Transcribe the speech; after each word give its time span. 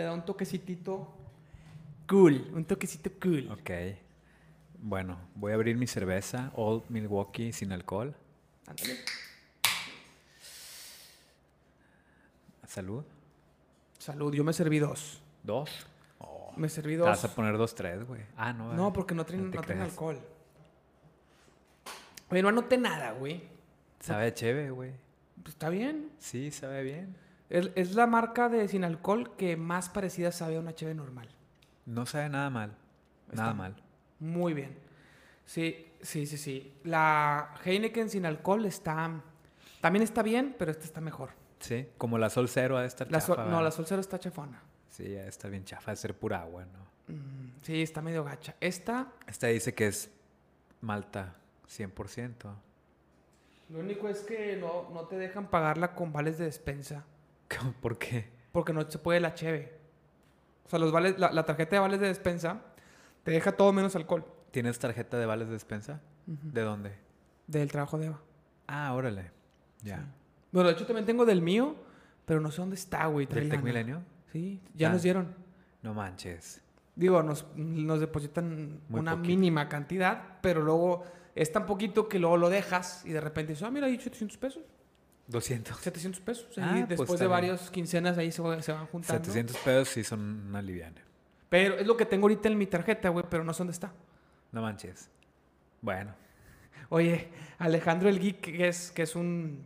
le 0.00 0.06
da 0.06 0.12
un 0.12 0.24
toquecitito 0.24 1.14
cool, 2.08 2.50
un 2.54 2.64
toquecito 2.64 3.10
cool. 3.20 3.50
Ok. 3.52 3.70
Bueno, 4.78 5.18
voy 5.34 5.52
a 5.52 5.56
abrir 5.56 5.76
mi 5.76 5.86
cerveza 5.86 6.50
Old 6.54 6.84
Milwaukee 6.88 7.52
sin 7.52 7.70
alcohol. 7.72 8.14
Ándale. 8.66 8.96
Salud. 12.66 13.04
Salud, 13.98 14.32
yo 14.32 14.42
me 14.42 14.52
serví 14.54 14.78
dos. 14.78 15.20
¿Dos? 15.42 15.70
Oh, 16.18 16.52
Me 16.56 16.68
serví 16.68 16.94
te 16.94 16.98
dos. 17.00 17.08
vas 17.08 17.24
a 17.24 17.34
poner 17.34 17.58
dos, 17.58 17.74
tres, 17.74 18.06
güey. 18.06 18.22
Ah, 18.36 18.52
no. 18.52 18.72
No, 18.72 18.88
eh. 18.88 18.92
porque 18.94 19.14
no 19.14 19.26
traen, 19.26 19.50
No 19.50 19.60
no 19.60 19.82
alcohol. 19.82 20.18
Oye, 22.30 22.42
no 22.42 22.48
anoté 22.48 22.78
nada, 22.78 23.12
güey. 23.12 23.42
Sabe 23.98 24.32
chévere, 24.32 24.70
güey. 24.70 24.92
Pues 25.42 25.54
está 25.54 25.68
bien. 25.68 26.10
Sí, 26.18 26.50
sabe 26.50 26.82
bien. 26.84 27.16
Es, 27.50 27.70
es 27.74 27.94
la 27.94 28.06
marca 28.06 28.48
de 28.48 28.66
sin 28.68 28.84
alcohol 28.84 29.36
que 29.36 29.56
más 29.56 29.88
parecida 29.88 30.32
sabe 30.32 30.56
a 30.56 30.60
una 30.60 30.74
cheve 30.74 30.94
normal. 30.94 31.28
No 31.86 32.06
sabe 32.06 32.28
nada 32.28 32.48
mal. 32.50 32.76
Está 33.28 33.42
Nada 33.42 33.54
mal. 33.54 33.76
Muy 34.20 34.54
bien. 34.54 34.78
Sí, 35.44 35.86
sí, 36.00 36.26
sí, 36.26 36.36
sí. 36.38 36.74
La 36.84 37.54
Heineken 37.64 38.08
sin 38.08 38.24
alcohol 38.26 38.64
está... 38.66 39.20
También 39.80 40.02
está 40.02 40.22
bien, 40.22 40.54
pero 40.58 40.70
esta 40.70 40.84
está 40.84 41.00
mejor. 41.00 41.30
Sí, 41.58 41.88
como 41.98 42.18
la 42.18 42.30
Sol 42.30 42.48
Cero 42.48 42.76
ha 42.78 42.82
de 42.82 42.86
estar 42.86 43.10
La 43.10 43.18
chafa, 43.18 43.34
Sol- 43.34 43.50
no, 43.50 43.60
la 43.62 43.70
Sol 43.70 43.84
Cero 43.86 44.00
está 44.00 44.18
chafona. 44.18 44.62
Sí, 44.88 45.04
ha 45.16 45.22
de 45.22 45.28
estar 45.28 45.50
bien 45.50 45.64
chafa, 45.64 45.90
ha 45.90 45.94
de 45.94 45.96
ser 45.96 46.14
pura 46.18 46.40
agua, 46.42 46.64
¿no? 46.66 47.14
Mm, 47.14 47.50
sí, 47.62 47.82
está 47.82 48.00
medio 48.02 48.22
gacha. 48.24 48.54
Esta, 48.60 49.08
Esta 49.26 49.46
dice 49.48 49.74
que 49.74 49.86
es 49.88 50.10
Malta 50.82 51.34
100%. 51.68 52.34
lo 53.70 53.78
único 53.78 54.08
es 54.08 54.20
que 54.20 54.56
no, 54.56 54.88
no 54.90 55.02
te 55.06 55.16
dejan 55.16 55.48
pagarla 55.48 55.94
con 55.94 56.12
vales 56.12 56.38
de 56.38 56.44
despensa. 56.44 57.04
¿Por 57.80 57.98
qué? 57.98 58.30
Porque 58.52 58.72
no 58.72 58.88
se 58.90 58.98
puede 58.98 59.20
la 59.20 59.34
cheve. 59.34 59.78
O 60.64 60.68
sea, 60.68 60.78
los 60.78 60.92
vales, 60.92 61.18
la, 61.18 61.32
la 61.32 61.44
tarjeta 61.44 61.76
de 61.76 61.80
vales 61.80 62.00
de 62.00 62.06
despensa 62.08 62.62
te 63.24 63.30
deja 63.32 63.52
todo 63.52 63.72
menos 63.72 63.96
alcohol. 63.96 64.24
¿Tienes 64.50 64.78
tarjeta 64.78 65.18
de 65.18 65.26
vales 65.26 65.48
de 65.48 65.54
despensa? 65.54 66.00
¿De 66.26 66.60
dónde? 66.62 66.92
Del 67.46 67.70
trabajo 67.70 67.98
de 67.98 68.06
Eva. 68.06 68.20
Ah, 68.66 68.92
órale. 68.94 69.30
Ya. 69.82 69.96
Sí. 69.98 70.02
Bueno, 70.52 70.68
de 70.68 70.74
hecho 70.74 70.86
también 70.86 71.06
tengo 71.06 71.24
del 71.24 71.42
mío, 71.42 71.76
pero 72.24 72.40
no 72.40 72.50
sé 72.50 72.58
dónde 72.60 72.76
está, 72.76 73.06
güey. 73.06 73.26
¿Del 73.26 73.48
Tech. 73.48 73.62
Milenio? 73.62 74.02
Sí, 74.32 74.60
ya 74.74 74.88
Ah. 74.88 74.92
nos 74.92 75.02
dieron. 75.02 75.34
No 75.82 75.94
manches. 75.94 76.62
Digo, 76.94 77.22
nos, 77.22 77.46
nos 77.56 78.00
depositan 78.00 78.80
Muy 78.88 79.00
una 79.00 79.12
poquito. 79.12 79.28
mínima 79.28 79.68
cantidad, 79.68 80.38
pero 80.40 80.60
luego 80.62 81.04
es 81.34 81.50
tan 81.52 81.66
poquito 81.66 82.08
que 82.08 82.18
luego 82.18 82.36
lo 82.36 82.50
dejas 82.50 83.04
y 83.06 83.10
de 83.10 83.20
repente 83.20 83.52
dices, 83.52 83.66
ah, 83.66 83.70
mira, 83.70 83.86
hay 83.86 83.98
700 83.98 84.36
pesos. 84.38 84.62
200. 85.30 85.78
700 85.78 86.20
pesos. 86.20 86.46
Ah, 86.58 86.72
y 86.78 86.84
pues 86.84 86.98
después 86.98 87.20
de 87.20 87.26
varias 87.26 87.70
quincenas 87.70 88.18
ahí 88.18 88.30
se, 88.32 88.42
va- 88.42 88.60
se 88.62 88.72
van 88.72 88.86
juntando. 88.86 89.24
700 89.24 89.56
pesos 89.58 89.88
sí 89.88 90.04
son 90.04 90.20
una 90.48 90.60
liviana. 90.62 91.00
Pero 91.48 91.76
es 91.78 91.86
lo 91.86 91.96
que 91.96 92.06
tengo 92.06 92.24
ahorita 92.24 92.48
en 92.48 92.58
mi 92.58 92.66
tarjeta, 92.66 93.08
güey, 93.08 93.24
pero 93.28 93.42
no 93.44 93.52
sé 93.52 93.58
dónde 93.58 93.72
está. 93.72 93.92
No 94.52 94.62
manches. 94.62 95.08
Bueno. 95.80 96.14
Oye, 96.88 97.28
Alejandro 97.58 98.08
el 98.08 98.18
Geek, 98.20 98.40
que 98.40 98.68
es, 98.68 98.90
que 98.90 99.02
es 99.02 99.14
un 99.16 99.64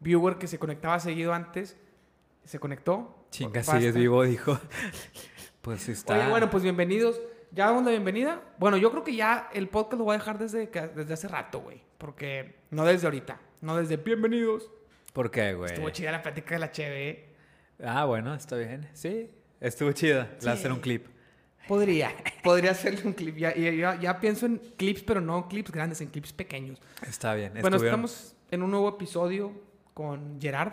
viewer 0.00 0.38
que 0.38 0.46
se 0.46 0.58
conectaba 0.58 0.98
seguido 1.00 1.34
antes, 1.34 1.76
se 2.44 2.58
conectó. 2.58 3.26
Chinga, 3.30 3.62
sigues 3.62 3.94
vivo, 3.94 4.22
dijo. 4.24 4.58
Pues 5.60 5.82
sí 5.82 5.92
está. 5.92 6.14
Oye, 6.18 6.30
bueno, 6.30 6.48
pues 6.48 6.62
bienvenidos. 6.62 7.20
¿Ya 7.52 7.66
damos 7.66 7.84
la 7.84 7.90
bienvenida? 7.90 8.40
Bueno, 8.58 8.78
yo 8.78 8.90
creo 8.90 9.04
que 9.04 9.14
ya 9.14 9.50
el 9.52 9.68
podcast 9.68 9.98
lo 9.98 10.04
voy 10.04 10.14
a 10.14 10.18
dejar 10.18 10.38
desde, 10.38 10.68
desde 10.68 11.12
hace 11.12 11.28
rato, 11.28 11.60
güey. 11.60 11.82
Porque 11.98 12.54
no 12.70 12.82
desde 12.86 13.06
ahorita, 13.06 13.38
no 13.60 13.76
desde 13.76 13.98
bienvenidos. 13.98 14.70
¿Por 15.12 15.30
qué, 15.30 15.54
güey? 15.54 15.72
Estuvo 15.72 15.90
chida 15.90 16.12
la 16.12 16.22
plática 16.22 16.54
de 16.54 16.58
la 16.60 16.70
cheve. 16.72 17.28
Ah, 17.82 18.04
bueno, 18.04 18.34
está 18.34 18.56
bien. 18.56 18.88
Sí, 18.92 19.30
estuvo 19.60 19.92
chida. 19.92 20.24
Le 20.32 20.38
voy 20.40 20.48
a 20.48 20.52
hacer 20.52 20.70
Sí. 20.70 20.74
un 20.76 20.80
clip. 20.80 21.06
Podría, 21.68 22.12
podría 22.42 22.72
hacerle 22.72 23.02
un 23.04 23.12
clip. 23.12 23.36
Ya, 23.36 23.54
ya, 23.54 24.18
pienso 24.20 24.46
en 24.46 24.58
clips, 24.76 25.02
pero 25.02 25.20
no 25.20 25.46
clips 25.48 25.70
grandes, 25.70 26.00
en 26.00 26.08
clips 26.08 26.32
pequeños. 26.32 26.80
Está 27.06 27.34
bien. 27.34 27.52
Bueno, 27.52 27.76
estuvieron 27.76 28.00
estamos 28.04 28.34
en 28.50 28.62
un 28.62 28.70
nuevo 28.70 28.88
episodio 28.88 29.52
con 29.94 30.40
Gerard. 30.40 30.72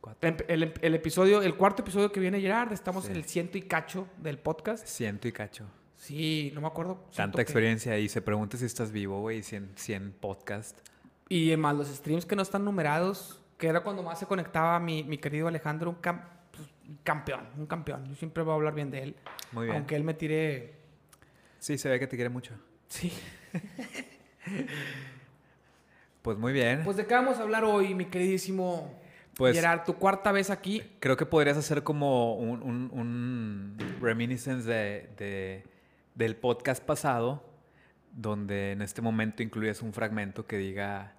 cuatro. 0.00 0.30
El, 0.48 0.62
el- 0.62 0.74
el 0.80 0.94
episodio, 0.94 1.42
el 1.42 1.54
cuarto 1.54 1.82
episodio 1.82 2.10
que 2.10 2.18
viene 2.18 2.40
Gerard, 2.40 2.72
estamos 2.72 3.04
Sí. 3.04 3.10
en 3.10 3.16
el 3.16 3.24
ciento 3.24 3.56
y 3.58 3.62
cacho 3.62 4.08
del 4.18 4.38
podcast. 4.38 4.86
Ciento 4.86 5.28
y 5.28 5.32
cacho. 5.32 5.66
Sí, 5.96 6.50
no 6.54 6.60
me 6.60 6.66
acuerdo. 6.66 7.04
Tanta 7.14 7.36
que- 7.36 7.42
experiencia 7.42 7.96
y 7.98 8.08
se 8.08 8.20
pregunta 8.22 8.56
si 8.56 8.64
estás 8.64 8.90
vivo, 8.90 9.20
güey. 9.20 9.42
100, 9.42 9.72
100 9.76 10.12
podcast. 10.18 10.76
Y 11.28 11.54
más 11.56 11.76
los 11.76 11.88
streams 11.88 12.26
que 12.26 12.34
no 12.36 12.42
están 12.42 12.64
numerados, 12.64 13.41
que 13.62 13.68
era 13.68 13.78
cuando 13.78 14.02
más 14.02 14.18
se 14.18 14.26
conectaba 14.26 14.80
mi, 14.80 15.04
mi 15.04 15.18
querido 15.18 15.46
Alejandro, 15.46 15.88
un, 15.90 16.02
cam- 16.02 16.24
pues, 16.50 16.66
un 16.88 16.96
campeón, 17.04 17.46
un 17.56 17.66
campeón. 17.66 18.04
Yo 18.06 18.16
siempre 18.16 18.42
voy 18.42 18.50
a 18.50 18.54
hablar 18.56 18.74
bien 18.74 18.90
de 18.90 19.02
él. 19.04 19.16
Muy 19.52 19.66
bien. 19.66 19.76
Aunque 19.76 19.94
él 19.94 20.02
me 20.02 20.14
tire... 20.14 20.72
Sí, 21.60 21.78
se 21.78 21.88
ve 21.88 22.00
que 22.00 22.08
te 22.08 22.16
quiere 22.16 22.28
mucho. 22.28 22.54
Sí. 22.88 23.12
Pues 26.22 26.38
muy 26.38 26.52
bien. 26.52 26.82
Pues 26.84 26.96
de 26.96 27.06
qué 27.06 27.14
vamos 27.14 27.38
a 27.38 27.42
hablar 27.42 27.64
hoy, 27.64 27.94
mi 27.94 28.04
queridísimo 28.06 28.96
Pues- 29.36 29.54
Gerard, 29.56 29.84
tu 29.84 29.94
cuarta 29.94 30.30
vez 30.32 30.50
aquí. 30.50 30.82
Creo 31.00 31.16
que 31.16 31.26
podrías 31.26 31.56
hacer 31.56 31.82
como 31.82 32.34
un, 32.36 32.62
un, 32.62 32.90
un 32.92 33.76
reminiscence 34.00 34.68
de, 34.68 35.10
de- 35.18 35.64
del 36.14 36.36
podcast 36.36 36.82
pasado, 36.84 37.44
donde 38.12 38.72
en 38.72 38.82
este 38.82 39.02
momento 39.02 39.42
incluyes 39.42 39.82
un 39.82 39.92
fragmento 39.92 40.46
que 40.46 40.58
diga, 40.58 41.14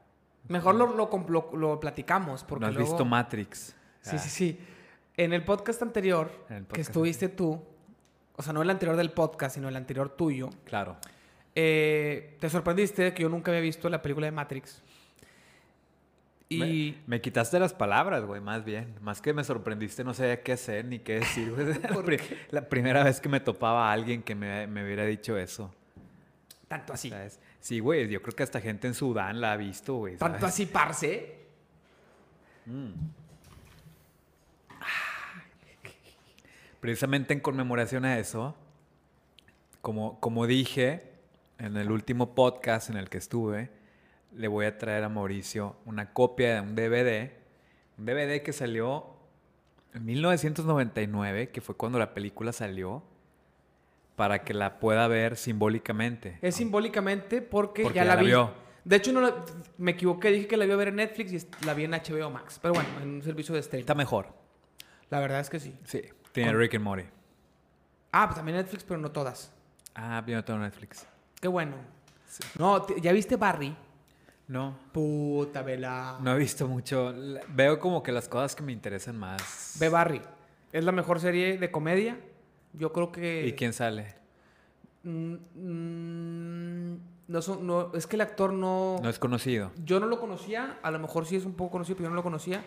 Mejor 0.48 0.76
lo, 0.76 0.88
lo, 0.96 1.10
lo- 1.30 1.50
lo 1.58 1.80
platicamos, 1.80 2.44
porque 2.44 2.62
no 2.62 2.68
has 2.68 2.74
luego- 2.76 2.90
visto 2.90 3.06
Matrix. 3.06 3.76
Sí, 4.02 4.12
Ah, 4.16 4.18
sí, 4.18 4.30
sí. 4.30 4.60
En 5.16 5.32
el 5.34 5.44
podcast 5.46 5.82
anterior, 5.82 6.30
que 6.74 6.82
estuviste 6.82 7.30
tú, 7.30 7.62
o 8.36 8.42
sea, 8.42 8.52
no 8.52 8.62
el 8.62 8.70
anterior 8.70 8.98
del 8.98 9.12
podcast, 9.12 9.56
sino 9.56 9.70
el 9.70 9.76
anterior 9.76 10.10
tuyo, 10.10 10.50
Claro. 10.66 10.98
eh, 11.56 12.36
te 12.40 12.50
sorprendiste 12.50 13.04
de 13.04 13.14
que 13.14 13.22
yo 13.24 13.30
nunca 13.30 13.52
había 13.52 13.62
visto 13.62 13.88
la 13.90 14.02
película 14.02 14.26
de 14.26 14.32
Matrix. 14.32 14.82
Y... 16.50 16.60
Me, 16.60 17.16
me 17.16 17.22
quitaste 17.22 17.60
las 17.60 17.74
palabras, 17.74 18.26
güey, 18.26 18.42
más 18.42 18.64
bien. 18.66 18.94
Más 19.02 19.22
que 19.22 19.34
me 19.34 19.44
sorprendiste, 19.44 20.04
no 20.04 20.14
sabía 20.14 20.42
qué 20.44 20.54
hacer 20.54 20.86
ni 20.86 21.00
qué 21.00 21.20
decir, 21.20 21.54
la 22.52 22.68
primera 22.70 23.04
vez 23.04 23.20
que 23.22 23.30
me 23.30 23.40
topaba 23.40 23.90
a 23.90 23.94
alguien 23.94 24.22
que 24.24 24.36
me, 24.36 24.68
me 24.68 24.84
hubiera 24.84 25.06
dicho 25.06 25.38
eso. 25.38 25.74
Tanto 26.74 26.94
así. 26.94 27.10
¿sabes? 27.10 27.40
Sí, 27.60 27.80
güey, 27.80 28.08
yo 28.10 28.22
creo 28.22 28.36
que 28.36 28.44
hasta 28.44 28.60
gente 28.60 28.88
en 28.88 28.94
Sudán 28.94 29.40
la 29.40 29.54
ha 29.54 29.58
visto, 29.58 29.96
güey. 29.96 30.18
Tanto 30.18 30.46
así, 30.46 30.66
parce. 30.66 31.36
Precisamente 36.80 37.34
en 37.34 37.40
conmemoración 37.40 38.06
a 38.06 38.18
eso, 38.18 38.56
como, 39.82 40.20
como 40.20 40.48
dije 40.48 41.14
en 41.60 41.78
el 41.78 41.92
último 41.92 42.34
podcast 42.34 42.90
en 42.90 42.98
el 42.98 43.10
que 43.10 43.20
estuve, 43.20 43.70
le 44.36 44.48
voy 44.48 44.66
a 44.66 44.78
traer 44.78 45.04
a 45.04 45.10
Mauricio 45.10 45.76
una 45.86 46.12
copia 46.12 46.56
de 46.56 46.62
un 46.62 46.76
DVD, 46.76 47.32
un 47.98 48.06
DVD 48.06 48.42
que 48.42 48.52
salió 48.52 49.14
en 49.94 50.06
1999, 50.06 51.50
que 51.50 51.62
fue 51.62 51.78
cuando 51.78 52.00
la 52.00 52.14
película 52.14 52.52
salió, 52.52 53.04
para 54.16 54.44
que 54.44 54.54
la 54.54 54.80
pueda 54.80 55.08
ver 55.08 55.36
simbólicamente. 55.38 56.38
Es 56.42 56.56
simbólicamente 56.56 57.42
porque, 57.42 57.84
Porque 57.84 57.98
ya 57.98 58.04
ya 58.04 58.10
la 58.10 58.16
la 58.16 58.22
vi. 58.22 58.28
vio. 58.28 58.54
De 58.86 58.98
hecho, 58.98 59.12
no 59.14 59.22
la- 59.22 59.46
me 59.78 59.92
equivoqué, 59.92 60.30
dije 60.32 60.48
que 60.48 60.58
la 60.58 60.66
iba 60.66 60.74
a 60.74 60.78
ver 60.78 60.90
en 60.90 60.98
Netflix 60.98 61.32
y 61.62 61.66
la 61.66 61.74
vi 61.74 61.86
en 61.86 61.94
HBO 61.94 62.30
Max. 62.30 62.60
Pero 62.62 62.74
bueno, 62.74 62.90
en 63.02 63.10
un 63.16 63.22
servicio 63.22 63.54
de 63.56 63.62
streaming. 63.62 63.84
Está 63.84 63.96
mejor. 63.96 64.28
La 65.10 65.20
verdad 65.20 65.40
es 65.40 65.50
que 65.50 65.60
sí. 65.60 65.74
Sí. 65.86 66.02
Tiene 66.32 66.52
Con- 66.52 66.60
Rick 66.60 66.76
and 66.76 66.84
Morty. 66.84 67.06
Ah, 68.12 68.26
pues 68.28 68.36
también 68.36 68.58
Netflix, 68.58 68.84
pero 68.84 69.00
no 69.00 69.12
todas. 69.12 69.52
Ah, 69.96 70.24
yo 70.28 70.36
no 70.36 70.44
tengo 70.44 70.60
Netflix. 70.60 71.06
Qué 71.40 71.48
bueno. 71.48 71.76
No, 72.58 72.86
¿ya 72.98 73.12
viste 73.14 73.36
Barry? 73.38 73.76
No. 74.48 74.78
Puta, 74.92 75.62
vela. 75.62 76.18
No 76.22 76.34
he 76.34 76.38
visto 76.38 76.68
mucho. 76.68 77.14
Veo 77.50 77.80
como 77.80 78.04
que 78.04 78.12
las 78.12 78.28
cosas 78.28 78.56
que 78.56 78.64
me 78.64 78.72
interesan 78.72 79.18
más. 79.18 79.78
Ve 79.80 79.90
Barry. 79.90 80.22
Es 80.72 80.84
la 80.84 80.92
mejor 80.92 81.20
serie 81.20 81.58
de 81.58 81.72
comedia. 81.72 82.18
Yo 82.74 82.92
creo 82.92 83.12
que. 83.12 83.46
¿Y 83.48 83.54
quién 83.54 83.74
sale? 83.74 84.16
Mm, 85.04 85.36
mm, 85.56 86.98
no, 87.28 87.42
son- 87.42 87.66
no, 87.68 87.92
es 87.94 88.08
que 88.08 88.16
el 88.16 88.22
actor 88.22 88.54
no. 88.54 88.98
No 89.02 89.10
es 89.10 89.20
conocido. 89.20 89.72
Yo 89.84 90.00
no 90.00 90.08
lo 90.08 90.20
conocía. 90.20 90.80
A 90.82 90.92
lo 90.92 91.00
mejor 91.00 91.26
sí 91.26 91.36
es 91.36 91.46
un 91.46 91.54
poco 91.54 91.72
conocido, 91.72 91.96
pero 91.98 92.06
yo 92.08 92.10
no 92.12 92.16
lo 92.16 92.24
conocía. 92.24 92.64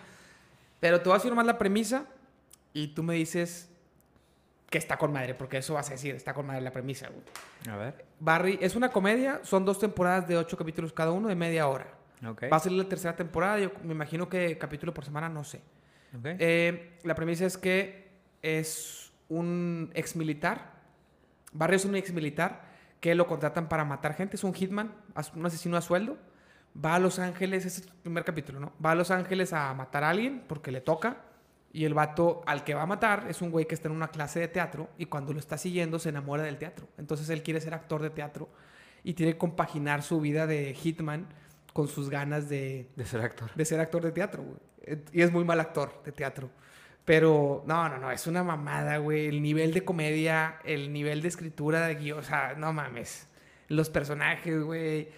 Pero 0.81 0.99
te 1.01 1.05
voy 1.05 1.15
a 1.15 1.19
decir 1.19 1.31
nomás 1.31 1.47
la 1.47 1.59
premisa. 1.59 2.07
Y 2.73 2.89
tú 2.89 3.03
me 3.03 3.15
dices 3.15 3.71
que 4.69 4.79
está 4.79 4.99
con 4.99 5.13
madre, 5.13 5.35
porque 5.35 5.57
eso 5.59 5.75
vas 5.75 5.89
a 5.89 5.93
decir, 5.93 6.15
está 6.15 6.35
con 6.35 6.47
madre 6.47 6.61
la 6.61 6.73
premisa, 6.73 7.09
güey. 7.09 7.23
A 7.75 7.77
ver. 7.79 8.05
Barry 8.21 8.59
es 8.61 8.75
una 8.77 8.91
comedia, 8.91 9.41
son 9.45 9.65
dos 9.65 9.79
temporadas 9.79 10.29
de 10.29 10.37
ocho 10.37 10.57
capítulos 10.57 10.93
cada 10.93 11.13
uno 11.13 11.29
de 11.29 11.37
media 11.37 11.69
hora. 11.69 11.87
Ok. 12.29 12.45
Va 12.53 12.57
a 12.57 12.61
salir 12.61 12.83
la 12.83 12.89
tercera 12.89 13.15
temporada, 13.17 13.59
yo 13.61 13.71
me 13.85 13.93
imagino 13.93 14.29
que 14.29 14.59
capítulo 14.59 14.93
por 14.93 15.05
semana, 15.05 15.29
no 15.29 15.45
sé. 15.45 15.59
Ok. 16.19 16.25
Eh, 16.39 16.99
la 17.05 17.15
premisa 17.15 17.47
es 17.47 17.57
que 17.57 18.09
es 18.43 19.06
un 19.29 19.91
ex 19.95 20.17
militar. 20.17 20.75
Barry 21.53 21.77
es 21.77 21.85
un 21.85 21.97
ex 21.97 22.13
militar 22.13 22.65
que 23.01 23.15
lo 23.15 23.27
contratan 23.27 23.69
para 23.69 23.85
matar 23.85 24.15
gente. 24.15 24.37
Es 24.37 24.45
un 24.45 24.55
hitman, 24.55 24.95
un 25.35 25.47
asesino 25.47 25.77
a 25.77 25.81
sueldo. 25.81 26.19
Va 26.85 26.95
a 26.95 26.99
Los 26.99 27.19
Ángeles, 27.19 27.65
ese 27.65 27.81
es 27.81 27.87
el 27.87 27.93
primer 27.95 28.25
capítulo, 28.25 28.61
¿no? 28.61 28.73
Va 28.85 28.91
a 28.91 28.95
Los 28.95 29.11
Ángeles 29.11 29.53
a 29.53 29.73
matar 29.73 30.05
a 30.05 30.11
alguien 30.11 30.45
porque 30.47 30.71
le 30.71 30.83
toca 30.83 31.23
Y 31.73 31.85
el 31.85 31.95
vato 31.95 32.43
al 32.47 32.65
que 32.65 32.75
va 32.75 32.83
a 32.83 32.87
matar 32.87 33.27
es 33.29 33.41
un 33.43 33.51
güey 33.51 33.67
que 33.67 33.75
está 33.75 33.89
en 33.89 33.95
una 33.95 34.09
clase 34.09 34.41
de 34.41 34.49
teatro 34.49 34.91
y 34.99 35.07
cuando 35.07 35.33
lo 35.33 35.39
está 35.39 35.57
siguiendo 35.59 35.99
se 35.99 36.11
enamora 36.11 36.43
del 36.43 36.59
teatro. 36.59 36.89
Entonces 36.99 37.29
él 37.31 37.43
quiere 37.43 37.61
ser 37.61 37.75
actor 37.75 38.03
de 38.03 38.11
teatro 38.11 38.49
y 39.05 39.15
tiene 39.15 39.33
que 39.33 39.39
compaginar 39.39 40.03
su 40.03 40.21
vida 40.21 40.47
de 40.47 40.75
hitman 40.75 41.27
con 41.73 41.89
sus 41.89 42.09
ganas 42.09 42.49
de, 42.49 42.89
De 42.97 43.05
ser 43.05 43.21
actor. 43.21 43.51
de 43.55 43.65
ser 43.65 43.81
actor 43.81 44.03
de 44.03 44.13
teatro, 44.13 44.43
güey. 44.43 44.59
Y 45.13 45.23
es 45.23 45.31
muy 45.33 45.45
mal 45.45 45.61
actor 45.61 46.03
de 46.05 46.13
teatro. 46.13 46.51
Pero 47.07 47.63
no, 47.67 47.89
no, 47.89 47.97
no, 47.99 48.11
es 48.11 48.27
una 48.27 48.43
mamada, 48.45 48.99
güey. 48.99 49.29
El 49.29 49.41
nivel 49.41 49.73
de 49.73 49.85
comedia, 49.85 50.59
el 50.65 50.93
nivel 50.93 51.23
de 51.23 51.29
escritura 51.29 51.87
de 51.87 51.95
guion, 51.95 52.19
o 52.19 52.23
sea, 52.23 52.55
no 52.59 52.73
mames. 52.75 53.29
Los 53.69 53.89
personajes, 53.89 54.61
güey. 54.61 55.09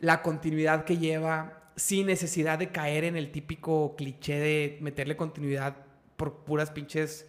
La 0.00 0.20
continuidad 0.22 0.84
que 0.84 0.98
lleva, 0.98 1.70
sin 1.76 2.06
necesidad 2.08 2.58
de 2.58 2.70
caer 2.70 3.04
en 3.04 3.16
el 3.16 3.30
típico 3.30 3.94
cliché 3.96 4.38
de 4.40 4.78
meterle 4.80 5.16
continuidad 5.16 5.76
por 6.16 6.44
puras 6.44 6.70
pinches 6.72 7.26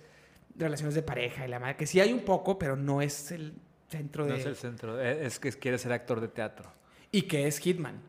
relaciones 0.56 0.96
de 0.96 1.04
pareja 1.04 1.46
y 1.46 1.50
la 1.50 1.60
madre. 1.60 1.76
Que 1.78 1.86
sí 1.86 2.00
hay 2.00 2.12
un 2.12 2.22
poco, 2.22 2.58
pero 2.58 2.76
no 2.76 3.02
es 3.04 3.32
el 3.32 3.54
centro 3.88 4.26
de. 4.26 4.32
No 4.32 4.36
es 4.38 4.46
el 4.48 4.56
centro. 4.56 5.00
e- 5.00 5.26
Es 5.26 5.40
que 5.40 5.52
quiere 5.52 5.78
ser 5.78 5.92
actor 5.94 6.20
de 6.22 6.28
teatro. 6.28 6.72
Y 7.12 7.24
que 7.24 7.46
es 7.46 7.60
Hitman. 7.60 8.02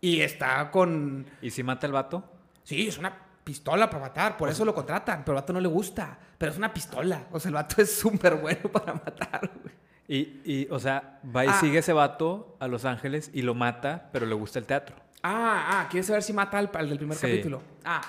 Y 0.00 0.20
está 0.20 0.70
con. 0.70 1.26
¿Y 1.42 1.50
si 1.50 1.62
mata 1.64 1.86
el 1.88 1.92
vato? 1.92 2.22
Sí, 2.62 2.86
es 2.86 2.98
una 2.98 3.26
pistola 3.44 3.88
para 3.90 4.02
matar, 4.04 4.36
por 4.36 4.48
eso 4.48 4.64
lo 4.64 4.74
contratan, 4.74 5.22
pero 5.24 5.36
al 5.36 5.42
vato 5.42 5.52
no 5.52 5.60
le 5.60 5.68
gusta, 5.68 6.18
pero 6.38 6.52
es 6.52 6.58
una 6.58 6.72
pistola, 6.72 7.24
o 7.32 7.40
sea, 7.40 7.48
el 7.48 7.54
vato 7.54 7.80
es 7.82 7.94
súper 7.98 8.36
bueno 8.36 8.62
para 8.72 8.94
matar, 8.94 9.50
güey. 9.62 9.74
Y, 10.08 10.40
y, 10.44 10.68
o 10.70 10.78
sea, 10.80 11.20
va 11.34 11.44
y 11.44 11.48
Ah. 11.48 11.60
sigue 11.60 11.78
ese 11.78 11.92
vato 11.92 12.56
a 12.58 12.66
Los 12.66 12.84
Ángeles 12.84 13.30
y 13.32 13.42
lo 13.42 13.54
mata, 13.54 14.08
pero 14.12 14.26
le 14.26 14.34
gusta 14.34 14.58
el 14.58 14.66
teatro. 14.66 14.96
Ah, 15.22 15.66
ah, 15.82 15.86
¿quieres 15.88 16.06
saber 16.06 16.22
si 16.24 16.32
mata 16.32 16.58
al, 16.58 16.68
al 16.74 16.88
del 16.88 16.98
primer 16.98 17.16
Sí. 17.16 17.26
capítulo? 17.28 17.62
Ah, 17.84 18.00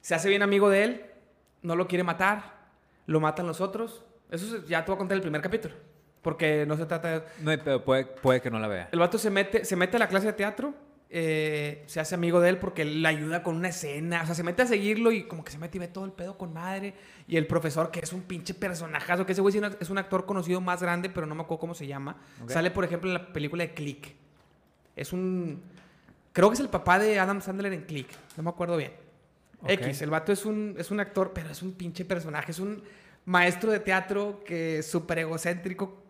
se 0.00 0.14
hace 0.14 0.28
bien 0.28 0.42
amigo 0.42 0.68
de 0.70 0.84
él, 0.84 1.06
no 1.62 1.74
lo 1.76 1.88
quiere 1.88 2.04
matar, 2.04 2.42
lo 3.06 3.18
matan 3.20 3.46
los 3.48 3.60
otros, 3.60 4.04
eso 4.30 4.64
ya 4.66 4.84
te 4.84 4.90
voy 4.92 4.96
a 4.96 4.98
contar 4.98 5.16
el 5.16 5.22
primer 5.22 5.40
capítulo, 5.42 5.74
porque 6.22 6.64
no 6.66 6.76
se 6.76 6.86
trata 6.86 7.08
de... 7.08 7.22
No, 7.40 7.62
pero 7.64 7.84
puede, 7.84 8.04
puede 8.06 8.40
que 8.40 8.50
no 8.50 8.58
la 8.60 8.68
vea. 8.68 8.88
El 8.92 9.00
vato 9.00 9.18
se 9.18 9.28
mete, 9.30 9.64
se 9.64 9.74
mete 9.74 9.96
a 9.96 9.98
la 10.00 10.06
clase 10.08 10.26
de 10.26 10.32
teatro, 10.34 10.72
eh, 11.14 11.84
se 11.88 12.00
hace 12.00 12.14
amigo 12.14 12.40
de 12.40 12.48
él 12.48 12.58
porque 12.58 12.80
él 12.80 13.02
le 13.02 13.08
ayuda 13.08 13.42
con 13.42 13.54
una 13.54 13.68
escena, 13.68 14.22
o 14.22 14.26
sea, 14.26 14.34
se 14.34 14.42
mete 14.42 14.62
a 14.62 14.66
seguirlo 14.66 15.12
y 15.12 15.24
como 15.24 15.44
que 15.44 15.52
se 15.52 15.58
mete 15.58 15.76
y 15.76 15.80
ve 15.80 15.88
todo 15.88 16.06
el 16.06 16.12
pedo 16.12 16.38
con 16.38 16.54
madre. 16.54 16.94
Y 17.28 17.36
el 17.36 17.46
profesor, 17.46 17.90
que 17.90 18.00
es 18.00 18.14
un 18.14 18.22
pinche 18.22 18.54
personajazo, 18.54 19.26
que 19.26 19.32
ese 19.32 19.42
güey 19.42 19.60
es 19.78 19.90
un 19.90 19.98
actor 19.98 20.24
conocido 20.24 20.62
más 20.62 20.80
grande, 20.80 21.10
pero 21.10 21.26
no 21.26 21.34
me 21.34 21.42
acuerdo 21.42 21.60
cómo 21.60 21.74
se 21.74 21.86
llama. 21.86 22.16
Sale, 22.46 22.70
por 22.70 22.84
ejemplo, 22.84 23.10
en 23.10 23.14
la 23.14 23.30
película 23.30 23.62
de 23.62 23.74
Click. 23.74 24.14
Es 24.96 25.12
un... 25.12 25.62
Creo 26.32 26.48
que 26.48 26.54
es 26.54 26.60
el 26.60 26.70
papá 26.70 26.98
de 26.98 27.20
Adam 27.20 27.42
Sandler 27.42 27.74
en 27.74 27.82
Click, 27.82 28.08
no 28.38 28.42
me 28.42 28.48
acuerdo 28.48 28.78
bien. 28.78 28.92
X, 29.68 30.00
el 30.00 30.08
vato 30.08 30.32
es 30.32 30.46
un, 30.46 30.76
es 30.78 30.90
un 30.90 30.98
actor, 30.98 31.32
pero 31.34 31.50
es 31.50 31.62
un 31.62 31.72
pinche 31.72 32.06
personaje, 32.06 32.52
es 32.52 32.58
un 32.58 32.82
maestro 33.26 33.70
de 33.70 33.80
teatro 33.80 34.42
que 34.46 34.78
es 34.78 34.90
súper 34.90 35.18
egocéntrico. 35.18 36.01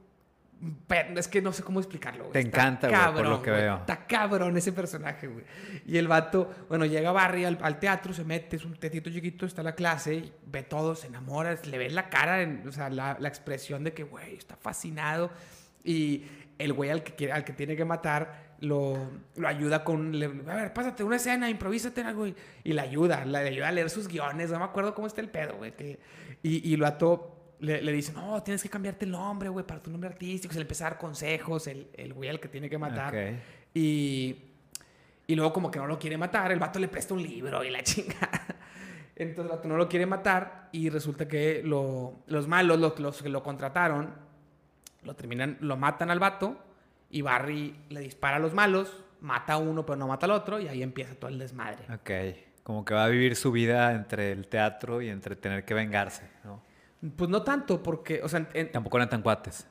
Es 1.17 1.27
que 1.27 1.43
no 1.43 1.53
sé 1.53 1.65
cómo 1.65 1.81
explicarlo. 1.81 2.25
güey. 2.25 2.33
Te 2.35 2.39
Está 2.41 2.61
encanta, 2.69 2.89
güey, 2.89 3.15
por 3.15 3.27
lo 3.29 3.43
que 3.43 3.51
güey. 3.51 3.63
veo. 3.63 3.77
Está 3.79 4.07
cabrón 4.07 4.57
ese 4.57 4.73
personaje, 4.73 5.27
güey. 5.27 5.45
Y 5.87 5.97
el 5.97 6.07
vato, 6.07 6.51
bueno, 6.69 6.85
llega 6.87 7.09
a 7.09 7.13
Barry 7.13 7.45
al, 7.45 7.59
al 7.63 7.81
teatro, 7.81 8.13
se 8.15 8.23
mete, 8.25 8.57
es 8.57 8.65
un 8.65 8.75
tetito 8.77 9.11
chiquito, 9.11 9.45
está 9.45 9.63
en 9.63 9.67
la 9.67 9.75
clase, 9.75 10.33
ve 10.47 10.63
todo, 10.63 10.95
se 10.95 11.09
enamora, 11.09 11.59
le 11.65 11.79
ves 11.79 11.93
la 11.93 12.09
cara, 12.09 12.43
en- 12.43 12.67
o 12.69 12.71
sea, 12.71 12.91
la, 12.91 13.17
la 13.19 13.29
expresión 13.29 13.83
de 13.83 13.93
que, 13.93 14.05
güey, 14.05 14.37
está 14.37 14.57
fascinado. 14.57 15.31
Y 15.83 16.27
el 16.59 16.73
güey 16.75 16.91
al 16.91 17.03
que, 17.03 17.15
quiere, 17.17 17.33
al 17.33 17.43
que 17.45 17.53
tiene 17.53 17.75
que 17.75 17.85
matar 17.85 18.53
lo, 18.61 19.11
lo 19.35 19.49
ayuda 19.49 19.83
con, 19.83 20.17
le- 20.17 20.27
a 20.27 20.55
ver, 20.55 20.73
pásate 20.73 21.03
una 21.03 21.17
escena, 21.17 21.51
improvísate 21.51 22.03
algo. 22.03 22.29
Y, 22.29 22.37
y 22.63 22.73
le 22.73 22.81
ayuda, 22.83 23.25
le 23.25 23.39
ayuda 23.39 23.67
a 23.67 23.73
leer 23.73 23.91
sus 23.91 24.07
guiones, 24.07 24.53
no 24.53 24.61
me 24.61 24.65
acuerdo 24.65 24.95
cómo 24.95 25.09
está 25.09 25.21
el 25.21 25.29
pedo, 25.29 25.57
güey. 25.57 25.73
que- 25.75 25.99
y, 26.45 26.69
y 26.71 26.75
el 26.75 26.81
vato 26.83 27.42
le, 27.63 27.81
le 27.81 27.93
dice, 27.93 28.13
no, 28.13 28.43
tienes 28.43 28.63
que 28.63 28.69
cambiarte 28.69 29.05
el 29.07 29.11
nombre, 29.13 29.49
güey, 29.49 29.65
para 29.67 29.81
tu 29.83 29.91
nombre 29.91 30.11
artístico. 30.11 30.53
Se 30.53 30.59
le 30.59 30.63
empieza 30.63 30.87
a 30.87 30.91
dar 30.91 30.99
consejos, 30.99 31.67
el, 31.67 31.89
el 31.95 32.13
güey 32.13 32.29
al 32.29 32.39
que 32.41 32.49
tiene 32.49 32.69
que 32.69 32.77
matar. 32.79 33.13
Y, 33.75 34.37
y 35.27 35.35
luego 35.35 35.53
como 35.53 35.71
que 35.71 35.79
no 35.79 35.87
lo 35.87 35.99
quiere 35.99 36.17
matar, 36.19 36.53
el 36.53 36.59
vato 36.59 36.79
le 36.79 36.89
presta 36.89 37.15
un 37.15 37.23
libro 37.23 37.65
y 37.65 37.71
la 37.71 37.83
chingada. 37.85 38.47
Entonces 39.17 39.51
el 39.51 39.57
vato 39.57 39.69
no 39.69 39.77
lo 39.77 39.89
quiere 39.89 40.07
matar 40.07 40.69
y 40.73 40.89
resulta 40.91 41.27
que 41.29 41.63
lo- 41.65 42.21
los 42.27 42.49
malos, 42.49 42.79
los, 42.79 42.99
los 42.99 43.23
que 43.23 43.29
lo 43.29 43.43
contrataron, 43.43 44.13
lo 45.05 45.15
terminan, 45.15 45.57
lo 45.61 45.77
matan 45.77 46.11
al 46.11 46.19
vato 46.19 46.57
y 47.11 47.23
Barry 47.23 47.75
le 47.91 48.01
dispara 48.01 48.37
a 48.37 48.41
los 48.41 48.55
malos, 48.55 48.97
mata 49.21 49.55
a 49.55 49.59
uno 49.59 49.85
pero 49.87 49.97
no 49.97 50.09
mata 50.09 50.27
al 50.27 50.33
otro 50.33 50.59
y 50.61 50.67
ahí 50.69 50.83
empieza 50.83 51.15
todo 51.15 51.31
el 51.31 51.39
desmadre. 51.39 51.85
Ok. 51.95 52.11
Como 52.63 52.85
que 52.85 52.95
va 52.95 53.05
a 53.05 53.09
vivir 53.09 53.37
su 53.37 53.53
vida 53.53 53.93
entre 53.93 54.33
el 54.33 54.47
teatro 54.49 55.03
y 55.03 55.09
entre 55.11 55.37
tener 55.37 55.65
que 55.65 55.75
vengarse, 55.75 56.23
¿no? 56.45 56.63
Pues 57.17 57.29
no 57.31 57.43
tanto 57.43 57.83
porque, 57.83 58.21
o 58.23 58.29
sea, 58.29 58.47
en- 58.55 58.71
Tampoco 58.73 58.97
eran 58.99 59.09
tan 59.11 59.23
cuates. 59.23 59.67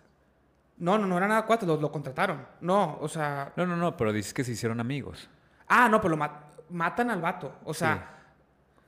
no, 0.78 0.98
no, 0.98 1.06
no 1.08 1.18
era 1.18 1.28
nada 1.28 1.46
cuatro, 1.46 1.68
lo, 1.68 1.80
lo 1.80 1.92
contrataron. 1.92 2.46
No, 2.60 2.98
o 3.00 3.08
sea, 3.08 3.54
No, 3.56 3.66
no, 3.66 3.76
no, 3.78 3.96
pero 3.96 4.12
dices 4.12 4.34
que 4.34 4.44
se 4.44 4.52
hicieron 4.52 4.80
amigos. 4.80 5.30
ah, 5.68 5.88
no, 5.90 6.02
pero 6.02 6.12
lo 6.12 6.18
ma- 6.18 6.46
matan 6.70 7.10
al 7.12 7.22
vato, 7.22 7.56
o 7.64 7.74
sea, 7.74 8.18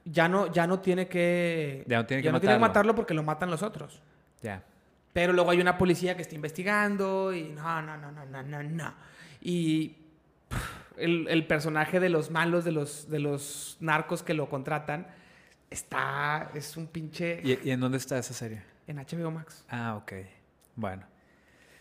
ya 0.06 0.28
no, 0.28 0.48
ya 0.52 0.68
no 0.68 0.80
tiene 0.80 1.08
que, 1.08 1.84
Ya 1.88 1.98
no 2.00 2.06
tiene 2.06 2.22
que 2.22 2.30
tiene 2.30 2.40
que 2.42 2.48
matarlo. 2.48 2.60
matarlo 2.60 2.96
porque 2.96 3.14
lo 3.14 3.24
matan 3.24 3.50
los 3.50 3.64
otros. 3.64 4.02
Ya. 4.42 4.62
Pero 5.14 5.32
luego 5.32 5.52
hay 5.52 5.62
una 5.62 5.78
policía 5.78 6.16
que 6.18 6.24
está 6.24 6.36
investigando 6.36 7.32
y 7.34 7.44
no, 7.50 7.82
no, 7.82 7.96
no, 7.98 8.12
no, 8.12 8.26
no, 8.26 8.44
no, 8.44 8.64
no. 8.64 8.94
Y 9.40 9.96
el, 10.98 11.28
el 11.30 11.46
personaje 11.48 12.00
de 12.00 12.10
los 12.10 12.32
malos, 12.32 12.66
de 12.66 12.72
los, 12.72 13.10
de 13.10 13.20
los 13.20 13.78
narcos 13.80 14.24
que 14.24 14.34
lo 14.34 14.50
contratan, 14.50 15.08
está, 15.74 16.50
es 16.54 16.78
un 16.78 16.88
pinche 16.88 17.42
¿Y, 17.44 17.60
y 17.68 17.72
en 17.72 17.80
dónde 17.80 17.98
está 17.98 18.18
esa 18.18 18.34
serie? 18.34 18.62
en 18.88 18.98
HBO 18.98 19.32
Max. 19.32 19.66
Ah, 19.70 19.96
ok. 19.96 20.14
Bueno. 20.76 21.04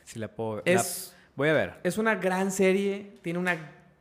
Si 0.04 0.18
la 0.18 0.28
puedo 0.28 0.56
la- 0.56 0.62
Es, 0.64 1.14
Voy 1.36 1.48
a 1.48 1.52
ver. 1.52 1.74
es 1.82 1.96
una 1.98 2.14
gran 2.16 2.50
serie, 2.50 3.14
tiene 3.22 3.38
una, 3.38 3.54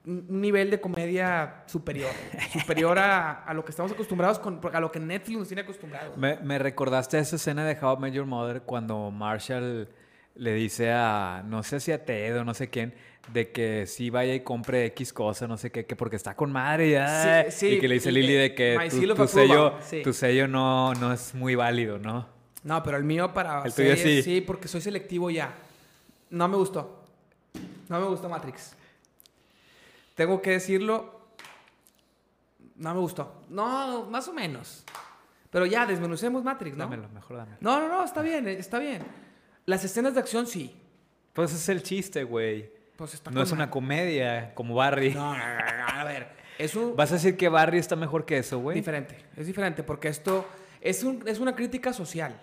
un 0.06 0.26
un 0.30 0.42
nivel 0.42 0.70
de 0.72 0.82
comedia 0.82 1.64
superior, 1.68 2.10
superior 2.60 2.98
a, 3.00 3.44
a 3.44 3.54
lo 3.54 3.64
que 3.64 3.70
estamos 3.72 3.92
acostumbrados, 3.92 4.40
con, 4.40 4.60
a 4.74 4.80
lo 4.80 4.92
que 4.92 5.00
Netflix 5.00 5.38
nos 5.40 5.48
tiene 5.48 5.62
acostumbrados. 5.62 6.18
Me, 6.18 6.38
me 6.38 6.58
recordaste 6.60 7.20
esa 7.20 7.36
escena 7.36 7.64
de 7.66 7.78
How 7.80 7.98
I 7.98 8.02
Met 8.02 8.14
Your 8.14 8.26
Mother 8.26 8.62
cuando 8.64 9.12
Marshall 9.12 9.88
le 10.36 10.54
dice 10.54 10.92
a, 10.92 11.44
no 11.46 11.62
sé 11.64 11.80
si 11.80 11.92
a 11.92 12.04
Ted 12.04 12.40
o 12.40 12.44
no 12.44 12.54
sé 12.54 12.70
quién, 12.70 12.94
de 13.31 13.51
que 13.51 13.88
sí 13.88 14.09
vaya 14.09 14.33
y 14.33 14.41
compre 14.41 14.85
X 14.88 15.13
cosa, 15.13 15.47
no 15.47 15.57
sé 15.57 15.71
qué, 15.71 15.85
que 15.85 15.95
porque 15.95 16.15
está 16.15 16.35
con 16.35 16.51
madre 16.51 16.89
y, 16.89 16.95
ay, 16.95 17.45
Sí, 17.50 17.57
sí, 17.57 17.68
y 17.75 17.79
que 17.79 17.88
le 17.88 17.95
dice 17.95 18.12
Lily 18.12 18.33
de 18.33 18.56
que 18.56 18.78
tu, 18.90 19.16
tu 19.16 19.28
sello, 19.28 19.75
sí. 19.81 20.01
tu 20.01 20.13
sello 20.13 20.47
no, 20.47 20.94
no 20.95 21.13
es 21.13 21.33
muy 21.33 21.56
válido, 21.56 21.97
¿no? 21.97 22.28
No, 22.63 22.83
pero 22.83 22.97
el 22.97 23.04
mío 23.04 23.33
para 23.33 23.63
El 23.63 23.73
tuyo 23.73 23.95
sí. 23.95 24.21
sí, 24.21 24.42
porque 24.42 24.68
soy 24.68 24.81
selectivo 24.81 25.30
ya. 25.30 25.54
No 26.30 26.47
me 26.47 26.57
gustó. 26.57 27.04
No 27.90 27.99
me 27.99 28.07
gustó 28.07 28.30
Matrix. 28.30 28.73
Tengo 30.16 30.42
que 30.42 30.51
decirlo. 30.51 31.21
No 32.75 32.94
me 32.94 32.99
gustó. 32.99 33.44
No, 33.49 34.06
más 34.06 34.28
o 34.28 34.33
menos. 34.33 34.83
Pero 35.49 35.66
ya, 35.66 35.85
desmenucemos 35.85 36.44
Matrix, 36.44 36.78
¿no? 36.78 36.85
Dámelo, 36.85 37.09
mejor 37.09 37.37
dámelo. 37.37 37.57
No, 37.59 37.80
no, 37.80 37.90
no, 37.90 38.04
está 38.04 38.21
bien, 38.21 38.47
eh, 38.47 38.54
está 38.54 38.80
bien. 38.80 39.04
Las 39.66 39.83
escenas 39.83 40.13
de 40.13 40.19
acción 40.19 40.47
sí. 40.47 40.75
Pues 41.33 41.54
es 41.54 41.68
el 41.69 41.83
chiste, 41.83 42.23
güey. 42.23 42.71
Pues 43.02 43.16
está 43.16 43.31
No 43.31 43.42
es 43.42 43.52
una 43.52 43.72
comedia 43.72 44.54
como 44.54 44.76
Barry. 44.76 45.12
No, 45.16 45.36
no, 45.36 45.44
no, 45.44 45.88
a 45.88 46.04
ver. 46.04 46.28
Es 46.60 46.76
un 46.76 46.96
¿Vas 46.96 47.10
a 47.10 47.16
decir 47.16 47.36
que 47.36 47.50
Barry 47.50 47.80
está 47.80 47.96
mejor 47.96 48.26
que 48.26 48.38
eso, 48.38 48.60
güey? 48.60 48.76
diferente. 48.78 49.18
Es 49.36 49.48
diferente 49.48 49.81
porque 49.81 50.08
esto 50.08 50.48
es, 50.80 51.04
un- 51.04 51.24
es 51.28 51.40
una 51.40 51.56
crítica 51.56 51.94
social. 51.94 52.40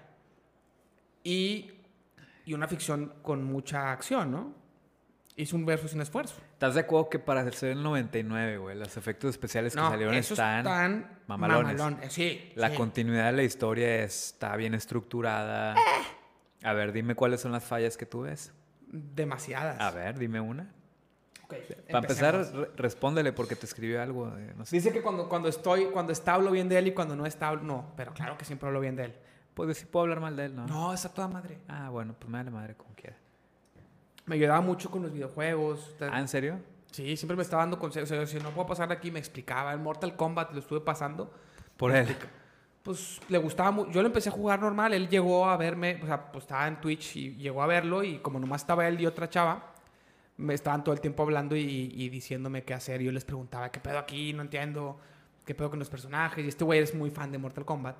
Y, 1.22 1.70
y 2.44 2.54
una 2.54 2.66
ficción 2.66 3.12
con 3.22 3.44
mucha 3.44 3.92
acción, 3.92 4.32
¿no? 4.32 4.52
Es 5.36 5.52
un 5.52 5.64
verso 5.64 5.86
sin 5.86 6.00
esfuerzo. 6.00 6.40
¿Estás 6.54 6.74
de 6.74 6.80
acuerdo 6.80 7.08
que 7.08 7.20
para 7.20 7.48
ser 7.52 7.70
el 7.70 7.82
99, 7.84 8.56
güey, 8.58 8.76
los 8.76 8.96
efectos 8.96 9.30
especiales 9.30 9.74
que 9.74 9.80
No, 9.80 9.90
salieron 9.90 10.14
esos 10.14 10.32
están... 10.32 10.58
están 10.66 11.18
mamalones. 11.28 11.76
mamalones. 11.78 12.12
Sí, 12.12 12.50
La 12.56 12.70
sí. 12.70 12.76
continuidad 12.76 13.26
de 13.26 13.32
la 13.32 13.42
historia 13.44 14.02
está 14.02 14.56
bien 14.56 14.74
estructurada. 14.74 15.76
A 16.64 16.72
ver, 16.72 16.90
dime 16.90 17.14
cuáles 17.14 17.40
son 17.40 17.52
las 17.52 17.62
fallas 17.62 17.96
que 17.96 18.06
tú 18.06 18.22
ves. 18.22 18.52
Demasiadas. 18.90 19.80
A 19.80 19.90
ver, 19.90 20.18
dime 20.18 20.40
una. 20.40 20.72
Para 21.90 22.00
empezar, 22.00 22.44
respóndele 22.76 23.32
porque 23.32 23.56
te 23.56 23.64
escribió 23.64 24.02
algo. 24.02 24.28
eh, 24.36 24.52
no 24.56 24.66
sé. 24.66 24.76
Dice 24.76 24.92
que 24.92 25.00
cuando, 25.00 25.28
cuando 25.28 25.48
estoy, 25.48 25.86
cuando 25.86 26.12
está 26.12 26.34
hablo 26.34 26.50
bien 26.50 26.68
de 26.68 26.78
él 26.78 26.88
y 26.88 26.92
cuando 26.92 27.16
no 27.16 27.24
está, 27.24 27.48
hablo- 27.48 27.62
no. 27.62 27.92
Pero 27.96 28.12
claro 28.12 28.36
que 28.36 28.44
siempre 28.44 28.66
hablo 28.68 28.80
bien 28.80 28.96
de 28.96 29.04
él. 29.06 29.14
Pues 29.54 29.78
sí 29.78 29.86
puedo 29.86 30.02
hablar 30.04 30.20
mal 30.20 30.36
de 30.36 30.44
él, 30.46 30.54
¿no? 30.56 30.66
No, 30.66 30.92
está 30.92 31.08
toda 31.08 31.26
madre. 31.26 31.58
Ah, 31.68 31.88
bueno, 31.88 32.14
pues 32.18 32.30
me 32.30 32.38
da 32.38 32.44
la 32.44 32.50
madre 32.50 32.74
como 32.74 32.94
quiera. 32.94 33.16
Me 34.26 34.34
ayudaba 34.36 34.60
mucho 34.60 34.90
con 34.90 35.02
los 35.02 35.10
videojuegos. 35.12 35.96
Ah, 36.00 36.20
¿en 36.20 36.28
serio? 36.28 36.58
Sí, 36.92 37.16
siempre 37.16 37.36
me 37.36 37.42
estaba 37.42 37.62
dando 37.62 37.78
consejos. 37.78 38.10
O 38.10 38.14
sea, 38.14 38.26
si 38.26 38.38
no 38.44 38.50
puedo 38.50 38.66
pasar 38.68 38.88
de 38.88 38.94
aquí, 38.94 39.10
me 39.10 39.18
explicaba. 39.18 39.72
El 39.72 39.80
Mortal 39.80 40.16
Kombat 40.16 40.52
lo 40.52 40.60
estuve 40.60 40.80
pasando. 40.80 41.32
Por 41.78 41.94
él. 41.96 42.14
Pues 42.88 43.20
le 43.28 43.36
gustaba 43.36 43.70
mucho. 43.70 43.90
Yo 43.90 44.00
lo 44.00 44.06
empecé 44.06 44.30
a 44.30 44.32
jugar 44.32 44.60
normal. 44.60 44.94
Él 44.94 45.10
llegó 45.10 45.46
a 45.46 45.58
verme, 45.58 46.00
o 46.02 46.06
sea, 46.06 46.32
pues 46.32 46.44
estaba 46.44 46.66
en 46.66 46.80
Twitch 46.80 47.16
y 47.16 47.34
llegó 47.36 47.62
a 47.62 47.66
verlo. 47.66 48.02
Y 48.02 48.18
como 48.20 48.40
nomás 48.40 48.62
estaba 48.62 48.88
él 48.88 48.98
y 48.98 49.04
otra 49.04 49.28
chava, 49.28 49.74
me 50.38 50.54
estaban 50.54 50.82
todo 50.82 50.94
el 50.94 51.00
tiempo 51.02 51.22
hablando 51.22 51.54
y, 51.54 51.60
y 51.94 52.08
diciéndome 52.08 52.62
qué 52.64 52.72
hacer. 52.72 53.02
Yo 53.02 53.12
les 53.12 53.26
preguntaba, 53.26 53.70
¿qué 53.70 53.78
pedo 53.78 53.98
aquí? 53.98 54.32
No 54.32 54.40
entiendo. 54.40 54.98
¿Qué 55.44 55.54
pedo 55.54 55.68
con 55.68 55.78
los 55.78 55.90
personajes? 55.90 56.42
Y 56.42 56.48
este 56.48 56.64
güey 56.64 56.80
es 56.80 56.94
muy 56.94 57.10
fan 57.10 57.30
de 57.30 57.36
Mortal 57.36 57.66
Kombat. 57.66 57.96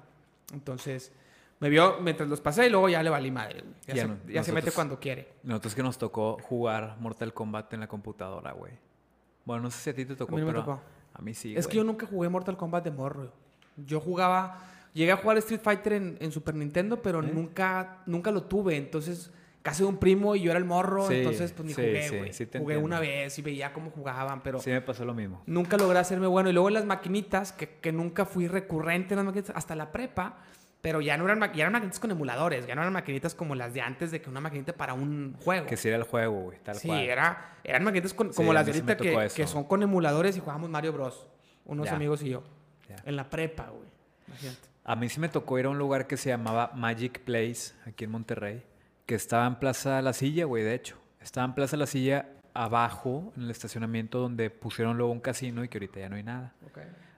Entonces, 0.54 1.12
me 1.60 1.68
vio 1.68 1.98
mientras 2.00 2.26
los 2.26 2.40
pasé 2.40 2.66
y 2.68 2.70
luego 2.70 2.88
ya 2.88 3.02
le 3.02 3.10
valí 3.10 3.30
madre, 3.30 3.60
güey. 3.60 3.74
Ya, 3.88 3.94
Ya 3.94 4.02
se, 4.02 4.08
no, 4.08 4.14
ya 4.14 4.22
se 4.24 4.32
mete 4.52 4.52
nosotros- 4.52 4.74
cuando 4.74 4.98
quiere. 5.00 5.28
Nosotros 5.42 5.74
que 5.74 5.82
nos 5.82 5.98
tocó 5.98 6.38
jugar 6.42 6.96
Mortal 6.98 7.34
Kombat 7.34 7.74
en 7.74 7.80
la 7.80 7.88
computadora, 7.88 8.52
güey. 8.52 8.72
Bueno, 9.44 9.64
no 9.64 9.70
sé 9.70 9.80
si 9.80 9.90
a 9.90 9.94
ti 9.94 10.06
te 10.06 10.16
tocó, 10.16 10.34
mí 10.34 10.40
no 10.40 10.46
me 10.46 10.52
pero 10.52 10.64
tocó. 10.64 10.80
a 11.12 11.20
mí 11.20 11.34
sí, 11.34 11.54
es 11.54 11.66
que 11.66 11.76
yo 11.76 11.84
nunca 11.84 12.06
jugué 12.06 12.30
Mortal 12.30 12.56
Kombat 12.56 12.84
de 12.84 12.90
morro. 12.90 13.32
Yo 13.76 14.00
jugaba, 14.00 14.58
llegué 14.94 15.12
a 15.12 15.16
jugar 15.16 15.38
Street 15.38 15.60
Fighter 15.62 15.92
en, 15.94 16.16
en 16.20 16.32
Super 16.32 16.54
Nintendo, 16.54 17.00
pero 17.02 17.22
¿Eh? 17.22 17.30
nunca, 17.32 18.02
nunca 18.06 18.30
lo 18.30 18.42
tuve. 18.44 18.76
Entonces, 18.76 19.30
casi 19.62 19.82
de 19.82 19.88
un 19.88 19.98
primo 19.98 20.34
y 20.36 20.42
yo 20.42 20.50
era 20.50 20.58
el 20.58 20.64
morro, 20.64 21.06
Sí, 21.08 21.16
entonces 21.16 21.52
pues 21.52 21.66
ni 21.68 21.74
sí, 21.74 21.82
jugué, 21.82 22.08
güey. 22.18 22.32
sí 22.32 22.44
jugué 22.46 22.58
entiendo. 22.74 22.84
una 22.84 23.00
vez 23.00 23.38
y 23.38 23.42
veía 23.42 23.72
cómo 23.72 23.90
jugaban, 23.90 24.42
pero 24.42 24.58
Sí 24.60 24.70
me 24.70 24.80
pasó 24.80 25.04
lo 25.04 25.14
mismo. 25.14 25.42
nunca 25.46 25.76
logré 25.76 25.98
hacerme 25.98 26.26
bueno. 26.26 26.48
Y 26.48 26.52
luego 26.52 26.68
en 26.68 26.74
las 26.74 26.84
maquinitas, 26.84 27.52
que, 27.52 27.68
que 27.80 27.92
nunca 27.92 28.24
fui 28.24 28.48
recurrente 28.48 29.14
en 29.14 29.18
las 29.18 29.26
maquinitas, 29.26 29.54
hasta 29.56 29.74
la 29.74 29.92
prepa, 29.92 30.38
pero 30.80 31.00
ya 31.00 31.16
no 31.18 31.24
eran, 31.24 31.40
ya 31.52 31.62
eran 31.64 31.72
maquinitas 31.72 31.98
con 31.98 32.10
emuladores, 32.12 32.66
ya 32.66 32.74
no 32.76 32.82
eran 32.82 32.92
maquinitas 32.92 33.34
como 33.34 33.54
las 33.56 33.74
de 33.74 33.80
antes 33.80 34.10
de 34.12 34.22
que 34.22 34.30
una 34.30 34.40
maquinita 34.40 34.72
para 34.72 34.94
un 34.94 35.34
juego. 35.44 35.66
Que 35.66 35.76
sí 35.76 35.88
era 35.88 35.96
el 35.98 36.04
juego, 36.04 36.40
güey, 36.44 36.58
tal 36.62 36.76
sí, 36.76 36.86
cual. 36.86 37.00
era, 37.00 37.56
eran 37.64 37.82
maquinitas 37.84 38.14
con- 38.14 38.32
como 38.32 38.52
las 38.52 38.64
de 38.64 38.72
ahorita 38.72 38.96
que, 38.96 39.28
que 39.34 39.46
son 39.48 39.64
con 39.64 39.82
emuladores 39.82 40.36
y 40.36 40.40
jugábamos 40.40 40.70
Mario 40.70 40.92
Bros. 40.92 41.26
Unos 41.64 41.86
Ya. 41.86 41.96
amigos 41.96 42.22
y 42.22 42.30
yo. 42.30 42.44
Ya. 42.88 42.96
En 43.04 43.16
la 43.16 43.28
prepa, 43.28 43.70
güey. 43.70 43.88
Imagínate. 44.28 44.68
A 44.88 44.96
mí 44.96 45.10
sí 45.10 45.20
me 45.20 45.28
tocó 45.28 45.58
ir 45.58 45.66
a 45.66 45.68
un 45.68 45.76
lugar 45.76 46.06
que 46.06 46.16
se 46.16 46.30
llamaba 46.30 46.72
Magic 46.74 47.20
Place, 47.20 47.74
aquí 47.84 48.04
en 48.04 48.10
Monterrey, 48.10 48.62
que 49.04 49.16
estaba 49.16 49.46
en 49.46 49.56
Plaza 49.56 50.00
La 50.00 50.14
Silla, 50.14 50.46
güey, 50.46 50.64
de 50.64 50.74
hecho. 50.74 50.96
Estaba 51.20 51.44
en 51.44 51.52
Plaza 51.52 51.76
La 51.76 51.84
Silla 51.84 52.30
abajo, 52.54 53.30
en 53.36 53.42
el 53.42 53.50
estacionamiento 53.50 54.18
donde 54.18 54.48
pusieron 54.48 54.96
luego 54.96 55.12
un 55.12 55.20
casino 55.20 55.62
y 55.62 55.68
que 55.68 55.76
ahorita 55.76 56.00
ya 56.00 56.08
no 56.08 56.16
hay 56.16 56.22
nada. 56.22 56.54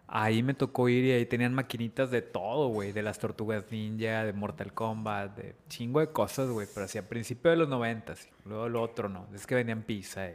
Ahí 0.09 0.43
me 0.43 0.55
tocó 0.55 0.89
ir 0.89 1.05
y 1.05 1.13
ahí 1.13 1.27
tenían 1.27 1.55
maquinitas 1.55 2.11
de 2.11 2.23
todo, 2.23 2.67
güey. 2.71 2.91
De 2.91 3.03
las 3.03 3.21
tortugas 3.21 3.71
ninja, 3.71 4.25
de 4.25 4.33
Mortal 4.33 4.75
Kombat, 4.75 5.37
de 5.37 5.55
chingo 5.69 6.01
de 6.01 6.09
cosas, 6.09 6.49
güey. 6.49 6.67
Pero 6.75 6.87
así 6.87 6.99
a 6.99 7.09
principios 7.09 7.53
de 7.53 7.57
los 7.57 7.69
noventas. 7.69 8.29
Luego 8.47 8.69
lo 8.69 8.83
otro 8.83 9.09
no. 9.09 9.29
Es 9.33 9.47
que 9.47 9.55
vendían 9.55 9.85
pizza 9.85 10.29
y, 10.29 10.35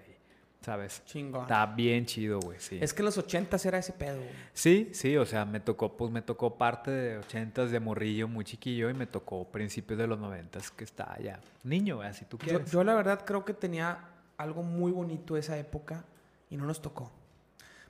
¿sabes? 0.65 1.03
Chingón. 1.05 1.43
Está 1.43 1.65
bien 1.67 2.05
chido, 2.07 2.39
güey, 2.39 2.59
sí. 2.59 2.79
Es 2.81 2.91
que 2.93 3.01
en 3.03 3.05
los 3.05 3.17
ochentas 3.19 3.63
era 3.65 3.77
ese 3.77 3.93
pedo, 3.93 4.17
güey. 4.17 4.29
Sí, 4.53 4.89
sí, 4.93 5.15
o 5.15 5.25
sea, 5.25 5.45
me 5.45 5.59
tocó, 5.59 5.95
pues 5.95 6.11
me 6.11 6.23
tocó 6.23 6.57
parte 6.57 6.89
de 6.89 7.17
ochentas 7.19 7.69
de 7.69 7.79
morrillo 7.79 8.27
muy 8.27 8.43
chiquillo 8.45 8.89
y 8.89 8.93
me 8.95 9.05
tocó 9.05 9.45
principios 9.45 9.99
de 9.99 10.07
los 10.07 10.19
noventas 10.19 10.71
que 10.71 10.83
está 10.83 11.15
ya 11.21 11.39
niño, 11.63 11.97
güey, 11.97 12.11
si 12.13 12.25
tú 12.25 12.37
Yo, 12.39 12.45
quieres. 12.47 12.71
yo 12.71 12.83
la 12.83 12.95
verdad 12.95 13.23
creo 13.25 13.45
que 13.45 13.53
tenía 13.53 13.99
algo 14.37 14.63
muy 14.63 14.91
bonito 14.91 15.37
esa 15.37 15.57
época 15.57 16.03
y 16.49 16.57
no 16.57 16.65
nos 16.65 16.81
tocó. 16.81 17.11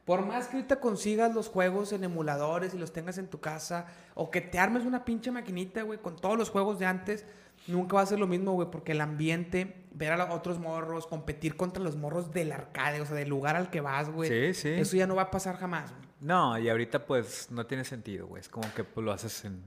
Por 0.06 0.24
más 0.26 0.48
que 0.48 0.58
ahorita 0.58 0.80
consigas 0.80 1.34
los 1.34 1.48
juegos 1.48 1.92
en 1.92 2.04
emuladores 2.04 2.74
y 2.74 2.78
los 2.78 2.94
tengas 2.94 3.18
en 3.18 3.28
tu 3.28 3.40
casa, 3.40 3.88
o 4.14 4.30
que 4.30 4.40
te 4.40 4.60
armes 4.60 4.86
una 4.86 5.04
pinche 5.04 5.32
maquinita, 5.32 5.82
güey, 5.82 5.98
con 6.00 6.16
todos 6.16 6.38
los 6.38 6.52
juegos 6.52 6.78
de 6.78 6.86
antes, 6.86 7.26
nunca 7.66 7.96
va 7.96 8.02
a 8.02 8.06
ser 8.06 8.20
lo 8.20 8.28
mismo, 8.28 8.54
güey, 8.54 8.70
porque 8.70 8.92
el 8.92 9.02
ambiente, 9.02 9.76
ver 9.92 10.12
a 10.12 10.18
los 10.18 10.30
otros 10.30 10.60
morros, 10.60 11.08
competir 11.08 11.58
contra 11.58 11.82
los 11.84 11.96
morros 11.96 12.32
del 12.32 12.52
arcade, 12.52 13.02
o 13.02 13.06
sea, 13.06 13.16
del 13.16 13.30
lugar 13.30 13.56
al 13.56 13.72
que 13.72 13.82
vas, 13.82 14.10
güey, 14.12 14.54
Sí, 14.54 14.62
sí. 14.62 14.70
eso 14.70 14.96
ya 14.96 15.08
no 15.08 15.16
va 15.16 15.24
a 15.24 15.32
pasar 15.32 15.58
jamás, 15.58 15.92
güey. 15.92 16.06
No, 16.22 16.58
y 16.60 16.70
ahorita 16.70 17.06
pues 17.06 17.50
no 17.52 17.66
tiene 17.66 17.84
sentido, 17.84 18.28
güey. 18.28 18.42
Es 18.42 18.50
como 18.50 18.72
que 18.74 18.84
pues, 18.84 19.04
lo 19.04 19.12
haces 19.12 19.44
en, 19.46 19.62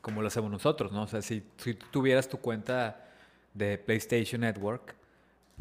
como 0.00 0.22
lo 0.22 0.28
hacemos 0.28 0.50
nosotros, 0.50 0.90
¿no? 0.90 1.02
O 1.02 1.06
sea, 1.06 1.20
si, 1.22 1.44
si 1.58 1.74
tuvieras 1.74 2.28
tu 2.28 2.38
cuenta 2.38 3.04
de 3.54 3.76
PlayStation 3.78 4.40
Network, 4.40 4.94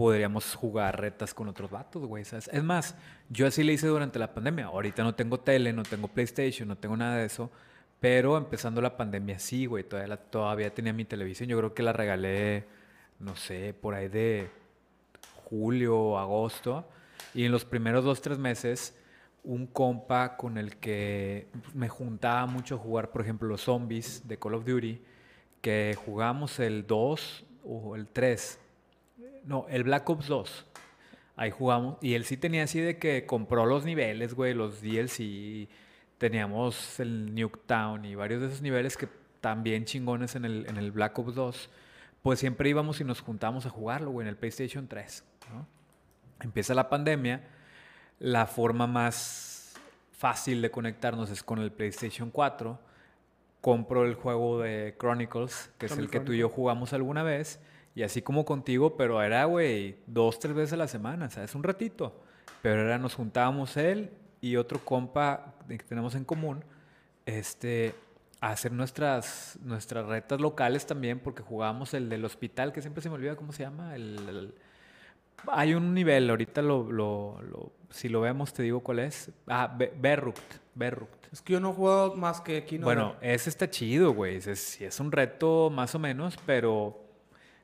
podríamos 0.01 0.55
jugar 0.55 0.99
retas 0.99 1.31
con 1.31 1.47
otros 1.47 1.69
vatos, 1.69 2.03
güey. 2.07 2.25
¿sabes? 2.25 2.49
Es 2.51 2.63
más, 2.63 2.95
yo 3.29 3.45
así 3.45 3.63
le 3.63 3.73
hice 3.73 3.85
durante 3.85 4.17
la 4.17 4.33
pandemia. 4.33 4.65
Ahorita 4.65 5.03
no 5.03 5.13
tengo 5.13 5.39
tele, 5.39 5.73
no 5.73 5.83
tengo 5.83 6.07
PlayStation, 6.07 6.67
no 6.67 6.75
tengo 6.75 6.97
nada 6.97 7.17
de 7.17 7.25
eso. 7.25 7.51
Pero 7.99 8.35
empezando 8.35 8.81
la 8.81 8.97
pandemia, 8.97 9.37
sí, 9.37 9.67
güey. 9.67 9.83
Todavía, 9.83 10.07
la- 10.07 10.17
todavía 10.17 10.73
tenía 10.73 10.91
mi 10.91 11.05
televisión. 11.05 11.47
Yo 11.49 11.57
creo 11.59 11.75
que 11.75 11.83
la 11.83 11.93
regalé, 11.93 12.65
no 13.19 13.35
sé, 13.35 13.75
por 13.79 13.93
ahí 13.93 14.07
de 14.07 14.49
julio 15.35 16.17
agosto. 16.17 16.89
Y 17.35 17.45
en 17.45 17.51
los 17.51 17.63
primeros 17.63 18.03
dos, 18.03 18.23
tres 18.23 18.39
meses, 18.39 18.97
un 19.43 19.67
compa 19.67 20.35
con 20.35 20.57
el 20.57 20.77
que 20.77 21.47
me 21.75 21.89
juntaba 21.89 22.47
mucho 22.47 22.73
a 22.73 22.77
jugar, 22.79 23.11
por 23.11 23.21
ejemplo, 23.21 23.47
los 23.47 23.61
zombies 23.61 24.27
de 24.27 24.39
Call 24.39 24.55
of 24.55 24.65
Duty, 24.65 24.99
que 25.61 25.95
jugamos 26.05 26.59
el 26.59 26.87
2 26.87 27.45
o 27.63 27.95
el 27.95 28.07
3. 28.07 28.57
No, 29.43 29.65
el 29.69 29.83
Black 29.83 30.09
Ops 30.09 30.27
2. 30.27 30.65
Ahí 31.35 31.51
jugamos. 31.51 31.97
Y 32.01 32.13
él 32.13 32.25
sí 32.25 32.37
tenía 32.37 32.63
así 32.63 32.79
de 32.79 32.97
que 32.97 33.25
compró 33.25 33.65
los 33.65 33.85
niveles, 33.85 34.33
güey, 34.33 34.53
los 34.53 34.81
DLC. 34.81 35.67
Teníamos 36.17 36.99
el 36.99 37.33
Nuketown 37.33 38.05
y 38.05 38.15
varios 38.15 38.41
de 38.41 38.47
esos 38.47 38.61
niveles 38.61 38.95
que 38.95 39.07
también 39.39 39.85
chingones 39.85 40.35
en 40.35 40.45
el, 40.45 40.67
en 40.69 40.77
el 40.77 40.91
Black 40.91 41.17
Ops 41.17 41.35
2. 41.35 41.69
Pues 42.21 42.39
siempre 42.39 42.69
íbamos 42.69 43.01
y 43.01 43.03
nos 43.03 43.21
juntábamos 43.21 43.65
a 43.65 43.69
jugarlo, 43.69 44.11
güey, 44.11 44.25
en 44.25 44.29
el 44.29 44.37
PlayStation 44.37 44.87
3. 44.87 45.23
¿no? 45.51 45.65
Empieza 46.41 46.73
la 46.73 46.89
pandemia. 46.89 47.41
La 48.19 48.45
forma 48.45 48.85
más 48.85 49.73
fácil 50.11 50.61
de 50.61 50.69
conectarnos 50.69 51.31
es 51.31 51.41
con 51.41 51.57
el 51.57 51.71
PlayStation 51.71 52.29
4. 52.29 52.79
Compro 53.61 54.05
el 54.05 54.13
juego 54.13 54.59
de 54.59 54.95
Chronicles, 54.99 55.71
que 55.79 55.87
es 55.87 55.97
el 55.97 56.09
que 56.11 56.19
tú 56.19 56.33
y 56.33 56.37
yo 56.37 56.49
jugamos 56.49 56.93
alguna 56.93 57.23
vez. 57.23 57.59
Y 57.95 58.03
así 58.03 58.21
como 58.21 58.45
contigo, 58.45 58.95
pero 58.95 59.21
era, 59.21 59.43
güey, 59.45 59.97
dos, 60.07 60.39
tres 60.39 60.53
veces 60.53 60.73
a 60.73 60.77
la 60.77 60.87
semana, 60.87 61.29
¿sabes? 61.29 61.53
Un 61.55 61.63
ratito. 61.63 62.21
Pero 62.61 62.81
era, 62.81 62.97
nos 62.97 63.15
juntábamos 63.15 63.75
él 63.77 64.11
y 64.39 64.55
otro 64.55 64.79
compa 64.83 65.55
que 65.67 65.77
tenemos 65.79 66.15
en 66.15 66.23
común, 66.25 66.63
este, 67.25 67.93
a 68.39 68.51
hacer 68.51 68.71
nuestras, 68.71 69.59
nuestras 69.63 70.05
retas 70.05 70.39
locales 70.39 70.85
también, 70.85 71.19
porque 71.19 71.43
jugábamos 71.43 71.93
el 71.93 72.09
del 72.09 72.23
hospital, 72.25 72.71
que 72.73 72.81
siempre 72.81 73.01
se 73.01 73.09
me 73.09 73.15
olvida 73.15 73.35
cómo 73.35 73.51
se 73.51 73.63
llama. 73.63 73.95
El, 73.95 74.17
el- 74.29 74.55
hay 75.47 75.73
un 75.73 75.93
nivel, 75.93 76.29
ahorita 76.29 76.61
lo, 76.61 76.91
lo- 76.91 77.41
lo- 77.41 77.71
si 77.89 78.09
lo 78.09 78.21
vemos 78.21 78.53
te 78.53 78.63
digo 78.63 78.79
cuál 78.81 78.99
es. 78.99 79.31
Ah, 79.47 79.73
Be- 79.75 79.91
Berruct, 79.99 80.55
Berruct. 80.75 81.25
Es 81.33 81.41
que 81.41 81.53
yo 81.53 81.59
no 81.59 81.73
juego 81.73 82.15
más 82.15 82.41
que 82.41 82.63
Kino. 82.65 82.85
Bueno, 82.85 83.15
ese 83.21 83.49
está 83.49 83.69
chido, 83.69 84.13
güey. 84.13 84.39
Sí 84.41 84.83
es 84.85 84.99
un 84.99 85.11
reto 85.11 85.69
más 85.71 85.95
o 85.95 85.99
menos, 85.99 86.37
pero 86.45 87.00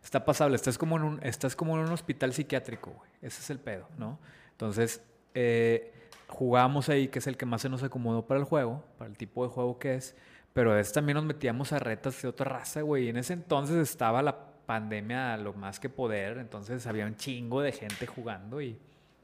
está 0.04 0.24
pasable. 0.25 0.56
Estás 0.56 0.77
como 0.77 0.98
en 0.98 1.04
un, 1.04 1.20
estás 1.24 1.56
como 1.56 1.75
en 1.77 1.86
un 1.86 1.92
hospital 1.92 2.34
psiquiátrico, 2.34 2.92
güey. 2.92 3.10
Ese 3.22 3.42
es 3.42 3.50
el 3.50 3.60
pedo, 3.60 3.88
¿no? 3.98 4.20
Entonces, 4.51 5.01
eh, 5.34 5.94
jugamos 6.27 6.89
ahí, 6.89 7.08
que 7.08 7.20
es 7.20 7.27
el 7.27 7.38
que 7.38 7.46
más 7.46 7.62
se 7.62 7.70
nos 7.70 7.84
acomodó 7.84 8.25
para 8.25 8.39
el 8.39 8.46
juego, 8.46 8.84
para 8.98 9.10
el 9.10 9.18
tipo 9.18 9.44
de 9.44 9.50
juego 9.50 9.80
que 9.80 9.96
es. 9.96 10.16
Pero 10.54 10.72
a 10.72 10.75
veces 10.75 10.94
también 10.94 11.16
nos 11.16 11.25
metíamos 11.25 11.72
a 11.74 11.80
retas 11.80 12.22
de 12.22 12.27
otra 12.27 12.50
raza, 12.50 12.82
güey. 12.82 13.06
Y 13.06 13.10
en 13.10 13.18
ese 13.18 13.34
entonces 13.34 13.77
estaba 13.77 14.22
la 14.22 14.36
pandemia 14.66 15.34
a 15.34 15.38
lo 15.38 15.54
más 15.54 15.80
que 15.80 15.89
poder. 15.89 16.38
Entonces 16.39 16.88
había 16.88 17.06
un 17.06 17.16
chingo 17.16 17.62
de 17.62 17.72
gente 17.72 18.08
jugando 18.08 18.62
y 18.62 18.80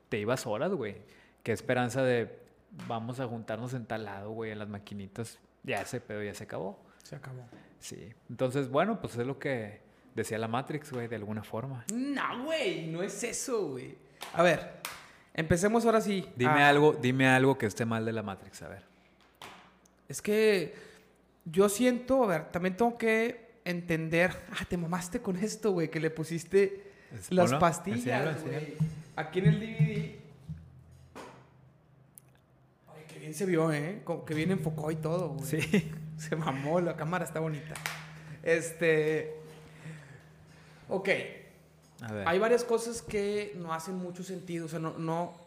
te 0.10 0.20
ibas 0.20 0.46
horas, 0.46 0.72
güey. 0.72 0.98
Qué 1.42 1.52
esperanza 1.52 2.04
de 2.04 2.40
vamos 2.88 3.20
a 3.20 3.28
juntarnos 3.28 3.74
en 3.74 3.86
tal 3.86 4.06
lado, 4.06 4.32
güey, 4.32 4.52
en 4.52 4.60
las 4.60 4.70
maquinitas. 4.70 5.40
Ya 5.64 5.82
ese 5.82 6.02
pedo 6.02 6.22
ya 6.24 6.34
se 6.34 6.44
acabó. 6.44 6.80
Se 7.04 7.16
acabó. 7.16 7.44
Sí. 7.80 8.14
Entonces, 8.30 8.70
bueno, 8.70 9.00
pues 9.02 9.18
es 9.18 9.26
lo 9.26 9.40
que 9.40 9.82
decía 10.16 10.38
la 10.38 10.48
Matrix, 10.48 10.92
güey, 10.92 11.08
de 11.08 11.16
alguna 11.16 11.44
forma. 11.44 11.86
No, 11.94 12.46
güey, 12.46 12.88
no 12.88 13.02
es 13.04 13.24
eso, 13.24 13.70
güey. 13.70 13.96
A 14.34 14.44
ver, 14.44 14.74
empecemos 15.34 15.86
ahora 15.86 16.02
sí. 16.02 16.28
Dime 16.36 16.64
algo, 16.64 16.94
dime 16.94 17.28
algo 17.28 17.58
que 17.58 17.66
esté 17.66 17.86
mal 17.86 18.06
de 18.06 18.14
la 18.14 18.24
Matrix, 18.24 18.62
a 18.62 18.70
ver. 18.70 18.84
Es 20.08 20.22
que 20.22 20.74
yo 21.46 21.70
siento, 21.70 22.24
a 22.24 22.28
ver, 22.28 22.52
también 22.52 22.78
tengo 22.78 22.98
que 22.98 23.54
entender. 23.66 24.32
Ah, 24.60 24.66
te 24.68 24.78
mamaste 24.78 25.22
con 25.22 25.36
esto, 25.38 25.72
güey, 25.72 25.90
que 25.90 26.00
le 26.00 26.10
pusiste 26.10 26.92
Es- 27.14 27.32
las 27.32 27.54
pastillas, 27.56 28.42
güey. 28.44 28.76
Aquí 29.16 29.40
en 29.40 29.46
el 29.48 29.60
DVD. 29.60 30.24
Bien 33.20 33.34
se 33.34 33.46
vio, 33.46 33.72
¿eh? 33.72 34.02
Como 34.04 34.26
que 34.26 34.34
bien 34.34 34.52
enfocó 34.52 34.92
y 34.92 34.98
todo, 34.98 35.30
güey. 35.30 35.46
Sí. 35.46 35.92
Se 36.18 36.36
mamó, 36.36 36.82
la 36.82 36.96
cámara 36.98 37.24
está 37.24 37.40
bonita. 37.40 37.74
Este. 38.44 39.34
Ok. 40.90 41.10
A 42.02 42.12
ver. 42.14 42.28
Hay 42.28 42.40
varias 42.40 42.64
cosas 42.64 43.02
que 43.02 43.54
no 43.58 43.74
hacen 43.74 43.96
mucho 43.96 44.24
sentido. 44.24 44.66
O 44.66 44.70
sea, 44.70 44.80
no. 44.80 44.98
no 44.98 45.42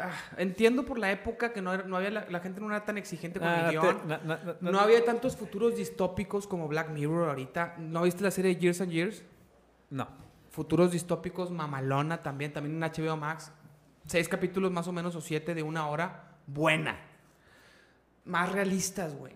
Ah, 0.00 0.12
entiendo 0.38 0.84
por 0.84 0.98
la 0.98 1.10
época 1.12 1.52
que 1.52 1.62
no, 1.62 1.76
no 1.84 1.96
había 1.96 2.10
la, 2.10 2.26
la 2.28 2.40
gente 2.40 2.60
no 2.60 2.66
era 2.68 2.84
tan 2.84 2.98
exigente 2.98 3.38
con 3.38 3.48
Ah, 3.48 3.70
el 3.70 3.80
te- 3.80 3.80
guion. 3.80 4.56
No 4.60 4.80
había 4.80 5.04
tantos 5.04 5.36
futuros 5.36 5.76
distópicos 5.76 6.46
como 6.48 6.66
Black 6.68 6.90
Mirror 6.90 7.28
ahorita. 7.30 7.76
¿No 7.78 8.02
viste 8.02 8.22
la 8.24 8.30
serie 8.32 8.56
Years 8.56 8.80
and 8.80 8.90
Years? 8.90 9.22
No. 9.90 10.08
Futuros 10.50 10.90
distópicos, 10.92 11.50
mamalona 11.50 12.22
también, 12.22 12.52
también 12.52 12.82
en 12.82 12.90
HBO 12.90 13.16
Max. 13.16 13.52
Seis 14.06 14.28
capítulos 14.28 14.70
más 14.72 14.86
o 14.88 14.92
menos 14.92 15.14
o 15.16 15.20
siete 15.20 15.54
de 15.54 15.62
una 15.62 15.88
hora. 15.88 16.36
Buena. 16.46 16.98
Más 18.24 18.50
realistas, 18.52 19.14
güey. 19.14 19.32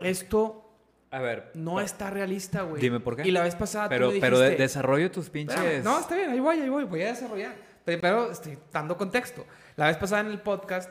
Esto 0.00 0.65
A 1.10 1.20
ver. 1.20 1.50
no 1.54 1.80
está 1.80 2.10
realista, 2.10 2.62
güey. 2.62 2.80
Dime 2.82 3.00
por 3.00 3.16
qué. 3.16 3.26
Y 3.26 3.30
la 3.30 3.42
vez 3.42 3.54
pasada 3.54 3.88
Pero, 3.88 4.08
tú 4.08 4.14
me 4.14 4.20
pero 4.20 4.38
de- 4.38 4.46
dijiste... 4.46 4.62
desarrollo 4.64 5.10
tus 5.10 5.30
pinches. 5.30 5.56
Espérame, 5.58 5.84
No, 5.84 5.98
está 6.00 6.16
bien, 6.16 6.30
ahí 6.30 6.40
voy, 6.40 6.60
ahí 6.60 6.68
voy, 6.68 6.84
voy 6.84 7.02
a 7.02 7.06
desarrollar. 7.08 7.54
Pero, 7.84 8.00
pero 8.00 8.30
estoy 8.32 8.58
dando 8.72 8.96
contexto. 8.96 9.46
La 9.76 9.86
vez 9.86 9.96
pasada 9.96 10.22
en 10.22 10.28
el 10.28 10.40
podcast 10.40 10.90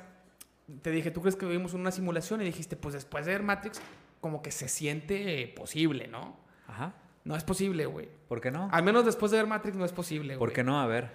te 0.81 0.89
dije, 0.91 1.11
¿tú 1.11 1.21
crees 1.21 1.35
que 1.35 1.45
vivimos 1.45 1.73
en 1.73 1.81
una 1.81 1.91
simulación? 1.91 2.41
Y 2.41 2.45
dijiste, 2.45 2.75
pues 2.77 2.93
después 2.93 3.25
de 3.25 3.33
ver 3.33 3.43
Matrix, 3.43 3.81
como 4.21 4.41
que 4.41 4.51
se 4.51 4.67
siente 4.69 5.53
posible, 5.55 6.07
¿no? 6.07 6.37
Ajá. 6.67 6.93
No 7.25 7.35
es 7.35 7.43
posible, 7.43 7.85
güey. 7.85 8.07
¿Por 8.27 8.39
qué 8.39 8.51
no? 8.51 8.69
Al 8.71 8.83
menos 8.83 9.03
después 9.05 9.31
de 9.31 9.37
ver 9.39 9.47
Matrix 9.47 9.75
no 9.75 9.83
es 9.85 9.91
posible, 9.91 10.35
güey. 10.35 10.39
¿Por 10.39 10.53
qué 10.53 10.63
no? 10.63 10.79
A 10.79 10.87
ver. 10.87 11.11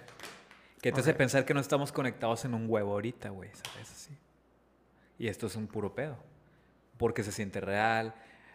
¿Qué 0.81 0.91
te 0.91 0.99
hace 1.01 1.11
Ok. 1.11 1.17
pensar 1.17 1.45
que 1.45 1.53
no 1.53 1.59
estamos 1.59 1.91
conectados 1.91 2.45
en 2.45 2.53
un 2.53 2.65
huevo 2.69 2.91
ahorita, 2.93 3.29
güey? 3.29 3.49
¿Sabes? 3.53 3.91
Así. 3.91 4.17
Y 5.17 5.27
esto 5.27 5.47
es 5.47 5.55
un 5.55 5.67
puro 5.67 5.93
pedo. 5.95 6.17
Porque 6.97 7.23
se 7.23 7.31
siente 7.31 7.61
real. 7.61 8.13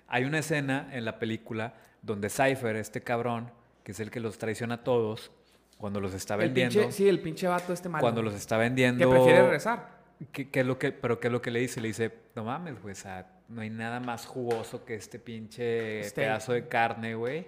Hay 0.09 0.25
una 0.25 0.39
escena 0.39 0.89
en 0.93 1.05
la 1.05 1.19
película 1.19 1.75
donde 2.03 2.29
Cypher, 2.31 2.77
este 2.77 3.03
cabrón, 3.03 3.51
que 3.83 3.93
es 3.93 4.01
el 4.01 4.11
que 4.11 4.21
los 4.21 4.39
traiciona 4.39 4.77
a 4.77 4.85
todos, 4.85 5.31
cuando 5.79 6.01
los 6.01 6.15
está 6.15 6.35
El 6.35 6.41
vendiendo, 6.41 6.81
pinche- 6.81 6.91
sí, 6.93 7.09
el 7.09 7.21
pinche 7.21 7.47
vato 7.49 7.73
este 7.73 7.89
malo. 7.89 8.01
cuando 8.03 8.23
los 8.23 8.35
está 8.35 8.57
vendiendo... 8.57 9.05
Que 9.09 9.15
prefiere 9.15 9.43
regresar. 9.43 9.97
¿Qué, 10.33 10.49
qué 10.51 10.61
es 10.61 10.67
lo 10.67 10.79
que, 10.79 10.93
pero 10.93 11.21
qué 11.21 11.27
es 11.29 11.33
lo 11.33 11.43
que 11.43 11.51
le 11.51 11.61
dice? 11.61 11.81
Le 11.81 11.89
dice, 11.89 12.11
no 12.35 12.45
mames, 12.45 12.81
güey, 12.81 12.93
o 12.93 12.97
sea, 12.97 13.27
no 13.49 13.61
hay 13.61 13.69
nada 13.69 14.01
más 14.01 14.25
jugoso 14.25 14.85
que 14.85 14.95
este 14.95 15.19
pinche 15.19 16.03
Steak. 16.05 16.15
pedazo 16.15 16.53
de 16.55 16.69
carne, 16.69 17.15
güey, 17.15 17.47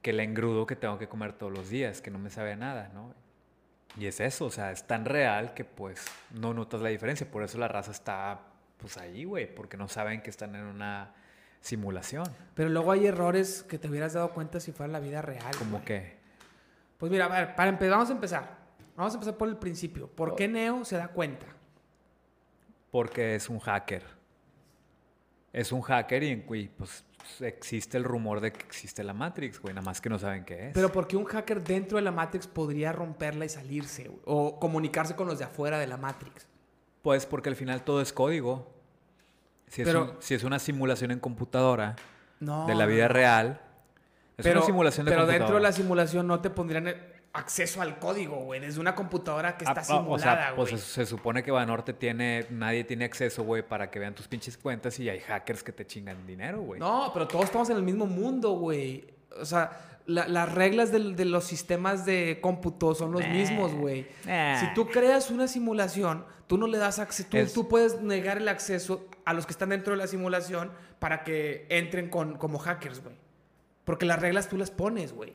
que 0.00 0.10
el 0.10 0.20
engrudo 0.20 0.66
que 0.66 0.76
tengo 0.76 0.98
que 0.98 1.08
comer 1.08 1.32
todos 1.32 1.52
los 1.52 1.68
días, 1.68 2.00
que 2.00 2.10
no 2.12 2.18
me 2.20 2.30
sabe 2.30 2.52
a 2.52 2.56
nada, 2.56 2.90
¿no? 2.94 3.12
Y 3.98 4.06
es 4.06 4.20
eso, 4.20 4.44
o 4.46 4.50
sea, 4.50 4.70
es 4.70 4.86
tan 4.86 5.04
real 5.04 5.52
que 5.52 5.64
pues 5.64 6.04
no 6.30 6.54
notas 6.54 6.80
la 6.80 6.90
diferencia, 6.90 7.28
por 7.28 7.42
eso 7.42 7.58
la 7.58 7.66
raza 7.66 7.90
está 7.90 8.40
pues 8.76 8.96
ahí, 8.96 9.24
güey, 9.24 9.52
porque 9.52 9.76
no 9.76 9.88
saben 9.88 10.22
que 10.22 10.30
están 10.30 10.54
en 10.54 10.62
una 10.66 11.12
simulación, 11.60 12.24
Pero 12.54 12.68
luego 12.70 12.92
hay 12.92 13.06
errores 13.06 13.62
que 13.62 13.78
te 13.78 13.88
hubieras 13.88 14.12
dado 14.14 14.30
cuenta 14.32 14.60
si 14.60 14.72
fuera 14.72 14.90
la 14.92 15.00
vida 15.00 15.20
real. 15.22 15.54
como 15.58 15.72
güey. 15.72 15.84
que, 15.84 16.16
Pues 16.98 17.10
mira, 17.12 17.26
a 17.26 17.28
ver, 17.28 17.54
para 17.54 17.70
empe- 17.78 17.90
vamos 17.90 18.08
a 18.10 18.12
empezar. 18.12 18.58
Vamos 18.96 19.12
a 19.14 19.16
empezar 19.16 19.36
por 19.36 19.48
el 19.48 19.56
principio. 19.56 20.06
Oh. 20.06 20.16
¿Por 20.16 20.36
qué 20.36 20.48
Neo 20.48 20.84
se 20.84 20.96
da 20.96 21.08
cuenta? 21.08 21.46
porque 22.90 23.36
es 23.36 23.48
un 23.48 23.60
hacker. 23.60 24.02
Es 25.52 25.70
un 25.72 25.80
hacker 25.80 26.22
y, 26.24 26.44
y, 26.50 26.68
pues 26.68 27.04
existe 27.40 27.96
el 27.96 28.02
rumor 28.02 28.40
de 28.40 28.52
que 28.52 28.64
existe 28.64 29.04
la 29.04 29.12
Matrix, 29.14 29.60
güey, 29.60 29.72
nada 29.74 29.84
más 29.84 30.00
que 30.00 30.08
no 30.08 30.18
saben 30.18 30.44
qué 30.44 30.68
es. 30.68 30.74
Pero 30.74 30.90
porque 30.90 31.16
un 31.16 31.24
hacker 31.24 31.62
dentro 31.62 31.96
de 31.98 32.02
la 32.02 32.10
Matrix 32.10 32.48
podría 32.48 32.90
romperla 32.92 33.44
y 33.44 33.48
salirse, 33.48 34.08
güey? 34.08 34.20
O 34.24 34.58
comunicarse 34.58 35.14
con 35.14 35.28
los 35.28 35.38
de 35.38 35.44
afuera 35.44 35.78
de 35.78 35.86
la 35.86 35.96
Matrix. 35.96 36.48
Pues 37.02 37.26
porque 37.26 37.48
al 37.48 37.54
final 37.56 37.82
todo 37.84 38.00
es 38.00 38.12
código. 38.12 38.74
Si 39.70 39.80
es, 39.82 39.88
Pero- 39.88 40.02
un- 40.02 40.12
si 40.18 40.34
es 40.34 40.44
una 40.44 40.58
simulación 40.58 41.10
en 41.12 41.18
computadora 41.20 41.96
No. 42.40 42.66
de 42.66 42.74
la 42.74 42.84
vida 42.86 43.08
real, 43.08 43.60
es 44.36 44.44
pero, 44.44 44.60
una 44.60 44.66
simulación 44.66 45.06
de 45.06 45.10
Pero 45.12 45.22
computadora. 45.22 45.38
dentro 45.44 45.56
de 45.56 45.62
la 45.62 45.72
simulación 45.72 46.26
no 46.26 46.40
te 46.40 46.50
pondrían 46.50 46.94
acceso 47.32 47.80
al 47.80 48.00
código, 48.00 48.36
güey. 48.44 48.58
Desde 48.60 48.80
una 48.80 48.94
computadora 48.96 49.56
que 49.56 49.64
está 49.64 49.80
Ah, 49.80 49.84
ah, 49.84 49.86
simulada, 49.86 50.08
o 50.10 50.18
sea, 50.18 50.54
pues 50.56 50.70
güey. 50.72 50.82
se, 50.82 50.86
se 50.88 51.06
supone 51.06 51.42
que 51.44 51.52
Banorte 51.52 51.92
tiene, 51.92 52.46
nadie 52.50 52.82
tiene 52.82 53.04
acceso, 53.04 53.44
güey, 53.44 53.62
para 53.62 53.88
que 53.90 54.00
vean 54.00 54.14
tus 54.14 54.26
pinches 54.26 54.58
cuentas 54.58 54.98
y 54.98 55.08
hay 55.08 55.20
hackers 55.20 55.62
que 55.62 55.70
te 55.72 55.86
chingan 55.86 56.26
dinero, 56.26 56.60
güey. 56.62 56.80
No, 56.80 57.10
pero 57.14 57.28
todos 57.28 57.44
estamos 57.44 57.70
en 57.70 57.76
el 57.76 57.82
mismo 57.84 58.06
mundo, 58.06 58.50
güey. 58.54 59.06
O 59.40 59.44
sea, 59.44 59.70
la- 60.10 60.28
las 60.28 60.52
reglas 60.52 60.90
del- 60.92 61.16
de 61.16 61.24
los 61.24 61.44
sistemas 61.44 62.04
de 62.04 62.38
cómputo 62.40 62.94
son 62.94 63.12
los 63.12 63.22
Nah, 63.22 63.28
mismos, 63.32 63.72
güey. 63.74 64.06
nah. 64.26 64.58
Si 64.60 64.66
tú 64.74 64.88
creas 64.88 65.30
una 65.30 65.48
simulación, 65.48 66.24
tú 66.46 66.58
no 66.58 66.66
le 66.66 66.78
das 66.78 66.98
acceso. 66.98 67.28
Tú, 67.30 67.36
Es- 67.36 67.52
tú 67.52 67.68
puedes 67.68 68.00
negar 68.00 68.36
el 68.38 68.48
acceso 68.48 69.06
a 69.24 69.32
los 69.34 69.46
que 69.46 69.52
están 69.52 69.68
dentro 69.70 69.92
de 69.92 69.98
la 69.98 70.06
simulación 70.06 70.70
para 70.98 71.22
que 71.24 71.66
entren 71.70 72.08
con, 72.10 72.36
como 72.36 72.58
hackers, 72.58 73.02
güey. 73.02 73.14
Porque 73.84 74.04
las 74.06 74.20
reglas 74.20 74.48
tú 74.48 74.56
las 74.58 74.70
pones, 74.70 75.12
güey. 75.12 75.34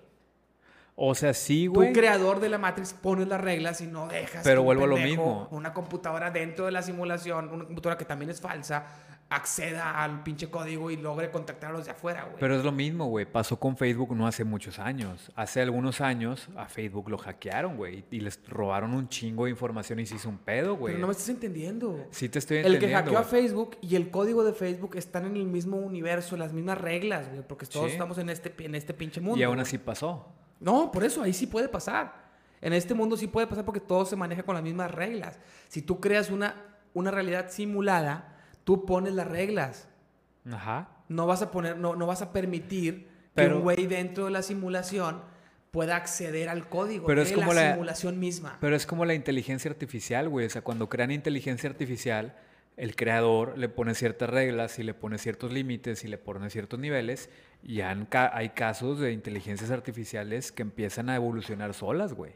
O 0.97 1.13
sea, 1.13 1.33
sí, 1.33 1.65
Tú, 1.65 1.73
güey. 1.73 1.91
creador 1.91 2.39
de 2.39 2.47
la 2.47 2.57
Matrix, 2.57 2.93
pones 2.93 3.27
las 3.27 3.41
reglas 3.41 3.81
y 3.81 3.87
no 3.87 4.07
dejas 4.07 4.43
Pero 4.45 4.63
vuelvo 4.63 4.85
a 4.85 4.87
lo 4.87 4.95
mismo. 4.97 5.47
Una 5.51 5.73
computadora 5.73 6.31
dentro 6.31 6.65
de 6.67 6.71
la 6.71 6.81
simulación, 6.81 7.49
una 7.51 7.65
computadora 7.65 7.97
que 7.97 8.05
también 8.05 8.31
es 8.31 8.39
falsa, 8.39 8.85
acceda 9.27 10.03
al 10.03 10.21
pinche 10.23 10.49
código 10.49 10.91
y 10.91 10.97
logre 10.97 11.31
contactar 11.31 11.71
a 11.71 11.73
los 11.73 11.85
de 11.85 11.91
afuera, 11.91 12.23
güey. 12.25 12.35
Pero 12.39 12.55
es 12.55 12.63
lo 12.63 12.71
mismo, 12.71 13.07
güey. 13.07 13.25
Pasó 13.25 13.59
con 13.59 13.75
Facebook 13.75 14.15
no 14.15 14.27
hace 14.27 14.43
muchos 14.43 14.77
años. 14.79 15.31
Hace 15.35 15.61
algunos 15.61 15.99
años 15.99 16.47
a 16.55 16.67
Facebook 16.67 17.09
lo 17.09 17.17
hackearon, 17.17 17.75
güey. 17.75 18.05
Y 18.11 18.19
les 18.19 18.39
robaron 18.47 18.93
un 18.93 19.09
chingo 19.09 19.45
de 19.45 19.51
información 19.51 19.99
y 19.99 20.05
se 20.05 20.15
hizo 20.15 20.29
un 20.29 20.37
pedo, 20.37 20.75
güey. 20.75 20.93
Pero 20.93 21.01
no 21.01 21.07
me 21.07 21.11
estás 21.13 21.29
entendiendo. 21.29 22.05
Sí 22.11 22.29
te 22.29 22.39
estoy 22.39 22.57
El 22.57 22.63
que 22.63 22.69
entendiendo. 22.85 23.03
hackeó 23.11 23.17
a. 23.19 23.23
Facebook 23.23 23.77
y 23.81 23.95
el 23.95 24.11
código 24.11 24.43
de 24.43 24.53
Facebook 24.53 24.95
están 24.95 25.25
en 25.25 25.35
el 25.35 25.45
mismo 25.45 25.77
universo, 25.77 26.37
las 26.37 26.53
mismas 26.53 26.79
reglas, 26.79 27.27
güey, 27.29 27.41
porque 27.45 27.65
todos 27.65 27.87
Sí. 27.87 27.93
estamos 27.93 28.17
en 28.19 28.29
este, 28.29 28.53
en 28.63 28.75
este 28.75 28.93
pinche 28.93 29.19
mundo. 29.21 29.39
Y 29.39 29.43
aún 29.43 29.59
así 29.59 29.77
pasó. 29.79 30.27
No, 30.59 30.91
por 30.91 31.03
eso 31.03 31.23
ahí 31.23 31.33
sí 31.33 31.47
puede 31.47 31.67
pasar. 31.67 32.23
En 32.61 32.71
este 32.73 32.93
mundo 32.93 33.17
sí 33.17 33.27
puede 33.27 33.47
pasar 33.47 33.65
porque 33.65 33.79
todo 33.81 34.05
se 34.05 34.15
maneja 34.15 34.43
con 34.43 34.55
las 34.55 34.63
mismas 34.63 34.91
reglas. 34.91 35.37
Si 35.67 35.81
tú 35.81 35.99
creas 35.99 36.29
una, 36.29 36.55
una 36.93 37.11
realidad 37.11 37.49
simulada, 37.49 38.34
tú 38.65 38.85
pones 38.85 39.13
las 39.13 39.27
reglas. 39.27 39.87
Ajá. 40.51 40.89
No 41.07 41.25
vas 41.27 41.41
a 41.41 41.51
poner, 41.51 41.77
no, 41.77 41.95
no 41.95 42.05
vas 42.05 42.21
a 42.21 42.33
permitir 42.33 43.07
que 43.35 43.47
un 43.47 43.61
güey 43.61 43.87
dentro 43.87 44.25
de 44.25 44.31
la 44.31 44.41
simulación 44.41 45.21
pueda 45.71 45.95
acceder 45.97 46.47
al 46.49 46.69
código 46.69 47.05
Pero 47.05 47.21
de 47.23 47.27
es 47.29 47.33
como 47.33 47.53
la, 47.53 47.61
la- 47.63 47.71
simulación 47.73 48.19
misma. 48.19 48.57
Pero 48.61 48.75
es 48.75 48.85
como 48.85 49.05
la 49.05 49.13
inteligencia 49.13 49.69
artificial, 49.71 50.29
güey. 50.29 50.45
O 50.45 50.49
sea, 50.49 50.61
cuando 50.61 50.87
crean 50.89 51.11
inteligencia 51.11 51.69
artificial, 51.69 52.35
el 52.77 52.95
creador 52.95 53.57
le 53.57 53.69
pone 53.69 53.93
ciertas 53.93 54.29
reglas 54.29 54.79
y 54.79 54.83
le 54.83 54.93
pone 54.93 55.17
ciertos 55.17 55.51
límites 55.51 56.03
y 56.03 56.07
le 56.07 56.17
pone 56.17 56.49
ciertos 56.49 56.79
niveles. 56.79 57.29
Y 57.61 57.81
han 57.81 58.07
hay 58.11 58.49
casos 58.49 58.99
de 58.99 59.11
inteligencias 59.11 59.71
artificiales 59.71 60.51
que 60.51 60.61
empiezan 60.61 61.09
a 61.09 61.15
evolucionar 61.15 61.73
solas, 61.73 62.13
güey. 62.13 62.33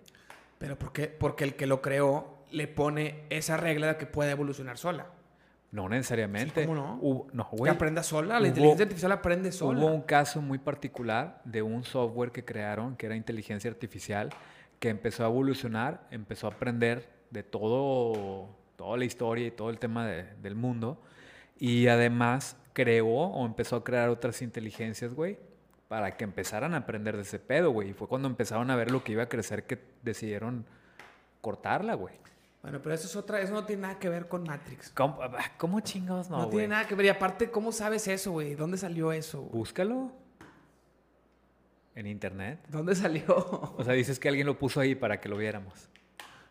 Pero 0.57 0.77
¿por 0.77 0.91
qué? 0.91 1.07
Porque 1.07 1.45
el 1.45 1.55
que 1.55 1.65
lo 1.65 1.81
creó 1.81 2.39
le 2.51 2.67
pone 2.67 3.23
esa 3.29 3.55
regla 3.55 3.87
de 3.87 3.97
que 3.97 4.05
puede 4.05 4.31
evolucionar 4.31 4.77
sola. 4.77 5.07
No 5.71 5.87
necesariamente. 5.87 6.61
Sí, 6.61 6.67
¿cómo 6.67 6.79
no? 6.81 6.97
Hubo- 7.01 7.27
no, 7.31 7.47
Que 7.51 7.55
güey. 7.57 7.71
aprenda 7.71 8.01
sola. 8.01 8.39
La 8.39 8.47
inteligencia 8.47 8.83
artificial 8.83 9.11
aprende 9.11 9.51
sola. 9.51 9.79
Hubo 9.79 9.87
un 9.87 10.01
caso 10.01 10.41
muy 10.41 10.57
particular 10.57 11.41
de 11.45 11.61
un 11.61 11.83
software 11.83 12.31
que 12.31 12.43
crearon 12.43 12.95
que 12.95 13.05
era 13.05 13.15
inteligencia 13.15 13.69
artificial 13.69 14.29
que 14.79 14.89
empezó 14.89 15.23
a 15.23 15.27
evolucionar, 15.27 16.07
empezó 16.09 16.47
a 16.47 16.51
aprender 16.51 17.07
de 17.29 17.43
todo, 17.43 18.49
toda 18.77 18.97
la 18.97 19.05
historia 19.05 19.45
y 19.47 19.51
todo 19.51 19.69
el 19.69 19.77
tema 19.77 20.07
de- 20.07 20.23
del 20.41 20.55
mundo 20.55 20.99
y 21.59 21.87
además 21.87 22.55
creó 22.73 23.07
o 23.07 23.45
empezó 23.45 23.75
a 23.75 23.83
crear 23.83 24.09
otras 24.09 24.41
inteligencias, 24.41 25.13
güey, 25.13 25.37
para 25.87 26.15
que 26.17 26.23
empezaran 26.23 26.73
a 26.73 26.77
aprender 26.77 27.15
de 27.15 27.23
ese 27.23 27.37
pedo, 27.39 27.71
güey. 27.71 27.89
Y 27.89 27.93
fue 27.93 28.07
cuando 28.07 28.27
empezaron 28.27 28.71
a 28.71 28.75
ver 28.75 28.89
lo 28.89 29.03
que 29.03 29.11
iba 29.11 29.23
a 29.23 29.29
crecer 29.29 29.65
que 29.65 29.77
decidieron 30.01 30.65
cortarla, 31.41 31.93
güey. 31.95 32.15
Bueno, 32.61 32.81
pero 32.81 32.93
eso 32.93 33.07
es 33.07 33.15
otra, 33.15 33.39
eso 33.39 33.53
no 33.53 33.65
tiene 33.65 33.83
nada 33.83 33.99
que 33.99 34.09
ver 34.09 34.27
con 34.27 34.43
Matrix. 34.43 34.89
¿Cómo, 34.91 35.17
cómo 35.57 35.79
chingados 35.79 36.29
No, 36.29 36.39
no, 36.39 36.49
tiene 36.49 36.67
nada 36.67 36.85
que 36.85 36.93
ver. 36.95 37.05
Y 37.05 37.09
aparte, 37.09 37.49
¿cómo 37.49 37.71
sabes 37.71 38.07
eso, 38.09 38.31
güey? 38.31 38.55
¿Dónde 38.55 38.77
salió 38.77 39.11
eso? 39.13 39.39
güey? 39.41 39.51
Búscalo 39.53 40.11
en 41.95 42.07
internet. 42.07 42.59
¿Dónde 42.69 42.95
salió? 42.95 43.23
O 43.77 43.83
sea, 43.83 43.93
dices 43.93 44.19
que 44.19 44.29
alguien 44.29 44.45
lo 44.47 44.57
puso 44.57 44.79
ahí 44.79 44.95
para 44.95 45.19
que 45.19 45.29
lo 45.29 45.37
viéramos. 45.37 45.89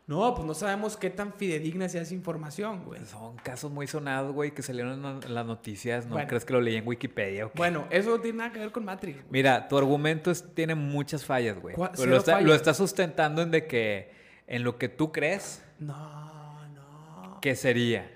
No, 0.06 0.34
pues 0.34 0.46
no 0.46 0.54
sabemos 0.54 0.96
qué 0.96 1.10
tan 1.10 1.34
fidedigna 1.34 1.86
sea 1.90 2.00
esa 2.00 2.14
información, 2.14 2.82
güey. 2.86 3.04
Son 3.04 3.36
casos 3.36 3.70
muy 3.70 3.86
sonados, 3.86 4.32
güey, 4.32 4.52
que 4.54 4.62
salieron 4.62 5.04
en 5.22 5.34
las 5.34 5.44
noticias. 5.44 6.06
¿No 6.06 6.12
Bueno. 6.14 6.28
crees 6.28 6.46
que 6.46 6.54
lo 6.54 6.62
leí 6.62 6.76
en 6.76 6.88
Wikipedia 6.88 7.44
o 7.44 7.52
qué? 7.52 7.58
Bueno, 7.58 7.86
eso 7.90 8.08
no 8.16 8.20
tiene 8.22 8.38
nada 8.38 8.50
que 8.52 8.58
ver 8.60 8.72
con 8.72 8.86
Matrix. 8.86 9.18
güey. 9.18 9.28
Mira, 9.30 9.68
tu 9.68 9.76
argumento 9.76 10.30
es- 10.30 10.54
tiene 10.54 10.74
muchas 10.74 11.26
fallas, 11.26 11.60
güey. 11.60 11.74
¿Cuál- 11.74 11.90
Pero 11.90 12.00
cero 12.04 12.10
Lo, 12.12 12.16
está, 12.16 12.32
fallas? 12.32 12.48
lo 12.48 12.54
estás 12.54 12.76
sustentando 12.78 13.42
en 13.42 13.50
de 13.50 13.66
que 13.66 14.10
en 14.48 14.64
lo 14.64 14.76
que 14.78 14.88
tú 14.88 15.12
crees 15.12 15.62
No, 15.78 16.66
no. 16.74 17.38
que 17.40 17.54
sería. 17.54 18.10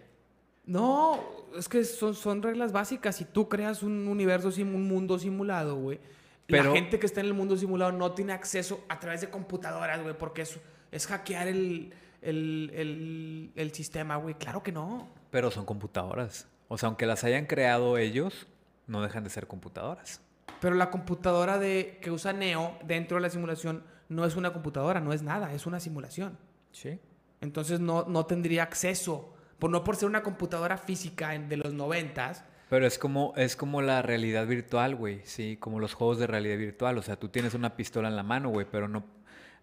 No, 0.65 1.21
es 1.57 1.69
que 1.69 1.85
son, 1.85 2.15
son 2.15 2.43
reglas 2.43 2.73
básicas. 2.73 3.17
Si 3.17 3.25
tú 3.25 3.49
creas 3.49 3.83
un 3.83 4.09
universo, 4.09 4.51
sim- 4.51 4.75
un 4.75 4.87
mundo 4.89 5.19
simulado, 5.19 5.77
güey. 5.77 6.01
Pero- 6.47 6.71
La 6.71 6.73
gente 6.77 6.99
que 6.99 7.07
está 7.07 7.21
en 7.21 7.27
el 7.27 7.35
mundo 7.35 7.57
simulado 7.57 7.93
no 7.93 8.13
tiene 8.13 8.33
acceso 8.33 8.85
a 8.89 8.99
través 9.01 9.21
de 9.21 9.31
computadoras, 9.31 10.03
güey, 10.03 10.17
porque 10.17 10.43
es, 10.43 10.59
es 10.91 11.07
hackear 11.07 11.49
el, 11.49 11.93
el, 12.21 12.71
el, 12.75 13.53
el 13.57 13.73
sistema, 13.73 14.17
güey. 14.17 14.35
Claro 14.35 14.63
que 14.63 14.73
no. 14.73 15.09
Pero 15.31 15.51
son 15.51 15.65
computadoras. 15.65 16.47
O 16.69 16.79
sea, 16.79 16.89
aunque 16.89 17.07
las 17.07 17.25
hayan 17.25 17.47
creado 17.47 17.99
ellos, 17.99 18.47
no 18.87 19.03
dejan 19.03 19.25
de 19.25 19.31
ser 19.31 19.47
computadoras. 19.47 20.21
Pero 20.61 20.75
la 20.77 20.91
computadora 20.91 21.59
de, 21.59 21.99
que 22.03 22.11
usa 22.11 22.33
Neo 22.33 22.77
dentro 22.85 23.17
de 23.17 23.23
la 23.23 23.31
simulación 23.31 23.83
no 24.15 24.25
es 24.25 24.37
una 24.37 24.53
computadora, 24.53 25.01
no 25.01 25.13
es 25.13 25.23
nada, 25.23 25.53
es 25.53 25.67
una 25.67 25.81
simulación. 25.81 26.39
Sí. 26.71 26.99
Entonces 27.41 27.81
no, 27.81 28.05
no 28.09 28.27
tendría 28.27 28.63
acceso. 28.63 29.35
Por, 29.59 29.71
no 29.71 29.85
por 29.85 29.97
ser 29.97 30.09
una 30.09 30.23
computadora 30.23 30.77
física 30.77 31.31
de 31.39 31.57
los 31.57 31.73
noventas. 31.75 32.45
Pero 32.69 32.87
es 32.87 32.99
como, 32.99 33.33
es 33.37 33.55
como 33.57 33.83
la 33.83 34.03
realidad 34.03 34.47
virtual, 34.47 34.97
güey. 34.97 35.21
Sí, 35.25 35.57
como 35.61 35.79
los 35.79 35.95
juegos 35.95 36.19
de 36.19 36.27
realidad 36.27 36.57
virtual. 36.59 36.99
O 36.99 37.03
sea, 37.03 37.17
tú 37.17 37.29
tienes 37.29 37.55
una 37.55 37.77
pistola 37.77 38.09
en 38.09 38.17
la 38.17 38.23
mano, 38.23 38.49
güey, 38.49 38.67
pero 38.71 38.89
no, 38.89 39.05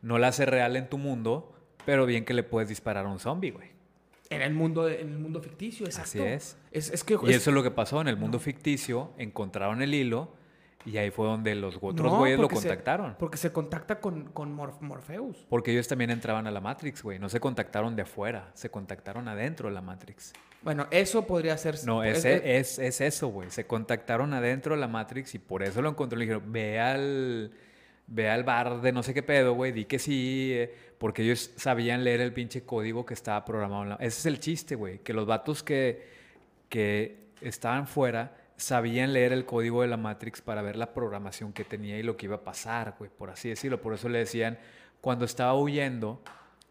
no 0.02 0.18
la 0.20 0.28
hace 0.30 0.46
real 0.46 0.76
en 0.76 0.90
tu 0.90 0.98
mundo, 0.98 1.54
pero 1.86 2.06
bien 2.06 2.24
que 2.26 2.34
le 2.34 2.44
puedes 2.44 2.70
disparar 2.70 3.06
a 3.06 3.10
un 3.10 3.20
zombie, 3.20 3.52
güey. 3.52 3.70
En 4.30 4.42
el 4.44 4.54
mundo, 4.54 4.88
en 4.88 5.10
el 5.10 5.18
mundo 5.20 5.42
ficticio, 5.42 5.86
exacto. 5.88 6.10
Así 6.10 6.22
es. 6.22 6.58
Es, 6.72 6.92
es 6.92 7.04
que 7.04 7.16
Y 7.24 7.30
es- 7.32 7.38
eso 7.38 7.50
es 7.50 7.54
lo 7.56 7.64
que 7.64 7.72
pasó. 7.72 8.00
En 8.00 8.08
el 8.08 8.16
mundo 8.16 8.40
ficticio 8.40 9.12
encontraron 9.18 9.82
el 9.82 9.94
hilo 9.94 10.34
Y 10.86 10.98
ahí 10.98 11.12
fue 11.12 11.26
donde 11.28 11.54
los 11.56 11.76
otros 11.82 12.12
No, 12.12 12.20
güeyes 12.20 12.40
lo 12.40 12.48
se- 12.48 12.56
contactaron. 12.56 13.16
porque 13.20 13.38
se 13.38 13.52
contacta 13.52 14.00
con, 14.00 14.26
con 14.32 14.54
Mor- 14.54 14.82
Morpheus. 14.82 15.46
Porque 15.50 15.72
ellos 15.72 15.88
también 15.88 16.10
entraban 16.10 16.48
a 16.48 16.52
la 16.52 16.62
Matrix, 16.62 17.04
güey. 17.04 17.20
No 17.20 17.28
se 17.30 17.40
contactaron 17.40 17.96
de 17.96 18.04
afuera, 18.04 18.50
se 18.54 18.70
contactaron 18.72 19.28
adentro 19.28 19.68
de 19.68 19.76
la 19.76 19.82
Matrix. 19.82 20.32
Bueno, 20.62 20.88
eso 20.92 21.26
podría 21.28 21.58
ser. 21.58 21.76
No, 21.86 22.04
es, 22.04 22.24
es- 22.26 22.42
es, 22.46 22.80
es 22.80 23.02
eso, 23.02 23.28
güey. 23.28 23.50
Se 23.52 23.66
contactaron 23.68 24.34
adentro 24.34 24.74
de 24.76 24.82
la 24.82 24.88
Matrix 24.88 25.36
y 25.36 25.40
por 25.40 25.64
eso 25.64 25.82
lo 25.82 25.90
encontró. 25.90 26.18
Le 26.18 26.26
dijeron, 26.26 26.52
ve 26.52 26.80
al, 26.80 27.52
ve 28.08 28.30
al 28.30 28.44
bar 28.46 28.80
de 28.82 28.92
no 28.94 29.04
sé 29.04 29.14
qué 29.14 29.22
pedo, 29.24 29.54
güey. 29.54 29.72
Di 29.74 29.84
que 29.86 30.00
sí, 30.00 30.52
eh, 30.54 30.74
porque 30.98 31.24
ellos 31.24 31.52
sabían 31.58 32.04
leer 32.06 32.22
el 32.22 32.34
pinche 32.34 32.64
código 32.64 33.06
que 33.06 33.14
estaba 33.14 33.44
programado. 33.46 33.84
En 33.84 33.90
la... 33.90 33.96
Ese 33.96 34.20
es 34.20 34.26
el 34.28 34.40
chiste, 34.40 34.76
güey. 34.76 35.00
Que 35.00 35.14
los 35.14 35.26
vatos 35.26 35.62
que, 35.62 36.08
que 36.70 37.28
estaban 37.42 37.86
fuera 37.88 38.36
sabían 38.60 39.14
leer 39.14 39.32
el 39.32 39.46
código 39.46 39.82
de 39.82 39.88
la 39.88 39.96
Matrix 39.96 40.42
para 40.42 40.62
ver 40.62 40.76
la 40.76 40.94
programación 40.94 41.54
que 41.54 41.64
tenía 41.64 41.98
y 41.98 42.04
lo 42.04 42.18
que 42.18 42.26
iba 42.26 42.36
a 42.36 42.44
pasar, 42.44 42.96
güey, 43.00 43.10
por 43.10 43.30
así 43.30 43.48
decirlo. 43.50 43.82
Por 43.82 43.94
eso 43.94 44.10
le 44.10 44.20
decían, 44.20 44.60
cuando 45.00 45.24
estaba 45.24 45.56
huyendo 45.56 46.22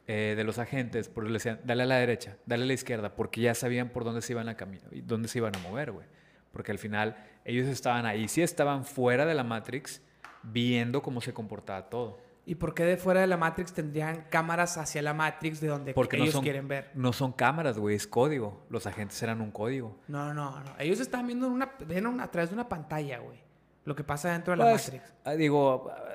eh, 0.06 0.34
de 0.36 0.44
los 0.44 0.58
agentes, 0.58 1.08
por 1.08 1.24
eso 1.24 1.30
le 1.30 1.38
decían, 1.38 1.60
dale 1.64 1.84
a 1.84 1.86
la 1.86 1.96
derecha, 1.96 2.36
dale 2.44 2.64
a 2.64 2.66
la 2.66 2.74
izquierda, 2.74 3.16
porque 3.16 3.40
ya 3.40 3.54
sabían 3.54 3.88
por 3.88 4.04
dónde 4.04 4.20
se 4.20 4.34
iban 4.34 4.50
a 4.50 4.56
caminar 4.56 4.92
y 4.92 5.00
dónde 5.00 5.28
se 5.28 5.38
iban 5.38 5.56
a 5.56 5.58
mover, 5.60 5.92
güey. 5.92 6.06
Porque 6.52 6.72
al 6.72 6.78
final 6.78 7.16
ellos 7.44 7.66
estaban 7.66 8.04
ahí, 8.04 8.28
sí 8.28 8.42
estaban 8.42 8.84
fuera 8.84 9.24
de 9.24 9.34
la 9.34 9.44
Matrix, 9.44 10.02
viendo 10.42 11.02
cómo 11.02 11.22
se 11.22 11.32
comportaba 11.32 11.88
todo. 11.88 12.18
¿Y 12.50 12.54
por 12.54 12.72
qué 12.74 12.84
de 12.84 12.96
fuera 12.96 13.20
de 13.20 13.26
la 13.26 13.36
Matrix 13.36 13.74
tendrían 13.74 14.24
cámaras 14.30 14.78
hacia 14.78 15.02
la 15.02 15.12
Matrix 15.12 15.60
de 15.60 15.68
donde 15.68 15.92
Porque 15.92 16.16
no 16.16 16.22
ellos 16.22 16.32
son, 16.34 16.42
quieren 16.42 16.66
ver? 16.66 16.90
no 16.94 17.12
son 17.12 17.32
cámaras, 17.32 17.78
güey, 17.78 17.94
es 17.94 18.06
código. 18.06 18.64
Los 18.70 18.86
agentes 18.86 19.22
eran 19.22 19.42
un 19.42 19.50
código. 19.50 19.98
No, 20.08 20.32
no, 20.32 20.58
no. 20.60 20.72
Ellos 20.78 20.98
están 20.98 21.26
viendo 21.26 21.46
una, 21.46 21.72
ven 21.86 22.06
una- 22.06 22.24
a 22.24 22.30
través 22.30 22.48
de 22.48 22.54
una 22.54 22.66
pantalla, 22.68 23.18
güey. 23.18 23.38
Lo 23.84 23.94
que 23.94 24.02
pasa 24.02 24.32
dentro 24.32 24.52
de 24.52 24.56
la 24.56 24.70
Pues, 24.70 24.86
Matrix. 24.92 25.14
ah, 25.24 25.34
digo, 25.34 25.90
ah, 25.94 26.14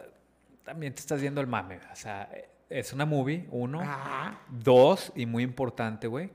también 0.63 0.95
te 0.95 1.01
estás 1.01 1.21
viendo 1.21 1.39
el 1.39 1.45
mame. 1.45 1.79
O 1.91 1.95
sea, 1.95 2.29
es 2.67 2.93
una 2.93 3.05
movie, 3.05 3.47
uno. 3.51 3.79
Ah, 3.83 4.41
Dos, 4.49 5.11
y 5.15 5.27
muy 5.27 5.43
importante, 5.43 6.07
güey, 6.07 6.31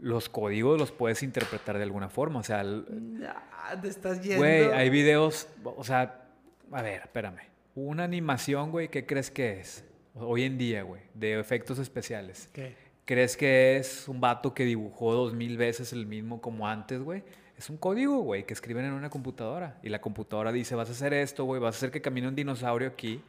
los 0.00 0.28
códigos 0.28 0.78
los 0.78 0.92
puedes 0.92 1.24
interpretar 1.24 1.76
de 1.76 1.82
alguna 1.82 2.08
forma. 2.08 2.38
O 2.38 2.42
sea, 2.44 2.60
el- 2.60 3.26
ah, 3.28 3.74
te 3.80 3.88
estás 3.88 4.20
yendo. 4.22 4.38
güey, 4.38 4.70
hay 4.70 4.90
videos, 4.90 5.48
o 5.64 5.82
sea, 5.82 6.28
a 6.70 6.82
ver, 6.82 7.02
espérame. 7.02 7.52
Una 7.76 8.04
animación, 8.04 8.70
güey, 8.70 8.88
¿qué 8.88 9.04
crees 9.04 9.32
que 9.32 9.58
es? 9.58 9.84
Hoy 10.14 10.44
en 10.44 10.56
día, 10.56 10.84
güey, 10.84 11.02
de 11.12 11.40
efectos 11.40 11.80
especiales. 11.80 12.48
¿Qué? 12.52 12.76
¿Crees 13.04 13.36
que 13.36 13.76
es 13.76 14.06
un 14.06 14.20
vato 14.20 14.54
que 14.54 14.64
dibujó 14.64 15.12
dos 15.12 15.34
mil 15.34 15.56
veces 15.56 15.92
el 15.92 16.06
mismo 16.06 16.40
como 16.40 16.68
antes, 16.68 17.00
güey? 17.00 17.24
Es 17.58 17.68
un 17.70 17.76
código, 17.76 18.20
güey, 18.20 18.46
que 18.46 18.54
escriben 18.54 18.84
en 18.84 18.92
una 18.92 19.10
computadora. 19.10 19.78
Y 19.82 19.88
la 19.88 20.00
computadora 20.00 20.52
dice, 20.52 20.76
vas 20.76 20.88
a 20.88 20.92
hacer 20.92 21.12
esto, 21.14 21.44
güey, 21.44 21.60
vas 21.60 21.74
a 21.74 21.78
hacer 21.78 21.90
que 21.90 22.00
camine 22.00 22.28
un 22.28 22.36
dinosaurio 22.36 22.86
aquí. 22.86 23.20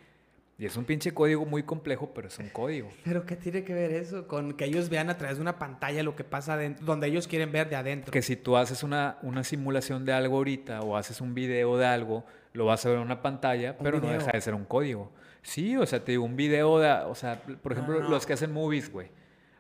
Y 0.60 0.66
es 0.66 0.78
un 0.78 0.86
pinche 0.86 1.12
código 1.12 1.44
muy 1.46 1.64
complejo, 1.64 2.12
pero 2.14 2.28
es 2.28 2.38
un 2.38 2.50
código. 2.50 2.90
¿Pero 3.04 3.26
qué 3.26 3.36
tiene 3.36 3.64
que 3.64 3.74
ver 3.74 3.92
eso 3.92 4.28
con 4.28 4.54
que 4.54 4.66
ellos 4.66 4.90
vean 4.90 5.10
a 5.10 5.18
través 5.18 5.38
de 5.38 5.42
una 5.42 5.58
pantalla 5.58 6.04
lo 6.04 6.16
que 6.16 6.24
pasa 6.24 6.54
adentro, 6.54 6.86
donde 6.86 7.08
ellos 7.08 7.28
quieren 7.28 7.52
ver 7.52 7.68
de 7.68 7.78
adentro? 7.78 8.12
Que 8.12 8.22
si 8.22 8.36
tú 8.36 8.56
haces 8.56 8.84
una, 8.84 9.18
una 9.24 9.44
simulación 9.44 10.06
de 10.06 10.14
algo 10.14 10.38
ahorita 10.38 10.82
o 10.82 10.96
haces 10.96 11.20
un 11.20 11.34
video 11.34 11.78
de 11.78 11.86
algo, 11.88 12.24
lo 12.56 12.66
vas 12.66 12.86
a 12.86 12.90
ver 12.90 12.98
en 12.98 13.04
una 13.04 13.22
pantalla, 13.22 13.78
pero 13.78 14.00
no 14.00 14.08
deja 14.10 14.32
de 14.32 14.42
ser 14.42 14.54
un 14.56 14.66
código. 14.66 15.12
Sí, 15.42 15.78
o 15.78 15.86
sea, 15.86 16.04
te 16.04 16.14
digo, 16.14 16.24
un 16.24 16.36
video 16.36 16.80
de, 16.80 16.90
o 16.92 17.14
sea, 17.14 17.42
por 17.62 17.74
ejemplo, 17.74 18.02
no. 18.02 18.10
los 18.10 18.26
que 18.26 18.34
hacen 18.34 18.52
movies, 18.52 18.92
güey. 18.92 19.10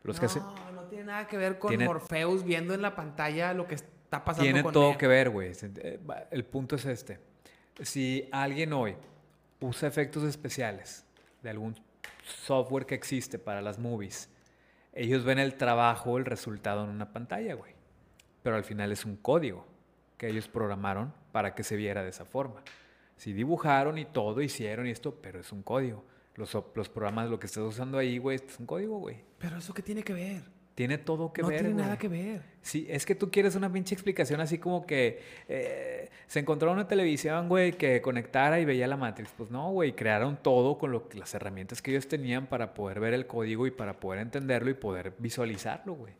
Los 0.03 0.19
que 0.19 0.25
hacen... 0.27 0.41
No, 0.43 0.71
no 0.71 0.83
tiene 0.83 1.05
nada 1.05 1.27
que 1.27 1.37
ver 1.37 1.59
con 1.59 1.69
Tiene- 1.69 1.85
Morpheus 1.85 2.43
viendo 2.43 2.73
en 2.73 2.81
la 2.81 2.95
pantalla 2.95 3.53
lo 3.53 3.67
que 3.67 3.75
está 3.75 4.23
pasando 4.23 4.43
Tiene 4.43 4.63
con 4.63 4.73
todo 4.73 4.97
que 4.97 5.07
ver, 5.07 5.29
güey. 5.29 5.51
Eh, 5.61 5.99
El 6.31 6.45
punto 6.45 6.75
es 6.75 6.85
este. 6.85 7.19
Si 7.81 8.29
alguien 8.31 8.71
hoy 8.73 8.95
usa 9.59 9.87
efectos 9.87 10.23
especiales 10.23 11.05
de 11.41 11.49
algún 11.49 11.75
software 12.23 12.85
que 12.85 12.95
existe 12.95 13.37
para 13.39 13.61
las 13.61 13.77
movies, 13.79 14.29
ellos 14.93 15.23
ven 15.25 15.39
el 15.39 15.55
trabajo, 15.55 16.17
el 16.17 16.25
resultado 16.25 16.83
en 16.83 16.89
una 16.89 17.11
pantalla, 17.11 17.53
güey. 17.55 17.73
Pero 18.41 18.55
al 18.55 18.63
final 18.63 18.91
es 18.91 19.05
un 19.05 19.17
código 19.17 19.67
que 20.17 20.29
ellos 20.29 20.47
programaron 20.47 21.13
para 21.31 21.53
que 21.53 21.63
se 21.63 21.75
viera 21.75 22.03
de 22.03 22.09
esa 22.09 22.25
forma. 22.25 22.61
Si 23.17 23.33
dibujaron 23.33 23.97
y 23.97 24.05
todo, 24.05 24.41
hicieron 24.41 24.87
y 24.87 24.91
esto, 24.91 25.15
pero 25.21 25.39
es 25.39 25.51
un 25.51 25.63
código. 25.63 26.03
Los, 26.35 26.53
programas, 26.89 27.29
lo 27.29 27.39
que 27.39 27.45
estás 27.45 27.63
usando 27.63 27.97
ahí, 27.97 28.17
güey, 28.17 28.37
es 28.37 28.59
un 28.59 28.65
código, 28.65 28.99
güey. 28.99 29.23
Pero 29.37 29.57
eso 29.57 29.73
qué 29.73 29.81
tiene 29.81 30.03
que 30.03 30.13
ver? 30.13 30.43
Tiene 30.75 30.97
todo 30.97 31.31
que 31.31 31.41
no 31.41 31.47
ver, 31.47 31.59
tiene 31.59 31.73
güey. 31.73 31.85
nada 31.85 31.97
que 31.97 32.09
ver. 32.09 32.41
Sí, 32.61 32.85
es 32.89 33.05
que 33.05 33.15
tú 33.15 33.31
quieres 33.31 33.55
una 33.55 33.71
pinche 33.71 33.95
explicación 33.95 34.41
así 34.41 34.57
como 34.57 34.85
que 34.85 35.21
eh, 35.47 36.09
se 36.27 36.39
encontró 36.39 36.73
una 36.73 36.89
televisión, 36.89 37.47
güey, 37.47 37.71
que 37.71 38.01
conectara 38.01 38.59
y 38.59 38.65
veía 38.65 38.85
la 38.85 38.97
Matrix. 38.97 39.31
Pues 39.37 39.49
no, 39.49 39.71
güey, 39.71 39.95
crearon 39.95 40.35
todo 40.35 40.77
con 40.77 40.91
lo 40.91 41.07
las 41.13 41.33
herramientas 41.33 41.81
que 41.81 41.91
ellos 41.91 42.09
tenían 42.09 42.47
para 42.47 42.73
poder 42.73 42.99
ver 42.99 43.13
el 43.13 43.25
código 43.27 43.65
y 43.65 43.71
para 43.71 44.01
poder 44.01 44.19
entenderlo 44.19 44.69
y 44.69 44.73
poder 44.73 45.13
visualizarlo, 45.17 45.93
güey. 45.93 46.13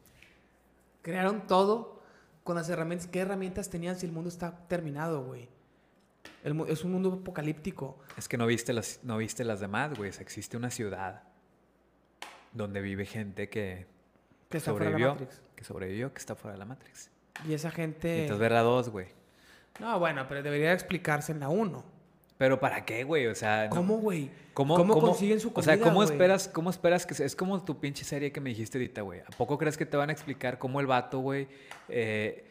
Crearon 1.01 1.45
todo 1.45 2.01
con 2.45 2.55
las 2.55 2.69
herramientas. 2.69 3.10
¿Qué 3.10 3.19
herramientas 3.19 3.69
tenían 3.69 3.97
si 3.97 4.05
el 4.05 4.13
mundo 4.13 4.29
está 4.29 4.65
terminado, 4.69 5.25
güey? 5.25 5.49
El 6.43 6.59
es 6.67 6.83
un 6.83 6.91
mundo 6.91 7.19
apocalíptico. 7.21 7.97
Es 8.17 8.27
que 8.27 8.38
no 8.38 8.45
viste 8.45 8.73
las, 8.73 8.99
no 9.03 9.17
viste 9.17 9.43
las 9.43 9.59
demás, 9.59 9.93
güey. 9.97 10.11
Existe 10.19 10.57
una 10.57 10.69
ciudad 10.69 11.23
donde 12.53 12.81
vive 12.81 13.05
gente 13.05 13.49
que 13.49 13.85
Que 14.49 14.57
está 14.57 14.71
fuera 14.71 14.85
de 14.85 14.91
la 14.91 14.97
sobrevivió, 14.97 15.09
Matrix. 15.25 15.41
que 15.55 15.63
sobrevivió, 15.63 16.13
que 16.13 16.19
está 16.19 16.35
fuera 16.35 16.53
de 16.53 16.59
la 16.59 16.65
Matrix. 16.65 17.09
Y 17.47 17.53
esa 17.53 17.71
gente... 17.71 18.07
Necesitas 18.07 18.39
ver 18.39 18.51
la 18.53 18.61
dos, 18.61 18.89
güey. 18.89 19.07
No, 19.79 19.99
bueno, 19.99 20.25
pero 20.29 20.41
debería 20.41 20.71
explicarse 20.71 21.31
en 21.33 21.41
la 21.41 21.49
1. 21.49 21.83
Pero 22.38 22.59
¿para 22.59 22.85
qué, 22.85 23.03
güey? 23.03 23.27
O 23.27 23.35
sea, 23.35 23.65
no- 23.65 23.75
¿Cómo, 23.75 23.97
güey? 23.97 24.29
¿Cómo, 24.53 24.75
¿Cómo 24.77 24.93
cómo- 24.93 25.07
consiguen 25.07 25.39
su 25.41 25.51
O 25.53 25.61
sea, 25.61 25.73
comida, 25.75 25.89
¿cómo 25.89 26.03
esperas, 26.03 26.47
¿cómo 26.47 26.69
esperas 26.69 27.05
que? 27.05 27.21
Es 27.23 27.35
como 27.35 27.63
tu 27.63 27.79
pinche 27.79 28.03
serie 28.05 28.31
que 28.31 28.39
me 28.39 28.49
dijiste 28.51 28.77
ahorita, 28.77 29.01
güey. 29.01 29.19
¿A 29.21 29.35
poco 29.38 29.57
crees 29.57 29.77
que 29.77 29.85
te 29.85 29.95
van 29.97 30.09
a 30.09 30.13
explicar 30.13 30.57
cómo 30.57 30.79
el 30.79 30.88
vato, 30.88 31.19
güey, 31.19 31.47
eh, 31.89 32.45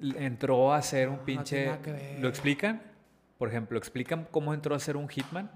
entró 0.00 0.72
a 0.72 0.82
ser 0.82 1.08
un 1.08 1.14
No, 1.14 1.20
no 1.20 1.24
pinche... 1.26 1.56
tiene 1.56 1.70
nada 1.70 1.82
que 1.82 1.92
ver. 1.92 2.18
¿Lo 2.20 2.28
explican? 2.28 2.82
Por 3.38 3.48
ejemplo, 3.48 3.78
¿explican 3.78 4.26
cómo 4.30 4.54
entró 4.54 4.74
a 4.74 4.78
ser 4.78 4.96
un 4.96 5.08
hitman? 5.08 5.50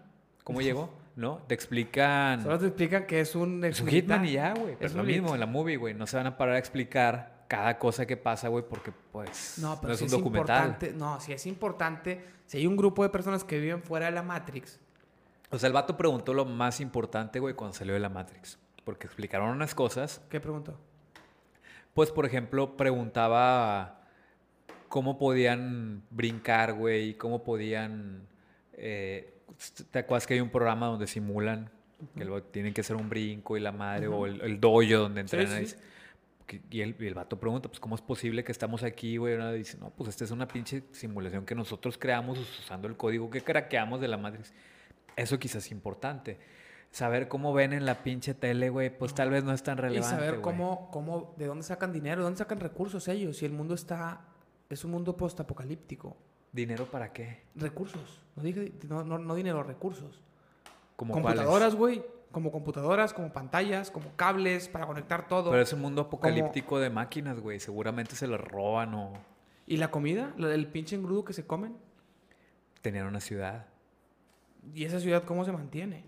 ¿Cómo 0.45 0.61
llegó? 0.61 0.91
¿No? 1.17 1.39
Te 1.49 1.55
explican... 1.55 2.43
Solo 2.43 2.59
te 2.59 2.67
explican 2.67 3.07
que 3.07 3.21
es 3.21 3.35
un... 3.35 3.65
Es 3.65 3.81
un 3.81 3.89
hitman 3.89 4.25
y 4.25 4.33
ya, 4.33 4.55
güey. 4.55 4.77
Es 4.81 4.95
lo 4.95 5.03
mismo 5.03 5.35
en 5.35 5.41
la 5.41 5.47
movie, 5.47 5.77
güey. 5.77 5.95
No 5.95 6.07
se 6.07 6.17
van 6.17 6.27
a 6.27 6.37
parar 6.37 6.55
a 6.55 6.59
explicar 6.59 7.45
cada 7.49 7.79
cosa 7.79 8.07
que 8.07 8.17
pasa, 8.17 8.49
güey, 8.49 8.65
porque, 8.69 8.93
pues, 9.13 9.59
No, 9.59 9.81
pero 9.81 9.95
es 9.95 9.99
sí 9.99 10.05
un 10.05 10.07
es 10.07 10.13
documental. 10.13 10.67
importante. 10.67 10.93
No, 10.97 11.19
sí 11.21 11.33
es 11.33 11.47
importante. 11.47 12.25
Si 12.47 12.59
hay 12.59 12.67
un 12.67 12.77
grupo 12.77 13.03
de 13.03 13.09
personas 13.09 13.43
que 13.43 13.59
viven 13.59 13.83
fuera 13.83 14.07
de 14.07 14.13
la 14.13 14.23
Matrix, 14.23 14.79
O 15.51 15.59
sea, 15.59 15.67
el 15.67 15.73
vato 15.73 15.97
preguntó 15.97 16.35
lo 16.35 16.45
más 16.45 16.79
importante, 16.81 17.41
güey, 17.41 17.55
cuando 17.55 17.75
salió 17.75 17.95
de 17.95 18.01
la 18.01 18.11
Matrix. 18.11 18.59
Porque 18.85 19.07
explicaron 19.07 19.49
unas 19.51 19.75
cosas 19.75 20.21
¿qué 20.31 20.41
preguntó? 20.41 20.79
Pues, 21.95 22.11
por 22.13 22.27
ejemplo, 22.27 22.77
preguntaba 22.77 23.98
cómo 24.89 25.19
podían 25.19 26.03
brincar, 26.11 26.75
güey, 26.75 27.15
cómo 27.15 27.43
podían... 27.45 28.27
eh, 28.75 29.35
¿Te 29.91 29.99
acuerdas 30.01 30.27
que 30.27 30.35
hay 30.35 30.41
un 30.41 30.51
programa 30.51 30.87
donde 30.87 31.07
simulan 31.07 31.71
que 32.17 32.25
lo- 32.25 32.43
tienen 32.43 32.73
que 32.73 32.81
hacer 32.83 32.95
un 32.97 33.09
brinco 33.09 33.57
y 33.57 33.61
la 33.61 33.73
madre, 33.73 34.07
o 34.07 34.27
el, 34.27 34.41
el 34.41 34.61
dojo 34.61 34.83
donde 34.99 35.21
entrenan? 35.23 35.67
sí. 35.67 35.75
Que- 36.47 36.63
Y 36.71 36.81
el, 36.81 36.97
y 36.99 37.07
el 37.07 37.15
vato 37.15 37.39
pregunta, 37.39 37.69
pues, 37.69 37.79
¿cómo 37.81 37.95
es 37.95 38.01
posible 38.01 38.43
que 38.45 38.53
estamos 38.53 38.83
aquí, 38.83 39.17
güey? 39.19 39.35
Y 39.55 39.59
dice, 39.59 39.77
no, 39.79 39.91
pues, 39.91 40.09
esta 40.11 40.25
es 40.25 40.31
una 40.31 40.49
pinche 40.49 40.83
simulación 40.93 41.45
que 41.45 41.55
nosotros 41.55 41.99
creamos 41.99 42.39
usando 42.39 42.89
el 42.89 42.97
código 42.97 43.29
que 43.31 43.43
craqueamos 43.43 44.01
de 44.01 44.09
la 44.09 44.17
Matrix. 44.17 44.55
Eso 45.17 45.39
quizás 45.39 45.65
es 45.67 45.73
importante. 45.73 46.39
Saber 46.91 47.29
cómo 47.29 47.53
ven 47.53 47.75
en 47.75 47.85
la 47.85 48.03
pinche 48.03 48.33
tele, 48.33 48.71
güey, 48.71 48.89
pues 48.97 49.13
tal 49.15 49.29
vez 49.29 49.45
no 49.45 49.53
es 49.53 49.63
tan 49.63 49.77
Y 49.77 49.81
relevante, 49.83 50.17
saber 50.17 50.31
güey. 50.35 50.43
cómo, 50.43 50.89
cómo, 50.91 51.35
de 51.37 51.45
dónde 51.47 51.65
sacan 51.65 51.93
dinero, 51.93 52.23
de 52.23 52.25
dónde 52.25 52.39
sacan 52.39 52.61
recursos 52.61 53.09
ellos. 53.09 53.37
Si 53.37 53.45
el 53.45 53.53
mundo 53.53 53.75
está, 53.75 54.23
es 54.69 54.85
un 54.85 54.91
mundo 54.91 55.17
postapocalíptico. 55.17 56.17
¿Dinero 56.53 56.87
para 56.87 57.13
qué? 57.13 57.43
Recursos. 57.55 58.23
No, 58.37 58.43
dije, 58.43 58.73
no, 58.89 59.05
no, 59.05 59.19
no 59.19 59.35
dinero, 59.35 59.63
recursos. 59.63 60.23
¿Como 60.97 61.15
computadoras, 61.15 61.75
güey. 61.75 62.03
Como 62.33 62.53
computadoras, 62.53 63.15
como 63.15 63.33
pantallas, 63.33 63.91
como 63.91 64.11
cables 64.17 64.69
para 64.69 64.87
conectar 64.87 65.29
todo. 65.29 65.51
Pero 65.51 65.63
es 65.63 65.73
un 65.73 65.81
mundo 65.81 66.03
apocalíptico 66.03 66.79
de 66.79 66.91
máquinas, 66.91 67.41
güey. 67.41 67.59
Seguramente 67.59 68.17
se 68.17 68.27
los 68.27 68.41
roban 68.41 68.95
o 68.95 69.13
¿Y 69.67 69.77
la 69.77 69.91
comida? 69.91 70.35
¿El 70.39 70.67
pinche 70.69 70.97
engrudo 70.97 71.25
que 71.25 71.35
se 71.35 71.47
comen? 71.47 71.77
tenían 72.81 73.07
una 73.07 73.21
ciudad. 73.21 73.67
¿Y 74.75 74.85
esa 74.85 74.99
ciudad 75.01 75.25
cómo 75.25 75.45
se 75.45 75.53
mantiene? 75.53 76.05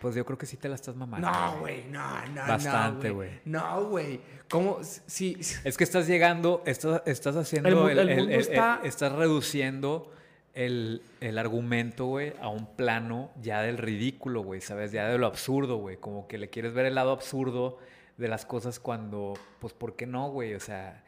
Pues 0.00 0.14
yo 0.14 0.24
creo 0.24 0.38
que 0.38 0.46
sí 0.46 0.56
te 0.56 0.68
la 0.68 0.76
estás 0.76 0.94
mamando. 0.94 1.28
No, 1.28 1.58
güey, 1.60 1.84
no, 1.86 2.26
no, 2.26 2.46
Bastante, 2.46 3.08
no, 3.08 3.14
güey. 3.16 3.30
No, 3.44 3.84
güey. 3.88 4.20
¿Cómo? 4.48 4.78
Si- 4.82 5.36
Es 5.64 5.76
que 5.76 5.82
estás 5.84 6.06
llegando, 6.06 6.62
estás, 6.66 7.02
estás 7.06 7.34
haciendo, 7.36 7.68
El 7.68 7.74
mu- 7.74 7.88
el, 7.88 7.98
el 7.98 8.08
el- 8.10 8.16
mundo 8.18 8.32
está- 8.34 8.80
estás 8.84 9.12
reduciendo 9.12 10.12
el, 10.54 11.02
el 11.20 11.36
argumento, 11.38 12.06
güey, 12.06 12.32
a 12.40 12.48
un 12.48 12.66
plano 12.76 13.30
ya 13.42 13.62
del 13.62 13.76
ridículo, 13.78 14.42
güey, 14.42 14.60
¿sabes? 14.60 14.92
Ya 14.92 15.08
de 15.08 15.18
lo 15.18 15.26
absurdo, 15.26 15.76
güey. 15.78 15.96
Como 15.96 16.28
que 16.28 16.38
le 16.38 16.48
quieres 16.48 16.72
ver 16.74 16.86
el 16.86 16.94
lado 16.94 17.10
absurdo 17.12 17.78
de 18.16 18.28
las 18.28 18.46
cosas 18.46 18.78
cuando, 18.80 19.34
pues, 19.60 19.72
¿por 19.72 19.96
qué 19.96 20.06
no, 20.06 20.30
güey? 20.30 20.54
O 20.54 20.60
sea, 20.60 21.04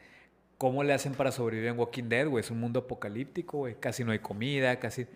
¿cómo 0.57 0.83
le 0.83 0.93
hacen 0.93 1.13
para 1.13 1.31
sobrevivir 1.31 1.69
en 1.71 1.79
Walking 1.79 2.09
Dead, 2.09 2.27
güey? 2.27 2.43
Es 2.43 2.51
un 2.51 2.59
mundo 2.59 2.81
apocalíptico, 2.81 3.59
güey. 3.59 3.75
Casi 3.79 4.03
no 4.03 4.11
hay 4.11 4.19
comida, 4.19 4.79
casi... 4.79 5.07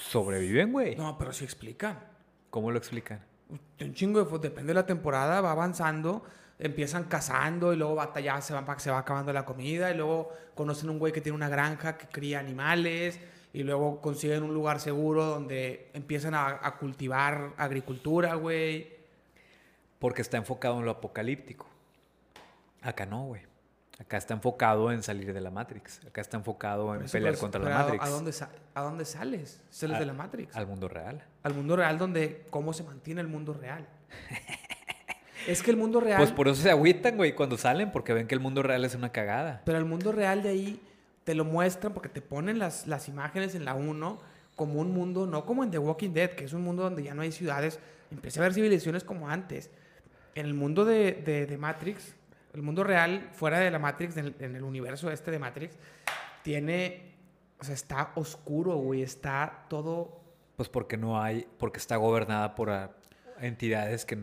Sobreviven, 0.00 0.72
güey. 0.72 0.94
No, 0.96 1.16
pero 1.18 1.32
sí 1.32 1.44
explican. 1.44 1.98
¿Cómo 2.56 2.70
lo 2.70 2.78
explican? 2.78 3.20
Un 3.50 3.92
chingo 3.92 4.24
de... 4.24 4.38
Depende 4.38 4.68
de 4.68 4.74
la 4.74 4.86
temporada, 4.86 5.42
va 5.42 5.50
avanzando 5.50 6.24
empiezan 6.58 7.04
cazando 7.04 7.74
y 7.74 7.76
luego 7.76 7.96
batalla, 7.96 8.40
se, 8.40 8.54
van, 8.54 8.80
se 8.80 8.90
va 8.90 9.00
acabando 9.00 9.30
la 9.30 9.44
comida 9.44 9.90
y 9.90 9.94
luego 9.94 10.32
conocen 10.54 10.88
un 10.88 10.98
güey 10.98 11.12
que 11.12 11.20
tiene 11.20 11.36
una 11.36 11.50
granja 11.50 11.98
que 11.98 12.06
cría 12.06 12.38
animales 12.38 13.20
y 13.52 13.62
luego 13.62 14.00
consiguen 14.00 14.42
un 14.42 14.54
lugar 14.54 14.80
seguro 14.80 15.26
donde 15.26 15.90
empiezan 15.92 16.32
a, 16.32 16.58
a 16.62 16.78
cultivar 16.78 17.52
agricultura, 17.58 18.36
güey. 18.36 18.90
Porque 19.98 20.22
está 20.22 20.38
enfocado 20.38 20.78
en 20.78 20.86
lo 20.86 20.92
apocalíptico. 20.92 21.66
Acá 22.80 23.04
no, 23.04 23.26
güey. 23.26 23.42
Acá 23.98 24.18
está 24.18 24.34
enfocado 24.34 24.92
en 24.92 25.02
salir 25.02 25.32
de 25.32 25.40
la 25.40 25.50
Matrix. 25.50 26.04
Acá 26.06 26.20
está 26.20 26.36
enfocado 26.36 26.94
en 26.94 27.06
pelear 27.06 27.32
pues, 27.32 27.40
contra 27.40 27.60
la 27.62 27.70
Matrix. 27.70 28.04
¿a 28.04 28.08
dónde, 28.08 28.34
¿A 28.74 28.82
dónde 28.82 29.04
sales? 29.04 29.62
Sales 29.70 29.98
de 29.98 30.06
la 30.06 30.12
Matrix. 30.12 30.54
Al 30.54 30.66
mundo 30.66 30.88
real. 30.88 31.24
Al 31.42 31.54
mundo 31.54 31.76
real 31.76 31.96
donde 31.96 32.44
cómo 32.50 32.72
se 32.72 32.82
mantiene 32.82 33.20
el 33.20 33.28
mundo 33.28 33.54
real. 33.54 33.86
Es 35.46 35.62
que 35.62 35.70
el 35.70 35.76
mundo 35.76 36.00
real. 36.00 36.18
Pues 36.18 36.32
por 36.32 36.48
eso 36.48 36.60
se 36.60 36.70
agüitan, 36.70 37.16
güey, 37.16 37.34
cuando 37.34 37.56
salen, 37.56 37.92
porque 37.92 38.12
ven 38.12 38.26
que 38.26 38.34
el 38.34 38.40
mundo 38.40 38.64
real 38.64 38.84
es 38.84 38.96
una 38.96 39.12
cagada. 39.12 39.62
Pero 39.64 39.78
el 39.78 39.84
mundo 39.84 40.10
real 40.10 40.42
de 40.42 40.48
ahí 40.48 40.82
te 41.22 41.36
lo 41.36 41.44
muestran 41.44 41.92
porque 41.92 42.08
te 42.08 42.20
ponen 42.20 42.58
las, 42.58 42.86
las 42.88 43.08
imágenes 43.08 43.54
en 43.54 43.64
la 43.64 43.74
1 43.74 44.18
como 44.56 44.80
un 44.80 44.90
mundo, 44.90 45.26
no 45.26 45.44
como 45.44 45.62
en 45.62 45.70
The 45.70 45.78
Walking 45.78 46.10
Dead, 46.10 46.30
que 46.30 46.44
es 46.44 46.52
un 46.52 46.62
mundo 46.62 46.82
donde 46.82 47.02
ya 47.02 47.14
no 47.14 47.22
hay 47.22 47.30
ciudades. 47.30 47.78
Empieza 48.10 48.40
a 48.40 48.44
haber 48.44 48.54
civilizaciones 48.54 49.04
como 49.04 49.28
antes. 49.28 49.70
En 50.34 50.46
el 50.46 50.54
mundo 50.54 50.84
de, 50.84 51.12
de, 51.48 51.58
Matrix, 51.58 52.14
el 52.56 52.62
mundo 52.62 52.84
real, 52.84 53.30
fuera 53.32 53.58
de 53.58 53.70
la 53.70 53.78
Matrix, 53.78 54.16
en 54.16 54.26
el, 54.26 54.36
en 54.40 54.56
el 54.56 54.62
universo 54.62 55.10
este 55.10 55.30
de 55.30 55.38
Matrix, 55.38 55.76
tiene. 56.42 57.14
O 57.58 57.64
sea, 57.64 57.74
está 57.74 58.12
oscuro, 58.16 58.76
güey. 58.76 59.02
Está 59.02 59.66
todo. 59.68 60.20
Pues 60.56 60.68
porque 60.68 60.96
no 60.96 61.20
hay. 61.20 61.46
Porque 61.58 61.78
está 61.78 61.96
gobernada 61.96 62.54
por, 62.54 62.70
entidades 63.40 64.04
que 64.04 64.18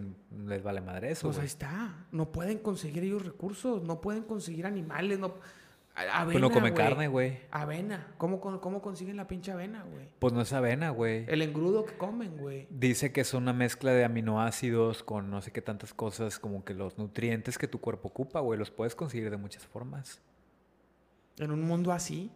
les 0.46 0.64
vale 0.64 0.82
madre 0.82 1.12
eso. 1.12 1.28
Pues 1.28 1.40
ahí 1.40 1.46
está. 1.46 2.06
No 2.12 2.32
pueden 2.32 2.60
conseguir 2.60 3.04
ellos 3.04 3.26
recursos, 3.26 3.84
no 3.84 4.02
pueden 4.02 4.24
conseguir 4.24 4.66
animales, 4.66 5.20
no. 5.20 5.36
Avena, 5.96 6.26
pues 6.26 6.40
no 6.40 6.50
come 6.50 6.74
carne, 6.74 7.08
güey. 7.08 7.40
Avena. 7.52 8.08
¿Cómo, 8.18 8.40
¿Cómo, 8.42 8.82
consiguen 8.82 9.16
la 9.16 9.28
pinche 9.28 9.52
avena, 9.52 9.84
güey? 9.84 10.10
Pues 10.18 10.34
no 10.34 10.42
es 10.42 10.52
avena, 10.52 10.90
güey. 10.90 11.26
El 11.28 11.44
engrudo 11.44 11.86
que 11.86 11.96
comen, 11.96 12.36
güey. 12.38 12.68
Dice 12.72 13.12
que 13.12 13.22
es 13.22 13.34
una 13.36 13.54
mezcla 13.54 13.92
de 13.92 14.04
aminoácidos 14.04 15.04
con 15.04 15.30
no 15.30 15.42
sé 15.44 15.52
qué 15.52 15.62
tantas 15.62 15.94
cosas, 15.94 16.40
como 16.40 16.66
que 16.66 16.74
los 16.74 16.98
nutrientes 16.98 17.60
que 17.60 17.68
tu 17.68 17.80
cuerpo 17.80 18.08
ocupa, 18.08 18.40
güey, 18.40 18.58
los 18.58 18.72
puedes 18.72 18.96
conseguir 18.96 19.30
de 19.30 19.38
muchas 19.38 19.68
formas. 19.68 20.20
¿En 21.38 21.52
un 21.52 21.62
mundo 21.62 21.92
así? 21.92 22.32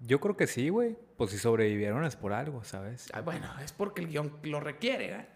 Yo 0.00 0.20
creo 0.20 0.36
que 0.36 0.46
sí, 0.46 0.68
güey. 0.68 0.96
Pues 1.16 1.30
si 1.30 1.38
sobrevivieron 1.38 2.04
es 2.04 2.14
por 2.14 2.32
algo, 2.32 2.62
¿sabes? 2.62 3.10
Ah, 3.12 3.20
bueno, 3.20 3.48
es 3.64 3.72
porque 3.72 4.00
el 4.00 4.08
guion 4.08 4.32
lo 4.44 4.60
requiere, 4.60 5.12
¿eh? 5.12 5.26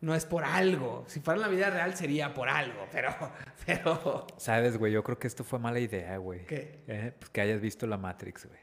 No 0.00 0.14
es 0.14 0.24
por 0.24 0.44
algo. 0.44 1.04
Si 1.06 1.20
fuera 1.20 1.36
en 1.36 1.42
la 1.42 1.48
vida 1.48 1.70
real 1.70 1.96
sería 1.96 2.34
por 2.34 2.48
algo, 2.48 2.86
pero, 2.92 3.10
pero... 3.66 4.26
Sabes, 4.36 4.78
güey, 4.78 4.92
yo 4.92 5.02
creo 5.02 5.18
que 5.18 5.26
esto 5.26 5.44
fue 5.44 5.58
mala 5.58 5.80
idea, 5.80 6.16
güey. 6.18 6.44
¿Qué? 6.46 6.82
Eh, 6.86 7.12
pues 7.18 7.30
que 7.30 7.40
hayas 7.40 7.60
visto 7.60 7.86
la 7.86 7.96
Matrix, 7.96 8.46
güey. 8.46 8.60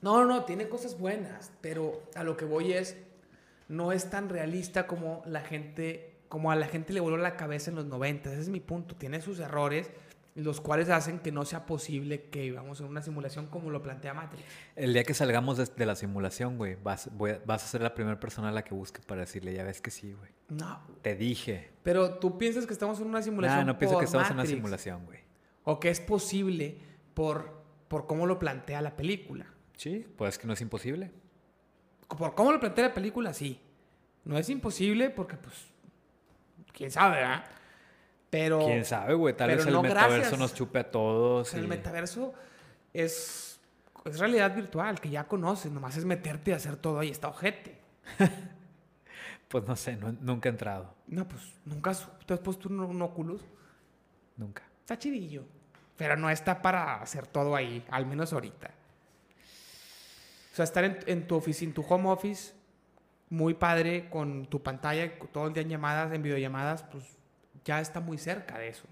No, 0.00 0.24
no, 0.24 0.44
tiene 0.44 0.68
cosas 0.68 0.98
buenas, 0.98 1.50
pero 1.62 2.02
a 2.14 2.24
lo 2.24 2.36
que 2.36 2.44
voy 2.44 2.74
es, 2.74 2.96
no 3.68 3.90
es 3.90 4.10
tan 4.10 4.28
realista 4.28 4.86
como 4.86 5.22
la 5.24 5.40
gente, 5.40 6.18
como 6.28 6.50
a 6.50 6.56
la 6.56 6.66
gente 6.66 6.92
le 6.92 7.00
voló 7.00 7.16
la 7.16 7.36
cabeza 7.36 7.70
en 7.70 7.76
los 7.76 7.86
90. 7.86 8.30
Ese 8.30 8.40
es 8.42 8.48
mi 8.50 8.60
punto. 8.60 8.96
Tiene 8.96 9.22
sus 9.22 9.40
errores, 9.40 9.90
los 10.34 10.60
cuales 10.60 10.88
hacen 10.88 11.20
que 11.20 11.30
no 11.30 11.44
sea 11.44 11.64
posible 11.64 12.28
que 12.28 12.42
vivamos 12.42 12.80
en 12.80 12.86
una 12.86 13.02
simulación 13.02 13.46
como 13.46 13.70
lo 13.70 13.82
plantea 13.82 14.14
Matrix. 14.14 14.42
El 14.74 14.92
día 14.92 15.04
que 15.04 15.14
salgamos 15.14 15.56
de, 15.56 15.86
la 15.86 15.94
simulación, 15.94 16.58
güey, 16.58 16.76
vas, 16.82 17.08
a 17.08 17.58
ser 17.58 17.82
la 17.82 17.94
primera 17.94 18.18
persona 18.18 18.48
a 18.48 18.52
la 18.52 18.64
que 18.64 18.74
busque 18.74 19.00
para 19.06 19.20
decirle, 19.20 19.54
ya 19.54 19.62
ves 19.62 19.80
que 19.80 19.92
sí, 19.92 20.12
güey. 20.12 20.30
No. 20.48 20.80
Te 21.02 21.14
dije. 21.14 21.70
Pero 21.84 22.18
tú 22.18 22.36
piensas 22.36 22.66
que 22.66 22.72
estamos 22.72 22.98
en 23.00 23.06
una 23.06 23.22
simulación. 23.22 23.60
No, 23.60 23.74
no 23.74 23.78
pienso 23.78 23.98
que 23.98 24.06
estamos 24.06 24.28
en 24.28 24.34
una 24.34 24.46
simulación, 24.46 25.04
güey. 25.04 25.20
O 25.62 25.78
que 25.78 25.90
es 25.90 26.00
posible 26.00 26.78
por, 27.14 27.62
por 27.86 28.06
cómo 28.06 28.26
lo 28.26 28.38
plantea 28.40 28.82
la 28.82 28.96
película. 28.96 29.46
Sí, 29.76 30.04
pues 30.16 30.36
que 30.36 30.48
no 30.48 30.52
es 30.52 30.60
imposible. 30.60 31.12
Por 32.08 32.34
cómo 32.34 32.50
lo 32.50 32.58
plantea 32.58 32.88
la 32.88 32.94
película, 32.94 33.32
sí. 33.32 33.60
No 34.24 34.36
es 34.36 34.48
imposible 34.48 35.10
porque, 35.10 35.36
pues, 35.36 35.54
quién 36.72 36.90
sabe, 36.90 37.18
¿verdad? 37.18 37.44
Pero. 38.34 38.66
Quién 38.66 38.84
sabe, 38.84 39.14
güey. 39.14 39.36
Tal 39.36 39.48
vez 39.48 39.64
el 39.64 39.80
metaverso 39.80 40.36
nos 40.36 40.52
chupe 40.52 40.80
a 40.80 40.90
todos. 40.90 41.54
El 41.54 41.68
metaverso 41.68 42.34
es, 42.92 43.60
es 44.04 44.18
realidad 44.18 44.52
virtual, 44.56 45.00
que 45.00 45.08
ya 45.08 45.22
conoces. 45.28 45.70
Nomás 45.70 45.96
es 45.96 46.04
meterte 46.04 46.50
y 46.50 46.54
hacer 46.54 46.74
todo 46.74 46.98
ahí. 46.98 47.10
Está 47.10 47.28
ojete. 47.28 47.78
pues 49.48 49.64
no 49.68 49.76
sé, 49.76 49.96
nunca 50.20 50.48
he 50.48 50.50
entrado. 50.50 50.92
No, 51.06 51.28
pues 51.28 51.42
nunca 51.64 51.92
te 52.26 52.34
has 52.34 52.40
puesto 52.40 52.68
un, 52.68 52.80
un 52.80 53.02
Oculus. 53.02 53.40
Nunca. 54.36 54.64
Está 54.80 54.98
chidillo. 54.98 55.44
Pero 55.96 56.16
no 56.16 56.28
está 56.28 56.60
para 56.60 57.00
hacer 57.00 57.28
todo 57.28 57.54
ahí, 57.54 57.86
al 57.88 58.04
menos 58.04 58.32
ahorita. 58.32 58.68
O 60.52 60.56
sea, 60.56 60.64
estar 60.64 60.82
en, 60.82 60.98
en 61.06 61.28
tu 61.28 61.36
oficina, 61.36 61.68
en 61.68 61.74
tu 61.74 61.82
home 61.82 62.08
office, 62.08 62.52
muy 63.30 63.54
padre, 63.54 64.10
con 64.10 64.46
tu 64.46 64.60
pantalla, 64.60 65.20
todo 65.30 65.46
el 65.46 65.52
día 65.52 65.62
en 65.62 65.68
llamadas, 65.68 66.12
en 66.12 66.20
videollamadas, 66.20 66.82
pues 66.82 67.04
ya 67.64 67.80
está 67.80 68.00
muy 68.00 68.18
cerca 68.18 68.58
de 68.58 68.68
eso. 68.68 68.84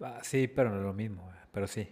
Ah, 0.00 0.20
sí, 0.22 0.48
pero 0.48 0.70
no 0.70 0.76
es 0.76 0.82
lo 0.82 0.92
mismo, 0.92 1.30
pero 1.52 1.66
sí. 1.66 1.88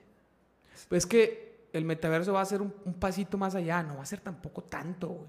Pues 0.88 1.06
que 1.06 1.68
el 1.72 1.84
metaverso 1.84 2.32
va 2.32 2.40
a 2.40 2.44
ser 2.44 2.62
un, 2.62 2.70
pasito 2.98 3.38
más 3.38 3.54
allá, 3.54 3.82
no 3.82 3.96
va 3.96 4.02
a 4.02 4.06
ser 4.06 4.20
tampoco 4.20 4.62
tanto, 4.62 5.08
güey. 5.08 5.28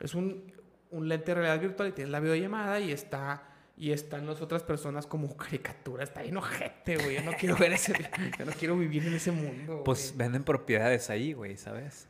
Es 0.00 0.14
un, 0.14 0.52
un, 0.90 1.08
lente 1.08 1.26
de 1.26 1.34
realidad 1.34 1.60
virtual 1.60 1.88
y 1.88 1.92
tienes 1.92 2.12
la 2.12 2.20
videollamada 2.20 2.80
y 2.80 2.92
está 2.92 3.54
y 3.76 3.90
están 3.90 4.26
las 4.26 4.40
otras 4.40 4.62
personas 4.62 5.06
como 5.06 5.36
caricatura. 5.36 6.04
Está 6.04 6.20
ahí 6.20 6.34
ojete, 6.34 6.96
güey. 6.96 7.16
Yo 7.16 7.22
no 7.22 7.32
quiero 7.32 7.56
ver 7.56 7.72
ese... 7.72 7.92
yo 8.38 8.44
no 8.44 8.52
quiero 8.52 8.76
vivir 8.76 9.06
en 9.06 9.14
ese 9.14 9.32
mundo, 9.32 9.82
Pues 9.84 10.16
venden 10.16 10.44
propiedades 10.44 11.10
ahí, 11.10 11.32
güey, 11.32 11.56
¿sabes? 11.56 12.08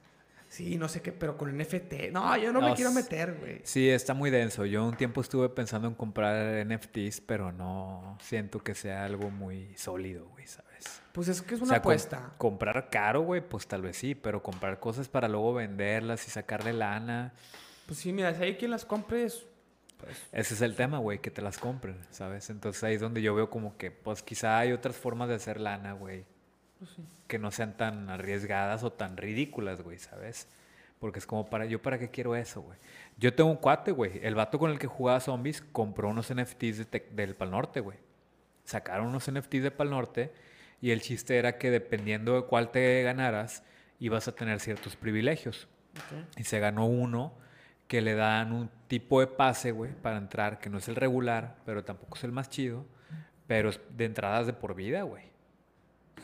Sí, 0.54 0.78
no 0.78 0.88
sé 0.88 1.02
qué, 1.02 1.10
pero 1.10 1.36
con 1.36 1.52
NFT. 1.58 2.12
No, 2.12 2.36
yo 2.36 2.52
no, 2.52 2.60
me 2.60 2.74
quiero 2.74 2.92
meter, 2.92 3.38
güey. 3.40 3.60
Sí, 3.64 3.90
está 3.90 4.14
muy 4.14 4.30
denso. 4.30 4.64
Yo 4.64 4.86
un 4.86 4.96
tiempo 4.96 5.20
estuve 5.20 5.48
pensando 5.48 5.88
en 5.88 5.94
comprar 5.94 6.64
NFTs, 6.64 7.22
pero 7.22 7.50
no 7.50 8.16
siento 8.22 8.60
que 8.60 8.76
sea 8.76 9.04
algo 9.04 9.30
muy 9.30 9.74
sólido, 9.76 10.28
güey, 10.28 10.46
¿sabes? 10.46 11.02
Pues 11.10 11.26
es 11.26 11.42
que 11.42 11.56
es 11.56 11.60
una 11.60 11.78
apuesta. 11.78 12.34
comprar 12.38 12.88
caro, 12.88 13.22
güey, 13.22 13.40
pues 13.40 13.66
tal 13.66 13.82
vez 13.82 13.96
sí, 13.96 14.14
pero 14.14 14.44
comprar 14.44 14.78
cosas 14.78 15.08
para 15.08 15.26
luego 15.26 15.54
venderlas 15.54 16.24
y 16.28 16.30
sacarle 16.30 16.72
lana. 16.72 17.34
Pues 17.86 17.98
sí, 17.98 18.12
mira, 18.12 18.32
si 18.32 18.44
hay 18.44 18.56
quien 18.56 18.70
las 18.70 18.84
compre, 18.84 19.24
es, 19.24 19.44
pues... 19.98 20.16
Ese 20.30 20.54
es 20.54 20.60
el 20.60 20.76
tema, 20.76 20.98
güey, 20.98 21.18
que 21.18 21.32
te 21.32 21.42
las 21.42 21.58
compren, 21.58 21.98
¿sabes? 22.10 22.48
Entonces 22.48 22.84
ahí 22.84 22.94
es 22.94 23.00
donde 23.00 23.22
yo 23.22 23.34
veo 23.34 23.50
como 23.50 23.76
que, 23.76 23.90
pues 23.90 24.22
quizá 24.22 24.60
hay 24.60 24.70
otras 24.70 24.94
formas 24.94 25.28
de 25.28 25.34
hacer 25.34 25.60
lana, 25.60 25.94
güey 25.94 26.32
pues 26.78 26.90
que 27.26 27.38
no 27.38 27.50
sean 27.50 27.76
tan 27.76 28.10
arriesgadas 28.10 28.82
o 28.82 28.92
tan 28.92 29.16
ridículas, 29.16 29.82
güey, 29.82 29.98
¿sabes? 29.98 30.48
Porque 30.98 31.18
es 31.18 31.26
como 31.26 31.48
para, 31.48 31.66
¿yo 31.66 31.82
para 31.82 31.98
qué 31.98 32.10
quiero 32.10 32.36
eso, 32.36 32.62
güey? 32.62 32.78
Yo 33.18 33.34
tengo 33.34 33.50
un 33.50 33.56
cuate, 33.56 33.92
güey. 33.92 34.20
El 34.22 34.34
vato 34.34 34.58
con 34.58 34.70
el 34.70 34.78
que 34.78 34.86
jugaba 34.86 35.20
zombies 35.20 35.60
compró 35.60 36.08
unos 36.08 36.32
NFTs 36.32 36.88
del 37.10 37.34
Pal 37.34 37.50
Norte, 37.50 37.80
güey. 37.80 37.98
Sacaron 38.64 39.08
unos 39.08 39.30
NFTs 39.30 39.62
de 39.62 39.70
Pal 39.70 39.90
Norte 39.90 40.32
y 40.80 40.90
el 40.90 41.02
chiste 41.02 41.36
era 41.36 41.58
que 41.58 41.70
dependiendo 41.70 42.36
de 42.36 42.46
cuál 42.46 42.70
te 42.70 43.02
ganaras, 43.02 43.62
ibas 43.98 44.28
a 44.28 44.34
tener 44.34 44.60
ciertos 44.60 44.96
privilegios. 44.96 45.68
Y 46.36 46.44
se 46.44 46.58
ganó 46.58 46.86
uno 46.86 47.34
que 47.86 48.00
le 48.00 48.14
dan 48.14 48.52
un 48.52 48.70
tipo 48.88 49.20
de 49.20 49.26
pase, 49.26 49.70
güey, 49.70 49.92
para 49.92 50.16
entrar, 50.16 50.58
que 50.58 50.70
no 50.70 50.78
es 50.78 50.88
el 50.88 50.96
regular, 50.96 51.56
pero 51.66 51.84
tampoco 51.84 52.16
es 52.16 52.24
el 52.24 52.32
más 52.32 52.48
chido, 52.48 52.86
pero 53.46 53.68
es 53.68 53.80
de 53.90 54.06
entradas 54.06 54.46
de 54.46 54.54
por 54.54 54.74
vida, 54.74 55.02
güey 55.02 55.33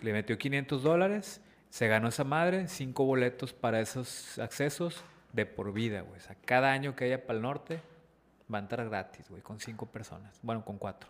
le 0.02 0.12
metió 0.12 0.38
500 0.38 0.82
dólares, 0.82 1.40
se 1.68 1.88
ganó 1.88 2.08
esa 2.08 2.24
madre, 2.24 2.68
cinco 2.68 3.04
boletos 3.04 3.52
para 3.52 3.80
esos 3.80 4.38
accesos 4.38 5.04
de 5.32 5.46
por 5.46 5.72
vida, 5.72 6.02
güey. 6.02 6.18
O 6.18 6.22
sea, 6.22 6.36
cada 6.44 6.72
año 6.72 6.96
que 6.96 7.04
haya 7.04 7.26
para 7.26 7.36
el 7.36 7.42
norte 7.42 7.80
va 8.52 8.58
a 8.58 8.62
entrar 8.62 8.88
gratis, 8.88 9.28
güey, 9.28 9.42
con 9.42 9.60
cinco 9.60 9.86
personas. 9.86 10.38
Bueno, 10.42 10.64
con 10.64 10.78
cuatro. 10.78 11.08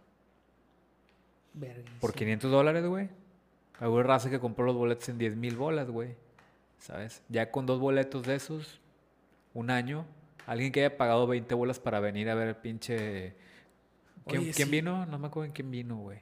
Por 2.00 2.14
500 2.14 2.50
dólares, 2.50 2.84
güey. 2.84 3.08
Hubo 3.80 4.02
raza 4.02 4.30
que 4.30 4.38
compró 4.38 4.64
los 4.66 4.76
boletos 4.76 5.08
en 5.08 5.18
10 5.18 5.36
mil 5.36 5.56
bolas, 5.56 5.90
güey. 5.90 6.14
¿Sabes? 6.78 7.22
Ya 7.28 7.50
con 7.50 7.66
dos 7.66 7.78
boletos 7.78 8.22
de 8.24 8.34
esos, 8.34 8.80
un 9.52 9.70
año, 9.70 10.06
alguien 10.46 10.72
que 10.72 10.80
haya 10.80 10.96
pagado 10.96 11.26
20 11.26 11.54
bolas 11.54 11.78
para 11.78 12.00
venir 12.00 12.30
a 12.30 12.34
ver 12.34 12.48
el 12.48 12.56
pinche... 12.56 13.34
¿Quién, 14.26 14.70
vino? 14.70 15.06
No 15.06 15.18
me 15.18 15.26
acuerdo 15.26 15.46
en 15.46 15.52
quién 15.52 15.70
vino, 15.70 15.96
güey. 15.96 16.20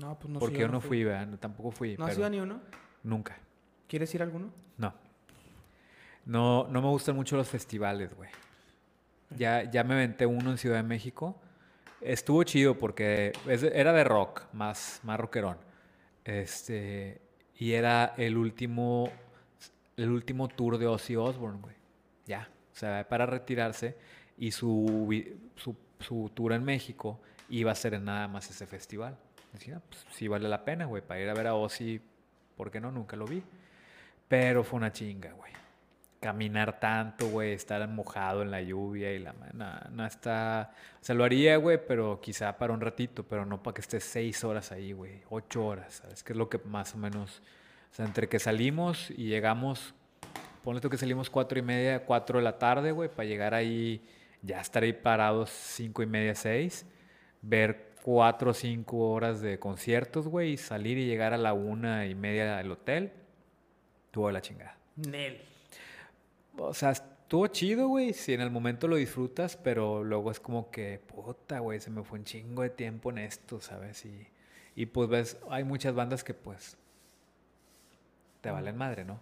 No, 0.00 0.18
pues 0.18 0.32
no 0.32 0.40
Porque 0.40 0.58
yo 0.58 0.68
no 0.68 0.80
fui, 0.80 1.04
¿verdad? 1.04 1.38
tampoco 1.38 1.70
fui. 1.70 1.96
¿No 1.96 2.06
has 2.06 2.16
ido 2.16 2.28
ni 2.30 2.40
uno? 2.40 2.60
Nunca. 3.02 3.36
¿Quieres 3.86 4.14
ir 4.14 4.22
a 4.22 4.24
alguno? 4.24 4.50
No. 4.78 4.94
No, 6.24 6.66
no 6.68 6.82
me 6.82 6.88
gustan 6.88 7.16
mucho 7.16 7.36
los 7.36 7.48
festivales, 7.48 8.14
güey. 8.14 8.30
Ya, 9.36 9.70
ya 9.70 9.84
me 9.84 9.94
aventé 9.94 10.26
uno 10.26 10.50
en 10.50 10.58
Ciudad 10.58 10.76
de 10.76 10.82
México. 10.82 11.40
Estuvo 12.00 12.42
chido 12.44 12.78
porque 12.78 13.32
era 13.46 13.92
de 13.92 14.04
rock, 14.04 14.42
más, 14.52 15.00
más 15.02 15.20
rockerón. 15.20 15.58
Este, 16.24 17.20
y 17.56 17.72
era 17.72 18.14
el 18.16 18.36
último, 18.36 19.10
el 19.96 20.10
último 20.10 20.48
tour 20.48 20.78
de 20.78 20.86
Ozzy 20.86 21.16
Osbourne, 21.16 21.60
güey. 21.60 21.74
Ya, 22.26 22.48
o 22.72 22.76
sea, 22.76 23.06
para 23.08 23.26
retirarse 23.26 23.96
y 24.38 24.52
su, 24.52 25.08
su, 25.56 25.76
su 25.98 26.30
tour 26.34 26.52
en 26.52 26.64
México 26.64 27.20
iba 27.50 27.72
a 27.72 27.74
ser 27.74 27.94
en 27.94 28.04
nada 28.04 28.28
más 28.28 28.48
ese 28.50 28.66
festival. 28.66 29.18
Decía, 29.52 29.80
pues 29.88 30.06
sí 30.10 30.28
vale 30.28 30.48
la 30.48 30.64
pena, 30.64 30.84
güey, 30.84 31.02
para 31.02 31.20
ir 31.20 31.28
a 31.28 31.34
ver 31.34 31.46
a 31.46 31.54
Ozzy, 31.54 32.00
¿por 32.56 32.70
qué 32.70 32.80
no? 32.80 32.90
Nunca 32.90 33.16
lo 33.16 33.26
vi. 33.26 33.42
Pero 34.28 34.62
fue 34.62 34.76
una 34.76 34.92
chinga, 34.92 35.32
güey. 35.32 35.50
Caminar 36.20 36.78
tanto, 36.78 37.28
güey, 37.28 37.54
estar 37.54 37.86
mojado 37.88 38.42
en 38.42 38.50
la 38.50 38.60
lluvia 38.60 39.12
y 39.12 39.18
la... 39.18 39.32
No, 39.54 39.72
no 39.90 40.06
está... 40.06 40.72
O 41.00 41.04
sea, 41.04 41.14
lo 41.14 41.24
haría, 41.24 41.56
güey, 41.56 41.80
pero 41.84 42.20
quizá 42.20 42.56
para 42.58 42.72
un 42.72 42.80
ratito, 42.80 43.24
pero 43.24 43.44
no 43.44 43.62
para 43.62 43.74
que 43.74 43.80
estés 43.80 44.04
seis 44.04 44.44
horas 44.44 44.70
ahí, 44.70 44.92
güey. 44.92 45.22
Ocho 45.30 45.66
horas, 45.66 45.94
¿sabes? 45.94 46.22
Que 46.22 46.34
es 46.34 46.36
lo 46.36 46.48
que 46.48 46.58
más 46.58 46.94
o 46.94 46.98
menos... 46.98 47.42
O 47.90 47.94
sea, 47.94 48.04
entre 48.04 48.28
que 48.28 48.38
salimos 48.38 49.10
y 49.10 49.28
llegamos... 49.28 49.94
Ponle 50.62 50.82
tú 50.82 50.90
que 50.90 50.98
salimos 50.98 51.30
cuatro 51.30 51.58
y 51.58 51.62
media, 51.62 52.04
cuatro 52.04 52.38
de 52.38 52.44
la 52.44 52.58
tarde, 52.58 52.92
güey, 52.92 53.08
para 53.08 53.24
llegar 53.24 53.54
ahí, 53.54 54.06
ya 54.42 54.60
estar 54.60 54.82
ahí 54.82 54.92
parados 54.92 55.48
cinco 55.48 56.02
y 56.02 56.06
media, 56.06 56.34
seis. 56.34 56.84
Ver 57.40 57.89
cuatro 58.02 58.50
o 58.50 58.54
cinco 58.54 59.10
horas 59.10 59.40
de 59.40 59.58
conciertos, 59.58 60.28
güey, 60.28 60.52
y 60.52 60.56
salir 60.56 60.98
y 60.98 61.06
llegar 61.06 61.32
a 61.32 61.38
la 61.38 61.52
una 61.52 62.06
y 62.06 62.14
media 62.14 62.56
del 62.56 62.70
hotel. 62.72 63.12
Tuvo 64.10 64.30
la 64.30 64.40
chingada. 64.40 64.76
Nel. 64.96 65.40
O 66.58 66.74
sea, 66.74 66.90
estuvo 66.90 67.46
chido, 67.46 67.88
güey, 67.88 68.12
si 68.12 68.34
en 68.34 68.40
el 68.40 68.50
momento 68.50 68.88
lo 68.88 68.96
disfrutas, 68.96 69.56
pero 69.56 70.02
luego 70.04 70.30
es 70.30 70.40
como 70.40 70.70
que, 70.70 71.00
puta, 71.06 71.60
güey, 71.60 71.80
se 71.80 71.90
me 71.90 72.02
fue 72.02 72.18
un 72.18 72.24
chingo 72.24 72.62
de 72.62 72.70
tiempo 72.70 73.10
en 73.10 73.18
esto, 73.18 73.60
¿sabes? 73.60 74.04
Y, 74.04 74.26
y 74.74 74.86
pues 74.86 75.08
ves, 75.08 75.38
hay 75.48 75.64
muchas 75.64 75.94
bandas 75.94 76.24
que 76.24 76.34
pues 76.34 76.76
te 78.40 78.50
valen 78.50 78.76
madre, 78.76 79.04
¿no? 79.04 79.20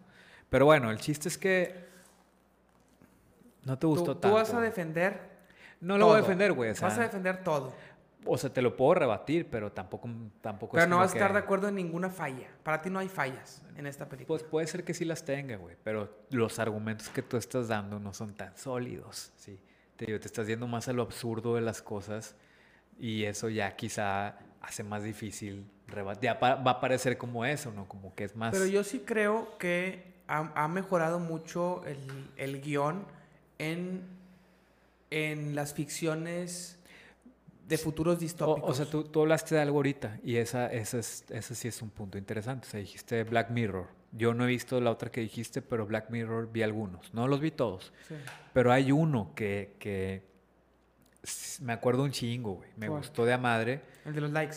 Pero 0.48 0.64
bueno, 0.64 0.90
el 0.90 0.98
chiste 0.98 1.28
es 1.28 1.36
que 1.36 1.74
no 3.64 3.78
te 3.78 3.86
gustó 3.86 4.04
Tú, 4.06 4.14
tú 4.14 4.20
tanto. 4.20 4.36
vas 4.36 4.54
a 4.54 4.60
defender. 4.60 5.20
No 5.80 5.98
lo 5.98 6.06
voy 6.06 6.14
a 6.14 6.16
todo. 6.18 6.22
defender, 6.22 6.52
güey. 6.52 6.70
O 6.70 6.74
sea, 6.74 6.88
Vas 6.88 6.98
a 6.98 7.02
defender 7.02 7.44
todo. 7.44 7.72
O 8.24 8.36
sea, 8.36 8.52
te 8.52 8.60
lo 8.62 8.76
puedo 8.76 8.94
rebatir, 8.94 9.48
pero 9.50 9.72
tampoco, 9.72 10.08
tampoco 10.40 10.72
Pero 10.74 10.86
no 10.86 10.98
vas 10.98 11.12
a 11.12 11.14
estar 11.14 11.28
que- 11.28 11.34
de 11.34 11.38
acuerdo 11.40 11.68
en 11.68 11.76
ninguna 11.76 12.10
falla. 12.10 12.48
Para 12.62 12.82
ti 12.82 12.90
no 12.90 12.98
hay 12.98 13.08
fallas 13.08 13.62
en 13.76 13.86
esta 13.86 14.08
película. 14.08 14.26
Pues 14.38 14.42
puede 14.42 14.66
ser 14.66 14.84
que 14.84 14.92
sí 14.94 15.04
las 15.04 15.24
tenga, 15.24 15.56
güey, 15.56 15.76
pero 15.84 16.12
los 16.30 16.58
argumentos 16.58 17.08
que 17.08 17.22
tú 17.22 17.36
estás 17.36 17.68
dando 17.68 17.98
no 18.00 18.12
son 18.12 18.34
tan 18.34 18.56
sólidos, 18.56 19.32
¿sí? 19.36 19.58
Te 19.96 20.06
digo, 20.06 20.20
te 20.20 20.26
estás 20.26 20.46
yendo 20.46 20.66
más 20.66 20.88
a 20.88 20.92
lo 20.92 21.02
absurdo 21.02 21.54
de 21.54 21.60
las 21.60 21.80
cosas 21.82 22.36
y 22.98 23.24
eso 23.24 23.48
ya 23.48 23.74
quizá 23.76 24.38
hace 24.60 24.82
más 24.84 25.02
difícil 25.02 25.64
rebatir. 25.86 26.24
Ya 26.24 26.34
va 26.34 26.70
a 26.70 26.80
parecer 26.80 27.16
como 27.18 27.44
eso, 27.44 27.72
¿no? 27.72 27.88
Como 27.88 28.14
que 28.14 28.24
es 28.24 28.36
más... 28.36 28.52
Pero 28.52 28.66
yo 28.66 28.84
sí 28.84 29.00
creo 29.06 29.56
que 29.58 30.14
ha, 30.28 30.52
ha 30.64 30.68
mejorado 30.68 31.18
mucho 31.18 31.82
el, 31.86 31.98
el 32.36 32.60
guion 32.60 33.04
en, 33.58 34.02
en 35.10 35.54
las 35.54 35.74
ficciones 35.74 36.77
de 37.68 37.78
futuros 37.78 38.18
distópicos. 38.18 38.70
o 38.70 38.74
sea, 38.74 38.86
tú, 38.90 39.04
tú 39.04 39.20
hablaste 39.20 39.54
de 39.54 39.60
algo 39.60 39.76
ahorita 39.78 40.18
y 40.24 40.36
esa, 40.36 40.66
esa, 40.72 40.98
es, 40.98 41.24
ese 41.28 41.54
sí 41.54 41.68
es 41.68 41.82
un 41.82 41.90
punto 41.90 42.16
interesante. 42.16 42.66
O 42.66 42.70
sea, 42.70 42.80
dijiste 42.80 43.24
Black 43.24 43.50
Mirror. 43.50 43.88
Yo 44.12 44.32
no 44.32 44.44
he 44.44 44.46
visto 44.46 44.80
la 44.80 44.90
otra 44.90 45.10
que 45.10 45.20
dijiste, 45.20 45.60
pero 45.60 45.86
Black 45.86 46.08
Mirror 46.10 46.50
vi 46.50 46.62
algunos. 46.62 47.12
No 47.12 47.28
los 47.28 47.40
vi 47.40 47.50
todos. 47.50 47.92
Sí. 48.08 48.14
Pero 48.54 48.72
hay 48.72 48.90
uno 48.90 49.32
que, 49.34 49.76
que 49.78 50.22
me 51.60 51.72
acuerdo 51.74 52.04
un 52.04 52.10
chingo, 52.10 52.54
güey. 52.54 52.70
Me 52.76 52.88
¿Cuál? 52.88 53.00
gustó 53.00 53.24
de 53.24 53.34
a 53.34 53.38
madre. 53.38 53.82
El 54.06 54.14
de 54.14 54.20
los 54.22 54.30
likes. 54.30 54.56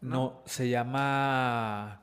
No, 0.00 0.42
se 0.46 0.68
llama 0.68 2.02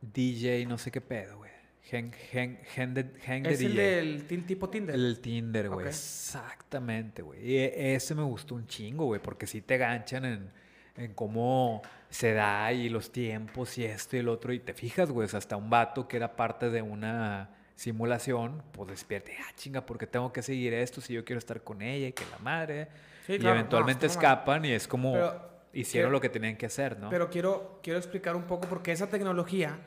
DJ, 0.00 0.66
no 0.66 0.76
sé 0.76 0.90
qué 0.90 1.00
pedo, 1.00 1.38
güey. 1.38 1.41
Gen, 1.84 2.12
gen, 2.12 2.58
gen 2.74 2.94
de, 2.94 3.04
gen 3.20 3.42
de 3.42 3.50
Es 3.50 3.60
el 3.60 3.72
DJ. 3.72 3.82
del 3.82 4.44
tipo 4.46 4.70
Tinder. 4.70 4.94
El 4.94 5.20
Tinder, 5.20 5.68
güey. 5.68 5.86
Ok. 5.86 5.92
Exactamente, 5.92 7.22
güey. 7.22 7.40
Y 7.44 7.56
e- 7.58 7.94
ese 7.94 8.14
me 8.14 8.22
gustó 8.22 8.54
un 8.54 8.66
chingo, 8.66 9.06
güey, 9.06 9.20
porque 9.20 9.46
sí 9.46 9.60
te 9.62 9.76
ganchan 9.78 10.24
en, 10.24 10.50
en 10.96 11.12
cómo 11.14 11.82
se 12.08 12.32
da 12.34 12.72
y 12.72 12.88
los 12.88 13.10
tiempos 13.10 13.76
y 13.78 13.84
esto 13.84 14.16
y 14.16 14.20
el 14.20 14.28
otro. 14.28 14.52
Y 14.52 14.60
te 14.60 14.74
fijas, 14.74 15.10
güey, 15.10 15.28
hasta 15.32 15.56
un 15.56 15.68
vato 15.70 16.06
que 16.08 16.16
era 16.16 16.36
parte 16.36 16.70
de 16.70 16.82
una 16.82 17.50
simulación, 17.74 18.62
pues 18.72 18.88
despierte, 18.90 19.36
ah, 19.40 19.50
chinga, 19.56 19.84
porque 19.84 20.06
tengo 20.06 20.32
que 20.32 20.40
seguir 20.42 20.72
esto 20.74 21.00
si 21.00 21.14
yo 21.14 21.24
quiero 21.24 21.38
estar 21.38 21.62
con 21.62 21.82
ella 21.82 22.06
y 22.08 22.12
que 22.12 22.24
la 22.30 22.38
madre. 22.38 22.88
Sí, 23.26 23.34
y 23.34 23.38
claro, 23.38 23.54
no, 23.54 23.60
eventualmente 23.60 24.06
normal. 24.06 24.24
escapan 24.24 24.64
y 24.66 24.72
es 24.72 24.86
como 24.86 25.12
Pero, 25.14 25.50
hicieron 25.72 26.06
quiero- 26.06 26.10
lo 26.10 26.20
que 26.20 26.28
tenían 26.28 26.56
que 26.56 26.66
hacer, 26.66 26.98
¿no? 26.98 27.10
Pero 27.10 27.28
quiero, 27.28 27.80
quiero 27.82 27.98
explicar 27.98 28.36
un 28.36 28.44
poco 28.44 28.68
porque 28.68 28.92
esa 28.92 29.08
tecnología 29.08 29.78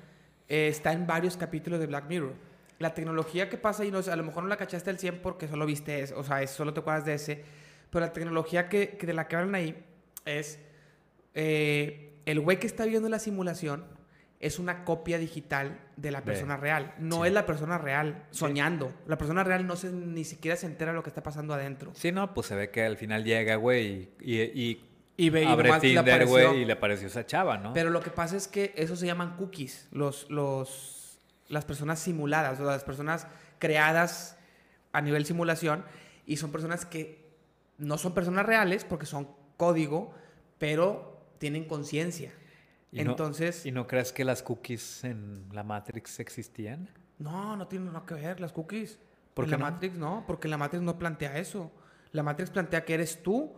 eh, 0.49 0.67
está 0.67 0.93
en 0.93 1.07
varios 1.07 1.37
capítulos 1.37 1.79
de 1.79 1.87
Black 1.87 2.07
Mirror. 2.07 2.33
La 2.79 2.93
tecnología 2.93 3.49
que 3.49 3.57
pasa 3.57 3.83
ahí, 3.83 3.91
no, 3.91 3.99
a 3.99 4.15
lo 4.15 4.23
mejor 4.23 4.43
no 4.43 4.49
la 4.49 4.57
cachaste 4.57 4.89
al 4.89 4.99
100 4.99 5.21
porque 5.21 5.47
solo 5.47 5.65
viste 5.65 6.01
eso, 6.01 6.17
o 6.19 6.23
sea, 6.23 6.41
es- 6.41 6.51
solo 6.51 6.73
te 6.73 6.81
acuerdas 6.81 7.05
de 7.05 7.13
ese, 7.13 7.43
pero 7.89 8.05
la 8.05 8.11
tecnología 8.13 8.67
que, 8.69 8.97
que 8.97 9.07
de 9.07 9.13
la 9.13 9.27
que 9.27 9.35
hablan 9.37 9.55
ahí 9.55 9.75
es 10.25 10.59
eh, 11.33 12.13
el 12.25 12.39
güey 12.39 12.59
que 12.59 12.67
está 12.67 12.85
viendo 12.85 13.09
la 13.09 13.19
simulación 13.19 13.85
es 14.39 14.59
una 14.59 14.83
copia 14.83 15.17
digital 15.17 15.79
de 15.95 16.11
la 16.11 16.19
Ve. 16.19 16.25
persona 16.27 16.57
real. 16.57 16.93
No 16.99 17.21
Sí. 17.21 17.27
es 17.27 17.33
la 17.33 17.45
persona 17.45 17.77
real 17.77 18.25
soñando. 18.31 18.93
La 19.07 19.17
persona 19.17 19.43
real 19.43 19.65
no 19.65 19.75
se, 19.75 19.91
ni 19.91 20.23
siquiera 20.23 20.55
se 20.57 20.65
entera 20.67 20.91
de 20.91 20.95
lo 20.97 21.03
que 21.03 21.09
está 21.09 21.23
pasando 21.23 21.53
adentro. 21.53 21.91
Sí, 21.95 22.11
no, 22.11 22.33
pues 22.33 22.47
se 22.47 22.55
ve 22.55 22.69
que 22.69 22.83
al 22.83 22.97
final 22.97 23.23
llega, 23.23 23.55
güey, 23.55 24.09
y, 24.19 24.41
y, 24.41 24.85
y 25.17 25.25
Y 25.27 25.29
ve 25.29 25.43
y 25.43 25.45
abre 25.45 25.69
nomás 25.69 25.83
le 25.83 25.89
Tinder, 25.89 26.13
apareció. 26.13 26.49
güey, 26.49 26.61
y 26.61 26.65
le 26.65 26.73
apareció 26.73 27.07
esa 27.07 27.25
chava, 27.25 27.57
¿no? 27.57 27.73
Pero 27.73 27.89
lo 27.89 28.01
que 28.01 28.09
pasa 28.11 28.35
es 28.35 28.47
que 28.47 28.73
eso 28.75 28.95
se 28.95 29.05
llaman 29.05 29.37
cookies, 29.37 29.87
los, 29.91 30.29
los, 30.29 31.19
las 31.47 31.63
personas 31.65 31.99
simuladas, 31.99 32.59
o 32.59 32.63
las 32.65 32.83
personas 32.83 33.27
creadas 33.59 34.37
a 34.91 35.01
nivel 35.01 35.25
simulación, 35.25 35.83
y 36.25 36.37
son 36.37 36.51
personas 36.51 36.85
que 36.85 37.25
no 37.77 37.97
son 37.97 38.13
personas 38.13 38.45
reales 38.45 38.83
porque 38.85 39.05
son 39.05 39.27
código, 39.57 40.13
pero 40.57 41.25
tienen 41.39 41.65
conciencia. 41.65 42.31
¿Y 42.91 43.03
no- 43.03 43.11
Entonces, 43.11 43.65
¿Y 43.65 43.71
no 43.71 43.87
crees 43.87 44.11
que 44.13 44.23
las 44.23 44.41
cookies 44.41 45.03
en 45.03 45.45
la 45.51 45.63
Matrix 45.63 46.19
existían? 46.19 46.89
no, 47.17 47.55
no 47.55 47.67
tienen 47.67 47.93
nada 47.93 48.05
que 48.05 48.13
ver 48.15 48.39
las 48.41 48.51
cookies. 48.51 48.99
¿Por 49.33 49.45
en 49.45 49.51
qué 49.51 49.57
la 49.57 49.65
no? 49.65 49.71
Matrix 49.71 49.95
no, 49.97 50.23
porque 50.27 50.47
la 50.47 50.57
Matrix 50.57 50.81
no 50.83 50.97
plantea 50.97 51.37
eso. 51.37 51.71
La 52.11 52.23
Matrix 52.23 52.49
plantea 52.49 52.83
que 52.85 52.93
eres 52.93 53.21
tú 53.23 53.53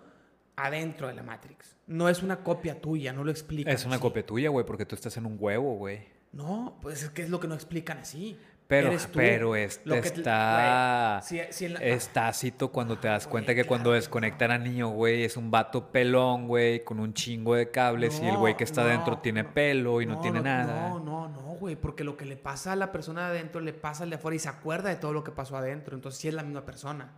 adentro 0.58 1.08
de 1.08 1.14
la 1.14 1.24
Matrix. 1.24 1.76
No 1.88 2.10
es 2.10 2.22
una 2.24 2.38
copia 2.44 2.82
tuya, 2.82 3.14
no 3.14 3.24
lo 3.24 3.32
explican. 3.32 3.74
Es 3.74 3.86
una 3.86 3.96
así. 3.96 4.02
copia 4.02 4.26
tuya, 4.26 4.50
güey, 4.50 4.66
porque 4.66 4.86
tú 4.86 4.96
estás 4.96 5.16
en 5.18 5.26
un 5.26 5.38
huevo, 5.40 5.76
güey. 5.76 6.06
No, 6.34 6.78
pues 6.82 7.04
es 7.04 7.10
que 7.12 7.22
es 7.24 7.30
lo 7.30 7.40
que 7.40 7.48
no 7.48 7.56
explican 7.56 8.00
así. 8.00 8.38
Pero, 8.68 8.88
Eres 8.90 9.06
tú. 9.08 9.12
pero 9.18 9.56
este 9.56 9.88
Lo 9.88 9.96
que 9.96 10.02
te- 10.12 10.18
está... 10.18 11.22
güey, 11.30 11.46
si- 11.48 11.54
si 11.54 11.66
en 11.66 11.76
la- 11.76 11.80
Es 11.80 12.10
tácito 12.10 12.70
cuando 12.70 12.98
te 13.00 13.08
das 13.08 13.24
güey, 13.24 13.32
cuenta 13.32 13.56
que 13.56 13.64
cuando 13.64 13.86
claro 13.92 13.96
desconectan 13.96 14.52
a 14.52 14.58
niño, 14.58 14.90
güey, 14.90 15.24
es 15.24 15.38
un 15.38 15.50
vato 15.50 15.90
pelón, 15.90 16.50
güey, 16.50 16.84
con 16.84 17.00
un 17.00 17.14
chingo 17.14 17.56
de 17.56 17.72
cables 17.72 18.20
y 18.22 18.28
el 18.28 18.36
güey 18.36 18.58
que 18.58 18.66
está 18.66 18.82
No, 18.84 18.90
adentro 18.90 19.14
no, 19.16 19.22
tiene 19.22 19.44
no. 19.44 19.54
pelo 19.54 20.02
y 20.02 20.06
no, 20.06 20.20
tiene 20.20 20.42
nada. 20.42 20.90
No, 20.90 21.00
no, 21.00 21.30
no, 21.30 21.40
güey, 21.56 21.78
porque 21.78 22.04
lo 22.04 22.18
que 22.18 22.26
le 22.26 22.36
pasa 22.36 22.74
a 22.74 22.76
la 22.76 22.92
persona 22.92 23.30
de 23.32 23.38
adentro 23.38 23.62
le 23.62 23.72
pasa 23.72 24.04
al 24.04 24.10
de 24.10 24.18
afuera 24.18 24.36
y 24.36 24.40
se 24.40 24.50
acuerda 24.50 24.90
de 24.90 24.98
todo 24.98 25.14
lo 25.14 25.24
que 25.24 25.32
pasó 25.32 25.56
adentro. 25.56 25.96
Entonces 25.96 26.20
sí 26.20 26.28
es 26.28 26.34
la 26.34 26.44
misma 26.44 26.66
persona. 26.66 27.14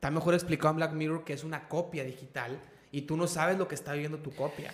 Está 0.00 0.10
mejor 0.10 0.32
explicado 0.32 0.70
en 0.70 0.76
Black 0.76 0.92
Mirror 0.92 1.24
que 1.24 1.34
es 1.34 1.44
una 1.44 1.68
copia 1.68 2.02
digital 2.04 2.58
y 2.90 3.02
tú 3.02 3.18
no 3.18 3.26
sabes 3.26 3.58
lo 3.58 3.68
que 3.68 3.74
está 3.74 3.92
viviendo 3.92 4.16
tu 4.16 4.34
copia. 4.34 4.72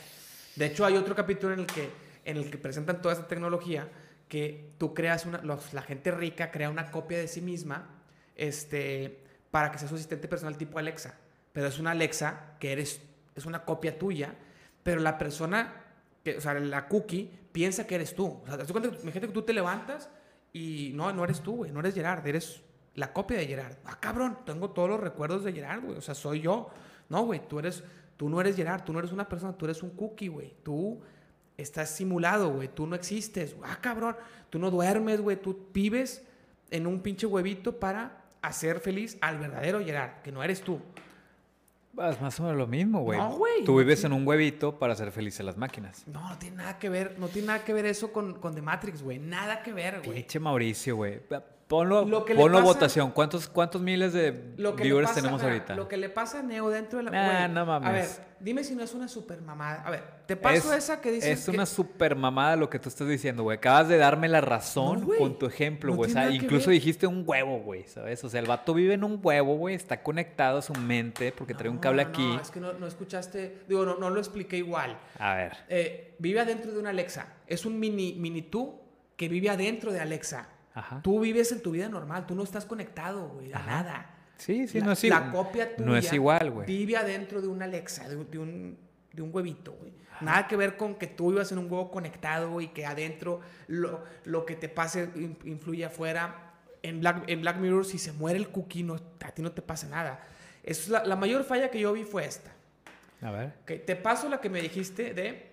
De 0.54 0.66
hecho, 0.66 0.86
hay 0.86 0.96
otro 0.96 1.16
capítulo 1.16 1.52
en 1.52 1.58
el 1.58 1.66
que, 1.66 1.90
en 2.24 2.36
el 2.36 2.48
que 2.48 2.58
presentan 2.58 3.02
toda 3.02 3.14
esta 3.14 3.26
tecnología 3.26 3.88
que 4.28 4.70
tú 4.78 4.94
creas 4.94 5.26
una, 5.26 5.38
los- 5.42 5.74
la 5.74 5.82
gente 5.82 6.12
rica 6.12 6.52
crea 6.52 6.70
una 6.70 6.92
copia 6.92 7.18
de 7.18 7.26
sí 7.26 7.40
misma 7.40 7.90
este, 8.36 9.18
para 9.50 9.72
que 9.72 9.78
sea 9.78 9.88
su 9.88 9.96
asistente 9.96 10.28
personal 10.28 10.56
tipo 10.56 10.78
Alexa. 10.78 11.16
Pero 11.52 11.66
es 11.66 11.80
una 11.80 11.90
Alexa 11.90 12.54
que 12.60 12.70
eres, 12.70 13.00
es 13.34 13.46
una 13.46 13.64
copia 13.64 13.98
tuya, 13.98 14.32
pero 14.84 15.00
la 15.00 15.18
persona, 15.18 15.72
que, 16.22 16.36
o 16.36 16.40
sea, 16.40 16.54
la 16.54 16.86
cookie 16.86 17.32
piensa 17.50 17.84
que 17.84 17.96
eres 17.96 18.14
tú. 18.14 18.26
O 18.26 18.46
sea, 18.46 18.54
imagínate 18.64 19.26
que 19.26 19.32
tú 19.34 19.42
te 19.42 19.52
levantas 19.52 20.08
y 20.52 20.92
no, 20.94 21.12
no 21.12 21.24
eres 21.24 21.40
tú, 21.40 21.56
güey, 21.56 21.72
no 21.72 21.80
eres 21.80 21.94
Gerard, 21.94 22.24
eres 22.28 22.62
la 22.96 23.12
copia 23.12 23.38
de 23.38 23.46
Gerard. 23.46 23.76
Ah, 23.84 23.98
cabrón, 24.00 24.38
tengo 24.44 24.70
todos 24.70 24.88
los 24.88 25.00
recuerdos 25.00 25.44
de 25.44 25.52
Gerard, 25.52 25.82
güey, 25.82 25.98
o 25.98 26.00
sea, 26.00 26.14
soy 26.14 26.40
yo. 26.40 26.70
No, 27.08 27.24
güey, 27.24 27.46
tú 27.46 27.58
eres, 27.58 27.84
tú 28.16 28.28
no 28.28 28.40
eres 28.40 28.56
Gerard, 28.56 28.82
tú 28.82 28.92
no 28.92 28.98
eres 28.98 29.12
una 29.12 29.28
persona, 29.28 29.52
tú 29.52 29.66
eres 29.66 29.82
un 29.82 29.90
cookie, 29.90 30.28
güey. 30.28 30.54
Tú 30.62 31.00
estás 31.56 31.90
simulado, 31.90 32.50
güey, 32.50 32.68
tú 32.68 32.86
no 32.86 32.96
existes. 32.96 33.54
Ah, 33.62 33.78
cabrón, 33.80 34.16
tú 34.50 34.58
no 34.58 34.70
duermes, 34.70 35.20
güey, 35.20 35.36
tú 35.36 35.68
vives 35.72 36.26
en 36.70 36.86
un 36.86 37.00
pinche 37.00 37.26
huevito 37.26 37.78
para 37.78 38.24
hacer 38.42 38.80
feliz 38.80 39.18
al 39.20 39.38
verdadero 39.38 39.84
Gerard, 39.84 40.22
que 40.22 40.32
no 40.32 40.42
eres 40.42 40.62
tú. 40.62 40.80
Es 41.98 42.20
más 42.20 42.38
o 42.40 42.42
menos 42.42 42.58
lo 42.58 42.66
mismo, 42.66 43.00
güey. 43.00 43.18
No, 43.18 43.36
güey, 43.36 43.64
Tú 43.64 43.78
vives 43.78 44.04
en 44.04 44.12
un 44.12 44.26
huevito 44.26 44.78
para 44.78 44.92
hacer 44.92 45.10
felices 45.12 45.44
las 45.46 45.56
máquinas. 45.56 46.06
No, 46.06 46.28
no 46.28 46.38
tiene 46.38 46.56
nada 46.56 46.78
que 46.78 46.90
ver, 46.90 47.18
no 47.18 47.28
tiene 47.28 47.48
nada 47.48 47.64
que 47.64 47.72
ver 47.72 47.86
eso 47.86 48.12
con, 48.12 48.34
con 48.34 48.54
The 48.54 48.60
Matrix, 48.60 49.02
güey. 49.02 49.18
Nada 49.18 49.62
que 49.62 49.72
ver, 49.72 50.02
güey. 50.04 50.18
Pinche 50.18 50.38
Mauricio, 50.38 50.96
güey. 50.96 51.20
Ponlo, 51.68 52.04
Lo 52.04 52.24
que 52.24 52.32
le 52.34 52.40
ponlo 52.40 52.58
a 52.58 52.60
pasa- 52.60 52.72
votación. 52.74 53.10
¿Cuántos, 53.10 53.48
¿Cuántos 53.48 53.82
miles 53.82 54.12
de 54.12 54.52
Lo 54.56 54.76
que 54.76 54.84
viewers 54.84 55.08
pasa- 55.08 55.20
tenemos 55.20 55.42
ahorita? 55.42 55.74
Lo 55.74 55.88
que 55.88 55.96
le 55.96 56.08
pasa 56.08 56.38
a 56.38 56.42
Neo 56.42 56.68
dentro 56.70 56.98
de 56.98 57.02
la. 57.06 57.10
Nah, 57.10 57.38
güey, 57.40 57.48
no 57.54 57.66
mames. 57.66 57.88
A 57.88 57.92
ver, 57.92 58.06
dime 58.38 58.62
si 58.62 58.76
no 58.76 58.84
es 58.84 58.94
una 58.94 59.08
super 59.08 59.40
mamada. 59.42 59.82
A 59.82 59.90
ver, 59.90 60.04
te 60.26 60.36
paso 60.36 60.72
es, 60.72 60.84
esa 60.84 61.00
que 61.00 61.10
dices. 61.10 61.40
Es 61.40 61.44
que- 61.46 61.50
una 61.50 61.66
super 61.66 62.14
mamada 62.14 62.54
lo 62.54 62.70
que 62.70 62.78
tú 62.78 62.88
estás 62.88 63.08
diciendo, 63.08 63.42
güey. 63.42 63.56
Acabas 63.58 63.88
de 63.88 63.96
darme 63.96 64.28
la 64.28 64.40
razón 64.40 65.00
No, 65.08 65.16
con 65.18 65.40
tu 65.40 65.46
ejemplo, 65.46 65.90
No 65.90 65.96
güey. 65.96 66.10
o 66.10 66.12
sea, 66.12 66.30
incluso 66.30 66.70
dijiste 66.70 67.08
un 67.08 67.24
huevo, 67.26 67.58
güey, 67.58 67.82
¿sabes? 67.88 68.22
O 68.22 68.28
sea, 68.28 68.38
el 68.38 68.46
vato 68.46 68.72
vive 68.72 68.94
en 68.94 69.02
un 69.02 69.18
huevo, 69.20 69.56
güey. 69.56 69.74
Está 69.74 70.04
conectado 70.04 70.58
a 70.58 70.62
su 70.62 70.72
mente 70.74 71.32
porque 71.32 71.54
trae 71.54 71.68
un 71.68 71.78
cable 71.78 72.02
aquí. 72.02 72.22
No, 72.36 72.40
es 72.40 72.50
que 72.52 72.60
no, 72.60 72.74
no 72.74 72.86
escuchaste. 72.86 73.62
Digo, 73.68 73.84
no, 73.84 73.96
no 73.96 74.08
lo 74.10 74.20
expliqué 74.20 74.56
igual. 74.58 74.96
A 75.18 75.34
ver. 75.34 75.56
Eh, 75.68 76.14
vive 76.20 76.38
adentro 76.38 76.70
de 76.70 76.78
una 76.78 76.90
Alexa. 76.90 77.26
Es 77.48 77.66
un 77.66 77.80
mini, 77.80 78.14
mini 78.16 78.42
tú 78.42 78.78
que 79.16 79.28
vive 79.28 79.50
adentro 79.50 79.90
de 79.92 79.98
Alexa. 79.98 80.50
Ajá. 80.76 81.00
Tú 81.02 81.18
vives 81.20 81.50
en 81.52 81.62
tu 81.62 81.72
vida 81.72 81.88
normal. 81.88 82.26
Tú 82.26 82.34
no 82.34 82.42
estás 82.44 82.64
conectado, 82.66 83.28
güey, 83.30 83.52
a 83.52 83.56
Ajá. 83.58 83.66
nada. 83.82 84.10
Sí, 84.36 84.68
sí, 84.68 84.78
la, 84.80 84.86
no 84.86 84.92
es 84.92 85.02
La 85.04 85.08
igual. 85.16 85.32
copia 85.32 85.74
tuya 85.76 85.86
No 85.88 85.96
es 85.96 86.12
igual, 86.12 86.50
güey. 86.50 86.66
vive 86.66 86.96
adentro 86.96 87.40
de 87.40 87.48
una 87.48 87.64
Alexa, 87.64 88.08
de, 88.08 88.16
un- 88.16 88.30
de 88.30 88.38
un, 88.38 88.78
de 89.12 89.22
un 89.22 89.30
huevito, 89.34 89.72
güey. 89.72 89.92
Nada 90.20 90.46
que 90.46 90.56
ver 90.56 90.76
con 90.76 90.94
que 90.94 91.06
tú 91.06 91.30
vivas 91.30 91.50
en 91.52 91.58
un 91.58 91.64
huevo 91.64 91.90
conectado 91.90 92.60
y 92.60 92.68
que 92.68 92.86
adentro 92.86 93.40
lo, 93.66 94.02
lo 94.24 94.46
que 94.46 94.54
te 94.56 94.68
pase 94.68 95.10
in- 95.16 95.38
influye 95.44 95.84
afuera. 95.84 96.42
En 96.82 97.00
Black, 97.00 97.24
en 97.26 97.40
Black 97.40 97.56
Mirror, 97.56 97.84
si 97.84 97.98
se 97.98 98.12
muere 98.12 98.38
el 98.38 98.48
cookie, 98.50 98.82
no, 98.82 98.94
a 98.94 99.32
ti 99.32 99.42
no 99.42 99.50
te 99.52 99.60
pasa 99.62 99.88
nada. 99.88 100.20
Es 100.62 100.88
la, 100.88 101.04
la 101.04 101.16
mayor 101.16 101.42
falla 101.44 101.70
que 101.70 101.80
yo 101.80 101.92
vi 101.92 102.04
fue 102.04 102.24
esta. 102.26 102.52
A 103.22 103.30
ver. 103.30 103.54
Ok, 103.62 103.84
te 103.86 103.96
paso 103.96 104.28
la 104.28 104.40
que 104.40 104.50
me 104.50 104.60
dijiste 104.62 105.12
de 105.14 105.50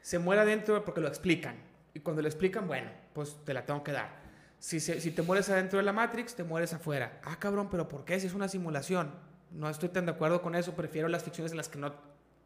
se 0.00 0.18
muere 0.18 0.42
adentro 0.42 0.84
porque 0.84 1.00
lo 1.00 1.06
explican. 1.08 1.56
Y 1.94 2.00
cuando 2.00 2.22
lo 2.22 2.28
explican, 2.28 2.66
bueno, 2.66 2.90
pues 3.12 3.36
te 3.44 3.54
la 3.54 3.64
tengo 3.64 3.82
que 3.84 3.92
dar. 3.92 4.21
Si, 4.62 4.78
se- 4.78 5.00
si 5.00 5.10
te 5.10 5.22
mueres 5.22 5.48
adentro 5.50 5.78
de 5.80 5.84
la 5.84 5.92
Matrix, 5.92 6.36
te 6.36 6.44
mueres 6.44 6.72
afuera. 6.72 7.20
Ah, 7.24 7.36
cabrón, 7.40 7.68
pero 7.68 7.88
¿por 7.88 8.04
qué? 8.04 8.20
Si 8.20 8.28
es 8.28 8.34
una 8.34 8.46
simulación. 8.46 9.10
No 9.50 9.68
estoy 9.68 9.88
tan 9.88 10.06
de 10.06 10.12
acuerdo 10.12 10.40
con 10.40 10.54
eso. 10.54 10.74
Prefiero 10.76 11.08
las 11.08 11.24
ficciones 11.24 11.50
en 11.50 11.56
las 11.58 11.68
que 11.68 11.80
no, 11.80 11.92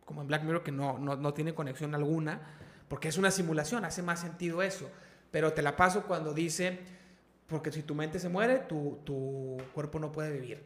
como 0.06 0.22
en 0.22 0.26
Black 0.28 0.42
Mirror, 0.44 0.62
que 0.62 0.72
no, 0.72 0.98
no, 0.98 1.16
no 1.16 1.34
tiene 1.34 1.54
conexión 1.54 1.94
alguna. 1.94 2.40
Porque 2.88 3.08
es 3.08 3.18
una 3.18 3.30
simulación, 3.30 3.84
hace 3.84 4.02
más 4.02 4.20
sentido 4.20 4.62
eso. 4.62 4.90
Pero 5.30 5.52
te 5.52 5.60
la 5.60 5.76
paso 5.76 6.04
cuando 6.04 6.32
dice, 6.32 6.78
porque 7.48 7.70
si 7.70 7.82
tu 7.82 7.94
mente 7.94 8.18
se 8.18 8.30
muere, 8.30 8.60
tu, 8.60 9.00
tu 9.04 9.58
cuerpo 9.74 9.98
no 9.98 10.10
puede 10.10 10.32
vivir. 10.32 10.64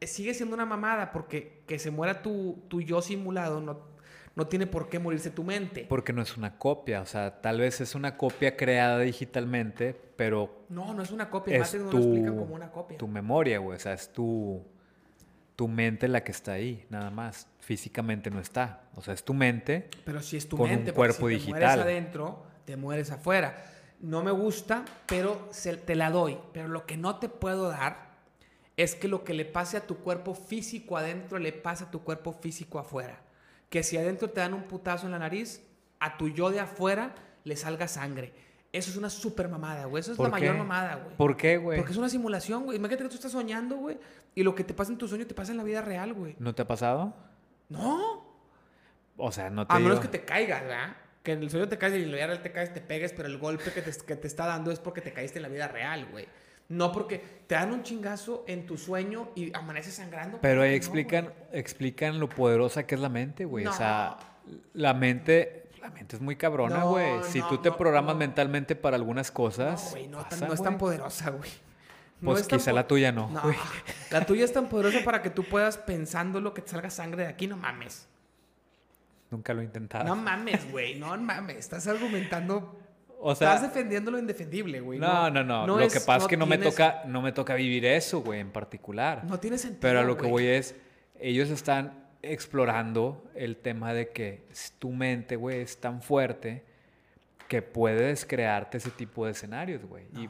Eh, 0.00 0.06
Sigue 0.06 0.32
siendo 0.32 0.54
una 0.54 0.64
mamada, 0.66 1.10
porque 1.10 1.64
que 1.66 1.80
se 1.80 1.90
muera 1.90 2.22
tu, 2.22 2.62
tu 2.68 2.80
yo 2.80 3.02
simulado 3.02 3.60
no, 3.60 3.80
no 4.36 4.46
tiene 4.48 4.66
por 4.66 4.88
qué 4.88 4.98
morirse 4.98 5.30
tu 5.30 5.44
mente. 5.44 5.86
Porque 5.88 6.12
no 6.12 6.22
es 6.22 6.36
una 6.36 6.58
copia. 6.58 7.00
O 7.00 7.06
sea, 7.06 7.40
tal 7.40 7.60
vez 7.60 7.80
es 7.80 7.94
una 7.94 8.16
copia 8.16 8.56
creada 8.56 8.98
digitalmente, 9.00 9.94
pero 10.16 10.64
No, 10.68 10.92
no 10.94 11.02
es 11.02 11.10
una 11.10 11.30
copia. 11.30 11.54
Es 11.56 11.60
Matrix 11.60 11.84
no 11.84 11.92
lo 11.92 11.98
explican 11.98 12.32
tu, 12.34 12.38
como 12.40 12.54
una 12.54 12.70
copia. 12.70 12.98
tu 12.98 13.08
memoria, 13.08 13.58
güey. 13.58 13.76
O 13.76 13.80
sea, 13.80 13.92
es 13.92 14.12
tu, 14.12 14.62
tu 15.56 15.68
mente 15.68 16.08
la 16.08 16.24
que 16.24 16.32
está 16.32 16.52
ahí, 16.52 16.84
nada 16.90 17.10
más. 17.10 17.46
Físicamente 17.60 18.28
no 18.30 18.40
está. 18.40 18.82
O 18.96 19.02
sea, 19.02 19.14
es 19.14 19.24
tu 19.24 19.34
mente. 19.34 19.88
Pero 20.04 20.20
si 20.20 20.36
es 20.36 20.48
tu 20.48 20.56
con 20.56 20.66
un 20.68 20.76
mente, 20.76 20.92
porque 20.92 21.14
cuerpo 21.14 21.28
si 21.28 21.34
digital. 21.34 21.54
te 21.60 21.66
mueres 21.66 21.78
adentro, 21.84 22.42
te 22.64 22.76
mueres 22.76 23.10
afuera. 23.10 23.64
No 24.00 24.22
me 24.22 24.32
gusta, 24.32 24.84
pero 25.06 25.48
se- 25.50 25.76
te 25.76 25.94
la 25.94 26.10
doy. 26.10 26.36
Pero 26.52 26.68
lo 26.68 26.84
que 26.86 26.96
no 26.96 27.18
te 27.20 27.28
puedo 27.28 27.68
dar 27.70 28.12
es 28.76 28.96
que 28.96 29.06
lo 29.08 29.22
que 29.24 29.32
le 29.32 29.44
pase 29.44 29.76
a 29.76 29.86
tu 29.86 29.98
cuerpo 29.98 30.34
físico 30.34 30.96
adentro 30.96 31.38
le 31.38 31.52
pasa 31.52 31.84
a 31.84 31.90
tu 31.92 32.02
cuerpo 32.02 32.32
físico 32.32 32.78
afuera. 32.80 33.20
Que 33.70 33.82
si 33.82 33.96
adentro 33.96 34.30
te 34.30 34.40
dan 34.40 34.54
un 34.54 34.64
putazo 34.64 35.06
en 35.06 35.12
la 35.12 35.18
nariz, 35.18 35.62
a 36.00 36.16
tu 36.16 36.28
yo 36.28 36.50
de 36.50 36.60
afuera 36.60 37.14
le 37.44 37.56
salga 37.56 37.88
sangre. 37.88 38.32
Eso 38.72 38.90
es 38.90 38.96
una 38.96 39.08
super 39.08 39.48
mamada, 39.48 39.84
güey. 39.84 40.00
Eso 40.00 40.12
es 40.12 40.18
la 40.18 40.24
¿Por 40.24 40.32
mayor 40.32 40.56
mamada, 40.56 40.96
güey. 40.96 41.16
¿Por 41.16 41.36
qué, 41.36 41.58
güey? 41.58 41.78
Porque 41.78 41.92
es 41.92 41.98
una 41.98 42.08
simulación, 42.08 42.64
güey. 42.64 42.76
Imagínate 42.76 43.04
que 43.04 43.10
tú 43.10 43.14
estás 43.14 43.30
soñando, 43.30 43.76
güey. 43.76 43.98
Y 44.34 44.42
lo 44.42 44.54
que 44.56 44.64
te 44.64 44.74
pasa 44.74 44.90
en 44.90 44.98
tu 44.98 45.06
sueño 45.06 45.26
te 45.26 45.34
pasa 45.34 45.52
en 45.52 45.58
la 45.58 45.64
vida 45.64 45.80
real, 45.80 46.12
güey. 46.12 46.34
¿No 46.40 46.56
te 46.56 46.62
ha 46.62 46.66
pasado? 46.66 47.14
No. 47.68 48.24
O 49.16 49.30
sea, 49.30 49.48
no 49.48 49.64
te 49.66 49.72
A 49.72 49.78
menos 49.78 50.00
que 50.00 50.08
te 50.08 50.24
caigas, 50.24 50.62
¿verdad? 50.62 50.96
Que 51.22 51.32
en 51.32 51.42
el 51.42 51.50
sueño 51.50 51.68
te 51.68 51.78
caes 51.78 51.94
y 51.94 52.02
en 52.02 52.10
la 52.10 52.16
vida 52.16 52.26
real 52.26 52.42
te 52.42 52.50
caes, 52.50 52.74
te 52.74 52.80
pegues, 52.80 53.12
pero 53.12 53.28
el 53.28 53.38
golpe 53.38 53.70
que 53.70 53.80
te, 53.80 53.92
que 53.92 54.16
te 54.16 54.26
está 54.26 54.46
dando 54.46 54.72
es 54.72 54.80
porque 54.80 55.00
te 55.00 55.12
caíste 55.12 55.38
en 55.38 55.44
la 55.44 55.48
vida 55.48 55.68
real, 55.68 56.06
güey. 56.10 56.26
No 56.68 56.92
porque 56.92 57.18
te 57.46 57.54
dan 57.56 57.72
un 57.72 57.82
chingazo 57.82 58.44
en 58.46 58.66
tu 58.66 58.78
sueño 58.78 59.28
y 59.34 59.54
amaneces 59.56 59.94
sangrando. 59.94 60.38
Pero 60.40 60.62
ahí 60.62 60.70
no, 60.70 60.76
explican, 60.76 61.24
güey. 61.26 61.34
explican 61.60 62.18
lo 62.18 62.28
poderosa 62.28 62.86
que 62.86 62.94
es 62.94 63.00
la 63.00 63.08
mente, 63.10 63.44
güey. 63.44 63.66
O 63.66 63.70
No. 63.70 63.76
sea, 63.76 64.16
la 64.72 64.94
mente, 64.94 65.68
la 65.80 65.90
mente 65.90 66.16
es 66.16 66.22
muy 66.22 66.36
cabrona, 66.36 66.78
No, 66.78 66.90
güey. 66.90 67.22
si 67.24 67.42
tú 67.42 67.58
te 67.58 67.70
programas 67.70 68.16
mentalmente 68.16 68.74
para 68.76 68.96
algunas 68.96 69.28
No, 69.30 69.34
cosas, 69.34 69.90
güey, 69.90 70.08
no, 70.08 70.18
pasa, 70.22 70.30
tan- 70.38 70.48
no 70.48 70.54
es 70.54 70.62
tan 70.62 70.72
güey. 70.74 70.78
poderosa, 70.80 71.30
güey. 71.30 71.50
Pues 72.22 72.46
quizá 72.48 72.72
la 72.72 72.86
tuya 72.86 73.12
no, 73.12 73.28
güey. 73.42 73.56
la 74.10 74.24
tuya 74.24 74.46
es 74.46 74.52
tan 74.52 74.68
poderosa 74.70 75.04
para 75.04 75.20
que 75.20 75.28
tú 75.28 75.44
puedas 75.44 75.76
pensando 75.76 76.40
lo 76.40 76.54
que 76.54 76.62
te 76.62 76.70
salga 76.70 76.88
sangre 76.88 77.24
de 77.24 77.28
aquí, 77.28 77.46
no 77.46 77.58
mames. 77.58 78.06
Nunca 79.30 79.52
lo 79.52 79.60
he 79.60 79.64
intentado. 79.64 80.04
No 80.04 80.16
mames, 80.16 80.70
güey, 80.70 80.98
no 80.98 81.14
mames. 81.18 81.56
Estás 81.58 81.86
argumentando, 81.88 82.78
o 83.26 83.34
sea, 83.34 83.54
estás 83.54 83.62
defendiendo 83.74 84.10
lo 84.10 84.18
indefendible, 84.18 84.80
güey. 84.80 84.98
no, 84.98 85.30
no, 85.30 85.42
no. 85.42 85.66
Lo 85.66 85.80
es- 85.80 85.92
que 85.92 86.00
pasa 86.00 86.24
es 86.24 86.28
que 86.28 86.36
no 86.36 86.46
me 86.46 86.58
toca, 86.58 87.02
no 87.06 87.22
me 87.22 87.32
toca 87.32 87.54
vivir 87.54 87.84
eso, 87.86 88.20
güey, 88.20 88.40
en 88.40 88.50
particular. 88.50 89.24
No 89.24 89.40
tiene 89.40 89.56
sentido. 89.58 89.80
Pero 89.80 90.00
a 90.00 90.02
lo 90.02 90.16
que 90.16 90.22
güey. 90.28 90.32
voy 90.32 90.46
es, 90.46 90.74
ellos 91.18 91.48
están 91.50 92.04
explorando 92.22 93.24
el 93.34 93.56
tema 93.56 93.92
de 93.94 94.10
que 94.10 94.44
tu 94.78 94.90
mente, 94.92 95.36
güey, 95.36 95.60
es 95.60 95.78
tan 95.80 96.02
fuerte 96.02 96.62
que 97.48 97.62
puedes 97.62 98.24
crearte 98.24 98.78
ese 98.78 98.90
tipo 98.90 99.24
de 99.26 99.32
escenarios, 99.32 99.84
güey. 99.84 100.04
y 100.16 100.28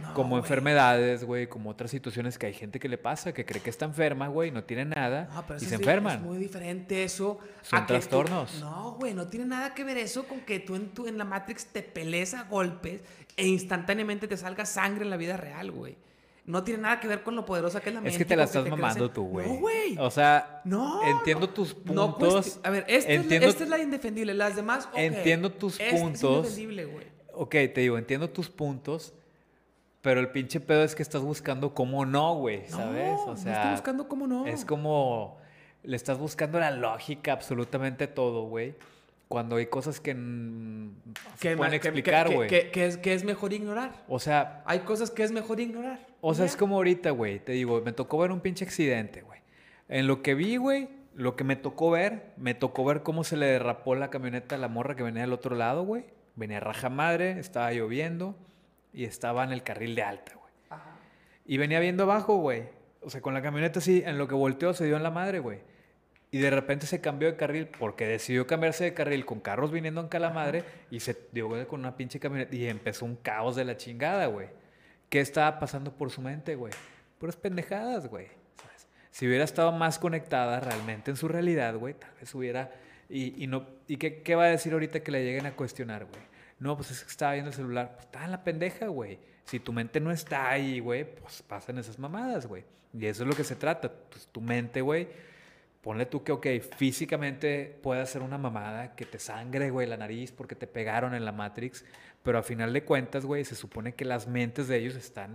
no, 0.00 0.14
como 0.14 0.30
güey. 0.30 0.40
enfermedades, 0.42 1.24
güey, 1.24 1.46
como 1.48 1.68
otras 1.70 1.90
situaciones 1.90 2.38
que 2.38 2.46
hay 2.46 2.54
gente 2.54 2.80
que 2.80 2.88
le 2.88 2.96
pasa, 2.98 3.32
que 3.34 3.44
cree 3.44 3.60
que 3.60 3.68
está 3.70 3.84
enferma, 3.84 4.28
güey, 4.28 4.50
no 4.50 4.64
tiene 4.64 4.86
nada 4.86 5.28
No, 5.34 5.44
pero 5.46 5.60
y 5.60 5.64
se 5.66 5.74
enferman. 5.74 6.16
Es 6.16 6.22
muy 6.22 6.38
diferente 6.38 7.04
eso. 7.04 7.38
Son 7.62 7.78
a 7.78 7.82
que 7.82 7.86
tú- 7.86 7.98
trastornos. 7.98 8.58
no, 8.60 8.92
güey, 8.98 9.12
no 9.12 9.28
tiene 9.28 9.44
nada 9.46 9.74
que 9.74 9.84
ver 9.84 9.98
eso 9.98 10.24
con 10.26 10.40
que 10.40 10.60
tú 10.60 10.76
en, 10.76 10.88
tu, 10.94 11.06
en 11.06 11.18
la 11.18 11.24
Matrix 11.24 11.66
te 11.66 11.82
pelees 11.82 12.32
a 12.34 12.44
golpes 12.44 13.02
e 13.36 13.46
instantáneamente 13.46 14.26
te 14.28 14.36
salga 14.36 14.64
sangre 14.64 15.04
en 15.04 15.10
la 15.10 15.16
vida 15.18 15.36
real, 15.36 15.70
güey. 15.70 15.96
No 16.44 16.64
tiene 16.64 16.82
nada 16.82 16.98
que 16.98 17.06
ver 17.06 17.22
con 17.22 17.36
lo 17.36 17.44
poderosa 17.44 17.80
que 17.80 17.90
es 17.90 17.94
la 17.94 18.00
mente. 18.00 18.14
Es 18.14 18.18
que 18.18 18.24
te 18.24 18.34
la 18.34 18.44
estás 18.44 18.66
mamando 18.68 19.06
en- 19.06 19.12
tú, 19.12 19.22
güey. 19.28 19.46
No, 19.46 19.54
güey. 19.60 19.96
O 19.98 20.10
sea, 20.10 20.60
No, 20.64 21.00
entiendo 21.06 21.46
no. 21.46 21.52
tus 21.52 21.76
No 21.84 22.18
puntos. 22.18 22.34
cuesti- 22.56 22.60
a 22.64 22.70
ver, 22.70 22.84
esta, 22.88 23.12
entiendo, 23.12 23.34
es 23.34 23.42
la, 23.42 23.48
esta 23.50 23.64
es 23.64 23.70
la 23.70 23.78
indefendible. 23.78 24.34
Las 24.34 24.56
demás, 24.56 24.88
ok. 24.90 24.98
Entiendo 24.98 25.52
tus 25.52 25.78
puntos. 25.78 26.46
Es 26.46 26.58
indefendible, 26.58 26.84
güey. 26.86 27.06
Ok, 27.34 27.50
te 27.50 27.80
digo, 27.82 27.96
entiendo 27.96 28.28
tus 28.28 28.50
puntos, 28.50 29.14
pero 30.02 30.20
el 30.20 30.28
pinche 30.30 30.60
pedo 30.60 30.84
es 30.84 30.94
que 30.94 31.02
estás 31.02 31.22
buscando 31.22 31.74
cómo 31.74 32.04
no, 32.04 32.34
güey, 32.34 32.66
¿sabes? 32.68 33.06
No, 33.12 33.22
o 33.24 33.26
no 33.28 33.36
sea, 33.36 33.54
estoy 33.54 33.70
buscando 33.72 34.08
cómo 34.08 34.26
no. 34.26 34.46
es 34.46 34.64
como 34.64 35.38
le 35.84 35.96
estás 35.96 36.18
buscando 36.18 36.60
la 36.60 36.70
lógica 36.70 37.32
absolutamente 37.32 38.06
todo, 38.06 38.44
güey. 38.44 38.74
Cuando 39.28 39.56
hay 39.56 39.66
cosas 39.66 39.98
que 39.98 40.12
no 40.12 40.92
se 41.36 41.56
pueden 41.56 41.72
explicar, 41.74 42.30
güey. 42.32 42.48
que- 42.50 42.70
que 42.70 42.86
es, 42.86 42.98
que 42.98 43.14
es 43.14 43.24
mejor 43.24 43.52
ignorar. 43.54 44.04
O 44.06 44.18
sea, 44.18 44.62
Hay 44.66 44.80
cosas 44.80 45.10
que 45.10 45.22
es 45.22 45.32
mejor 45.32 45.58
ignorar. 45.58 46.06
o 46.20 46.34
sea, 46.34 46.44
es 46.44 46.54
como 46.56 46.76
ahorita, 46.76 47.10
güey. 47.12 47.38
Te 47.38 47.52
digo, 47.52 47.80
me 47.80 47.92
tocó 47.92 48.18
ver 48.18 48.30
un 48.30 48.40
pinche 48.40 48.64
accidente, 48.64 49.22
güey. 49.22 49.40
En 49.88 50.06
lo 50.06 50.20
que 50.22 50.34
vi, 50.34 50.56
güey, 50.58 50.88
lo 51.14 51.34
que 51.34 51.44
me 51.44 51.56
tocó 51.56 51.90
ver, 51.90 52.32
me 52.36 52.54
tocó 52.54 52.84
ver 52.84 53.02
cómo 53.02 53.24
se 53.24 53.36
le 53.36 53.46
derrapó 53.46 53.94
la 53.94 54.10
camioneta 54.10 54.54
a 54.56 54.58
la 54.58 54.68
morra 54.68 54.96
que 54.96 55.02
venía 55.02 55.22
del 55.22 55.32
otro 55.32 55.56
lado, 55.56 55.84
güey. 55.84 56.04
Venía 56.36 56.60
raja 56.60 56.90
madre, 56.90 57.38
estaba 57.38 57.72
lloviendo 57.72 58.36
y 58.92 59.04
estaba 59.04 59.44
en 59.44 59.52
el 59.52 59.62
carril 59.62 59.94
de 59.94 60.02
alta, 60.02 60.34
güey. 60.34 60.52
Ajá. 60.70 60.96
Y 61.44 61.58
venía 61.58 61.80
viendo 61.80 62.04
abajo, 62.04 62.36
güey. 62.36 62.64
O 63.00 63.10
sea, 63.10 63.20
con 63.20 63.34
la 63.34 63.42
camioneta 63.42 63.80
así, 63.80 64.02
en 64.04 64.18
lo 64.18 64.28
que 64.28 64.34
volteó 64.34 64.74
se 64.74 64.84
dio 64.84 64.96
en 64.96 65.02
la 65.02 65.10
madre, 65.10 65.40
güey. 65.40 65.60
Y 66.30 66.38
de 66.38 66.50
repente 66.50 66.86
se 66.86 67.02
cambió 67.02 67.28
de 67.30 67.36
carril 67.36 67.66
porque 67.66 68.06
decidió 68.06 68.46
cambiarse 68.46 68.84
de 68.84 68.94
carril 68.94 69.26
con 69.26 69.40
carros 69.40 69.70
viniendo 69.70 70.08
en 70.10 70.22
la 70.22 70.30
madre 70.30 70.64
y 70.90 71.00
se 71.00 71.14
dio 71.30 71.48
güey, 71.48 71.66
con 71.66 71.80
una 71.80 71.94
pinche 71.94 72.18
camioneta 72.18 72.56
y 72.56 72.66
empezó 72.68 73.04
un 73.04 73.16
caos 73.16 73.54
de 73.54 73.66
la 73.66 73.76
chingada, 73.76 74.26
güey. 74.26 74.48
¿Qué 75.10 75.20
estaba 75.20 75.58
pasando 75.58 75.92
por 75.92 76.10
su 76.10 76.22
mente, 76.22 76.54
güey? 76.54 76.72
Puras 77.18 77.36
pendejadas, 77.36 78.08
güey. 78.08 78.28
¿sabes? 78.56 78.88
Si 79.10 79.26
hubiera 79.26 79.44
estado 79.44 79.72
más 79.72 79.98
conectada 79.98 80.58
realmente 80.58 81.10
en 81.10 81.18
su 81.18 81.28
realidad, 81.28 81.76
güey, 81.76 81.94
tal 81.94 82.12
vez 82.18 82.34
hubiera... 82.34 82.72
Y, 83.10 83.44
y 83.44 83.46
no, 83.46 83.66
¿y 83.86 83.98
qué, 83.98 84.22
qué 84.22 84.34
va 84.34 84.44
a 84.44 84.48
decir 84.48 84.72
ahorita 84.72 85.00
que 85.00 85.10
le 85.12 85.22
lleguen 85.22 85.44
a 85.44 85.52
cuestionar, 85.54 86.06
güey? 86.06 86.31
No, 86.62 86.76
pues 86.76 86.92
es 86.92 87.02
que 87.02 87.10
estaba 87.10 87.32
viendo 87.32 87.50
el 87.50 87.56
celular. 87.56 87.90
Pues 87.94 88.04
estaba 88.04 88.24
en 88.24 88.30
la 88.30 88.44
pendeja, 88.44 88.86
güey. 88.86 89.18
Si 89.46 89.58
tu 89.58 89.72
mente 89.72 89.98
no 89.98 90.12
está 90.12 90.48
ahí, 90.48 90.78
güey, 90.78 91.04
pues 91.16 91.42
pasan 91.42 91.76
esas 91.78 91.98
mamadas, 91.98 92.46
güey. 92.46 92.64
Y 92.94 93.06
eso 93.06 93.24
es 93.24 93.28
lo 93.28 93.34
que 93.34 93.42
se 93.42 93.56
trata. 93.56 93.90
Pues 93.90 94.28
tu 94.28 94.40
mente, 94.40 94.80
güey, 94.80 95.08
ponle 95.80 96.06
tú 96.06 96.22
que, 96.22 96.30
ok, 96.30 96.46
físicamente 96.76 97.80
puede 97.82 98.00
hacer 98.00 98.22
una 98.22 98.38
mamada, 98.38 98.94
que 98.94 99.04
te 99.04 99.18
sangre, 99.18 99.70
güey, 99.70 99.88
la 99.88 99.96
nariz 99.96 100.30
porque 100.30 100.54
te 100.54 100.68
pegaron 100.68 101.14
en 101.14 101.24
la 101.24 101.32
Matrix, 101.32 101.84
pero 102.22 102.38
a 102.38 102.44
final 102.44 102.72
de 102.72 102.84
cuentas, 102.84 103.26
güey, 103.26 103.44
se 103.44 103.56
supone 103.56 103.96
que 103.96 104.04
las 104.04 104.28
mentes 104.28 104.68
de 104.68 104.76
ellos 104.76 104.94
están 104.94 105.34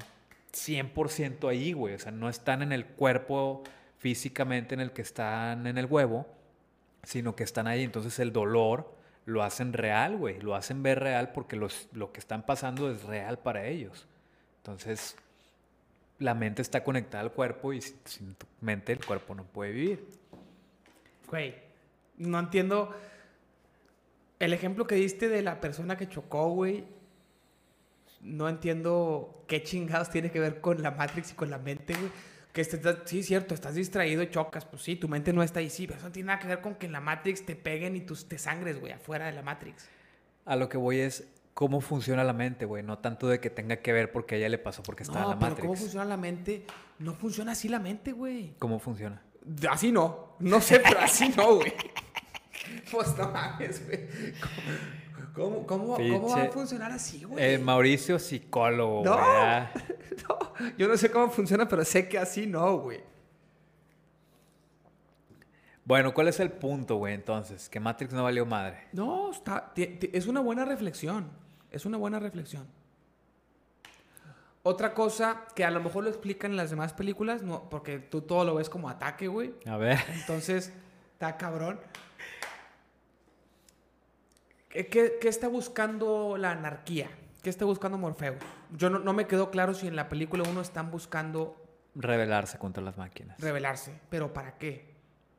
100% 0.53 1.49
ahí, 1.49 1.73
güey. 1.73 1.95
O 1.95 1.99
sea, 1.99 2.13
no 2.13 2.29
están 2.29 2.61
en 2.61 2.71
el 2.71 2.85
cuerpo 2.85 3.63
físicamente 3.97 4.75
en 4.75 4.79
el 4.79 4.93
que 4.93 5.01
están 5.01 5.67
en 5.67 5.77
el 5.77 5.87
huevo, 5.87 6.25
sino 7.03 7.35
que 7.35 7.43
están 7.43 7.67
ahí. 7.67 7.83
Entonces 7.83 8.17
el 8.19 8.31
dolor 8.31 8.96
lo 9.27 9.43
hacen 9.43 9.73
real, 9.73 10.15
güey. 10.15 10.39
Lo 10.39 10.55
hacen 10.55 10.81
ver 10.81 11.01
real 11.01 11.33
porque 11.33 11.57
los, 11.57 11.89
lo 11.91 12.13
que 12.13 12.19
están 12.21 12.45
pasando 12.45 12.89
es 12.89 13.03
real 13.03 13.37
para 13.37 13.67
ellos. 13.67 14.07
Entonces, 14.59 15.17
la 16.17 16.33
mente 16.33 16.61
está 16.61 16.81
conectada 16.85 17.23
al 17.23 17.33
cuerpo 17.33 17.73
y 17.73 17.81
sin, 17.81 18.35
tu 18.35 18.45
mente 18.61 18.93
el 18.93 19.05
cuerpo 19.05 19.35
no 19.35 19.43
puede 19.43 19.73
vivir. 19.73 20.07
Güey, 21.29 21.55
no 22.15 22.39
entiendo. 22.39 22.95
El 24.39 24.53
ejemplo 24.53 24.87
que 24.87 24.95
diste 24.95 25.27
de 25.27 25.41
la 25.41 25.59
persona 25.59 25.97
que 25.97 26.07
chocó, 26.07 26.49
güey. 26.51 26.85
No 28.21 28.47
entiendo 28.47 29.43
qué 29.47 29.61
chingados 29.61 30.09
tiene 30.09 30.31
que 30.31 30.39
ver 30.39 30.61
con 30.61 30.81
la 30.81 30.91
Matrix 30.91 31.33
y 31.33 31.35
con 31.35 31.49
la 31.49 31.57
mente, 31.57 31.93
güey. 31.95 32.11
Que 32.57 32.61
este- 32.61 32.81
sí, 33.05 33.21
cierto, 33.21 33.53
estás 33.53 33.75
distraído 33.75 34.23
y 34.23 34.31
chocas. 34.31 34.65
Pues 34.65 34.81
sí, 34.81 34.95
tu 34.95 35.07
mente 35.07 35.31
no 35.31 35.43
está 35.43 35.59
ahí, 35.59 35.69
sí, 35.69 35.85
pero 35.85 35.99
eso 35.99 36.07
no 36.07 36.11
tiene 36.11 36.25
nada 36.25 36.39
que 36.39 36.47
ver 36.47 36.59
con 36.59 36.73
que 36.73 36.87
en 36.87 36.91
la 36.91 36.99
Matrix 36.99 37.45
te 37.45 37.55
peguen 37.55 37.95
y 37.95 38.01
tus, 38.01 38.27
te 38.27 38.39
sangres, 38.39 38.79
güey, 38.79 38.93
afuera 38.93 39.27
de 39.27 39.33
la 39.33 39.43
Matrix. 39.43 39.87
A 40.43 40.55
lo 40.55 40.67
que 40.67 40.79
voy 40.79 41.01
es 41.01 41.27
cómo 41.53 41.81
funciona 41.81 42.23
la 42.23 42.33
mente, 42.33 42.65
güey. 42.65 42.81
No 42.81 42.97
tanto 42.97 43.27
de 43.27 43.39
que 43.39 43.51
tenga 43.51 43.75
que 43.75 43.93
ver 43.93 44.11
porque 44.11 44.33
a 44.33 44.37
ella 44.39 44.49
le 44.49 44.57
pasó 44.57 44.81
porque 44.81 45.03
estaba 45.03 45.19
no, 45.19 45.25
en 45.25 45.29
la 45.35 45.39
pero 45.39 45.49
Matrix. 45.51 45.67
¿cómo 45.67 45.75
funciona 45.79 46.05
la 46.05 46.17
mente? 46.17 46.65
No 46.97 47.13
funciona 47.13 47.51
así 47.51 47.69
la 47.69 47.77
mente, 47.77 48.11
güey. 48.11 48.55
¿Cómo 48.57 48.79
funciona? 48.79 49.21
Así 49.69 49.91
no. 49.91 50.35
No 50.39 50.59
sé, 50.59 50.79
pero 50.79 50.99
así 50.99 51.29
no, 51.37 51.57
güey. 51.57 51.71
Pues 52.91 53.15
no 53.17 53.29
mames, 53.31 53.85
güey. 53.85 53.99
¿Cómo, 55.37 55.67
cómo, 55.67 55.95
cómo, 55.95 56.29
va 56.29 56.41
a 56.41 56.49
funcionar 56.49 56.91
así, 56.91 57.23
güey? 57.23 57.53
Eh, 57.53 57.59
Mauricio, 57.59 58.17
psicólogo, 58.17 59.03
No. 59.03 59.17
No, 60.27 60.39
yo 60.79 60.87
no 60.87 60.97
sé 60.97 61.11
cómo 61.11 61.29
funciona, 61.29 61.67
pero 61.67 61.85
sé 61.85 62.09
que 62.09 62.17
así 62.17 62.47
no, 62.47 62.79
güey. 62.79 63.01
Bueno, 65.85 66.11
¿cuál 66.11 66.27
es 66.27 66.39
el 66.39 66.51
punto, 66.51 66.95
güey, 66.95 67.13
entonces? 67.13 67.69
Que 67.69 67.79
Matrix 67.79 68.11
no 68.13 68.23
valió 68.23 68.47
madre. 68.47 68.87
No, 68.93 69.29
está, 69.29 69.73
es 69.75 70.25
una 70.25 70.39
buena 70.39 70.65
reflexión. 70.65 71.29
Es 71.69 71.85
una 71.85 71.97
buena 71.97 72.19
reflexión. 72.19 72.65
Otra 74.63 74.95
cosa 74.95 75.45
que 75.55 75.63
a 75.63 75.69
lo 75.69 75.79
mejor 75.79 76.03
lo 76.03 76.09
explican 76.09 76.51
en 76.51 76.57
las 76.57 76.71
demás 76.71 76.93
películas, 76.93 77.43
no, 77.43 77.69
porque 77.69 77.99
tú 77.99 78.21
todo 78.21 78.43
lo 78.43 78.55
ves 78.55 78.69
como 78.69 78.89
ataque, 78.89 79.27
güey. 79.27 79.53
A 79.67 79.77
ver. 79.77 79.99
Entonces, 80.15 80.73
está 81.13 81.37
cabrón. 81.37 81.79
¿Qué, 84.85 85.17
qué, 85.19 85.27
está 85.27 85.47
buscando 85.47 86.37
la 86.37 86.51
anarquía? 86.51 87.09
¿Qué 87.41 87.49
está 87.49 87.65
buscando 87.65 87.97
Morpheus? 87.97 88.35
Yo 88.75 88.89
no, 88.89 88.99
no 88.99 89.13
me 89.13 89.25
quedó 89.27 89.49
claro 89.51 89.73
si 89.73 89.87
en 89.87 89.95
la 89.95 90.09
película 90.09 90.43
uno 90.49 90.61
están 90.61 90.91
buscando 90.91 91.63
Rebelarse 91.95 92.57
contra 92.59 92.83
las 92.83 92.97
máquinas. 92.97 93.39
rebelarse. 93.39 93.99
¿Pero 94.09 94.33
para 94.33 94.57
qué? 94.57 94.93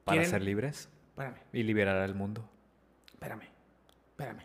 Para 0.05 0.17
¿Quieren- 0.21 0.31
ser 0.31 0.43
libres 0.43 0.89
Espérame, 1.11 1.37
y 1.53 1.63
liberar 1.63 1.97
al 1.97 2.15
mundo. 2.15 2.49
espérame, 3.13 3.43
espérame. 4.11 4.43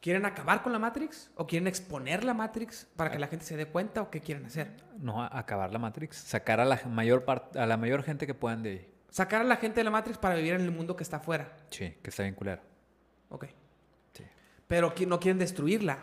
¿Quieren 0.00 0.24
acabar 0.26 0.62
con 0.62 0.72
la 0.72 0.78
Matrix? 0.78 1.30
¿O 1.34 1.46
quieren 1.46 1.66
exponer 1.66 2.22
la 2.24 2.32
Matrix 2.32 2.86
para 2.96 3.10
que 3.10 3.18
la 3.18 3.26
gente 3.26 3.44
se 3.44 3.56
dé 3.56 3.66
cuenta? 3.66 4.00
¿O 4.02 4.10
qué 4.10 4.20
quieren 4.20 4.46
hacer? 4.46 4.70
No, 4.98 5.22
acabar 5.24 5.72
la 5.72 5.78
Matrix. 5.80 6.16
Sacar 6.16 6.60
a 6.60 6.64
la 6.64 6.80
mayor 6.86 7.24
parte, 7.24 7.58
a 7.58 7.66
la 7.66 7.76
mayor 7.76 8.02
gente 8.04 8.26
que 8.26 8.32
puedan 8.34 8.62
de 8.62 8.70
ahí. 8.70 8.94
Sacar 9.10 9.40
a 9.40 9.44
la 9.44 9.56
gente 9.56 9.80
de 9.80 9.84
la 9.84 9.90
Matrix 9.90 10.16
para 10.16 10.36
vivir 10.36 10.54
en 10.54 10.60
el 10.60 10.70
mundo 10.70 10.94
que 10.94 11.02
está 11.02 11.16
afuera. 11.16 11.56
Sí, 11.70 11.94
que 12.02 12.10
está 12.10 12.22
bien 12.22 12.34
culero. 12.36 12.62
Ok. 13.30 13.46
Pero 14.68 14.94
no 15.06 15.18
quieren 15.18 15.38
destruirla. 15.38 15.98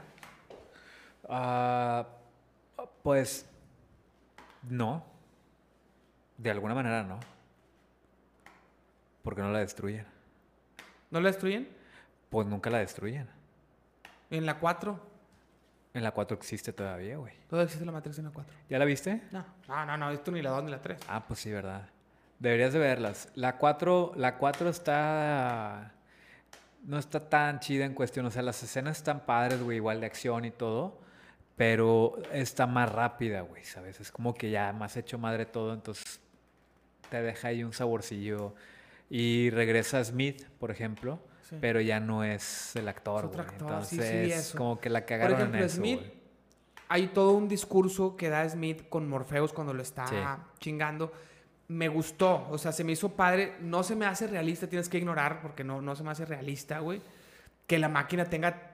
Ah, 1.30 2.08
pues 3.04 3.48
no. 4.70 5.06
De 6.38 6.52
alguna 6.52 6.76
manera 6.76 7.04
no. 7.04 7.20
Porque 9.24 9.42
no 9.42 9.52
la 9.52 9.60
destruyen. 9.60 10.06
¿No 11.10 11.22
la 11.22 11.30
destruyen? 11.30 11.70
Pues 12.30 12.48
nunca 12.48 12.70
la 12.70 12.80
destruyen. 12.80 13.30
En 14.30 14.46
la 14.46 14.60
4. 14.60 15.00
En 15.94 16.04
la 16.04 16.12
4 16.12 16.36
existe 16.36 16.74
todavía, 16.74 17.18
güey. 17.18 17.34
Todavía 17.48 17.66
existe 17.66 17.86
la 17.86 17.92
Matrix 17.94 18.20
en 18.20 18.26
la 18.26 18.32
4. 18.32 18.54
¿Ya 18.70 18.78
la 18.78 18.86
viste? 18.86 19.22
No, 19.32 19.46
no, 19.68 19.86
no, 19.86 19.98
no, 19.98 20.10
esto 20.10 20.32
ni 20.32 20.42
la 20.42 20.50
2 20.50 20.66
ni 20.66 20.72
la 20.72 20.82
3. 20.82 21.00
Ah, 21.08 21.24
pues 21.26 21.40
sí, 21.40 21.52
verdad. 21.52 21.88
Deberías 22.40 22.74
de 22.74 22.80
verlas. 22.80 23.30
La 23.36 23.58
4, 23.58 24.14
la 24.18 24.38
4 24.38 24.70
está... 24.70 25.95
No 26.86 27.00
está 27.00 27.20
tan 27.30 27.60
chida 27.60 27.86
en 27.86 27.94
cuestión. 27.94 28.26
O 28.26 28.32
sea, 28.32 28.42
las 28.42 28.62
escenas 28.62 28.98
están 28.98 29.26
padres, 29.26 29.62
güey, 29.62 29.78
igual 29.78 30.00
de 30.00 30.06
acción 30.06 30.46
y 30.46 30.52
todo. 30.52 31.00
Pero 31.56 32.18
está 32.32 32.68
más 32.68 32.92
rápida, 32.92 33.42
güey, 33.42 33.64
¿sabes? 33.64 34.00
Es 34.00 34.12
como 34.12 34.34
que 34.34 34.52
ya 34.52 34.74
más 34.74 34.98
hecho 34.98 35.18
madre 35.18 35.46
todo. 35.46 35.74
Entonces 35.74 36.20
te 37.10 37.22
deja 37.22 37.50
ahí 37.50 37.64
un 37.64 37.74
saborcillo. 37.74 38.54
Y 39.10 39.50
regresa 39.52 40.04
Smith, 40.04 40.44
por 40.60 40.72
ejemplo. 40.72 41.20
Sí. 41.50 41.58
Pero 41.62 41.80
ya 41.80 42.00
no 42.00 42.24
es 42.24 42.76
el 42.76 42.88
actor, 42.88 43.32
Es 43.36 43.88
sí, 43.88 43.98
sí, 43.98 44.02
Entonces, 44.02 44.54
como 44.58 44.80
que 44.80 44.90
la 44.90 45.02
Por 45.02 45.08
cagaron 45.10 45.38
ejemplo, 45.38 45.60
en 45.60 45.66
eso, 45.66 45.76
Smith, 45.78 46.02
hay 46.88 47.08
todo 47.08 47.34
un 47.34 47.48
discurso 47.48 48.16
que 48.16 48.30
da 48.30 48.48
Smith 48.50 48.90
con 48.90 49.08
Morpheus 49.08 49.54
cuando 49.54 49.74
lo 49.74 49.82
está 49.82 50.46
chingando. 50.60 51.12
Me 51.68 51.88
gustó, 51.88 52.48
o 52.52 52.58
sea, 52.58 52.72
se 52.72 52.84
me 52.84 52.92
hizo 52.92 53.10
padre. 53.16 53.54
No 53.62 53.82
se 53.84 53.96
me 53.96 54.06
hace 54.06 54.28
realista, 54.28 54.68
tienes 54.68 54.88
que 54.90 54.98
ignorar 55.00 55.42
porque 55.42 55.64
no, 55.64 55.82
no 55.82 55.96
se 55.96 56.04
me 56.04 56.12
hace 56.12 56.26
realista, 56.26 56.80
güey. 56.80 57.02
Que 57.68 57.80
la 57.80 57.90
máquina 57.90 58.26
tenga. 58.26 58.72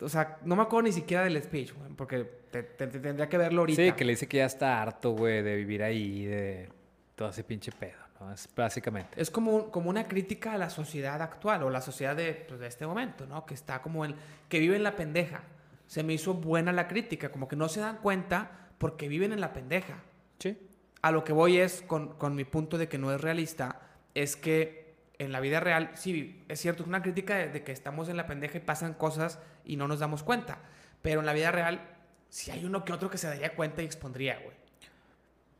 O 0.00 0.08
sea, 0.08 0.38
no 0.44 0.56
me 0.56 0.62
acuerdo 0.62 0.84
ni 0.88 0.92
siquiera 0.92 1.24
del 1.24 1.42
speech, 1.42 1.72
güey, 1.74 1.90
porque 1.94 2.24
te- 2.50 2.62
te- 2.62 2.86
te 2.86 2.98
tendría 3.00 3.28
que 3.28 3.38
verlo 3.38 3.60
ahorita. 3.62 3.82
Sí, 3.82 3.92
que 3.92 4.04
le 4.04 4.12
dice 4.12 4.26
que 4.28 4.38
ya 4.38 4.46
está 4.46 4.80
harto, 4.82 5.12
güey, 5.12 5.42
de 5.42 5.56
vivir 5.56 5.82
ahí, 5.82 6.24
de 6.26 6.68
todo 7.14 7.30
ese 7.30 7.44
pinche 7.44 7.72
pedo, 7.72 7.98
¿no? 8.20 8.30
Es 8.32 8.48
básicamente. 8.54 9.20
Es 9.20 9.30
como, 9.30 9.52
un- 9.56 9.70
como 9.70 9.88
una 9.90 10.06
crítica 10.06 10.52
a 10.52 10.58
la 10.58 10.68
sociedad 10.70 11.20
actual 11.22 11.62
o 11.62 11.70
la 11.70 11.80
sociedad 11.80 12.14
de, 12.16 12.32
pues, 12.48 12.60
de 12.60 12.66
este 12.66 12.86
momento, 12.86 13.26
¿no? 13.26 13.46
Que 13.46 13.54
está 13.54 13.80
como 13.80 14.04
en... 14.04 14.14
que 14.50 14.58
vive 14.58 14.76
en 14.76 14.82
la 14.82 14.96
pendeja. 14.96 15.42
Se 15.86 16.02
me 16.02 16.12
hizo 16.14 16.34
buena 16.34 16.72
la 16.72 16.88
crítica, 16.88 17.30
como 17.30 17.48
que 17.48 17.56
no 17.56 17.68
se 17.68 17.80
dan 17.80 17.96
cuenta 17.98 18.50
porque 18.78 19.08
viven 19.08 19.32
en 19.32 19.40
la 19.40 19.52
pendeja. 19.54 19.98
Sí. 20.38 20.58
A 21.02 21.10
lo 21.10 21.24
que 21.24 21.32
voy 21.32 21.58
es, 21.58 21.82
con, 21.82 22.14
con 22.18 22.34
mi 22.34 22.44
punto 22.44 22.78
de 22.78 22.88
que 22.88 22.98
no 22.98 23.12
es 23.12 23.20
realista, 23.20 23.80
es 24.14 24.36
que 24.36 24.94
en 25.18 25.32
la 25.32 25.40
vida 25.40 25.60
real, 25.60 25.90
sí, 25.94 26.44
es 26.48 26.60
cierto, 26.60 26.82
es 26.82 26.88
una 26.88 27.02
crítica 27.02 27.36
de, 27.36 27.48
de 27.48 27.62
que 27.64 27.72
estamos 27.72 28.08
en 28.08 28.16
la 28.16 28.26
pendeja 28.26 28.58
y 28.58 28.60
pasan 28.60 28.94
cosas 28.94 29.38
y 29.64 29.76
no 29.76 29.88
nos 29.88 29.98
damos 30.00 30.22
cuenta. 30.22 30.58
Pero 31.02 31.20
en 31.20 31.26
la 31.26 31.32
vida 31.32 31.50
real, 31.52 31.80
sí 32.28 32.50
hay 32.50 32.64
uno 32.64 32.84
que 32.84 32.92
otro 32.92 33.08
que 33.10 33.18
se 33.18 33.26
daría 33.28 33.54
cuenta 33.54 33.82
y 33.82 33.84
expondría, 33.86 34.38
güey. 34.40 34.56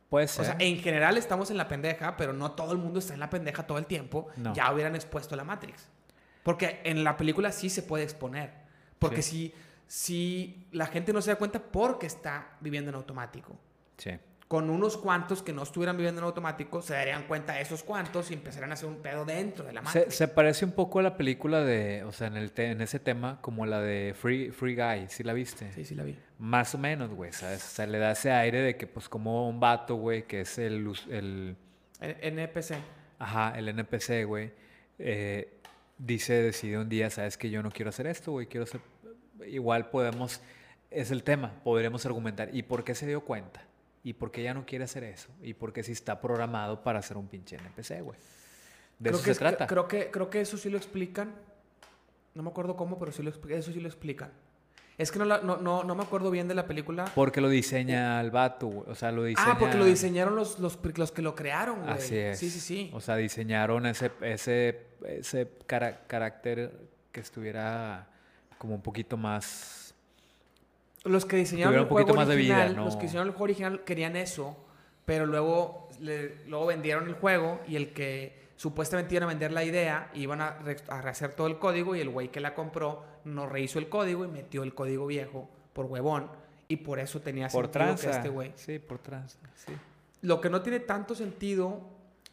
Puede 0.09 0.25
O 0.25 0.29
ser. 0.29 0.45
sea, 0.45 0.55
en 0.59 0.77
general 0.77 1.17
estamos 1.17 1.51
en 1.51 1.57
la 1.57 1.67
pendeja, 1.67 2.15
pero 2.17 2.33
no 2.33 2.51
todo 2.51 2.71
el 2.71 2.77
mundo 2.77 2.99
está 2.99 3.13
en 3.13 3.19
la 3.19 3.29
pendeja 3.29 3.65
todo 3.67 3.77
el 3.77 3.85
tiempo. 3.85 4.27
No. 4.37 4.53
Ya 4.53 4.71
hubieran 4.71 4.95
expuesto 4.95 5.35
la 5.35 5.43
Matrix. 5.43 5.87
Porque 6.43 6.79
en 6.85 7.03
la 7.03 7.17
película 7.17 7.51
sí 7.51 7.69
se 7.69 7.83
puede 7.83 8.03
exponer. 8.05 8.51
Porque 8.99 9.21
si, 9.21 9.53
si 9.85 10.67
la 10.71 10.85
gente 10.87 11.11
no 11.11 11.21
se 11.21 11.31
da 11.31 11.35
cuenta 11.37 11.59
porque 11.61 12.05
está 12.07 12.55
viviendo 12.61 12.89
en 12.89 12.95
automático. 12.95 13.59
Sí. 13.97 14.11
Con 14.47 14.69
unos 14.69 14.95
cuantos 14.97 15.43
que 15.43 15.51
no 15.51 15.63
estuvieran 15.63 15.97
viviendo 15.97 16.21
en 16.21 16.25
automático, 16.25 16.81
se 16.81 16.93
darían 16.93 17.23
cuenta 17.27 17.59
esos 17.59 17.83
cuantos 17.83 18.31
y 18.31 18.33
empezarían 18.35 18.71
a 18.71 18.75
hacer 18.75 18.87
un 18.87 18.97
pedo 19.01 19.25
dentro 19.25 19.65
de 19.65 19.73
la 19.73 19.81
Matrix. 19.81 20.15
se 20.15 20.27
parece 20.29 20.63
un 20.63 20.71
poco 20.71 20.99
a 20.99 21.03
la 21.03 21.17
película 21.17 21.61
de, 21.65 22.05
o 22.05 22.13
sea, 22.13 22.27
en, 22.27 22.37
el 22.37 22.53
te- 22.53 22.71
en 22.71 22.79
ese 22.79 22.99
tema, 22.99 23.39
como 23.41 23.65
la 23.65 23.81
de 23.81 24.13
Free, 24.17 24.51
Free 24.51 24.75
Guy, 24.75 25.07
¿sí 25.09 25.23
la 25.23 25.33
viste? 25.33 25.69
Sí, 25.73 25.83
sí 25.83 25.95
la 25.95 26.03
vi. 26.03 26.17
Más 26.39 26.73
o 26.75 26.77
menos, 26.77 27.09
güey, 27.09 27.33
¿sabes? 27.33 27.61
O 27.61 27.67
sea, 27.67 27.85
le 27.87 27.97
da 27.99 28.11
ese 28.11 28.31
aire 28.31 28.61
de 28.61 28.77
que, 28.77 28.87
pues, 28.87 29.09
como 29.09 29.49
un 29.49 29.59
vato, 29.59 29.95
güey, 29.95 30.23
que 30.27 30.41
es 30.41 30.57
el, 30.59 30.93
el, 31.09 31.57
NPC. 31.99 32.75
ajá, 33.19 33.53
el 33.57 33.67
NPC, 33.67 34.23
güey, 34.25 34.53
eh, 34.97 35.59
dice, 35.97 36.33
decide 36.41 36.77
un 36.77 36.87
día, 36.87 37.09
¿sabes? 37.09 37.37
Que 37.37 37.49
yo 37.49 37.61
no 37.63 37.69
quiero 37.71 37.89
hacer 37.89 38.07
esto, 38.07 38.31
güey, 38.31 38.47
quiero 38.47 38.65
ser... 38.65 38.79
Igual 39.45 39.89
podemos, 39.89 40.39
es 40.89 41.11
el 41.11 41.23
tema, 41.23 41.51
podremos 41.65 42.05
argumentar. 42.05 42.49
¿Y 42.55 42.63
por 42.63 42.83
qué 42.85 42.95
se 42.95 43.05
dio 43.07 43.21
cuenta? 43.21 43.61
¿Y 44.07 44.13
por 44.13 44.31
qué 44.31 44.41
ya 44.41 44.53
no 44.53 44.65
quiere 44.65 44.85
hacer 44.85 45.03
eso? 45.03 45.27
¿Y 45.41 45.53
por 45.53 45.73
qué 45.73 45.83
si 45.83 45.91
está 45.91 46.21
programado 46.21 46.81
para 46.81 47.01
ser 47.01 47.17
un 47.17 47.27
pinche 47.27 47.57
NPC, 47.57 48.01
güey? 48.01 48.17
De 48.99 49.09
creo 49.09 49.15
eso 49.15 49.19
que 49.19 49.25
se 49.25 49.31
es- 49.31 49.37
trata. 49.39 49.67
Creo 49.67 49.85
que, 49.87 50.09
creo 50.11 50.29
que 50.29 50.39
eso 50.39 50.57
sí 50.57 50.69
lo 50.69 50.77
explican. 50.77 51.35
No 52.33 52.41
me 52.43 52.49
acuerdo 52.49 52.77
cómo, 52.77 52.97
pero 52.97 53.11
sí 53.11 53.21
lo, 53.21 53.31
eso 53.31 53.71
sí 53.73 53.79
lo 53.81 53.87
explican. 53.87 54.31
Es 54.97 55.11
que 55.11 55.19
no, 55.19 55.25
la- 55.25 55.39
no, 55.41 55.57
no, 55.57 55.83
no 55.83 55.93
me 55.93 56.03
acuerdo 56.03 56.31
bien 56.31 56.47
de 56.47 56.55
la 56.55 56.65
película. 56.67 57.03
Porque 57.15 57.41
lo 57.41 57.49
diseña 57.49 58.21
el 58.21 58.31
vato, 58.31 58.67
güey. 58.67 58.89
O 58.89 58.95
sea, 58.95 59.11
lo 59.11 59.25
diseña... 59.25 59.51
Ah, 59.51 59.57
porque 59.59 59.75
lo 59.77 59.83
diseñaron 59.83 60.37
los, 60.37 60.57
los, 60.59 60.79
los 60.97 61.11
que 61.11 61.21
lo 61.21 61.35
crearon, 61.35 61.81
güey. 61.81 61.91
Así 61.91 62.15
es. 62.17 62.39
Sí, 62.39 62.49
sí, 62.49 62.61
sí. 62.61 62.89
O 62.93 63.01
sea, 63.01 63.17
diseñaron 63.17 63.85
ese, 63.87 64.09
ese, 64.21 64.87
ese 65.05 65.51
cara- 65.67 66.07
carácter 66.07 66.71
que 67.11 67.19
estuviera 67.19 68.07
como 68.57 68.73
un 68.73 68.81
poquito 68.81 69.17
más... 69.17 69.86
Los 71.03 71.25
que 71.25 71.37
diseñaron 71.37 71.75
el 71.75 71.85
juego 71.85 72.25
de 72.25 72.35
vida, 72.35 72.55
original, 72.55 72.75
¿no? 72.75 72.85
los 72.85 72.95
que 72.95 73.03
diseñaron 73.03 73.27
el 73.29 73.33
juego 73.33 73.43
original 73.45 73.83
querían 73.83 74.15
eso, 74.15 74.57
pero 75.05 75.25
luego, 75.25 75.87
le- 76.01 76.45
luego 76.47 76.65
vendieron 76.65 77.07
el 77.07 77.13
juego 77.13 77.61
y 77.67 77.75
el 77.77 77.93
que 77.93 78.47
supuestamente 78.57 79.13
iban 79.15 79.23
a 79.23 79.27
vender 79.27 79.51
la 79.51 79.63
idea, 79.63 80.09
iban 80.15 80.41
a, 80.41 80.57
re- 80.59 80.77
a 80.89 81.01
rehacer 81.01 81.33
todo 81.33 81.47
el 81.47 81.59
código 81.59 81.95
y 81.95 82.01
el 82.01 82.09
güey 82.09 82.29
que 82.29 82.39
la 82.41 82.53
compró 82.53 83.03
no 83.23 83.45
rehizo 83.47 83.79
el 83.79 83.87
código 83.89 84.25
y 84.25 84.27
metió 84.27 84.63
el 84.63 84.73
código 84.73 85.05
viejo 85.07 85.49
por 85.73 85.85
huevón 85.85 86.29
y 86.67 86.77
por 86.77 86.99
eso 86.99 87.21
tenía 87.21 87.47
Por 87.47 87.65
sentido 87.65 87.85
tranza. 87.85 88.09
que 88.09 88.15
este 88.17 88.29
güey. 88.29 88.51
Sí, 88.55 88.79
por 88.79 88.97
tranza, 88.99 89.37
sí. 89.55 89.71
Lo 90.23 90.41
que 90.41 90.49
no 90.49 90.61
tiene 90.61 90.79
tanto 90.81 91.13
sentido 91.15 91.79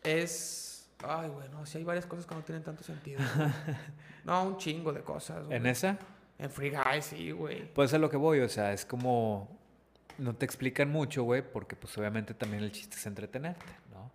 es... 0.03 0.89
Ay, 1.07 1.29
bueno, 1.29 1.67
sí 1.67 1.79
hay 1.79 1.85
varias 1.85 2.07
cosas 2.07 2.25
que 2.27 2.35
no 2.35 2.43
tienen 2.43 2.65
tanto 2.65 2.83
sentido. 2.83 3.21
no, 4.25 4.45
un 4.45 4.57
chingo 4.57 4.93
de 4.93 5.03
cosas. 5.03 5.45
güey. 5.45 5.57
¿En 5.59 5.67
esa? 5.67 5.99
En 6.39 6.51
Free 6.51 6.71
Guy, 6.71 7.01
sí, 7.03 7.31
güey. 7.31 7.73
Pues 7.73 7.93
es 7.93 8.01
lo 8.01 8.11
que 8.11 8.17
voy, 8.17 8.41
o 8.41 8.49
sea, 8.49 8.73
es 8.73 8.85
como... 8.85 9.49
no 10.19 10.35
te 10.35 10.45
explican 10.45 10.91
mucho, 10.91 11.23
güey, 11.23 11.43
porque 11.43 11.77
pues 11.77 11.97
obviamente 11.99 12.35
también 12.35 12.63
el 12.65 12.73
chiste 12.73 12.97
es 12.97 13.07
entretenerte, 13.07 13.73
¿no? 13.93 14.11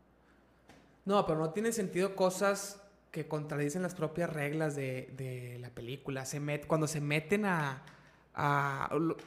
No, 1.05 1.25
pero 1.25 1.39
no 1.39 1.51
tiene 1.51 1.71
sentido 1.71 2.15
cosas 2.15 2.81
que 3.11 3.27
contradicen 3.27 3.81
las 3.81 3.95
propias 3.95 4.31
reglas 4.31 4.75
de, 4.75 5.11
de 5.17 5.57
la 5.59 5.69
película. 5.69 6.25
Se 6.25 6.39
met, 6.39 6.67
cuando 6.67 6.87
se 6.87 7.01
meten 7.01 7.45
a, 7.45 7.83
a- 8.35 8.89
lo- 8.99 9.17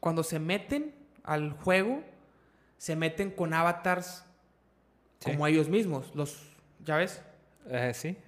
Cuando 0.00 0.22
se 0.22 0.38
meten 0.38 0.94
al 1.24 1.52
juego, 1.52 2.02
se 2.78 2.96
meten 2.96 3.30
con 3.30 3.54
avatars 3.54 4.24
Sí. 5.20 5.30
como 5.32 5.46
ellos 5.46 5.68
mismos. 5.70 6.14
Los, 6.14 6.38
¿Ya 6.84 6.96
ves? 6.98 7.22
Eh, 7.70 7.92
sí. 7.94 8.18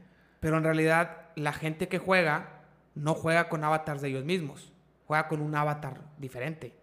Pero 0.40 0.56
en 0.56 0.64
realidad 0.64 1.27
la 1.38 1.52
gente 1.52 1.88
que 1.88 1.98
juega 1.98 2.60
no 2.94 3.14
juega 3.14 3.48
con 3.48 3.64
avatars 3.64 4.00
de 4.02 4.08
ellos 4.08 4.24
mismos. 4.24 4.72
Juega 5.06 5.28
con 5.28 5.40
un 5.40 5.54
avatar 5.54 6.00
diferente. 6.18 6.74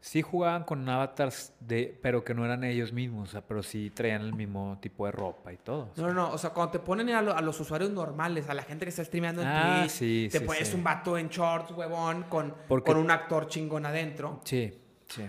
Sí 0.00 0.22
jugaban 0.22 0.62
con 0.62 0.88
avatars 0.88 1.52
de, 1.58 1.98
pero 2.00 2.22
que 2.22 2.32
no 2.34 2.44
eran 2.44 2.62
ellos 2.62 2.92
mismos, 2.92 3.30
o 3.30 3.32
sea, 3.32 3.40
pero 3.40 3.62
sí 3.62 3.90
traían 3.90 4.22
el 4.22 4.34
mismo 4.34 4.78
tipo 4.80 5.04
de 5.06 5.10
ropa 5.12 5.52
y 5.52 5.56
todo. 5.56 5.90
No, 5.96 6.06
no, 6.08 6.12
no. 6.14 6.30
O 6.30 6.38
sea, 6.38 6.50
cuando 6.50 6.70
te 6.72 6.78
ponen 6.78 7.08
a, 7.10 7.22
lo- 7.22 7.34
a 7.36 7.40
los 7.40 7.58
usuarios 7.58 7.90
normales, 7.90 8.48
a 8.48 8.54
la 8.54 8.62
gente 8.62 8.84
que 8.84 8.90
está 8.90 9.02
streameando 9.04 9.42
en 9.42 9.48
Ah, 9.48 9.78
Twitch, 9.80 9.90
sí, 9.90 10.28
te 10.30 10.38
sí, 10.38 10.44
pones 10.44 10.68
sí. 10.68 10.76
un 10.76 10.84
vato 10.84 11.18
en 11.18 11.28
shorts, 11.28 11.72
huevón, 11.72 12.24
con, 12.24 12.54
Porque- 12.68 12.92
con 12.92 13.00
un 13.00 13.10
actor 13.10 13.48
chingón 13.48 13.84
adentro. 13.86 14.40
Sí, 14.44 14.78
sí. 15.08 15.28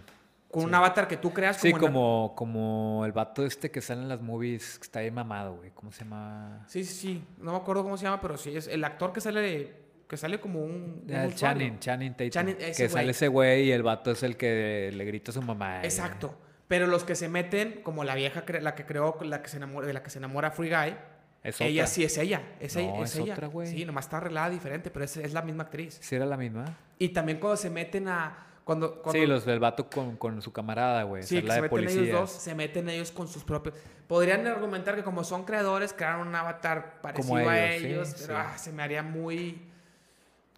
Con 0.50 0.62
sí. 0.64 0.68
un 0.68 0.76
avatar 0.76 1.08
que 1.08 1.18
tú 1.18 1.34
creas 1.34 1.58
Sí, 1.58 1.72
como... 1.72 1.86
en- 1.88 1.92
como, 1.94 2.34
como 2.36 3.06
el 3.06 3.12
vato 3.12 3.46
este 3.46 3.70
que 3.70 3.82
sale 3.82 4.02
en 4.02 4.10
las 4.10 4.22
movies, 4.22 4.80
que 4.80 4.84
está 4.84 5.02
bien 5.02 5.14
mamado, 5.14 5.56
güey. 5.58 5.72
¿Cómo 5.72 5.92
se 5.92 6.04
llama? 6.06 6.64
Sí, 6.68 6.84
sí, 6.86 6.94
sí. 6.96 7.28
No 7.38 7.52
me 7.52 7.58
acuerdo 7.58 7.84
cómo 7.84 7.98
se 7.98 8.04
llama, 8.06 8.22
pero 8.22 8.38
sí. 8.38 8.56
Es 8.56 8.68
el 8.68 8.84
actor 8.84 9.12
que 9.14 9.22
sale... 9.22 9.88
Que 10.08 10.16
sale 10.16 10.40
como 10.40 10.62
un... 10.64 11.04
un 11.06 11.14
Ah, 11.14 11.26
el 11.26 11.34
usuario. 11.34 11.36
Channing, 11.68 11.80
Channing 11.80 12.14
Tatum. 12.14 12.30
Channing, 12.30 12.56
que 12.56 12.88
sale 12.90 13.12
ese 13.12 13.28
güey 13.28 13.64
y 13.66 13.72
el 13.74 13.84
vato 13.84 14.10
es 14.12 14.24
el 14.24 14.38
que 14.38 14.90
le 14.94 15.04
grita 15.04 15.32
a 15.32 15.34
su 15.34 15.42
mamá. 15.42 15.84
Exacto. 15.84 16.34
Pero 16.70 16.88
los 16.88 17.04
que 17.04 17.14
se 17.16 17.28
meten, 17.28 17.82
como 17.84 18.06
la 18.06 18.16
vieja, 18.16 18.44
la 18.62 18.74
que 18.74 18.86
creó, 18.86 19.18
la 19.24 19.42
que 19.42 19.50
se 19.50 19.58
enamora, 19.58 19.86
de 19.86 19.92
la 19.94 20.04
que 20.04 20.10
se 20.10 20.20
enamora 20.20 20.52
Free 20.52 20.70
Guy, 20.70 20.96
Es 21.44 21.60
ella 21.60 21.84
otra. 21.84 21.88
sí 21.94 22.04
es 22.06 22.18
ella. 22.18 22.42
Es, 22.62 22.78
ella- 22.78 23.02
es 23.04 23.16
es 23.16 23.20
ella. 23.20 23.34
otra, 23.34 23.48
güey. 23.48 23.68
Sí, 23.68 23.84
nomás 23.84 24.06
está 24.06 24.18
arreglada 24.18 24.50
diferente, 24.50 24.90
pero 24.92 25.04
es, 25.04 25.18
es 25.18 25.34
la 25.34 25.42
misma 25.42 25.64
actriz. 25.64 25.98
¿Sí 26.02 26.16
era 26.16 26.26
la 26.26 26.38
misma? 26.38 26.64
Y 27.00 27.10
también 27.10 27.38
cuando 27.42 27.58
se 27.58 27.70
meten 27.70 28.08
a... 28.08 28.46
Cuando, 28.68 29.02
cuando, 29.02 29.18
Sí, 29.22 29.26
los 29.26 29.46
del 29.46 29.60
vato 29.62 29.90
con, 29.90 30.18
con 30.18 30.42
su 30.42 30.52
camarada, 30.52 31.04
güey. 31.04 31.24
Sí, 31.24 31.42
que 31.42 31.48
se 31.50 31.62
de 31.62 31.62
meten 31.62 31.88
ellos 31.88 32.20
dos, 32.20 32.32
se 32.32 32.54
meten 32.54 32.90
ellos 32.90 33.12
con 33.14 33.30
sus 33.30 33.46
propios... 33.46 33.74
Podrían 34.10 34.46
argumentar 34.46 34.94
que 34.98 35.04
como 35.04 35.24
son 35.24 35.46
creadores, 35.46 35.94
crearon 35.94 36.28
un 36.28 36.36
avatar 36.36 37.00
parecido 37.02 37.38
a 37.48 37.58
ellos, 37.70 37.80
sí, 37.80 37.88
ellos, 37.88 38.10
sí. 38.10 38.24
pero 38.28 38.40
ah, 38.40 38.58
se 38.58 38.74
me 38.74 38.84
haría 38.84 39.04
muy... 39.04 39.62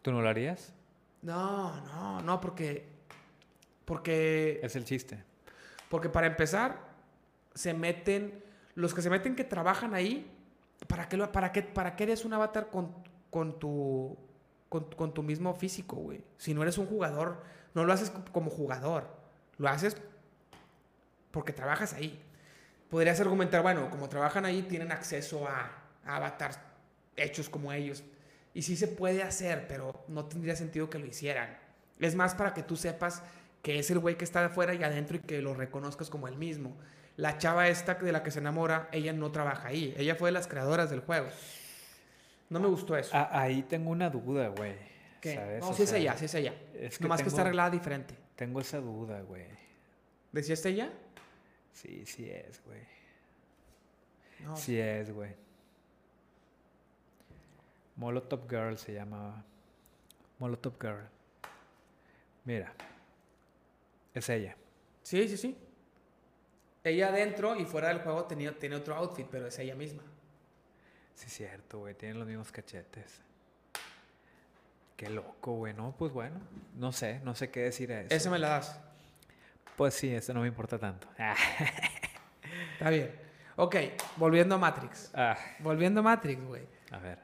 ¿Tú 0.01 0.11
no 0.11 0.23
lo 0.23 0.27
harías? 0.27 0.73
No, 1.21 1.79
no, 1.81 2.21
no, 2.21 2.41
porque... 2.41 2.87
Porque... 3.85 4.59
Es 4.63 4.75
el 4.75 4.85
chiste. 4.85 5.23
Porque 5.87 6.09
para 6.09 6.25
empezar, 6.25 6.79
se 7.53 7.75
meten... 7.75 8.43
Los 8.73 8.95
que 8.95 9.03
se 9.03 9.11
meten 9.11 9.35
que 9.35 9.43
trabajan 9.43 9.93
ahí, 9.93 10.31
¿para 10.87 11.07
qué, 11.07 11.15
lo- 11.15 11.31
para 11.31 11.51
qué, 11.51 11.61
para 11.61 11.95
qué 11.95 12.05
eres 12.05 12.25
un 12.25 12.33
avatar 12.33 12.71
con, 12.71 12.91
con 13.29 13.59
tu... 13.59 14.17
Con, 14.67 14.85
con 14.95 15.13
tu 15.13 15.21
mismo 15.21 15.53
físico, 15.53 15.95
güey? 15.95 16.23
Si 16.37 16.55
no 16.55 16.63
eres 16.63 16.79
un 16.79 16.87
jugador, 16.87 17.43
no 17.73 17.83
lo 17.83 17.93
haces 17.93 18.11
como 18.31 18.49
jugador. 18.49 19.07
Lo 19.57 19.69
haces 19.69 19.97
porque 21.31 21.53
trabajas 21.53 21.93
ahí. 21.93 22.21
Podrías 22.89 23.19
argumentar, 23.19 23.61
bueno, 23.61 23.89
como 23.89 24.09
trabajan 24.09 24.45
ahí, 24.45 24.63
tienen 24.63 24.91
acceso 24.91 25.47
a, 25.47 25.71
a 26.05 26.15
avatars 26.15 26.59
hechos 27.15 27.49
como 27.49 27.71
ellos. 27.71 28.03
Y 28.53 28.63
sí 28.63 28.75
se 28.75 28.87
puede 28.87 29.21
hacer, 29.21 29.67
pero 29.67 30.03
no 30.07 30.25
tendría 30.25 30.55
sentido 30.55 30.89
que 30.89 30.99
lo 30.99 31.05
hicieran. 31.05 31.57
Es 31.99 32.15
más 32.15 32.33
para 32.33 32.53
que 32.53 32.63
tú 32.63 32.75
sepas 32.75 33.21
que 33.61 33.79
es 33.79 33.91
el 33.91 33.99
güey 33.99 34.17
que 34.17 34.23
está 34.23 34.45
afuera 34.45 34.73
y 34.73 34.83
adentro 34.83 35.17
y 35.17 35.19
que 35.19 35.41
lo 35.41 35.53
reconozcas 35.53 36.09
como 36.09 36.27
el 36.27 36.35
mismo. 36.35 36.75
La 37.17 37.37
chava 37.37 37.67
esta 37.67 37.95
de 37.95 38.11
la 38.11 38.23
que 38.23 38.31
se 38.31 38.39
enamora, 38.39 38.87
ella 38.91 39.11
no 39.13 39.31
trabaja 39.31 39.67
ahí. 39.67 39.93
Ella 39.97 40.15
fue 40.15 40.29
de 40.29 40.33
las 40.33 40.47
creadoras 40.47 40.89
del 40.89 41.01
juego. 41.01 41.27
No 42.49 42.59
me 42.59 42.67
gustó 42.67 42.95
eso. 42.95 43.11
Ah, 43.13 43.29
ahí 43.33 43.63
tengo 43.63 43.91
una 43.91 44.09
duda, 44.09 44.47
güey. 44.47 44.75
¿Qué? 45.21 45.35
¿sabes? 45.35 45.59
No, 45.61 45.69
O 45.69 45.73
sí 45.73 45.83
es 45.83 45.93
ella, 45.93 46.17
sí 46.17 46.25
es 46.25 46.33
ella. 46.35 46.53
es 46.73 46.97
que 46.97 47.03
Nomás 47.03 47.21
que 47.21 47.29
está 47.29 47.41
arreglada 47.41 47.69
diferente. 47.69 48.15
Tengo 48.35 48.61
esa 48.61 48.79
duda, 48.79 49.21
güey. 49.21 49.45
¿Decía 50.31 50.53
esta 50.53 50.69
ella? 50.69 50.91
Sí, 51.73 52.05
sí 52.05 52.29
es, 52.29 52.63
güey. 52.63 52.81
No. 54.43 54.55
Sí 54.55 54.79
es, 54.79 55.11
güey. 55.11 55.35
Molotov 57.95 58.49
Girl 58.49 58.77
se 58.77 58.93
llamaba. 58.93 59.43
Molotov 60.37 60.79
Girl. 60.79 61.09
Mira. 62.45 62.73
Es 64.13 64.29
ella. 64.29 64.55
Sí, 65.03 65.27
sí, 65.27 65.37
sí. 65.37 65.57
Ella 66.83 67.09
adentro 67.09 67.55
y 67.57 67.65
fuera 67.65 67.89
del 67.89 67.99
juego 67.99 68.23
tenía, 68.25 68.57
tiene 68.57 68.77
otro 68.77 68.95
outfit, 68.95 69.27
pero 69.29 69.47
es 69.47 69.59
ella 69.59 69.75
misma. 69.75 70.03
Sí, 71.13 71.29
cierto, 71.29 71.79
güey. 71.79 71.93
Tienen 71.95 72.19
los 72.19 72.27
mismos 72.27 72.51
cachetes. 72.51 73.21
Qué 74.99 75.09
loco, 75.09 75.53
güey. 75.53 75.73
No, 75.73 75.95
pues 75.97 76.11
bueno. 76.11 76.35
No 76.75 76.91
sé, 76.91 77.21
no 77.23 77.33
sé 77.33 77.49
qué 77.49 77.61
decir 77.61 77.89
a 77.93 78.01
eso. 78.01 78.13
Esa 78.13 78.29
me 78.29 78.37
la 78.37 78.49
das. 78.49 78.77
Pues 79.77 79.93
sí, 79.93 80.13
eso 80.13 80.33
no 80.33 80.41
me 80.41 80.47
importa 80.49 80.77
tanto. 80.77 81.07
Está 82.73 82.89
bien. 82.89 83.15
Ok, 83.55 83.75
volviendo 84.17 84.55
a 84.55 84.57
Matrix. 84.57 85.09
ah, 85.13 85.37
Volviendo 85.59 86.01
a 86.01 86.03
Matrix, 86.03 86.43
güey. 86.45 86.63
a 86.91 86.97
ver. 86.99 87.17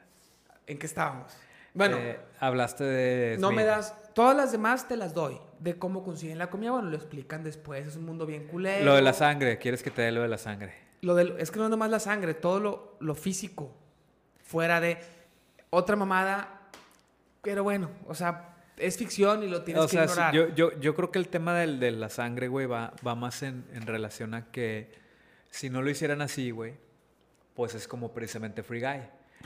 ¿En 0.66 0.78
qué 0.78 0.86
estábamos? 0.86 1.30
Bueno, 1.74 1.98
Eh, 1.98 2.18
hablaste 2.40 2.82
de. 2.84 3.36
no 3.38 3.52
me 3.52 3.64
das. 3.64 3.94
Todas 4.14 4.34
las 4.34 4.52
demás 4.52 4.88
te 4.88 4.96
las 4.96 5.12
doy. 5.12 5.38
De 5.58 5.78
cómo 5.78 6.02
consiguen 6.02 6.38
la 6.38 6.48
comida, 6.48 6.70
bueno, 6.70 6.88
lo 6.88 6.96
explican 6.96 7.44
después. 7.44 7.86
Es 7.86 7.96
un 7.96 8.06
mundo 8.06 8.24
bien 8.24 8.46
culero. 8.48 8.86
Lo 8.86 8.94
de 8.94 9.02
la 9.02 9.12
sangre. 9.12 9.58
¿Quieres 9.58 9.82
que 9.82 9.90
te 9.90 10.00
dé 10.00 10.12
lo 10.12 10.22
de 10.22 10.28
la 10.28 10.38
sangre? 10.38 10.72
Lo 11.02 11.14
del- 11.14 11.36
es 11.38 11.50
que 11.50 11.58
no 11.58 11.64
es 11.66 11.70
nomás 11.70 11.90
la 11.90 12.00
sangre, 12.00 12.32
todo 12.32 12.58
lo, 12.58 12.96
lo 13.00 13.14
físico. 13.14 13.76
Fuera 14.42 14.80
de 14.80 14.96
otra 15.68 15.94
mamada. 15.96 16.55
Pero 17.46 17.62
bueno, 17.62 17.90
o 18.08 18.14
sea, 18.14 18.56
es 18.76 18.98
ficción 18.98 19.44
y 19.44 19.48
lo 19.48 19.62
tienes 19.62 19.84
o 19.84 19.86
que 19.86 19.92
sea, 19.92 20.02
ignorar. 20.02 20.34
yo, 20.34 20.48
yo, 20.52 20.78
yo 20.80 20.96
creo 20.96 21.12
que 21.12 21.20
el 21.20 21.28
tema 21.28 21.54
del, 21.54 21.78
de 21.78 21.92
la 21.92 22.08
sangre, 22.08 22.48
güey, 22.48 22.66
va, 22.66 22.92
va 23.06 23.14
más 23.14 23.44
en, 23.44 23.64
en 23.72 23.86
relación 23.86 24.34
a 24.34 24.50
que 24.50 24.90
si 25.48 25.70
no 25.70 25.80
lo 25.80 25.88
hicieran 25.88 26.22
así, 26.22 26.50
güey, 26.50 26.74
pues 27.54 27.76
es 27.76 27.86
como 27.86 28.12
precisamente 28.12 28.64
Free 28.64 28.80
Guy. 28.80 29.02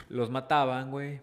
Los 0.09 0.31
mataban, 0.31 0.89
güey, 0.89 1.21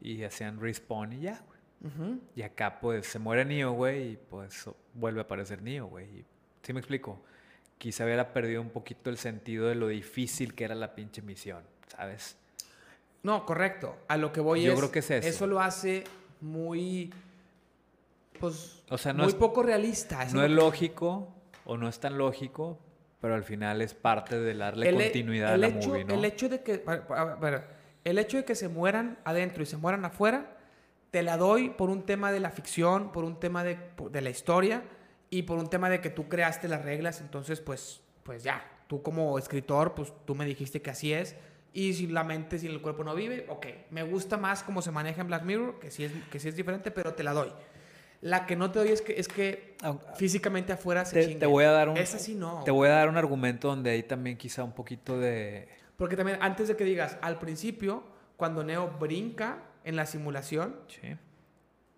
y 0.00 0.22
hacían 0.22 0.58
respawn 0.62 1.12
y 1.12 1.20
ya, 1.20 1.44
güey. 1.46 2.18
Y 2.34 2.40
acá, 2.40 2.80
pues, 2.80 3.06
se 3.06 3.18
muere 3.18 3.44
Neo, 3.44 3.72
güey, 3.72 4.12
y 4.12 4.16
pues 4.16 4.64
vuelve 4.94 5.20
a 5.20 5.24
aparecer 5.24 5.60
Neo, 5.60 5.88
güey. 5.88 6.24
¿Sí 6.62 6.72
me 6.72 6.80
explico? 6.80 7.22
Quizá 7.76 8.06
hubiera 8.06 8.32
perdido 8.32 8.62
un 8.62 8.70
poquito 8.70 9.10
el 9.10 9.18
sentido 9.18 9.68
de 9.68 9.74
lo 9.74 9.88
difícil 9.88 10.54
que 10.54 10.64
era 10.64 10.74
la 10.74 10.94
pinche 10.94 11.20
misión, 11.20 11.62
¿sabes? 11.94 12.38
No, 13.24 13.44
correcto. 13.44 13.96
A 14.06 14.16
lo 14.16 14.32
que 14.32 14.40
voy 14.40 14.62
Yo 14.62 14.72
es. 14.74 14.78
creo 14.78 14.92
que 14.92 14.98
es 15.00 15.10
eso. 15.10 15.28
Eso 15.28 15.46
lo 15.48 15.60
hace 15.60 16.04
muy. 16.40 17.12
Pues. 18.38 18.82
O 18.90 18.98
sea, 18.98 19.12
no 19.12 19.24
muy 19.24 19.32
es- 19.32 19.34
poco 19.38 19.62
realista. 19.62 20.24
No 20.26 20.40
lo 20.40 20.44
es 20.44 20.50
lógico 20.52 21.28
o 21.64 21.76
no 21.76 21.88
es 21.88 21.98
tan 21.98 22.18
lógico, 22.18 22.78
pero 23.20 23.34
al 23.34 23.44
final 23.44 23.80
es 23.82 23.94
parte 23.94 24.38
de 24.38 24.54
darle 24.54 24.88
el, 24.88 25.00
he- 25.00 25.04
continuidad 25.04 25.54
el 25.54 25.64
a 25.64 25.68
la 25.68 25.74
hecho, 25.76 25.88
movie, 25.88 26.04
¿no? 26.04 26.14
El 26.14 26.24
hecho 26.24 26.48
de 26.48 26.62
que. 26.62 26.84
el 28.04 28.18
hecho 28.18 28.36
de 28.36 28.44
que 28.44 28.54
se 28.54 28.68
mueran 28.68 29.18
adentro 29.24 29.62
y 29.62 29.66
se 29.66 29.76
mueran 29.78 30.04
afuera, 30.04 30.56
te 31.10 31.22
la 31.22 31.36
doy 31.36 31.70
por 31.70 31.88
un 31.90 32.02
tema 32.04 32.32
de 32.32 32.40
la 32.40 32.50
ficción, 32.50 33.10
por 33.12 33.24
un 33.24 33.40
tema 33.40 33.64
de, 33.64 33.78
de 34.10 34.20
la 34.20 34.30
historia 34.30 34.82
y 35.30 35.42
por 35.44 35.58
un 35.58 35.70
tema 35.70 35.88
de 35.88 36.00
que 36.00 36.10
tú 36.10 36.28
creaste 36.28 36.68
las 36.68 36.84
reglas. 36.84 37.20
Entonces, 37.20 37.60
pues, 37.60 38.02
pues 38.22 38.42
ya. 38.44 38.62
Tú 38.86 39.02
como 39.02 39.38
escritor, 39.38 39.94
pues 39.94 40.12
tú 40.26 40.34
me 40.34 40.44
dijiste 40.44 40.82
que 40.82 40.90
así 40.90 41.14
es. 41.14 41.36
Y 41.74 41.92
si 41.92 42.06
la 42.06 42.22
mente, 42.24 42.58
si 42.58 42.68
el 42.68 42.80
cuerpo 42.80 43.02
no 43.04 43.14
vive, 43.14 43.44
ok. 43.48 43.66
Me 43.90 44.04
gusta 44.04 44.36
más 44.38 44.62
cómo 44.62 44.80
se 44.80 44.92
maneja 44.92 45.20
en 45.20 45.26
Black 45.26 45.42
Mirror, 45.42 45.80
que 45.80 45.90
sí 45.90 46.04
es, 46.04 46.12
que 46.30 46.38
sí 46.38 46.48
es 46.48 46.56
diferente, 46.56 46.90
pero 46.92 47.14
te 47.14 47.24
la 47.24 47.32
doy. 47.32 47.50
La 48.20 48.46
que 48.46 48.56
no 48.56 48.70
te 48.70 48.78
doy 48.78 48.88
es 48.88 49.02
que, 49.02 49.18
es 49.18 49.26
que 49.28 49.76
físicamente 50.16 50.72
afuera 50.72 51.04
se 51.04 51.26
Te, 51.26 51.34
te 51.34 51.46
voy 51.46 51.64
a 51.64 51.72
dar 51.72 51.88
un 51.90 51.96
Esa 51.98 52.18
sí 52.18 52.34
no. 52.36 52.62
te 52.64 52.70
voy 52.70 52.88
a 52.88 52.92
dar 52.92 53.08
un 53.10 53.18
argumento 53.18 53.68
donde 53.68 53.90
hay 53.90 54.04
también 54.04 54.38
quizá 54.38 54.64
un 54.64 54.72
poquito 54.72 55.18
de 55.18 55.68
Porque 55.98 56.16
también, 56.16 56.38
antes 56.40 56.68
de 56.68 56.76
que 56.76 56.84
digas, 56.84 57.18
al 57.20 57.38
principio, 57.38 58.04
cuando 58.36 58.64
Neo 58.64 58.88
brinca 58.98 59.58
en 59.82 59.96
la 59.96 60.06
simulación, 60.06 60.76
sí. 60.88 61.16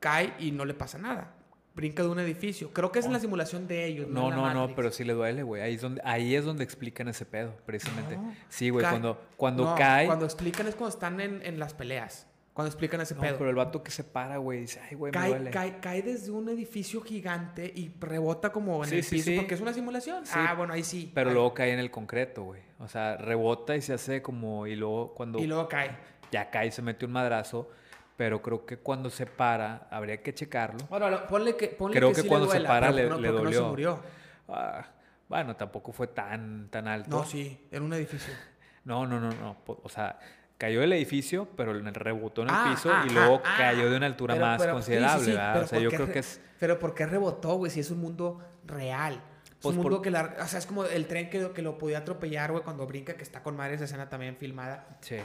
cae 0.00 0.34
y 0.40 0.50
no 0.50 0.64
le 0.64 0.74
pasa 0.74 0.98
nada. 0.98 1.34
Brinca 1.76 2.02
de 2.02 2.08
un 2.08 2.18
edificio. 2.18 2.72
Creo 2.72 2.90
que 2.90 2.98
es 3.00 3.06
en 3.06 3.12
la 3.12 3.20
simulación 3.20 3.68
de 3.68 3.84
ellos. 3.84 4.08
No, 4.08 4.30
no, 4.30 4.36
no, 4.48 4.60
Matrix. 4.60 4.72
pero 4.76 4.90
sí 4.92 5.04
le 5.04 5.12
duele, 5.12 5.42
güey. 5.42 5.60
Ahí 5.62 5.74
es 5.74 5.82
donde 5.82 6.00
ahí 6.04 6.34
es 6.34 6.44
donde 6.44 6.64
explican 6.64 7.06
ese 7.08 7.26
pedo, 7.26 7.54
precisamente. 7.66 8.16
No. 8.16 8.34
Sí, 8.48 8.70
güey, 8.70 8.82
Cae- 8.84 8.90
cuando 8.92 9.20
cuando 9.36 9.64
No, 9.66 9.74
cae 9.74 10.06
Cuando 10.06 10.24
explican 10.24 10.66
es 10.66 10.74
cuando 10.74 10.94
están 10.94 11.20
en, 11.20 11.42
en 11.44 11.58
las 11.58 11.74
peleas. 11.74 12.26
Cuando 12.54 12.68
explican 12.70 13.02
ese 13.02 13.14
No, 13.14 13.20
pedo. 13.20 13.36
pero 13.36 13.50
el 13.50 13.56
vato 13.56 13.82
que 13.82 13.90
se 13.90 14.02
para, 14.02 14.38
güey, 14.38 14.60
dice, 14.60 14.80
"Ay, 14.88 14.96
güey, 14.96 15.10
me 15.12 15.18
Cae, 15.18 15.28
duele." 15.28 15.50
cae, 15.50 15.78
cae 15.78 16.00
desde 16.00 16.30
un 16.30 16.48
edificio 16.48 17.02
gigante 17.02 17.70
y 17.76 17.92
rebota 18.00 18.50
como 18.50 18.82
en 18.82 18.88
Sí, 18.88 18.96
el 18.96 19.04
sí, 19.04 19.16
piso 19.16 19.30
sí. 19.32 19.36
porque 19.36 19.54
es 19.54 19.60
una 19.60 19.74
simulación. 19.74 20.24
Ah, 20.32 20.54
bueno, 20.56 20.72
ahí 20.72 20.82
sí. 20.82 21.12
Pero 21.14 21.28
Ahí- 21.28 21.34
luego 21.34 21.52
cae 21.52 21.74
en 21.74 21.78
el 21.78 21.90
concreto, 21.90 22.44
güey. 22.44 22.62
O 22.78 22.88
sea, 22.88 23.18
rebota 23.18 23.76
y 23.76 23.82
se 23.82 23.92
hace 23.92 24.22
como 24.22 24.66
y 24.66 24.74
luego 24.74 25.12
cuando 25.12 25.38
Y 25.38 25.46
luego 25.46 25.68
cae. 25.68 25.90
ya 26.32 26.48
cae 26.50 26.68
y 26.68 26.70
se 26.70 26.80
mete 26.80 27.04
un 27.04 27.12
madrazo, 27.12 27.68
pero 28.16 28.40
creo 28.42 28.64
que 28.66 28.78
cuando 28.78 29.10
se 29.10 29.26
para, 29.26 29.86
habría 29.90 30.22
que 30.22 30.34
checarlo. 30.34 30.78
Bueno, 30.88 31.10
lo- 31.10 31.26
ponle 31.26 31.56
que, 31.56 31.68
ponle 31.68 31.96
Creo 31.96 32.08
que 32.10 32.16
que 32.16 32.22
sí 32.22 32.28
cuando 32.28 32.46
le 32.52 32.60
se 32.60 32.66
para 32.66 32.90
le- 32.90 33.08
no- 33.08 33.18
le 33.18 33.28
porque 33.30 33.44
no 33.44 33.50
se 33.50 33.56
dolió. 33.56 33.68
murió. 33.68 34.02
Ah, 34.48 34.86
bueno, 35.28 35.56
tampoco 35.56 35.92
fue 35.92 36.06
tan, 36.08 36.68
tan 36.70 36.86
alto. 36.88 37.10
No, 37.10 37.24
sí, 37.24 37.66
en 37.70 37.82
un 37.82 37.92
edificio. 37.92 38.32
No, 38.84 39.04
no, 39.04 39.18
no, 39.18 39.30
no. 39.32 39.56
O 39.82 39.88
sea, 39.88 40.16
cayó 40.58 40.80
del 40.80 40.92
edificio, 40.92 41.48
pero 41.56 41.72
rebotó 41.72 42.42
en 42.42 42.48
el 42.50 42.54
Ah, 42.56 42.68
piso 42.70 42.88
ah, 42.94 43.04
y 43.04 43.10
luego 43.12 43.42
ah, 43.44 43.54
cayó 43.58 43.90
de 43.90 43.96
una 43.96 44.06
altura 44.06 44.34
Pero- 44.34 44.46
más 44.46 44.60
pero- 44.62 44.72
considerable, 44.74 45.18
sí, 45.18 45.24
sí, 45.24 45.30
¿verdad? 45.32 45.62
O 45.62 45.66
sea, 45.66 45.78
yo 45.80 45.84
¿por 45.86 45.90
qué 45.90 45.96
creo 45.96 46.06
re- 46.06 46.12
que 46.12 46.18
es... 46.20 46.40
Pero 46.60 46.78
¿por 46.78 46.94
qué 46.94 47.04
rebotó, 47.06 47.56
güey? 47.56 47.72
Si 47.72 47.80
es 47.80 47.90
un 47.90 47.98
mundo 47.98 48.40
real. 48.64 49.14
Es 49.14 49.50
Pues 49.60 49.74
un 49.76 49.82
por- 49.82 49.90
mundo 49.90 50.02
que 50.02 50.12
la... 50.12 50.36
O 50.40 50.46
sea, 50.46 50.60
es 50.60 50.66
como 50.66 50.84
el 50.84 51.06
tren 51.08 51.28
que, 51.30 51.50
que 51.50 51.62
lo 51.62 51.78
podía 51.78 51.98
atropellar, 51.98 52.52
güey, 52.52 52.62
cuando 52.62 52.86
brinca, 52.86 53.14
que 53.14 53.24
está 53.24 53.42
con 53.42 53.56
madre 53.56 53.74
esa 53.74 53.84
escena 53.86 54.08
también 54.08 54.36
filmada. 54.36 54.86
Sí. 55.00 55.16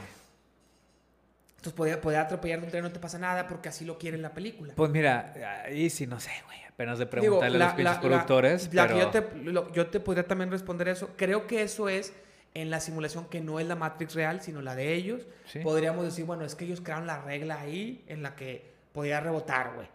Entonces 1.62 1.76
podía, 1.76 2.00
podía 2.00 2.22
atropellar 2.22 2.58
de 2.58 2.64
un 2.64 2.70
tren, 2.72 2.82
no 2.82 2.90
te 2.90 2.98
pasa 2.98 3.20
nada, 3.20 3.46
porque 3.46 3.68
así 3.68 3.84
lo 3.84 3.96
quiere 3.96 4.16
en 4.16 4.22
la 4.22 4.34
película. 4.34 4.72
Pues 4.74 4.90
mira, 4.90 5.32
ahí 5.64 5.90
sí, 5.90 6.08
no 6.08 6.18
sé, 6.18 6.32
güey. 6.46 6.58
Apenas 6.68 6.98
de 6.98 7.04
Digo, 7.04 7.10
preguntarle 7.12 7.56
a 7.62 7.66
los 7.66 7.74
pinches 7.74 7.94
la- 7.94 8.00
productores, 8.00 8.74
la- 8.74 8.86
pero... 8.88 8.98
yo, 8.98 9.10
te, 9.10 9.20
lo- 9.44 9.72
yo 9.72 9.86
te 9.86 10.00
podría 10.00 10.26
también 10.26 10.50
responder 10.50 10.88
eso. 10.88 11.10
Creo 11.16 11.46
que 11.46 11.62
eso 11.62 11.88
es 11.88 12.12
en 12.54 12.68
la 12.70 12.80
simulación 12.80 13.26
que 13.26 13.40
no 13.40 13.60
es 13.60 13.66
la 13.68 13.76
Matrix 13.76 14.14
real, 14.16 14.40
sino 14.40 14.60
la 14.60 14.74
de 14.74 14.92
ellos. 14.92 15.24
Sí. 15.44 15.60
Podríamos 15.60 16.04
decir, 16.04 16.24
bueno, 16.24 16.44
es 16.44 16.56
que 16.56 16.64
ellos 16.64 16.80
crearon 16.80 17.06
la 17.06 17.20
regla 17.22 17.60
ahí 17.60 18.02
en 18.08 18.24
la 18.24 18.34
que 18.34 18.72
podía 18.92 19.20
rebotar, 19.20 19.74
güey. 19.76 19.86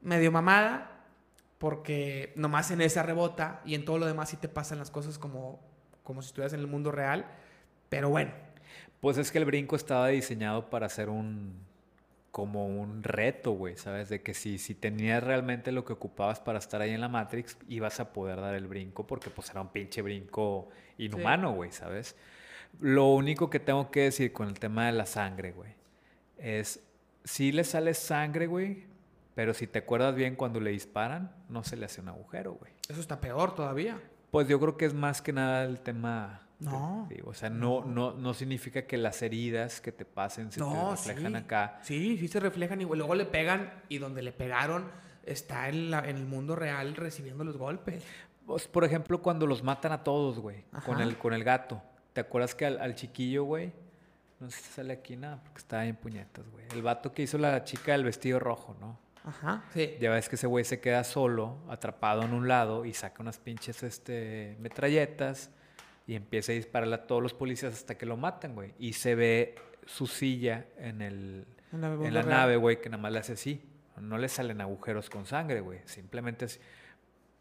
Medio 0.00 0.30
mamada, 0.30 0.92
porque 1.58 2.32
nomás 2.36 2.70
en 2.70 2.82
esa 2.82 3.02
rebota 3.02 3.62
y 3.64 3.74
en 3.74 3.84
todo 3.84 3.98
lo 3.98 4.06
demás 4.06 4.28
sí 4.28 4.36
te 4.36 4.48
pasan 4.48 4.78
las 4.78 4.92
cosas 4.92 5.18
como, 5.18 5.60
como 6.04 6.22
si 6.22 6.28
estuvieras 6.28 6.52
en 6.52 6.60
el 6.60 6.68
mundo 6.68 6.92
real. 6.92 7.26
Pero 7.88 8.10
bueno, 8.10 8.30
Pues 9.04 9.18
es 9.18 9.30
que 9.30 9.36
el 9.36 9.44
brinco 9.44 9.76
estaba 9.76 10.08
diseñado 10.08 10.70
para 10.70 10.88
ser 10.88 11.10
un 11.10 11.52
como 12.30 12.66
un 12.66 13.02
reto, 13.02 13.52
güey, 13.52 13.76
¿sabes? 13.76 14.08
De 14.08 14.22
que 14.22 14.32
si, 14.32 14.56
si 14.56 14.74
tenías 14.74 15.22
realmente 15.22 15.72
lo 15.72 15.84
que 15.84 15.92
ocupabas 15.92 16.40
para 16.40 16.58
estar 16.58 16.80
ahí 16.80 16.92
en 16.92 17.02
la 17.02 17.10
Matrix, 17.10 17.58
ibas 17.68 18.00
a 18.00 18.14
poder 18.14 18.40
dar 18.40 18.54
el 18.54 18.66
brinco 18.66 19.06
porque 19.06 19.28
pues 19.28 19.50
era 19.50 19.60
un 19.60 19.68
pinche 19.68 20.00
brinco 20.00 20.70
inhumano, 20.96 21.52
güey, 21.52 21.70
¿sabes? 21.70 22.16
Lo 22.80 23.08
único 23.08 23.50
que 23.50 23.60
tengo 23.60 23.90
que 23.90 24.04
decir 24.04 24.32
con 24.32 24.48
el 24.48 24.58
tema 24.58 24.86
de 24.86 24.92
la 24.92 25.04
sangre, 25.04 25.52
güey, 25.52 25.74
es 26.38 26.82
si 27.24 27.52
le 27.52 27.64
sale 27.64 27.92
sangre, 27.92 28.46
güey, 28.46 28.86
pero 29.34 29.52
si 29.52 29.66
te 29.66 29.80
acuerdas 29.80 30.14
bien 30.14 30.34
cuando 30.34 30.60
le 30.60 30.70
disparan, 30.70 31.30
no 31.50 31.62
se 31.62 31.76
le 31.76 31.84
hace 31.84 32.00
un 32.00 32.08
agujero, 32.08 32.54
güey. 32.54 32.72
eso 32.88 33.02
está 33.02 33.20
peor 33.20 33.54
todavía. 33.54 34.00
Pues 34.30 34.48
yo 34.48 34.58
creo 34.58 34.78
que 34.78 34.86
es 34.86 34.94
más 34.94 35.20
que 35.20 35.34
nada 35.34 35.64
el 35.64 35.80
tema. 35.80 36.43
No. 36.60 37.08
o 37.24 37.34
sea, 37.34 37.50
no, 37.50 37.84
no, 37.84 38.12
no 38.14 38.32
significa 38.32 38.82
que 38.86 38.96
las 38.96 39.20
heridas 39.22 39.80
que 39.80 39.92
te 39.92 40.04
pasen 40.04 40.50
se 40.52 40.60
No, 40.60 40.94
te 40.94 41.08
reflejan 41.08 41.32
sí. 41.32 41.38
acá. 41.38 41.78
Sí, 41.82 42.16
sí 42.18 42.28
se 42.28 42.40
reflejan 42.40 42.80
y 42.80 42.84
luego 42.84 43.14
le 43.14 43.24
pegan 43.26 43.72
y 43.88 43.98
donde 43.98 44.22
le 44.22 44.32
pegaron 44.32 44.90
está 45.24 45.68
en, 45.68 45.90
la- 45.90 46.08
en 46.08 46.16
el 46.16 46.26
mundo 46.26 46.54
real 46.56 46.94
recibiendo 46.96 47.44
los 47.44 47.56
golpes. 47.56 48.04
Pues, 48.46 48.68
por 48.68 48.84
ejemplo, 48.84 49.20
cuando 49.22 49.46
los 49.46 49.62
matan 49.62 49.92
a 49.92 50.04
todos, 50.04 50.38
güey, 50.38 50.64
con 50.84 51.00
el, 51.00 51.16
con 51.18 51.32
el 51.32 51.42
gato. 51.44 51.82
¿Te 52.12 52.20
acuerdas 52.20 52.54
que 52.54 52.66
al, 52.66 52.78
al 52.80 52.94
chiquillo, 52.94 53.44
güey? 53.44 53.72
No 54.38 54.50
sé 54.50 54.60
si 54.60 54.72
sale 54.72 54.92
aquí 54.92 55.16
nada, 55.16 55.40
porque 55.42 55.58
está 55.58 55.84
en 55.86 55.96
puñetas, 55.96 56.48
güey. 56.50 56.66
El 56.72 56.82
vato 56.82 57.12
que 57.12 57.22
hizo 57.22 57.38
la 57.38 57.64
chica 57.64 57.92
del 57.92 58.04
vestido 58.04 58.38
rojo, 58.38 58.76
¿no? 58.80 58.98
Ajá, 59.24 59.64
sí. 59.72 59.96
Ya 60.00 60.10
ves 60.10 60.28
que 60.28 60.36
ese 60.36 60.46
güey 60.46 60.64
se 60.64 60.80
queda 60.80 61.02
solo, 61.04 61.56
atrapado 61.68 62.22
en 62.22 62.34
un 62.34 62.46
lado, 62.46 62.84
y 62.84 62.92
saca 62.92 63.22
unas 63.22 63.38
pinches 63.38 63.82
este, 63.82 64.56
metralletas 64.60 65.50
y 66.06 66.14
empieza 66.14 66.52
a 66.52 66.54
dispararle 66.54 66.94
a 66.94 67.06
todos 67.06 67.22
los 67.22 67.34
policías 67.34 67.72
hasta 67.72 67.96
que 67.96 68.06
lo 68.06 68.16
matan, 68.16 68.54
güey. 68.54 68.74
Y 68.78 68.92
se 68.94 69.14
ve 69.14 69.54
su 69.86 70.06
silla 70.06 70.66
en, 70.78 71.02
el, 71.02 71.46
En 71.72 71.80
la, 71.80 71.88
en 71.88 71.96
mundo 71.96 72.10
la 72.10 72.22
real. 72.22 72.28
nave, 72.28 72.56
güey, 72.56 72.80
que 72.80 72.88
nada 72.88 73.02
más 73.02 73.12
le 73.12 73.18
hace 73.20 73.32
así. 73.34 73.62
No 74.00 74.18
le 74.18 74.28
salen 74.28 74.60
agujeros 74.60 75.08
con 75.08 75.24
sangre, 75.24 75.60
güey. 75.60 75.80
Simplemente 75.84 76.46
es 76.46 76.60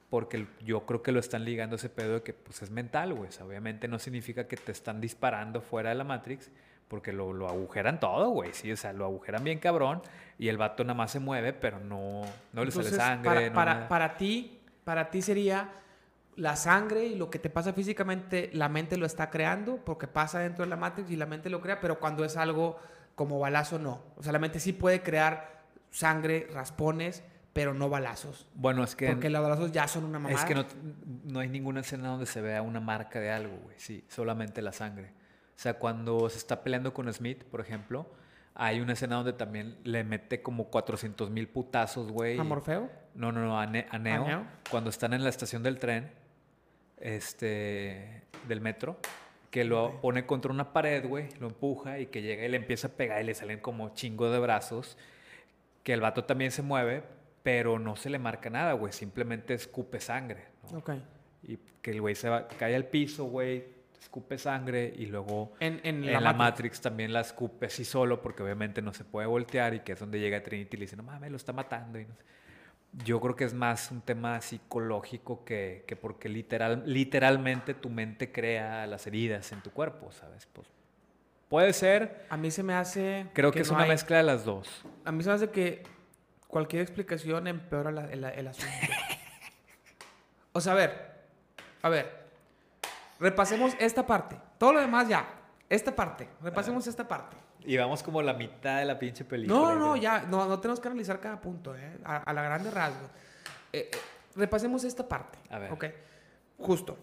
porque 0.10 0.46
yo 0.64 0.86
creo 0.86 1.02
que 1.02 1.12
lo 1.12 1.20
están 1.20 1.44
ligando 1.44 1.76
a 1.76 1.78
ese 1.78 1.90
pedo 1.90 2.16
de 2.16 2.22
que 2.22 2.34
pues 2.34 2.62
es 2.62 2.70
mental, 2.70 3.16
güey. 3.16 3.32
Obviamente 3.42 3.88
no 3.88 3.98
significa 3.98 4.48
que 4.48 4.58
te 4.58 4.72
están 4.72 5.02
disparando 5.02 5.60
fuera 5.60 5.90
de 5.90 5.96
la 5.96 6.04
Matrix, 6.04 6.52
porque 6.88 7.12
lo, 7.12 7.34
lo 7.34 7.50
agujeran 7.50 8.00
todo, 8.00 8.30
güey. 8.30 8.54
Sí, 8.54 8.72
o 8.72 8.78
sea, 8.78 8.94
lo 8.94 9.06
agujeran 9.06 9.44
bien 9.44 9.58
cabrón 9.58 10.04
y 10.38 10.50
el 10.50 10.58
vato 10.58 10.84
nada 10.84 10.94
más 10.94 11.10
se 11.10 11.20
mueve, 11.20 11.52
pero 11.54 11.80
no, 11.80 12.22
no 12.52 12.64
le 12.64 12.70
sale 12.70 12.92
sangre. 12.92 13.24
Para, 13.28 13.50
no 13.50 13.56
para, 13.56 13.74
nada. 13.74 13.88
para 13.88 14.16
ti, 14.16 14.60
para 14.84 15.10
ti 15.10 15.24
sería 15.24 15.72
la 16.36 16.56
sangre 16.56 17.06
y 17.06 17.16
lo 17.16 17.30
que 17.30 17.40
te 17.40 17.50
pasa 17.50 17.74
físicamente, 17.74 18.50
la 18.54 18.70
mente 18.70 18.98
lo 18.98 19.06
está 19.06 19.30
creando 19.30 19.78
porque 19.78 20.08
pasa 20.08 20.40
dentro 20.40 20.64
de 20.66 20.70
la 20.70 20.76
Matrix 20.76 21.12
y 21.12 21.16
la 21.16 21.26
mente 21.26 21.50
lo 21.50 21.62
crea, 21.62 21.80
pero 21.80 22.00
cuando 22.00 22.26
es 22.26 22.38
algo 22.38 22.80
como 23.16 23.40
balazo, 23.40 23.80
no. 23.80 24.02
O 24.16 24.24
sea, 24.24 24.32
la 24.32 24.40
mente 24.40 24.60
sí 24.60 24.74
puede 24.74 25.02
crear 25.02 25.64
sangre, 25.92 26.48
raspones, 26.52 27.24
pero 27.54 27.74
no 27.76 27.88
balazos. 27.88 28.48
Bueno, 28.56 28.84
es 28.84 28.96
que... 28.96 29.08
Porque 29.10 29.30
los 29.30 29.44
balazos 29.44 29.72
ya 29.72 29.88
son 29.88 30.06
una 30.06 30.18
mamada. 30.18 30.40
Es 30.42 30.46
que 30.46 30.56
no, 30.56 30.66
no 31.26 31.40
hay 31.40 31.50
ninguna 31.50 31.82
escena 31.82 32.10
donde 32.10 32.26
se 32.26 32.42
vea 32.42 32.64
una 32.64 32.80
marca 32.80 33.20
de 33.20 33.30
algo, 33.32 33.56
güey. 33.64 33.76
Sí, 33.78 34.04
solamente 34.08 34.62
la 34.64 34.72
sangre. 34.72 35.14
O 35.56 35.60
sea, 35.64 35.76
cuando 35.76 36.28
se 36.30 36.40
está 36.40 36.64
peleando 36.64 36.94
con 36.96 37.14
Smith, 37.14 37.44
por 37.44 37.62
ejemplo, 37.62 38.08
hay 38.56 38.82
una 38.82 38.94
escena 38.94 39.18
donde 39.18 39.34
también 39.34 39.78
le 39.84 40.04
mete 40.04 40.42
como 40.42 40.66
400 40.66 41.30
mil 41.30 41.48
putazos, 41.48 42.12
güey. 42.12 42.40
¿A 42.40 42.44
Morfeo? 42.44 42.90
No, 43.14 43.32
no, 43.32 43.42
no, 43.42 43.60
a, 43.60 43.68
Ne- 43.68 43.86
a 43.92 44.00
Neo. 44.00 44.24
¿A 44.24 44.28
Neo? 44.28 44.46
Cuando 44.72 44.90
están 44.90 45.14
en 45.14 45.24
la 45.24 45.30
estación 45.30 45.62
del 45.62 45.78
tren, 45.78 46.12
este, 47.04 48.22
del 48.48 48.62
metro, 48.62 48.98
que 49.52 49.66
lo 49.66 50.02
pone 50.02 50.26
contra 50.26 50.52
una 50.52 50.74
pared, 50.74 51.06
güey, 51.06 51.28
lo 51.40 51.48
empuja 51.48 52.00
y 52.00 52.08
que 52.08 52.22
llega 52.22 52.46
y 52.46 52.50
le 52.50 52.58
empieza 52.58 52.88
a 52.88 52.92
pegar 52.92 53.22
y 53.22 53.26
le 53.26 53.36
salen 53.36 53.60
como 53.60 53.94
chingo 53.94 54.32
de 54.32 54.40
brazos. 54.40 54.98
Que 55.84 55.94
el 55.94 56.02
vato 56.02 56.24
también 56.24 56.52
se 56.52 56.62
mueve, 56.62 57.04
pero 57.44 57.78
no 57.78 57.98
se 57.98 58.10
le 58.10 58.18
marca 58.18 58.50
nada, 58.50 58.74
güey. 58.74 58.94
Simplemente 58.94 59.54
escupe 59.54 60.00
sangre. 60.00 60.46
¿no? 60.72 60.80
Ok. 60.80 60.92
Y 61.44 61.60
que 61.82 61.92
el 61.92 62.02
güey 62.02 62.16
se 62.16 62.30
va, 62.30 62.48
cae 62.48 62.74
al 62.74 62.86
piso, 62.86 63.26
güey, 63.26 63.66
escupe 64.00 64.38
sangre 64.38 64.94
y 64.98 65.08
luego 65.08 65.54
En, 65.60 65.82
en 65.84 66.06
en 66.06 66.14
la, 66.14 66.22
la, 66.22 66.34
Matrix. 66.34 66.38
Matrix. 66.38 66.82
también 66.82 67.12
la 67.12 67.20
escupe 67.20 67.66
así 67.66 67.84
solo 67.84 68.22
porque 68.22 68.44
obviamente 68.44 68.82
no 68.82 68.94
se 68.94 69.04
puede 69.04 69.28
voltear 69.28 69.74
y 69.74 69.82
que 69.82 69.92
es 69.92 70.00
donde 70.00 70.20
llega 70.22 70.42
Trinity 70.42 70.78
y 70.78 70.80
le 70.80 70.86
dice, 70.86 70.96
no 70.96 71.04
mames, 71.04 71.30
lo 71.30 71.38
está 71.38 71.52
matando. 71.52 72.00
Y 72.00 72.06
no 72.06 72.16
sé. 72.16 72.24
Yo 73.04 73.20
creo 73.20 73.36
que 73.36 73.44
es 73.44 73.54
más 73.56 73.90
un 73.92 74.02
tema 74.02 74.40
psicológico 74.42 75.44
que, 75.46 75.84
que 75.88 75.96
porque 75.96 76.30
literal, 76.30 76.84
literalmente 76.86 77.74
tu 77.74 77.90
mente 77.90 78.32
crea 78.32 78.86
las 78.86 79.08
heridas 79.08 79.52
en 79.52 79.62
tu 79.62 79.72
cuerpo, 79.72 80.12
¿sabes? 80.12 80.46
Pues 80.54 80.68
puede 81.50 81.74
ser, 81.74 82.26
A 82.30 82.38
mí 82.38 82.52
se 82.52 82.62
me 82.62 82.76
hace... 82.76 83.28
creo 83.34 83.52
que, 83.52 83.62
es 83.62 83.70
no 83.70 83.76
una 83.76 83.84
hay- 83.86 83.90
mezcla 83.90 84.18
de 84.18 84.24
las 84.24 84.46
dos. 84.46 84.84
A 85.06 85.12
mí 85.12 85.24
se 85.24 85.30
me 85.30 85.36
hace 85.36 85.50
que 85.50 85.82
cualquier 86.48 86.84
explicación 86.84 87.48
empeora 87.48 87.90
la- 87.92 88.12
el, 88.12 88.24
el 88.24 88.48
asunto. 88.48 88.72
o 90.52 90.62
sea, 90.62 90.74
a 90.74 90.76
ver, 90.76 91.14
a 91.82 91.90
ver, 91.90 92.24
repasemos 93.20 93.76
esta 93.80 94.06
parte. 94.06 94.38
Todo 94.60 94.74
lo 94.74 94.80
demás 94.82 95.08
ya, 95.08 95.28
esta 95.68 95.96
parte, 95.96 96.30
repasemos 96.42 96.86
esta 96.86 97.08
parte. 97.08 97.38
Y 97.66 97.78
vamos 97.78 98.04
como 98.04 98.22
la 98.22 98.34
mitad 98.34 98.80
de 98.80 98.86
la 98.86 98.98
pinche 99.00 99.24
película. 99.26 99.58
No, 99.60 99.76
no, 99.76 99.96
ya, 99.96 100.24
no, 100.24 100.46
no 100.48 100.60
tenemos 100.60 100.80
que 100.80 100.88
analizar 100.88 101.20
cada 101.20 101.40
punto, 101.40 101.76
¿eh? 101.76 101.98
a, 102.04 102.18
a 102.18 102.34
la 102.34 102.42
grande 102.44 102.70
rasgo. 102.72 103.08
Eh, 103.72 103.90
eh, 103.92 103.98
repasemos 104.36 104.84
esta 104.84 105.08
parte. 105.08 105.40
A 105.50 105.60
ver. 105.60 105.72
Ok. 105.72 105.86
Justo. 106.58 106.98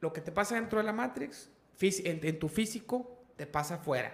Lo 0.00 0.12
que 0.12 0.20
te 0.20 0.30
pasa 0.30 0.54
dentro 0.54 0.78
de 0.78 0.84
la 0.84 0.92
Matrix, 0.92 1.50
en, 1.80 2.20
en 2.22 2.38
tu 2.38 2.48
físico, 2.48 3.24
te 3.36 3.46
pasa 3.46 3.76
afuera. 3.76 4.12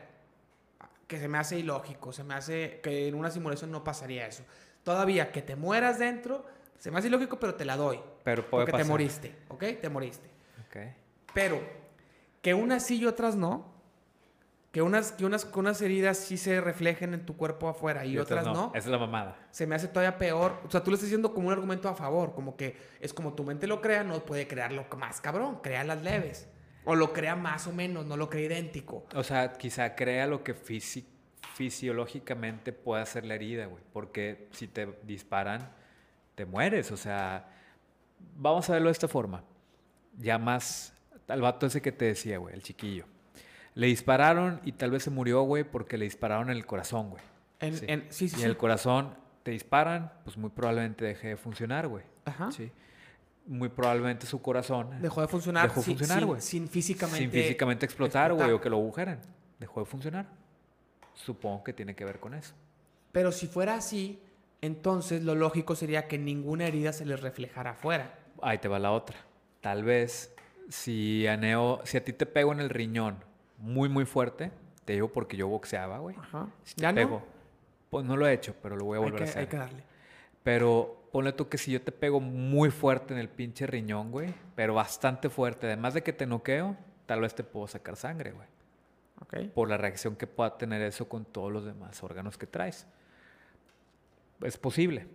Que 1.07 1.19
se 1.19 1.29
me 1.29 1.37
hace 1.39 1.59
ilógico, 1.59 2.13
se 2.13 2.25
me 2.25 2.35
hace 2.35 2.81
que 2.83 3.09
en 3.09 3.15
una 3.15 3.31
simulación 3.31 3.71
no 3.71 3.85
pasaría 3.85 4.27
eso. 4.27 4.45
Todavía 4.83 5.33
que 5.33 5.43
te 5.43 5.57
mueras 5.57 5.99
dentro, 5.99 6.47
se 6.79 6.91
me 6.91 6.99
hace 6.99 7.09
ilógico, 7.09 7.39
pero 7.39 7.55
te 7.55 7.65
la 7.65 7.77
doy. 7.77 8.01
Pero 8.23 8.49
puede 8.49 8.65
Porque 8.65 8.73
te 8.73 8.79
pasar. 8.79 8.87
moriste, 8.91 9.35
¿ok? 9.49 9.65
Te 9.83 9.89
moriste. 9.91 10.29
Ok. 10.67 10.77
Pero 11.35 11.61
que 12.41 12.55
unas 12.55 12.87
sí 12.87 12.97
y 12.99 13.07
otras 13.07 13.37
no. 13.37 13.74
Que 14.75 14.83
unas, 14.83 15.13
que 15.13 15.25
unas, 15.25 15.45
que 15.45 15.57
unas 15.61 15.81
heridas 15.83 16.19
sí 16.19 16.37
se 16.37 16.61
reflejen 16.61 17.15
en 17.15 17.25
tu 17.25 17.37
cuerpo 17.37 17.69
afuera 17.69 18.05
y, 18.05 18.19
otras, 18.19 18.45
no. 18.45 18.73
Esa 18.75 18.79
es 18.79 18.87
la 18.87 18.99
mamada. 18.99 19.37
Se 19.53 19.69
me 19.69 19.77
hace 19.77 19.87
todavía 19.87 20.19
peor. 20.19 20.61
O 20.67 20.71
sea, 20.71 20.83
tú 20.83 20.91
le 20.91 20.97
estás 20.97 21.07
diciendo 21.09 21.33
como 21.33 21.47
un 21.47 21.53
argumento 21.53 21.89
a 21.89 21.95
favor. 21.95 22.35
Como 22.35 22.57
que 22.57 22.77
es 22.99 23.15
como 23.15 23.35
tu 23.35 23.45
mente 23.45 23.69
lo 23.69 23.81
crea, 23.81 24.03
no 24.03 24.19
puede 24.25 24.49
crearlo 24.49 24.85
más 24.99 25.21
cabrón. 25.21 25.61
Crea 25.63 25.85
las 25.85 26.03
leves. 26.03 26.49
O 26.85 26.97
lo 26.97 27.13
crea 27.13 27.37
más 27.37 27.69
o 27.69 27.73
menos, 27.73 28.05
no 28.05 28.17
lo 28.17 28.29
crea 28.29 28.47
idéntico. 28.47 29.07
O 29.15 29.23
sea, 29.23 29.53
quizá 29.53 29.95
crea 29.95 30.27
lo 30.27 30.43
que 30.43 30.57
fisi- 30.57 31.07
fisiológicamente 31.55 32.73
puede 32.73 33.03
hacer 33.03 33.25
la 33.25 33.37
herida, 33.37 33.67
güey. 33.67 33.83
Porque 33.93 34.49
si 34.51 34.67
te 34.67 34.89
disparan, 35.05 35.71
te 36.35 36.47
mueres. 36.47 36.91
O 36.91 36.97
sea, 36.97 37.49
vamos 38.37 38.69
a 38.71 38.73
verlo 38.73 38.89
de 38.89 38.93
esta 38.93 39.07
forma. 39.07 39.45
Ya 40.19 40.37
más 40.39 40.93
al 41.29 41.41
vato 41.43 41.67
ese 41.67 41.81
que 41.81 41.93
te 41.93 42.07
decía, 42.07 42.39
güey, 42.39 42.55
el 42.55 42.63
chiquillo. 42.65 43.05
Le 43.75 43.87
dispararon 43.89 44.61
y 44.65 44.73
tal 44.73 44.91
vez 44.91 45.03
se 45.03 45.11
murió, 45.11 45.43
güey, 45.43 45.65
porque 45.65 45.99
le 45.99 46.05
dispararon 46.05 46.51
en 46.51 46.57
el 46.57 46.67
corazón, 46.67 47.11
güey. 47.11 47.23
En- 47.61 47.77
Sí. 47.77 47.85
en- 47.89 48.07
sí, 48.11 48.29
sí, 48.29 48.37
y 48.37 48.41
sí. 48.41 48.45
el 48.45 48.57
corazón 48.57 49.15
te 49.43 49.51
disparan, 49.51 50.13
pues 50.25 50.37
muy 50.37 50.51
probablemente 50.51 51.05
deje 51.05 51.29
de 51.29 51.37
funcionar, 51.37 51.89
güey. 51.89 52.05
Ajá. 52.25 52.51
Sí. 52.53 52.71
Muy 53.47 53.69
probablemente 53.69 54.27
su 54.27 54.41
corazón 54.41 55.03
Dejó 55.03 55.21
de 55.21 55.29
funcionar. 55.29 55.69
Dejó 55.69 55.81
de 55.81 55.85
sin- 55.87 55.99
funcionar, 55.99 56.25
güey. 56.25 56.41
Sin, 56.41 56.69
físicamente. 56.69 57.19
sin 57.21 57.31
físicamente 57.31 57.85
explotar, 57.85 58.33
güey, 58.33 58.51
o 58.53 58.61
que 58.61 58.71
lo 58.71 58.77
agujeren. 58.77 59.19
Dejó 59.59 59.81
de 59.81 59.87
funcionar. 59.87 60.27
Supongo 61.15 61.63
que 61.65 61.73
tiene 61.73 61.95
que 61.95 62.05
ver 62.05 62.21
con 62.21 62.35
eso. 62.35 62.55
Pero 63.13 63.33
si 63.33 63.47
fuera 63.47 63.75
así, 63.77 64.19
entonces 64.63 65.23
lo 65.23 65.35
lógico 65.35 65.75
sería 65.77 66.09
que 66.09 66.19
ninguna 66.19 66.67
herida 66.67 66.93
se 66.93 67.05
les 67.05 67.21
reflejara 67.21 67.71
afuera. 67.73 68.19
Ahí 68.43 68.59
te 68.59 68.69
va 68.69 68.79
la 68.79 68.93
otra. 68.93 69.17
Tal 69.61 69.85
vez 69.85 70.35
si 70.69 71.27
a 71.27 71.37
Neo, 71.37 71.81
si 71.85 71.97
a 71.99 72.05
ti 72.05 72.13
te 72.13 72.27
pego 72.27 72.53
en 72.53 72.61
el 72.61 72.71
riñón 72.71 73.19
muy, 73.59 73.89
muy 73.89 74.05
fuerte, 74.05 74.51
te 74.85 74.95
digo 74.95 75.09
porque 75.09 75.37
yo 75.37 75.49
boxeaba, 75.49 75.99
güey. 75.99 76.17
Ajá. 76.17 76.49
Si 76.65 76.75
te 76.75 76.83
¿Ya 76.83 76.93
pego, 76.93 77.19
no? 77.19 77.25
pues 77.91 78.05
no 78.05 78.17
lo 78.17 78.27
he 78.27 78.33
hecho, 78.33 78.55
pero 78.63 78.77
lo 78.77 78.85
voy 78.85 78.97
a 78.97 79.01
volver 79.01 79.19
que, 79.19 79.25
a 79.25 79.27
hacer. 79.27 79.41
hay 79.41 79.47
que 79.47 79.57
darle. 79.57 79.85
Pero 80.43 81.09
ponle 81.13 81.33
tú 81.33 81.49
que 81.49 81.59
si 81.59 81.73
yo 81.73 81.81
te 81.81 81.93
pego 81.93 82.21
muy 82.21 82.71
fuerte 82.71 83.15
en 83.15 83.21
el 83.21 83.29
pinche 83.29 83.67
riñón, 83.67 84.11
güey, 84.11 84.35
pero 84.55 84.75
bastante 84.75 85.31
fuerte, 85.31 85.67
además 85.67 85.95
de 85.95 86.03
que 86.03 86.13
te 86.13 86.27
noqueo, 86.27 86.77
tal 87.07 87.21
vez 87.21 87.35
te 87.35 87.45
puedo 87.45 87.67
sacar 87.67 87.97
sangre, 87.97 88.33
güey. 88.33 88.49
Ok. 89.21 89.53
Por 89.55 89.69
la 89.69 89.77
reacción 89.77 90.17
que 90.17 90.27
pueda 90.27 90.59
tener 90.59 90.83
eso 90.83 91.09
con 91.09 91.25
todos 91.25 91.53
los 91.53 91.65
demás 91.65 92.03
órganos 92.03 92.37
que 92.37 92.47
traes. 92.47 92.87
Es 94.43 94.59
posible. 94.59 95.07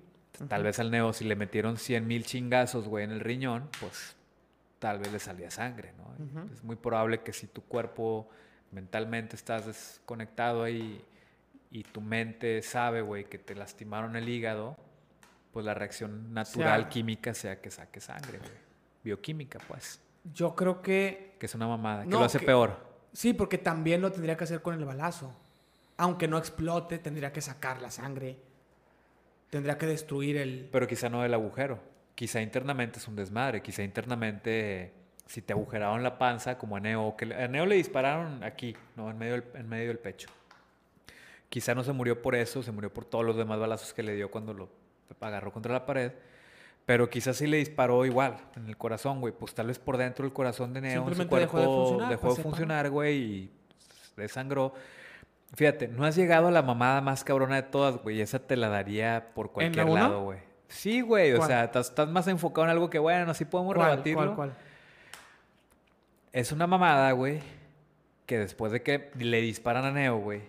Tal 0.48 0.64
vez 0.64 0.80
al 0.80 0.90
neo, 0.90 1.12
si 1.12 1.26
le 1.26 1.36
metieron 1.36 1.78
100 1.78 2.08
mil 2.08 2.24
chingazos, 2.24 2.88
güey, 2.88 3.04
en 3.04 3.12
el 3.12 3.20
riñón, 3.20 3.68
pues 3.82 4.16
tal 4.80 5.00
vez 5.00 5.12
le 5.12 5.20
salía 5.20 5.52
sangre, 5.52 5.94
¿no? 5.98 6.04
Ujú. 6.26 6.54
Es 6.54 6.64
muy 6.64 6.76
probable 6.76 7.22
que 7.22 7.34
si 7.34 7.48
tu 7.48 7.62
cuerpo 7.64 8.30
mentalmente 8.72 9.36
estás 9.36 9.66
desconectado 9.66 10.64
ahí 10.64 11.04
y 11.72 11.84
tu 11.84 12.02
mente 12.02 12.62
sabe, 12.62 13.02
güey, 13.02 13.26
que 13.26 13.38
te 13.38 13.56
lastimaron 13.56 14.16
el 14.16 14.28
hígado, 14.30 14.78
pues 15.52 15.66
la 15.66 15.74
reacción 15.74 16.34
natural 16.34 16.82
Sea- 16.82 16.90
química 16.90 17.34
sea 17.34 17.60
que 17.62 17.70
saque 17.72 18.00
sangre, 18.00 18.38
güey. 18.40 18.52
Bioquímica, 19.04 19.60
pues. 19.68 20.02
Yo 20.34 20.56
creo 20.56 20.82
que 20.82 21.36
Que 21.40 21.46
es 21.46 21.56
una 21.56 21.68
mamada, 21.68 22.04
que 22.04 22.10
No, 22.10 22.20
lo 22.20 22.26
hace 22.26 22.40
que- 22.40 22.46
peor. 22.46 22.78
sí, 23.14 23.34
porque 23.34 23.58
también 23.58 24.02
lo 24.02 24.12
tendría 24.12 24.36
que 24.38 24.44
hacer 24.44 24.62
con 24.62 24.74
el 24.76 24.84
balazo. 24.86 25.34
Aunque 25.98 26.28
no 26.28 26.38
explote, 26.38 26.98
tendría 27.00 27.32
que 27.34 27.42
sacar 27.42 27.82
la 27.82 27.92
sangre. 27.92 28.38
Tendría 29.50 29.78
que 29.78 29.86
destruir 29.88 30.38
el... 30.38 30.70
Pero 30.72 30.86
quizá 30.88 31.10
no 31.10 31.22
del 31.24 31.34
agujero. 31.34 31.80
Quizá 32.20 32.42
internamente 32.42 33.00
es 33.00 33.08
un 33.08 33.16
desmadre. 33.16 33.62
Quizá 33.62 33.82
internamente, 33.82 34.92
si 35.26 35.42
te 35.42 35.54
agujeraron 35.54 36.04
la 36.04 36.18
panza, 36.18 36.58
como 36.58 36.76
a 36.76 36.82
Neo, 36.82 37.16
que 37.16 37.34
a 37.34 37.48
Neo 37.48 37.66
le 37.66 37.76
dispararon 37.76 38.44
aquí, 38.44 38.76
¿no? 38.98 39.10
En 39.10 39.18
medio, 39.18 39.36
del, 39.36 39.44
en 39.54 39.70
medio 39.70 39.88
del 39.88 40.00
pecho. 40.00 40.28
Quizá 41.48 41.74
no 41.74 41.82
se 41.82 41.94
murió 41.94 42.22
por 42.22 42.36
eso, 42.36 42.62
se 42.62 42.74
murió 42.74 42.94
por 42.94 43.06
todos 43.06 43.24
los 43.24 43.38
demás 43.38 43.58
balazos 43.58 43.94
que 43.94 44.04
le 44.04 44.16
dio 44.16 44.30
cuando 44.30 44.54
lo 44.54 44.68
agarró 45.22 45.54
contra 45.54 45.72
la 45.72 45.86
pared. 45.86 46.12
Pero 46.86 47.10
quizás 47.10 47.38
sí 47.38 47.48
le 47.48 47.56
disparó 47.56 48.06
igual 48.06 48.36
en 48.58 48.68
el 48.68 48.76
corazón, 48.76 49.22
güey. 49.22 49.34
Pues 49.34 49.54
tal 49.54 49.68
vez 49.68 49.80
por 49.80 49.96
dentro 49.96 50.24
del 50.26 50.34
corazón 50.34 50.74
de 50.74 50.82
Neo, 50.82 51.04
su 51.04 51.16
Simplemente 51.16 51.36
dejó 51.38 51.58
de 51.58 51.64
cuerpo 51.64 51.86
funcionar, 51.86 52.10
dejó 52.10 52.28
pues, 52.28 52.36
de 52.36 52.44
funcionar, 52.44 52.90
güey, 52.90 53.18
y 53.18 53.52
desangró. 54.18 54.74
Fíjate, 55.54 55.88
no 55.88 56.04
has 56.04 56.18
llegado 56.18 56.50
a 56.50 56.52
la 56.52 56.64
mamada 56.64 57.00
más 57.00 57.24
cabrona 57.24 57.56
de 57.56 57.64
todas, 57.64 57.96
güey. 57.96 58.20
Esa 58.20 58.40
te 58.40 58.58
la 58.58 58.68
daría 58.68 59.32
por 59.34 59.54
cualquier 59.54 59.88
lado, 59.88 60.24
güey. 60.24 60.49
Sí, 60.70 61.02
güey. 61.02 61.34
O 61.34 61.46
sea, 61.46 61.66
estás, 61.66 62.08
más 62.10 62.28
enfocado 62.28 62.66
en 62.66 62.72
algo 62.72 62.90
que, 62.90 63.00
bueno, 63.00 63.34
sí 63.34 63.44
podemos 63.44 63.76
¿Cuál, 63.76 63.92
rebatirlo. 63.92 64.36
cuál, 64.36 64.36
cuál? 64.36 64.54
Es 66.32 66.52
una 66.52 66.68
mamada, 66.68 67.12
güey, 67.12 67.40
que 68.26 68.38
después 68.38 68.72
de 68.72 68.84
que 68.84 69.12
le 69.18 69.42
disparan 69.42 69.84
a 69.84 69.92
Neo, 69.92 70.18
güey, 70.18 70.44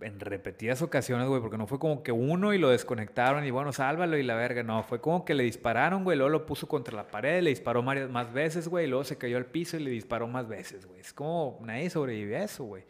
en 0.00 0.20
repetidas 0.20 0.80
ocasiones, 0.80 1.26
güey, 1.26 1.40
porque 1.40 1.58
no 1.58 1.66
fue 1.66 1.78
como 1.78 2.02
que 2.02 2.12
uno 2.12 2.54
y 2.54 2.58
lo 2.58 2.68
desconectaron 2.68 3.44
y 3.44 3.50
bueno, 3.50 3.72
sálvalo 3.72 4.16
y 4.16 4.22
la 4.22 4.36
verga, 4.36 4.62
no, 4.62 4.82
fue 4.84 5.00
como 5.00 5.24
que 5.24 5.34
le 5.34 5.42
dispararon, 5.42 6.04
güey, 6.04 6.16
luego 6.16 6.30
lo 6.30 6.46
puso 6.46 6.68
contra 6.68 6.94
la 6.94 7.08
pared, 7.08 7.42
le 7.42 7.50
disparó 7.50 7.82
más 7.82 8.32
veces, 8.32 8.68
güey, 8.68 8.84
y 8.86 8.88
luego 8.88 9.04
se 9.04 9.18
cayó 9.18 9.36
al 9.36 9.46
piso 9.46 9.76
y 9.76 9.80
le 9.80 9.90
disparó 9.90 10.28
más 10.28 10.46
veces, 10.46 10.86
güey. 10.86 11.00
Es 11.00 11.12
como, 11.12 11.58
nadie 11.62 11.90
sobrevive 11.90 12.36
a 12.36 12.44
eso, 12.44 12.64
güey. 12.64 12.84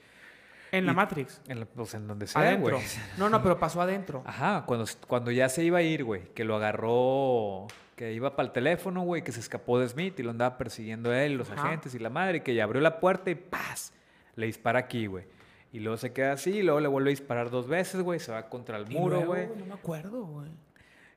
En 0.77 0.87
la 0.87 0.93
Y- 0.93 0.95
Matrix. 0.97 1.41
En 1.49 1.61
la- 1.61 1.66
pues 1.66 1.95
en 1.95 2.07
donde 2.07 2.27
sea, 2.27 2.57
güey. 2.57 2.77
No, 3.18 3.29
no, 3.29 3.43
pero 3.43 3.59
pasó 3.59 3.81
adentro. 3.81 4.22
Ajá, 4.27 4.64
cuando, 4.66 4.85
cuando 5.07 5.31
ya 5.31 5.49
se 5.49 5.62
iba 5.64 5.79
a 5.79 5.83
ir, 5.83 6.05
güey, 6.05 6.33
que 6.35 6.45
lo 6.45 6.57
agarró, 6.57 7.66
que 7.97 8.12
iba 8.12 8.35
para 8.37 8.47
el 8.49 8.53
teléfono, 8.53 9.03
güey, 9.03 9.22
que 9.22 9.33
se 9.33 9.41
escapó 9.41 9.79
de 9.79 9.89
Smith 9.89 10.18
y 10.18 10.22
lo 10.22 10.31
andaba 10.31 10.59
persiguiendo 10.59 11.12
él, 11.14 11.35
los 11.35 11.51
Ajá. 11.51 11.68
agentes 11.68 11.95
y 11.95 11.99
la 11.99 12.11
madre, 12.11 12.43
que 12.43 12.55
ya 12.55 12.64
abrió 12.64 12.81
la 12.81 12.99
puerta 13.01 13.31
y 13.31 13.35
¡paz! 13.37 13.93
Le 14.37 14.47
dispara 14.47 14.79
aquí, 14.81 15.07
güey. 15.07 15.25
Y 15.72 15.81
luego 15.81 15.97
se 15.97 16.12
queda 16.12 16.33
así, 16.33 16.51
y 16.59 16.62
luego 16.62 16.81
le 16.81 16.89
vuelve 16.89 17.11
a 17.11 17.12
disparar 17.12 17.51
dos 17.51 17.66
veces, 17.68 18.01
güey, 18.03 18.20
se 18.20 18.31
va 18.33 18.49
contra 18.49 18.77
el 18.79 18.91
Y 18.91 18.95
muro, 18.97 19.22
güey. 19.27 19.49
No 19.57 19.66
me 19.66 19.75
acuerdo, 19.75 20.25
güey. 20.25 20.51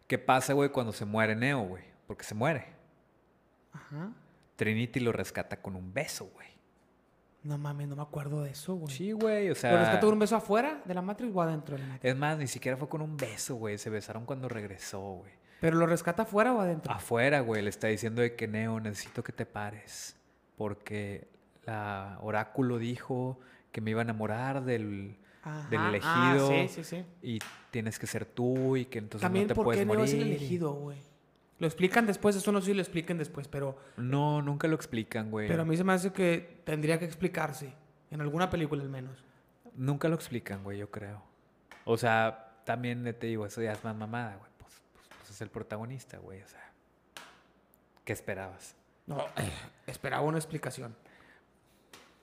¿Qué 0.07 0.17
pasa, 0.17 0.53
güey, 0.53 0.69
cuando 0.69 0.93
se 0.93 1.05
muere 1.05 1.35
Neo, 1.35 1.59
güey? 1.61 1.83
Porque 2.07 2.23
se 2.23 2.33
muere. 2.33 2.65
Ajá. 3.73 4.11
Trinity 4.55 4.99
lo 4.99 5.11
rescata 5.11 5.61
con 5.61 5.75
un 5.75 5.93
beso, 5.93 6.29
güey. 6.33 6.47
No 7.47 7.57
mames, 7.57 7.87
no 7.87 7.95
me 7.95 8.01
acuerdo 8.01 8.43
de 8.43 8.51
eso, 8.51 8.75
güey. 8.75 8.93
Sí, 8.93 9.11
güey, 9.13 9.49
o 9.49 9.55
sea... 9.55 9.71
¿Lo 9.71 9.77
rescató 9.79 10.07
con 10.07 10.13
un 10.13 10.19
beso 10.19 10.35
afuera 10.35 10.81
de 10.83 10.93
la 10.93 11.01
Matrix 11.01 11.33
o 11.33 11.41
adentro 11.41 11.75
de 11.77 11.81
la 11.83 11.87
Matrix? 11.93 12.05
Es 12.13 12.17
más, 12.19 12.37
ni 12.37 12.47
siquiera 12.47 12.75
fue 12.77 12.89
con 12.89 13.01
un 13.01 13.15
beso, 13.15 13.55
güey. 13.55 13.77
Se 13.77 13.89
besaron 13.89 14.25
cuando 14.25 14.49
regresó, 14.49 14.99
güey. 14.99 15.31
¿Pero 15.61 15.77
lo 15.77 15.85
rescata 15.87 16.23
afuera 16.23 16.53
o 16.53 16.59
adentro? 16.59 16.91
Afuera, 16.91 17.39
güey, 17.39 17.61
le 17.61 17.69
está 17.69 17.87
diciendo 17.87 18.21
de 18.21 18.35
que 18.35 18.47
Neo, 18.49 18.79
necesito 18.81 19.23
que 19.23 19.31
te 19.31 19.45
pares. 19.45 20.17
Porque 20.57 21.27
la 21.65 22.17
oráculo 22.21 22.77
dijo 22.79 23.39
que 23.71 23.79
me 23.81 23.91
iba 23.91 24.01
a 24.01 24.03
enamorar 24.03 24.65
del, 24.65 25.15
del 25.69 25.79
Ajá. 25.79 25.89
elegido. 25.89 26.49
Ah, 26.51 26.67
sí, 26.67 26.67
sí, 26.67 26.83
sí. 26.83 27.05
y 27.21 27.39
tienes 27.71 27.97
que 27.97 28.07
ser 28.07 28.25
tú 28.25 28.75
y 28.75 28.85
que 28.85 28.99
entonces 28.99 29.21
También, 29.21 29.45
no 29.45 29.49
te 29.49 29.55
¿por 29.55 29.63
puedes 29.65 29.79
qué 29.79 29.85
Neo 29.85 29.95
morir. 29.99 30.13
es 30.13 30.21
el 30.21 30.27
elegido, 30.27 30.73
güey? 30.73 30.97
Lo 31.59 31.65
explican 31.67 32.05
después, 32.05 32.35
eso 32.35 32.51
no 32.51 32.59
sé 32.61 32.67
si 32.67 32.73
lo 32.75 32.81
expliquen 32.81 33.17
después, 33.17 33.47
pero, 33.47 33.77
No, 33.97 34.41
nunca 34.41 34.67
lo 34.67 34.75
explican, 34.75 35.31
güey. 35.31 35.47
pero 35.47 35.63
a 35.63 35.65
mí 35.65 35.75
se 35.75 35.83
me 35.83 35.93
hace 35.93 36.13
que 36.13 36.61
tendría 36.63 36.99
que 36.99 37.05
explicarse. 37.05 37.73
En 38.11 38.21
alguna 38.21 38.49
película 38.49 38.83
al 38.83 38.89
menos. 38.89 39.23
Nunca 39.75 40.07
lo 40.07 40.15
explican, 40.15 40.63
güey, 40.63 40.77
yo 40.77 40.89
creo. 40.89 41.21
O 41.85 41.97
sea, 41.97 42.53
también 42.63 43.03
te 43.19 43.27
digo, 43.27 43.45
eso 43.45 43.61
ya 43.61 43.71
es 43.73 43.83
más 43.83 43.95
mamada, 43.95 44.35
güey. 44.37 44.51
Pues, 44.59 44.81
pues- 44.93 45.07
pues 45.17 45.29
es 45.31 45.41
el 45.41 45.49
protagonista, 45.49 46.17
güey. 46.19 46.41
O 46.41 46.47
sea, 46.47 46.71
¿qué 48.05 48.13
esperabas? 48.13 48.75
No, 49.07 49.25
esperaba 49.87 50.23
una 50.23 50.37
explicación. 50.37 50.95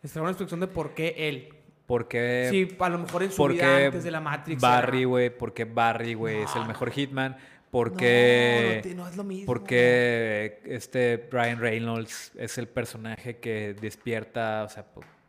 Esperaba 0.03 0.25
una 0.27 0.33
explicación 0.33 0.61
de 0.61 0.67
por 0.69 0.95
qué 0.95 1.15
él. 1.29 1.55
Porque 1.87 2.49
sí, 2.51 2.77
a 2.81 2.89
lo 2.89 2.99
mejor 2.99 3.23
en 3.25 3.31
su 3.33 3.45
vida 3.47 3.87
antes 3.87 4.05
de 4.05 4.11
la 4.11 4.21
Matrix. 4.21 4.61
Barry, 4.61 5.05
güey, 5.05 5.37
porque 5.37 5.65
Barry, 5.67 6.15
güey, 6.15 6.43
es 6.43 6.57
el 6.57 6.67
mejor 6.67 6.89
no. 6.89 6.95
Hitman, 6.95 7.37
No, 7.75 7.81
porque 7.81 8.75
no 8.77 8.83
te- 8.89 8.95
no 8.95 9.09
es 9.09 9.17
lo 9.17 9.25
mismo. 9.25 9.47
porque 9.47 10.61
este 10.65 11.29
Ryan 11.31 11.59
Reynolds 11.59 12.33
es 12.37 12.57
el 12.59 12.69
personaje 12.69 13.39
que 13.39 13.75
despierta, 13.75 14.63
o 14.65 14.69
sea, 14.69 14.87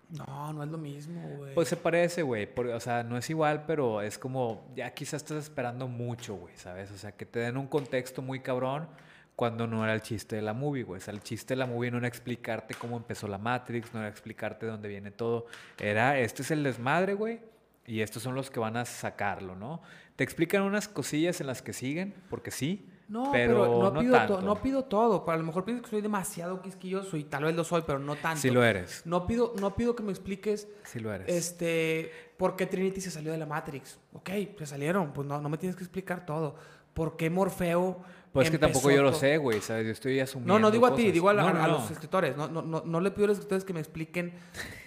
No, 0.10 0.54
no 0.54 0.64
es 0.64 0.70
lo 0.70 0.78
mismo, 0.78 1.20
güey. 1.38 1.56
pues 1.56 1.68
se 1.68 1.76
parece, 1.78 2.22
güey, 2.22 2.46
por- 2.46 2.68
o 2.68 2.80
sea, 2.80 3.04
no 3.04 3.18
es 3.18 3.30
igual, 3.30 3.64
pero 3.66 4.02
es 4.02 4.18
como 4.20 4.72
ya 4.76 4.92
quizás 4.94 5.24
estás 5.24 5.44
esperando 5.44 5.88
mucho, 5.88 6.36
güey, 6.36 6.56
¿sabes? 6.56 6.92
O 6.92 6.98
sea, 6.98 7.12
que 7.12 7.26
te 7.26 7.40
den 7.40 7.58
un 7.58 7.68
contexto 7.68 8.22
muy 8.22 8.40
cabrón 8.42 8.88
cuando 9.36 9.66
no 9.68 9.84
era 9.84 9.94
el 9.94 10.02
chiste 10.02 10.36
de 10.38 10.42
la 10.44 10.54
movie, 10.54 10.84
güey. 10.84 11.00
O 11.00 11.02
sea, 11.02 11.14
el 11.14 11.22
chiste 11.22 11.56
de 11.56 11.58
la 11.58 11.66
movie 11.66 11.90
no 11.92 11.98
era 11.98 12.08
explicarte 12.08 12.76
cómo 12.76 12.96
empezó 12.96 13.28
la 13.28 13.38
Matrix, 13.40 13.94
no 13.94 14.00
era 14.02 14.08
explicarte 14.10 14.66
de 14.68 14.72
dónde 14.72 14.88
viene 14.88 15.10
todo. 15.12 15.48
Era, 15.80 16.20
este 16.20 16.44
es 16.44 16.52
el 16.52 16.64
desmadre, 16.64 17.16
güey, 17.16 17.40
y 17.88 18.02
estos 18.02 18.24
son 18.24 18.34
los 18.36 18.50
que 18.50 18.60
van 18.60 18.78
a 18.78 18.86
sacarlo, 18.86 19.56
¿no? 19.56 19.82
Te 20.16 20.24
explican 20.24 20.62
unas 20.64 20.88
cosillas 20.88 21.42
en 21.42 21.48
las 21.48 21.62
que 21.62 21.74
siguen, 21.74 22.14
porque 22.30 22.50
sí, 22.50 22.88
No, 23.10 23.32
pero, 23.34 23.62
pero, 23.64 23.68
no, 23.68 23.92
no 23.92 24.00
pido 24.00 24.14
tanto. 24.14 24.42
no 24.42 24.62
pido 24.62 24.84
todo. 24.86 25.30
A 25.30 25.36
lo 25.38 25.44
mejor 25.44 25.66
pienso 25.66 25.84
que 25.84 25.90
soy 25.90 26.02
demasiado 26.02 26.62
quisquilloso 26.62 27.18
y 27.18 27.26
tal 27.26 27.44
vez 27.44 27.56
lo 27.56 27.64
soy, 27.66 27.84
pero 27.86 28.00
no 28.00 28.16
tanto. 28.16 28.40
Sí 28.40 28.50
lo 28.50 28.64
eres, 28.64 29.02
No 29.06 29.28
pido, 29.28 29.54
no 29.60 29.76
pido 29.76 29.96
que 29.96 30.04
me 30.04 30.12
expliques 30.12 30.68
sí 30.84 31.00
lo 31.00 31.14
eres. 31.14 31.28
este, 31.28 32.12
por 32.38 32.56
qué 32.56 32.66
Trinity 32.66 33.02
se 33.02 33.12
salió 33.12 33.32
de 33.34 33.38
la 33.38 33.46
Matrix. 33.46 34.00
Ok, 34.14 34.30
se 34.58 34.66
salieron. 34.66 35.12
Pues 35.12 35.28
no, 35.28 35.42
no 35.42 35.50
me 35.50 35.58
tienes 35.58 35.76
que 35.76 35.84
explicar 35.84 36.26
todo. 36.26 36.56
¿Por 36.94 37.18
qué 37.18 37.30
Morfeo 37.30 38.00
Pues 38.32 38.46
es 38.48 38.52
que 38.52 38.58
tampoco 38.58 38.90
yo 38.90 39.04
lo 39.04 39.14
sé, 39.14 39.36
güey, 39.38 39.60
¿sabes? 39.60 39.86
Yo 39.86 39.92
estoy 39.92 40.18
asumiendo 40.22 40.54
No, 40.54 40.60
no 40.60 40.72
digo 40.72 40.86
a 40.88 40.96
ti, 40.96 41.12
digo 41.12 41.28
a, 41.28 41.34
la- 41.34 41.42
No, 41.44 41.54
no, 41.54 41.62
a 41.64 41.68
no. 41.68 41.74
los 41.80 41.92
escritores. 41.92 42.38
No, 42.38 42.48
no, 42.48 42.62
no, 42.62 42.84
no 42.86 43.02
le 43.02 43.12
pido 43.12 43.26
a 43.26 43.28
los 43.28 43.38
escritores 43.40 43.66
que 43.66 43.74
me 43.74 43.82
expliquen 43.82 44.34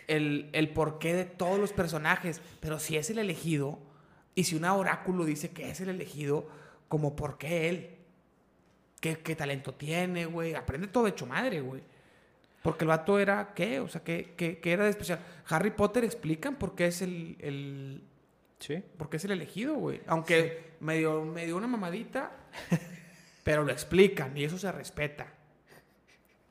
el, 0.06 0.48
el 0.54 0.70
porqué 0.70 1.12
de 1.12 1.26
todos 1.26 1.58
los 1.58 1.74
personajes. 1.74 2.40
Pero 2.60 2.78
si 2.78 2.96
es 2.96 3.10
el 3.10 3.18
elegido, 3.18 3.78
y 4.38 4.44
si 4.44 4.54
una 4.54 4.76
oráculo 4.76 5.24
dice 5.24 5.50
que 5.50 5.68
es 5.68 5.80
el 5.80 5.88
elegido, 5.88 6.48
como 6.86 7.16
por 7.16 7.38
qué 7.38 7.68
él. 7.68 7.96
¿Qué, 9.00 9.18
qué 9.18 9.34
talento 9.34 9.74
tiene, 9.74 10.26
güey? 10.26 10.54
Aprende 10.54 10.86
todo 10.86 11.08
hecho 11.08 11.26
madre, 11.26 11.60
güey. 11.60 11.82
Porque 12.62 12.84
el 12.84 12.88
vato 12.88 13.18
era, 13.18 13.52
¿qué? 13.52 13.80
O 13.80 13.88
sea, 13.88 14.04
¿qué, 14.04 14.34
qué, 14.36 14.60
qué 14.60 14.70
era 14.72 14.84
de 14.84 14.90
especial? 14.90 15.18
Harry 15.48 15.72
Potter 15.72 16.04
explican 16.04 16.54
por 16.54 16.76
qué 16.76 16.86
es 16.86 17.02
el, 17.02 17.36
el, 17.40 18.04
Sí. 18.60 18.80
por 18.96 19.10
qué 19.10 19.16
es 19.16 19.24
el 19.24 19.32
elegido, 19.32 19.74
güey. 19.74 20.02
Aunque 20.06 20.74
me, 20.78 20.98
dio, 20.98 21.24
me 21.24 21.44
dio 21.44 21.56
una 21.56 21.66
mamadita, 21.66 22.30
pero 23.42 23.64
lo 23.64 23.72
explican 23.72 24.36
y 24.36 24.44
eso 24.44 24.56
se 24.56 24.70
respeta. 24.70 25.26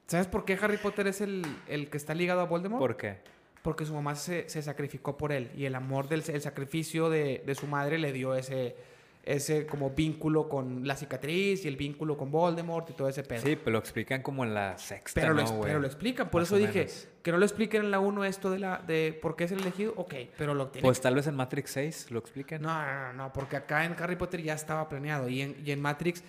¿Sabes 0.08 0.28
por 0.28 0.44
qué 0.44 0.60
Harry 0.62 0.76
Potter 0.78 1.08
es 1.08 1.22
el, 1.22 1.46
el 1.70 1.90
que 1.90 1.96
está 1.96 2.14
ligado 2.14 2.42
a 2.42 2.46
Voldemort? 2.48 2.82
¿Por 2.82 2.98
qué? 2.98 3.20
Porque 3.68 3.86
su 3.86 3.94
mamá 3.94 4.16
se, 4.16 4.48
se 4.48 4.62
sacrificó 4.62 5.18
por 5.18 5.34
él 5.34 5.52
y 5.54 5.66
el 5.66 5.76
amor 5.76 6.08
del 6.08 6.24
el 6.26 6.42
sacrificio 6.42 7.10
de, 7.10 7.44
de 7.46 7.54
su 7.54 7.68
madre 7.68 7.98
le 7.98 8.14
dio 8.14 8.34
ese, 8.34 8.78
ese 9.26 9.68
como 9.68 9.90
vínculo 9.90 10.48
con 10.48 10.88
la 10.88 10.96
cicatriz 10.96 11.66
y 11.66 11.68
el 11.68 11.76
vínculo 11.76 12.16
con 12.16 12.32
Voldemort 12.32 12.90
y 12.90 12.94
todo 12.94 13.10
ese 13.10 13.24
pedo. 13.24 13.42
Sí, 13.42 13.58
pero 13.58 13.72
lo 13.72 13.80
explican 13.80 14.22
como 14.22 14.46
en 14.46 14.54
la 14.54 14.78
sexta, 14.78 15.20
pero, 15.20 15.34
¿no, 15.34 15.42
lo, 15.42 15.60
pero 15.60 15.80
lo 15.80 15.86
explican. 15.86 16.30
Por 16.30 16.44
Más 16.44 16.48
eso 16.48 16.56
dije 16.56 16.86
menos. 16.86 17.10
que 17.22 17.32
no 17.34 17.38
lo 17.40 17.44
expliquen 17.44 17.84
en 17.84 17.92
la 17.92 18.00
1 18.00 18.24
esto 18.24 18.50
de 18.50 18.60
la 18.60 18.78
de 18.78 19.20
por 19.22 19.36
qué 19.36 19.44
es 19.44 19.52
el 19.52 19.60
elegido. 19.60 19.92
Ok, 19.98 20.14
pero 20.38 20.54
lo 20.54 20.68
tienen 20.70 20.88
Pues 20.88 21.02
tal 21.02 21.16
vez 21.16 21.28
en 21.28 21.36
Matrix 21.36 21.72
6 21.72 22.12
lo 22.12 22.20
expliquen. 22.20 22.62
No, 22.62 22.86
no, 22.86 23.02
no, 23.08 23.14
no, 23.14 23.34
porque 23.34 23.58
acá 23.58 23.84
en 23.84 24.02
Harry 24.02 24.16
Potter 24.16 24.42
ya 24.42 24.54
estaba 24.54 24.88
planeado 24.88 25.28
y 25.28 25.42
en, 25.42 25.62
y 25.66 25.72
en 25.72 25.82
Matrix 25.82 26.24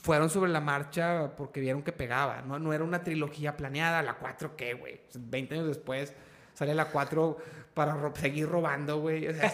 fueron 0.00 0.30
sobre 0.30 0.52
la 0.52 0.60
marcha 0.60 1.34
porque 1.36 1.58
vieron 1.58 1.82
que 1.82 1.90
pegaba, 1.90 2.42
¿no? 2.42 2.60
No 2.60 2.72
era 2.72 2.84
una 2.84 3.02
trilogía 3.02 3.56
planeada, 3.56 4.00
la 4.00 4.14
4 4.14 4.54
qué, 4.54 4.74
güey. 4.74 5.00
20 5.18 5.56
años 5.56 5.66
después 5.66 6.14
sale 6.54 6.74
la 6.74 6.86
4 6.86 7.36
para 7.74 7.94
ro- 7.94 8.14
seguir 8.16 8.48
robando, 8.48 9.00
güey. 9.00 9.28
O 9.28 9.34
sea, 9.34 9.52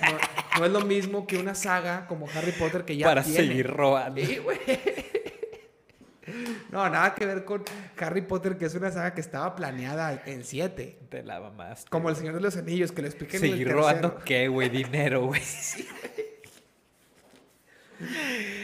no, 0.54 0.60
no 0.60 0.66
es 0.66 0.72
lo 0.72 0.80
mismo 0.82 1.26
que 1.26 1.38
una 1.38 1.54
saga 1.54 2.06
como 2.06 2.28
Harry 2.34 2.52
Potter 2.52 2.84
que 2.84 2.96
ya 2.96 3.06
Para 3.06 3.22
tiene. 3.22 3.38
seguir 3.48 3.66
robando. 3.68 4.20
Sí, 4.24 4.36
güey. 4.38 4.58
No, 6.70 6.88
nada 6.88 7.12
que 7.16 7.26
ver 7.26 7.44
con 7.44 7.64
Harry 7.98 8.20
Potter, 8.22 8.56
que 8.56 8.66
es 8.66 8.74
una 8.76 8.92
saga 8.92 9.12
que 9.14 9.20
estaba 9.20 9.56
planeada 9.56 10.22
en 10.26 10.44
7. 10.44 10.98
Te 11.08 11.24
la 11.24 11.40
mamás. 11.40 11.84
Como 11.90 12.08
El 12.08 12.14
Señor 12.14 12.34
de 12.34 12.40
los 12.40 12.56
Anillos, 12.56 12.92
que 12.92 13.02
lo 13.02 13.08
expliqué 13.08 13.38
en 13.38 13.44
el 13.46 13.50
Seguir 13.50 13.72
robando 13.72 14.16
qué, 14.24 14.46
güey, 14.46 14.68
dinero, 14.68 15.22
güey. 15.26 15.40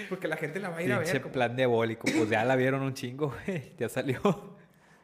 Porque 0.08 0.28
la 0.28 0.36
gente 0.36 0.60
la 0.60 0.70
va 0.70 0.78
a 0.78 0.82
ir 0.82 0.92
a 0.92 0.98
Pinche 0.98 1.14
ver. 1.14 1.22
como- 1.22 1.32
plan 1.32 1.56
diabólico. 1.56 2.06
Pues 2.16 2.30
ya 2.30 2.44
la 2.44 2.56
vieron 2.56 2.82
un 2.82 2.94
chingo, 2.94 3.34
güey. 3.46 3.72
Ya 3.78 3.88
salió. 3.88 4.55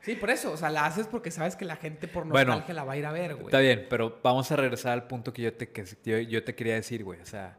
Sí, 0.02 0.16
por 0.16 0.30
eso. 0.30 0.52
O 0.52 0.56
sea, 0.56 0.68
la 0.68 0.84
haces 0.84 1.06
porque 1.06 1.30
sabes 1.30 1.56
que 1.56 1.64
la 1.64 1.76
gente 1.76 2.08
por 2.08 2.26
Bueno, 2.26 2.52
nostalgia 2.52 2.74
la 2.74 2.84
va 2.84 2.94
a 2.94 2.96
ir 2.96 3.06
a 3.06 3.12
ver, 3.12 3.34
güey. 3.34 3.46
Está 3.46 3.60
bien, 3.60 3.86
pero 3.88 4.18
vamos 4.22 4.50
a 4.50 4.56
regresar 4.56 4.92
al 4.92 5.06
punto 5.06 5.32
que 5.32 5.42
yo 5.42 5.54
te, 5.54 5.70
que 5.70 5.84
yo, 6.04 6.18
yo 6.18 6.44
te 6.44 6.54
quería 6.56 6.74
decir, 6.74 7.04
güey. 7.04 7.20
O 7.20 7.26
sea, 7.26 7.56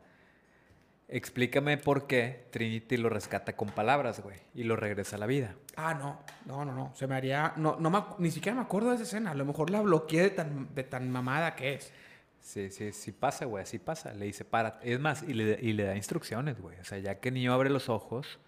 explícame 1.08 1.78
por 1.78 2.06
qué 2.06 2.48
Trinity 2.52 2.98
lo 2.98 3.08
rescata 3.08 3.56
con 3.56 3.70
palabras, 3.70 4.22
güey. 4.22 4.38
Y 4.54 4.64
lo 4.64 4.76
regresa 4.76 5.16
a 5.16 5.20
la 5.20 5.26
vida. 5.26 5.56
Ah, 5.78 5.94
no. 5.94 6.20
No, 6.46 6.66
no, 6.66 6.74
no. 6.74 6.92
Se 6.96 7.08
me 7.08 7.16
haría... 7.16 7.54
No, 7.56 7.78
no 7.80 7.90
me 7.90 8.04
Ni 8.20 8.30
siquiera 8.30 8.58
me 8.58 8.62
acuerdo 8.62 8.90
de 8.90 8.96
esa 8.96 9.04
escena. 9.06 9.32
A 9.32 9.36
lo 9.36 9.46
mejor 9.46 9.70
la 9.70 9.82
bloqueé 9.82 10.24
de 10.24 10.30
tan, 10.32 10.76
de 10.76 10.84
tan 10.84 11.10
mamada 11.10 11.56
que 11.56 11.76
es. 11.76 11.94
Sí, 12.42 12.70
sí, 12.72 12.92
sí 12.92 13.14
pasa, 13.14 13.46
güey, 13.46 13.64
así 13.64 13.80
pasa. 13.80 14.14
Le 14.14 14.26
dice, 14.26 14.44
para. 14.44 14.82
Es 14.84 15.00
más, 15.00 15.24
y 15.24 15.34
le, 15.34 15.58
y 15.62 15.72
le 15.72 15.86
da 15.86 15.96
instrucciones, 15.96 16.60
güey. 16.60 16.78
O 16.78 16.84
sea, 16.84 16.98
ya 16.98 17.22
que 17.22 17.32
Neo 17.32 17.54
abre 17.54 17.70
los 17.70 17.88
ojos, 17.88 18.40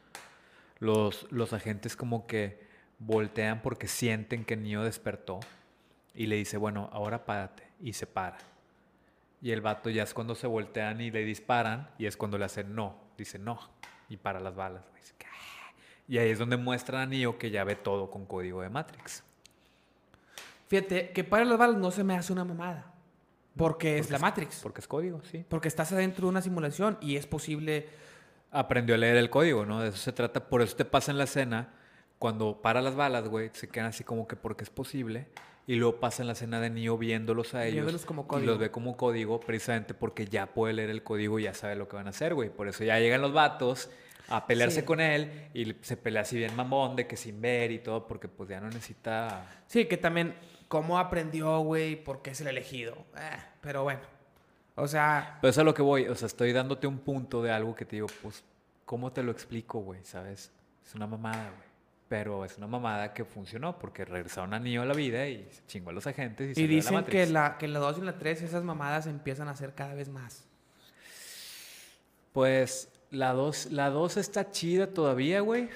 los, 0.79 1.31
los 1.31 1.53
agentes 1.53 1.95
como 1.95 2.27
que 2.27 2.64
voltean 2.99 3.61
porque 3.61 3.87
sienten 3.87 4.45
que 4.45 4.55
Neo 4.55 4.83
despertó. 4.83 5.39
Y 6.13 6.27
le 6.27 6.35
dice, 6.37 6.57
bueno, 6.57 6.89
ahora 6.93 7.25
párate. 7.25 7.67
Y 7.81 7.93
se 7.93 8.07
para. 8.07 8.37
Y 9.41 9.51
el 9.51 9.61
vato 9.61 9.89
ya 9.89 10.03
es 10.03 10.13
cuando 10.13 10.33
se 10.35 10.47
voltean 10.47 11.01
y 11.01 11.11
le 11.11 11.23
disparan. 11.25 11.89
Y 11.97 12.05
es 12.05 12.15
cuando 12.17 12.37
le 12.37 12.45
hacen 12.45 12.73
no. 12.73 12.95
Dice 13.17 13.37
no. 13.37 13.59
Y 14.09 14.17
para 14.17 14.39
las 14.39 14.55
balas. 14.55 14.83
Dice, 14.95 15.13
"Ah". 15.25 15.73
Y 16.07 16.17
ahí 16.17 16.29
es 16.29 16.39
donde 16.39 16.57
muestra 16.57 17.01
a 17.01 17.05
Neo 17.05 17.37
que 17.37 17.51
ya 17.51 17.63
ve 17.63 17.75
todo 17.75 18.09
con 18.09 18.25
código 18.25 18.61
de 18.61 18.69
Matrix. 18.69 19.23
Fíjate, 20.67 21.11
que 21.11 21.23
para 21.23 21.45
las 21.45 21.57
balas 21.57 21.77
no 21.77 21.91
se 21.91 22.03
me 22.03 22.15
hace 22.15 22.33
una 22.33 22.43
mamada. 22.43 22.91
Porque 23.55 23.95
es 23.99 24.07
Porque 24.07 24.13
la 24.13 24.19
Matrix. 24.19 24.59
Porque 24.63 24.81
es 24.81 24.87
código, 24.87 25.21
sí. 25.23 25.45
Porque 25.47 25.67
estás 25.67 25.91
adentro 25.91 26.25
de 26.25 26.29
una 26.29 26.41
simulación 26.41 26.97
y 27.01 27.15
es 27.15 27.27
posible... 27.27 27.87
aprendió 28.51 28.95
a 28.95 28.97
leer 28.97 29.17
el 29.17 29.29
código, 29.29 29.65
¿no? 29.65 29.81
De 29.81 29.89
eso 29.89 29.97
se 29.97 30.11
trata. 30.13 30.47
Por 30.49 30.61
eso 30.61 30.75
te 30.75 30.85
pasa 30.85 31.11
en 31.11 31.17
la 31.17 31.25
escena, 31.25 31.73
cuando 32.25 32.59
para 32.59 32.81
las 32.81 32.95
balas, 32.95 33.27
güey, 33.27 33.51
se 33.53 33.67
quedan 33.69 33.85
así 33.89 34.03
como 34.03 34.27
que 34.27 34.35
porque 34.35 34.63
es 34.63 34.71
posible. 34.71 35.27
Y 35.67 35.75
luego 35.75 35.99
pasa 35.99 36.23
en 36.23 36.27
la 36.27 36.33
escena 36.33 36.59
de 36.59 36.71
Neo 36.71 36.97
viéndolos 36.97 37.53
a 37.53 37.65
ellos. 37.65 37.73
Viéndolos 37.75 38.03
como 38.03 38.23
Y 38.23 38.25
código. 38.25 38.47
los 38.51 38.57
ve 38.59 38.71
como 38.71 38.97
código 38.97 39.39
precisamente 39.39 39.93
porque 39.93 40.25
ya 40.25 40.47
puede 40.47 40.73
leer 40.73 40.89
el 40.89 41.03
código 41.03 41.37
y 41.37 41.43
ya 41.43 41.53
sabe 41.53 41.75
lo 41.75 41.87
que 41.87 41.95
van 41.97 42.07
a 42.07 42.09
hacer, 42.09 42.33
güey. 42.33 42.49
Por 42.49 42.67
eso 42.67 42.83
ya 42.83 42.97
llegan 42.99 43.21
los 43.21 43.31
vatos 43.31 43.91
a 44.27 44.47
pelearse 44.47 44.79
Sí. 44.79 44.85
con 44.87 45.01
él 45.01 45.49
y 45.53 45.75
se 45.81 45.97
pelea 45.97 46.23
así 46.23 46.35
bien 46.35 46.55
mamón 46.55 46.95
de 46.95 47.05
que 47.05 47.15
sin 47.15 47.39
ver 47.41 47.69
y 47.71 47.77
todo 47.77 48.07
porque 48.07 48.27
pues 48.27 48.49
ya 48.49 48.59
no 48.59 48.69
necesita... 48.69 49.45
Sí, 49.67 49.85
que 49.85 49.97
también 49.97 50.33
cómo 50.67 50.97
aprendió, 50.97 51.59
güey, 51.59 51.95
porque 52.03 52.31
es 52.31 52.41
el 52.41 52.47
elegido. 52.47 52.95
Eh, 53.17 53.37
pero 53.61 53.83
bueno. 53.83 54.01
O 54.73 54.87
sea, 54.87 55.37
Pero 55.41 55.51
eso 55.51 55.61
es 55.61 55.61
a 55.61 55.63
lo 55.63 55.75
que 55.75 55.83
voy. 55.83 56.07
O 56.07 56.15
sea, 56.15 56.25
estoy 56.25 56.53
dándote 56.53 56.87
un 56.87 56.97
punto 56.97 57.43
de 57.43 57.51
algo 57.51 57.75
que 57.75 57.85
te 57.85 57.97
digo, 57.97 58.07
pues, 58.23 58.43
¿cómo 58.83 59.11
te 59.13 59.21
lo 59.21 59.31
explico, 59.31 59.79
güey? 59.79 60.03
¿Sabes? 60.03 60.51
Es 60.85 60.95
una 60.95 61.05
mamada, 61.07 61.49
güey. 61.55 61.69
Pero 62.07 62.45
es 62.45 62.57
una 62.57 62.67
mamada 62.67 63.13
que 63.13 63.25
funcionó 63.25 63.79
porque 63.79 64.05
regresaron 64.05 64.53
a 64.53 64.59
Neo 64.59 64.83
a 64.83 64.85
la 64.85 64.93
vida 64.93 65.27
y 65.27 65.47
se 65.51 65.65
chingó 65.65 65.89
a 65.89 65.93
los 65.93 66.05
agentes 66.05 66.49
y, 66.49 66.51
y 66.51 66.53
salió 66.53 66.67
de 66.67 66.73
la 66.73 66.75
dicen 66.75 66.93
Matrix. 66.93 67.25
que, 67.27 67.33
la, 67.33 67.57
que 67.57 67.65
en 67.65 67.73
la 67.73 67.79
2 67.79 67.97
y 67.97 67.99
en 68.01 68.05
la 68.05 68.17
3 68.17 68.41
esas 68.43 68.63
mamadas 68.63 69.07
empiezan 69.07 69.47
a 69.47 69.55
ser 69.55 69.73
cada 69.73 69.95
vez 69.95 70.09
más. 70.09 70.47
Pues 72.31 72.89
la 73.09 73.33
2 73.33 73.71
la 73.71 73.89
dos 73.89 74.17
está 74.17 74.51
chida 74.51 74.87
todavía, 74.87 75.39
güey. 75.39 75.69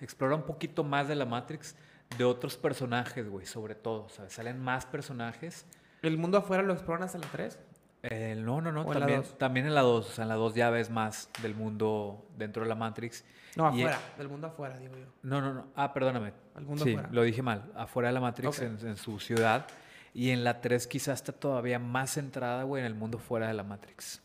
Explora 0.00 0.34
un 0.34 0.42
poquito 0.42 0.84
más 0.84 1.08
de 1.08 1.14
la 1.14 1.24
Matrix, 1.24 1.76
de 2.18 2.24
otros 2.24 2.56
personajes, 2.56 3.28
güey, 3.28 3.46
sobre 3.46 3.74
todo, 3.74 4.08
¿sabes? 4.10 4.34
Salen 4.34 4.60
más 4.60 4.84
personajes. 4.84 5.64
¿El 6.02 6.18
mundo 6.18 6.36
afuera 6.36 6.62
lo 6.62 6.74
exploran 6.74 7.04
hasta 7.04 7.18
la 7.18 7.26
3? 7.28 7.58
Eh, 8.06 8.34
no, 8.36 8.60
no, 8.60 8.70
no, 8.70 8.82
¿O 8.82 8.92
en 8.92 8.94
la 8.94 9.00
también, 9.00 9.20
dos? 9.22 9.38
también 9.38 9.66
en 9.66 9.74
la 9.74 9.80
2. 9.80 10.06
O 10.06 10.12
sea, 10.12 10.22
en 10.24 10.28
la 10.28 10.34
2 10.34 10.54
ya 10.54 10.68
ves 10.68 10.90
más 10.90 11.30
del 11.40 11.54
mundo 11.54 12.26
dentro 12.36 12.62
de 12.62 12.68
la 12.68 12.74
Matrix. 12.74 13.24
No, 13.56 13.66
afuera. 13.66 13.98
Del 14.18 14.28
mundo 14.28 14.46
afuera, 14.48 14.76
digo 14.78 14.94
yo. 14.96 15.06
No, 15.22 15.40
no, 15.40 15.54
no. 15.54 15.68
Ah, 15.74 15.92
perdóname. 15.94 16.32
Al 16.54 16.64
mundo 16.64 16.84
sí, 16.84 16.90
afuera. 16.90 17.08
lo 17.12 17.22
dije 17.22 17.40
mal. 17.40 17.72
Afuera 17.74 18.08
de 18.08 18.14
la 18.14 18.20
Matrix, 18.20 18.58
Ok. 18.58 18.62
en, 18.64 18.88
en 18.88 18.96
su 18.96 19.18
ciudad. 19.20 19.66
Y 20.12 20.30
en 20.30 20.44
la 20.44 20.60
3 20.60 20.86
quizás 20.86 21.14
está 21.20 21.32
todavía 21.32 21.78
más 21.78 22.10
centrada, 22.12 22.64
güey, 22.64 22.80
en 22.82 22.86
el 22.86 22.94
mundo 22.94 23.18
fuera 23.18 23.48
de 23.48 23.54
la 23.54 23.62
Matrix. 23.64 24.20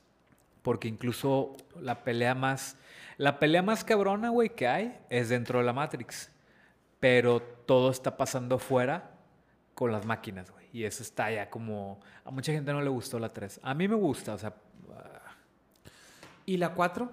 Porque 0.62 0.88
incluso 0.90 1.56
la 1.80 2.04
pelea 2.04 2.36
más... 2.36 2.76
La 3.18 3.40
pelea 3.40 3.62
más 3.62 3.84
cabrona, 3.86 4.30
güey, 4.30 4.50
que 4.50 4.68
hay 4.68 4.98
es 5.10 5.30
dentro 5.30 5.60
de 5.60 5.66
la 5.66 5.74
Matrix. 5.74 6.32
Pero 7.00 7.42
todo 7.42 7.92
está 7.92 8.18
pasando 8.18 8.60
fuera 8.60 9.12
con 9.74 9.92
las 9.92 10.06
máquinas, 10.06 10.52
güey. 10.52 10.59
Y 10.72 10.84
eso 10.84 11.04
está 11.04 11.32
ya 11.32 11.50
como... 11.50 12.00
A 12.24 12.32
mucha 12.32 12.52
gente 12.52 12.72
no 12.72 12.82
le 12.82 12.90
gustó 12.90 13.20
la 13.20 13.34
3. 13.34 13.60
A 13.64 13.74
mí 13.74 13.88
me 13.88 13.96
gusta, 13.96 14.34
o 14.34 14.38
sea... 14.38 14.54
¿Y 16.46 16.58
la 16.58 16.74
4? 16.74 17.12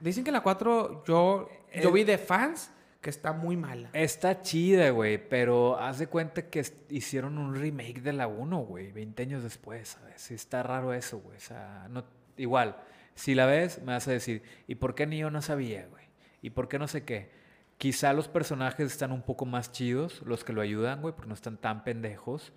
Dicen 0.00 0.24
que 0.24 0.32
la 0.32 0.42
4 0.42 1.04
yo, 1.06 1.48
yo 1.74 1.88
Eh, 1.88 1.92
vi 1.92 2.04
de 2.04 2.18
fans 2.18 2.70
que 3.00 3.10
está 3.10 3.32
muy 3.32 3.56
mala. 3.56 3.90
Está 3.92 4.42
chida, 4.42 4.90
güey, 4.90 5.28
pero 5.28 5.78
haz 5.78 5.98
de 5.98 6.06
cuenta 6.06 6.48
que 6.48 6.64
hicieron 6.88 7.38
un 7.38 7.54
remake 7.54 8.00
de 8.00 8.14
la 8.14 8.26
1, 8.26 8.58
güey, 8.60 8.92
20 8.92 9.22
años 9.22 9.42
después, 9.42 9.90
¿sabes? 9.90 10.20
Sí 10.20 10.34
está 10.34 10.62
raro 10.62 10.92
eso, 10.94 11.18
güey. 11.18 11.36
O 11.36 11.40
sea, 11.40 11.86
no, 11.90 12.02
igual, 12.36 12.76
si 13.14 13.34
la 13.34 13.46
ves, 13.46 13.78
me 13.80 13.92
vas 13.92 14.08
a 14.08 14.10
decir, 14.10 14.42
¿y 14.66 14.76
por 14.76 14.94
qué 14.94 15.06
Neo 15.06 15.30
no 15.30 15.42
sabía, 15.42 15.86
güey? 15.86 16.04
¿Y 16.40 16.50
por 16.50 16.66
qué 16.66 16.78
no 16.78 16.88
sé 16.88 17.04
qué? 17.04 17.30
Quizá 17.78 18.12
los 18.12 18.26
personajes 18.26 18.90
están 18.90 19.12
un 19.12 19.22
poco 19.22 19.44
más 19.44 19.70
chidos, 19.70 20.22
los 20.22 20.42
que 20.42 20.52
lo 20.52 20.62
ayudan, 20.62 21.02
güey, 21.02 21.14
porque 21.14 21.28
no 21.28 21.34
están 21.34 21.58
tan 21.58 21.84
pendejos. 21.84 22.52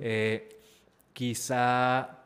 Eh, 0.00 0.48
quizá 1.12 2.18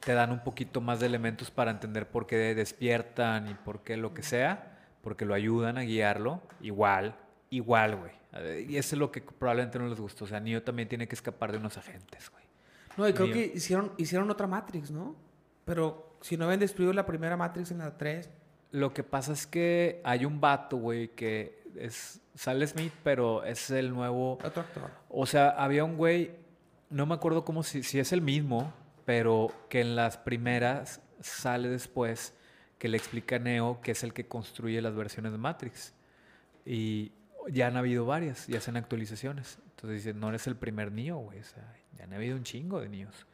te 0.00 0.14
dan 0.14 0.30
un 0.30 0.40
poquito 0.40 0.80
más 0.80 1.00
de 1.00 1.06
elementos 1.06 1.50
para 1.50 1.70
entender 1.70 2.08
por 2.08 2.26
qué 2.26 2.54
despiertan 2.54 3.48
y 3.48 3.54
por 3.54 3.82
qué 3.82 3.96
lo 3.96 4.14
que 4.14 4.22
sea, 4.22 4.78
porque 5.02 5.24
lo 5.24 5.34
ayudan 5.34 5.76
a 5.78 5.82
guiarlo. 5.82 6.40
Igual, 6.60 7.16
igual, 7.50 7.96
güey. 7.96 8.12
Y 8.68 8.76
eso 8.76 8.94
es 8.94 8.98
lo 8.98 9.10
que 9.10 9.20
probablemente 9.20 9.78
no 9.78 9.88
les 9.88 10.00
gustó. 10.00 10.24
O 10.24 10.28
sea, 10.28 10.40
Neo 10.40 10.62
también 10.62 10.88
tiene 10.88 11.08
que 11.08 11.14
escapar 11.14 11.50
de 11.52 11.58
unos 11.58 11.76
agentes, 11.76 12.30
güey. 12.30 12.44
No, 12.96 13.08
y 13.08 13.12
creo 13.12 13.26
Mío. 13.26 13.34
que 13.34 13.52
hicieron, 13.54 13.92
hicieron 13.96 14.30
otra 14.30 14.46
Matrix, 14.46 14.90
¿no? 14.90 15.16
Pero 15.64 16.16
si 16.20 16.36
no 16.36 16.44
habían 16.44 16.60
destruido 16.60 16.92
la 16.92 17.06
primera 17.06 17.36
Matrix 17.36 17.70
en 17.70 17.78
la 17.78 17.96
3, 17.96 18.28
Lo 18.70 18.92
que 18.92 19.02
pasa 19.02 19.32
es 19.32 19.46
que 19.46 20.00
hay 20.04 20.24
un 20.26 20.40
vato, 20.40 20.76
güey, 20.76 21.08
que 21.08 21.62
es 21.76 22.20
Sale 22.34 22.66
Smith, 22.66 22.92
pero 23.02 23.42
es 23.44 23.70
el 23.70 23.90
nuevo 23.94 24.34
otro 24.44 24.62
actor. 24.62 24.90
O 25.08 25.24
sea, 25.26 25.50
había 25.50 25.84
un 25.84 25.96
güey, 25.96 26.32
no 26.90 27.06
me 27.06 27.14
acuerdo 27.14 27.44
cómo 27.44 27.62
si, 27.62 27.82
si 27.82 27.98
es 27.98 28.12
el 28.12 28.22
mismo, 28.22 28.72
pero 29.04 29.52
que 29.68 29.80
en 29.80 29.96
las 29.96 30.18
primeras 30.18 31.00
sale 31.20 31.68
después 31.68 32.34
que 32.78 32.88
le 32.88 32.96
explica 32.96 33.36
a 33.36 33.38
Neo 33.38 33.80
que 33.80 33.92
es 33.92 34.04
el 34.04 34.12
que 34.12 34.26
construye 34.26 34.80
las 34.80 34.94
versiones 34.94 35.32
de 35.32 35.38
Matrix. 35.38 35.94
Y 36.64 37.12
ya 37.48 37.66
han 37.66 37.76
habido 37.76 38.06
varias, 38.06 38.46
ya 38.46 38.58
hacen 38.58 38.76
actualizaciones. 38.76 39.58
Entonces 39.70 40.04
dice, 40.04 40.14
no 40.14 40.28
eres 40.28 40.46
el 40.46 40.56
primer 40.56 40.92
Neo, 40.92 41.18
güey. 41.18 41.40
O 41.40 41.44
sea, 41.44 41.74
ya 41.96 42.04
han 42.04 42.12
habido 42.12 42.36
un 42.36 42.44
chingo 42.44 42.80
de 42.80 42.88
Neos. 42.88 43.26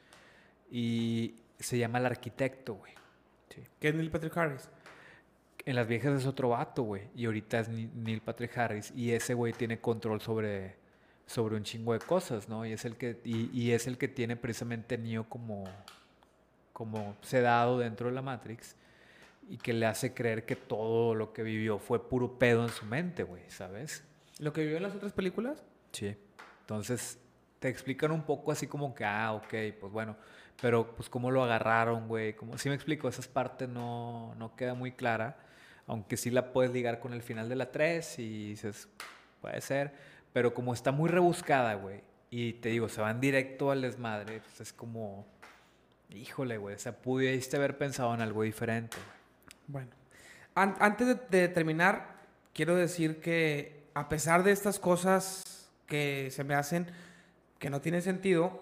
Y 0.71 1.35
se 1.59 1.79
llama 1.79 1.99
el 1.99 2.07
arquitecto, 2.07 2.75
güey. 2.75 2.93
Sí. 3.49 3.63
Que 3.79 3.89
es 3.89 3.95
Neil 3.95 4.11
Patrick 4.11 4.37
Harris. 4.37 4.69
En 5.65 5.77
las 5.77 5.87
viejas 5.87 6.21
es 6.21 6.27
otro 6.27 6.51
vato, 6.51 6.83
güey. 6.83 7.09
Y 7.15 7.27
ahorita 7.27 7.61
es 7.61 7.69
Neil 7.69 8.21
Patrick 8.21 8.57
Harris. 8.57 8.93
Y 8.95 9.13
ese 9.13 9.35
güey 9.35 9.53
tiene 9.53 9.81
control 9.81 10.21
sobre, 10.21 10.77
sobre 11.27 11.57
un 11.57 11.63
chingo 11.63 11.93
de 11.93 12.01
cosas, 12.01 12.49
¿no? 12.49 12.67
Y 12.67 12.73
es 12.73 12.85
el 12.85 12.97
que, 12.97 13.21
y, 13.25 13.51
y 13.53 13.73
es 13.73 13.87
el 13.87 13.99
que 13.99 14.09
tiene 14.09 14.37
precisamente 14.37 14.99
Neo 14.99 15.29
como, 15.29 15.65
como 16.73 17.17
sedado 17.23 17.79
dentro 17.79 18.09
de 18.09 18.15
la 18.15 18.23
Matrix. 18.23 18.77
Y 19.49 19.59
que 19.59 19.75
le 19.75 19.85
hace 19.85 20.15
creer 20.15 20.47
que 20.47 20.57
todo 20.57 21.15
lo 21.15 21.35
que 21.35 21.43
vivió 21.43 21.79
fue 21.79 22.09
puro 22.09 22.39
pedo 22.39 22.63
en 22.63 22.71
su 22.71 22.87
mente, 22.87 23.25
güey, 23.25 23.43
¿sabes? 23.49 24.03
¿Lo 24.39 24.53
que 24.53 24.63
vivió 24.63 24.79
en 24.79 24.83
las 24.83 24.95
otras 24.95 25.13
películas? 25.13 25.63
Sí. 25.93 26.17
Entonces, 26.61 27.19
te 27.61 27.69
explican 27.69 28.11
un 28.11 28.23
poco 28.23 28.53
así 28.53 28.67
como 28.67 28.95
que, 28.95 29.05
ah, 29.05 29.33
ok, 29.35 29.55
pues 29.81 29.93
bueno. 29.93 30.17
Pero, 30.61 30.95
pues, 30.97 31.09
cómo 31.09 31.31
lo 31.31 31.45
agarraron, 31.45 32.09
güey. 32.09 32.35
Como, 32.35 32.57
sí 32.59 32.69
me 32.69 32.75
explico, 32.75 33.09
esa 33.09 33.23
parte 33.33 33.67
no, 33.67 34.35
no 34.37 34.57
queda 34.57 34.75
muy 34.75 34.93
clara. 34.93 35.37
Aunque 35.87 36.17
sí 36.17 36.31
la 36.31 36.53
puedes 36.53 36.73
ligar 36.73 37.01
con 37.01 37.13
el 37.13 37.23
final 37.23 37.49
de 37.49 37.57
la 37.57 37.71
3 37.71 38.19
y 38.19 38.49
dices, 38.51 38.89
puede 39.41 39.61
ser. 39.61 39.93
Pero 40.35 40.53
como 40.53 40.75
está 40.75 40.91
muy 40.91 41.09
rebuscada, 41.09 41.75
güey. 41.75 42.01
Y 42.29 42.55
te 42.55 42.71
digo, 42.71 42.89
se 42.89 43.01
van 43.01 43.21
directo 43.21 43.71
al 43.71 43.83
desmadre. 43.83 44.41
Pues 44.41 44.61
es 44.61 44.73
como, 44.73 45.25
híjole, 46.11 46.59
güey. 46.59 46.75
O 46.75 46.79
sea, 46.79 46.93
pudiste 47.01 47.57
haber 47.57 47.79
pensado 47.79 48.13
en 48.15 48.21
algo 48.21 48.43
diferente, 48.43 48.97
Bueno. 49.69 49.91
antes 50.57 51.31
de, 51.31 51.49
terminar, 51.49 52.17
quiero 52.53 52.75
decir 52.75 53.21
que 53.21 53.85
a 53.95 54.09
pesar 54.09 54.43
de 54.43 54.51
estas 54.51 54.81
cosas 54.81 55.71
que 55.87 56.29
se 56.33 56.43
me 56.43 56.55
hacen 56.55 56.89
que 57.61 57.71
no 57.71 57.81
tienen 57.81 58.03
sentido, 58.03 58.59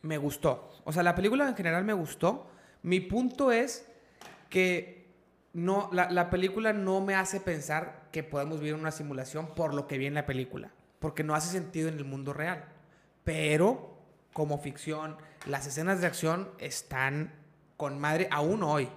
me 0.00 0.16
gustó. 0.16 0.72
O 0.84 0.92
sea, 0.92 1.02
la 1.02 1.14
película 1.14 1.46
en 1.46 1.54
general 1.54 1.84
me 1.84 1.92
gustó. 1.92 2.50
Mi 2.82 3.00
punto 3.00 3.52
es 3.52 3.86
que 4.48 5.06
no, 5.52 5.90
la, 5.92 6.10
la 6.10 6.30
película 6.30 6.72
no 6.72 7.02
me 7.02 7.14
hace 7.14 7.40
pensar 7.40 8.08
que 8.10 8.22
podemos 8.22 8.60
vivir 8.60 8.74
una 8.74 8.90
simulación 8.90 9.54
por 9.54 9.74
lo 9.74 9.86
que 9.86 9.98
vi 9.98 10.06
en 10.06 10.14
la 10.14 10.24
película, 10.24 10.70
porque 11.00 11.24
no 11.24 11.34
hace 11.34 11.50
sentido 11.50 11.88
en 11.88 11.96
el 11.98 12.04
mundo 12.04 12.32
real. 12.32 12.64
Pero, 13.24 13.98
como 14.32 14.58
ficción, 14.58 15.16
las 15.46 15.66
escenas 15.66 16.00
de 16.00 16.06
acción 16.06 16.50
están 16.58 17.32
con 17.76 17.98
madre 17.98 18.28
aún 18.30 18.62
hoy. 18.62 18.88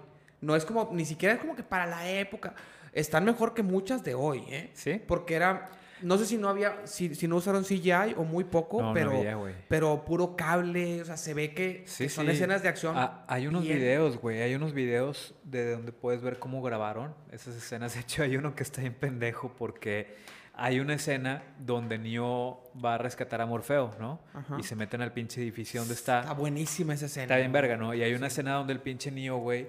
No 0.41 0.55
es 0.55 0.65
como, 0.65 0.89
ni 0.93 1.05
siquiera 1.05 1.35
es 1.35 1.39
como 1.41 1.55
que 1.55 1.63
para 1.63 1.85
la 1.85 2.09
época. 2.09 2.53
Están 2.91 3.25
mejor 3.25 3.53
que 3.53 3.63
muchas 3.63 4.03
de 4.03 4.13
hoy, 4.13 4.43
¿eh? 4.49 4.69
Sí. 4.73 5.01
Porque 5.07 5.33
era, 5.35 5.71
no 6.01 6.17
sé 6.17 6.25
si 6.25 6.37
no 6.37 6.47
había, 6.49 6.85
si, 6.85 7.15
si 7.15 7.27
no 7.27 7.37
usaron 7.37 7.63
CGI 7.63 8.13
o 8.17 8.23
muy 8.23 8.43
poco, 8.43 8.81
No, 8.81 8.87
no 8.89 8.93
pero, 8.93 9.11
había, 9.11 9.35
güey. 9.35 9.55
pero 9.67 10.05
puro 10.05 10.35
cable, 10.35 11.01
o 11.01 11.05
sea, 11.05 11.17
se 11.17 11.33
ve 11.33 11.53
que, 11.53 11.83
Sí, 11.87 12.03
que 12.03 12.09
son 12.09 12.25
sí. 12.27 12.33
escenas 12.33 12.61
de 12.61 12.69
acción. 12.69 12.95
Ah, 12.97 13.23
hay 13.27 13.47
unos 13.47 13.63
bien. 13.63 13.77
videos, 13.77 14.17
güey. 14.17 14.41
Hay 14.41 14.53
unos 14.53 14.73
videos 14.73 15.33
de 15.43 15.71
donde 15.71 15.91
puedes 15.91 16.21
ver 16.21 16.37
cómo 16.39 16.61
grabaron 16.61 17.15
esas 17.31 17.55
escenas. 17.55 17.93
De 17.95 18.01
hecho, 18.01 18.21
hay 18.23 18.35
uno 18.37 18.53
que 18.55 18.63
está 18.63 18.81
bien 18.81 18.93
pendejo 18.93 19.53
porque 19.57 20.15
hay 20.53 20.79
una 20.79 20.93
escena 20.93 21.43
donde 21.57 21.97
Neo 21.97 22.71
va 22.83 22.95
a 22.95 22.97
rescatar 22.97 23.41
a 23.41 23.45
Morfeo, 23.45 23.95
¿no? 23.99 24.21
Ajá. 24.33 24.57
Y 24.59 24.63
se 24.63 24.75
meten 24.75 25.01
al 25.01 25.11
pinche 25.11 25.41
edificio 25.41 25.81
donde 25.81 25.95
está. 25.95 26.21
Está 26.21 26.33
buenísima 26.33 26.93
esa 26.93 27.07
escena. 27.07 27.23
Está 27.23 27.37
bien 27.37 27.51
verga, 27.51 27.75
¿no? 27.75 27.93
Y 27.93 28.03
hay 28.03 28.13
una 28.13 28.27
escena 28.27 28.53
donde 28.53 28.73
el 28.73 28.79
pinche 28.79 29.11
Neo, 29.11 29.37
güey, 29.37 29.67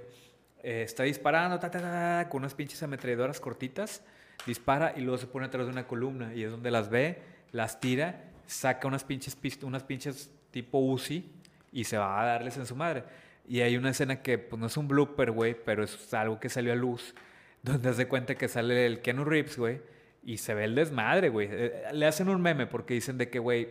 eh, 0.63 0.83
está 0.83 1.05
disparando, 1.05 1.59
ta, 1.59 1.71
ta, 1.71 1.81
ta, 1.81 1.91
ta, 2.23 2.29
con 2.29 2.43
unas 2.43 2.55
pinches 2.55 2.83
ametralladoras 2.83 3.41
cortitas, 3.41 4.03
dispara 4.47 4.93
y 4.97 5.01
luego 5.01 5.19
se 5.19 5.27
pone 5.27 5.47
atrás 5.47 5.67
de 5.67 5.73
una 5.73 5.87
columna 5.87 6.35
y 6.35 6.43
es 6.43 6.51
donde 6.51 6.71
las 6.71 6.91
ve, 6.91 7.23
las 7.53 7.81
tira, 7.81 8.23
saca 8.47 8.87
unas 8.87 9.05
pinches, 9.05 9.37
unas 9.63 9.85
pinches 9.85 10.31
tipo 10.51 10.79
Uzi 10.79 11.31
y 11.73 11.85
se 11.85 11.99
va 11.99 12.21
a 12.21 12.27
darles 12.27 12.57
en 12.57 12.67
su 12.67 12.77
madre. 12.77 13.05
Y 13.47 13.61
hay 13.61 13.77
una 13.77 13.91
escena 13.91 14.23
que, 14.23 14.39
pues 14.39 14.59
no 14.61 14.67
es 14.67 14.77
un 14.77 14.89
blooper, 14.89 15.31
güey, 15.33 15.55
pero 15.55 15.85
es 15.85 16.15
algo 16.15 16.41
que 16.41 16.49
salió 16.49 16.73
a 16.73 16.77
luz, 16.77 17.15
donde 17.63 17.89
hace 17.89 18.07
cuenta 18.07 18.35
que 18.35 18.49
sale 18.49 18.87
el 18.87 19.01
Keanu 19.01 19.25
Reeves, 19.25 19.59
güey, 19.59 19.81
y 20.25 20.39
se 20.39 20.55
ve 20.55 20.65
el 20.65 20.75
desmadre, 20.75 21.29
güey. 21.29 21.49
Eh, 21.51 21.83
Le 21.93 22.07
hacen 22.07 22.29
un 22.29 22.41
meme 22.41 22.67
porque 22.67 22.95
dicen 22.95 23.19
de 23.19 23.29
que, 23.29 23.39
güey, 23.39 23.69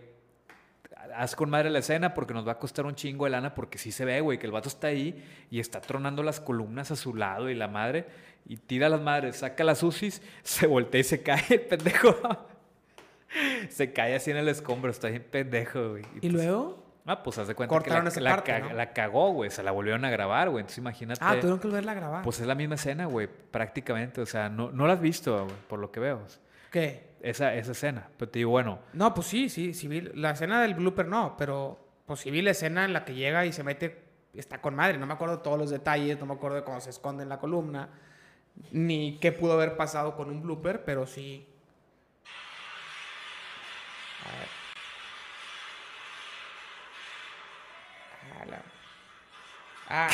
haz 1.15 1.35
con 1.35 1.49
madre 1.49 1.69
la 1.69 1.79
escena 1.79 2.13
porque 2.13 2.33
nos 2.33 2.47
va 2.47 2.53
a 2.53 2.59
costar 2.59 2.85
un 2.85 2.95
chingo 2.95 3.25
de 3.25 3.31
lana 3.31 3.53
porque 3.55 3.77
sí 3.77 3.91
se 3.91 4.05
ve, 4.05 4.21
güey, 4.21 4.37
que 4.39 4.45
el 4.45 4.51
vato 4.51 4.69
está 4.69 4.87
ahí 4.87 5.23
y 5.49 5.59
está 5.59 5.81
tronando 5.81 6.23
las 6.23 6.39
columnas 6.39 6.91
a 6.91 6.95
su 6.95 7.15
lado 7.15 7.49
y 7.49 7.55
la 7.55 7.67
madre 7.67 8.05
y 8.45 8.57
tira 8.57 8.89
las 8.89 9.01
madres, 9.01 9.37
saca 9.37 9.63
las 9.63 9.83
UCIs, 9.83 10.21
se 10.43 10.67
voltea 10.67 11.01
y 11.01 11.03
se 11.03 11.23
cae 11.23 11.43
el 11.49 11.61
pendejo. 11.61 12.15
se 13.69 13.93
cae 13.93 14.15
así 14.15 14.31
en 14.31 14.37
el 14.37 14.47
escombro, 14.49 14.91
está 14.91 15.09
bien 15.09 15.25
pendejo, 15.29 15.91
güey. 15.91 16.03
¿Y 16.15 16.19
pues, 16.29 16.33
luego? 16.33 16.83
Ah, 17.05 17.21
pues 17.21 17.37
haz 17.37 17.49
de 17.49 17.55
cuenta 17.55 17.69
Cortaron 17.75 18.03
que 18.03 18.09
esa 18.09 18.21
la, 18.21 18.29
la 18.29 18.35
parte, 18.37 18.51
ca- 18.51 18.59
¿no? 18.59 18.73
la 18.73 18.93
cagó, 18.93 19.31
güey, 19.33 19.49
se 19.49 19.61
la 19.61 19.71
volvieron 19.71 20.05
a 20.05 20.09
grabar, 20.09 20.49
güey. 20.49 20.61
Entonces 20.61 20.77
imagínate. 20.77 21.19
Ah, 21.21 21.35
tuvieron 21.35 21.59
que 21.59 21.67
volverla 21.67 21.91
a 21.91 21.95
grabar. 21.95 22.23
Pues 22.23 22.39
es 22.39 22.47
la 22.47 22.55
misma 22.55 22.75
escena, 22.75 23.07
güey, 23.07 23.27
prácticamente. 23.27 24.21
O 24.21 24.25
sea, 24.25 24.47
no, 24.47 24.71
no 24.71 24.87
la 24.87 24.93
has 24.93 25.01
visto, 25.01 25.43
güey, 25.43 25.55
por 25.67 25.79
lo 25.79 25.91
que 25.91 25.99
veo. 25.99 26.21
¿Qué? 26.73 27.13
Esa, 27.21 27.53
esa 27.53 27.73
escena. 27.73 28.09
Pero 28.17 28.31
te 28.31 28.39
digo, 28.39 28.49
bueno, 28.49 28.79
No, 28.93 29.13
pues 29.13 29.27
sí, 29.27 29.47
sí, 29.47 29.87
vi 29.87 30.01
la 30.01 30.31
escena 30.31 30.59
del 30.63 30.73
blooper 30.73 31.07
no, 31.07 31.35
pero 31.37 31.77
pues 32.07 32.21
sí 32.21 32.31
vi 32.31 32.41
la 32.41 32.49
escena 32.49 32.83
en 32.83 32.93
la 32.93 33.05
que 33.05 33.13
llega 33.13 33.45
y 33.45 33.53
se 33.53 33.63
mete, 33.63 34.03
está 34.33 34.59
con 34.59 34.73
madre, 34.75 34.97
no 34.97 35.05
me 35.05 35.13
acuerdo 35.13 35.39
todos 35.39 35.59
los 35.59 35.69
detalles, 35.69 36.19
no 36.19 36.25
me 36.25 36.33
acuerdo 36.33 36.57
de 36.57 36.63
cómo 36.63 36.81
se 36.81 36.89
esconde 36.89 37.21
en 37.21 37.29
la 37.29 37.37
columna, 37.37 37.89
ni 38.71 39.19
qué 39.19 39.31
pudo 39.31 39.53
haber 39.53 39.77
pasado 39.77 40.15
con 40.15 40.31
un 40.31 40.41
blooper, 40.41 40.83
pero 40.83 41.05
sí. 41.05 41.47
A 44.25 44.39
ver. 44.39 44.47
Ah, 49.89 50.09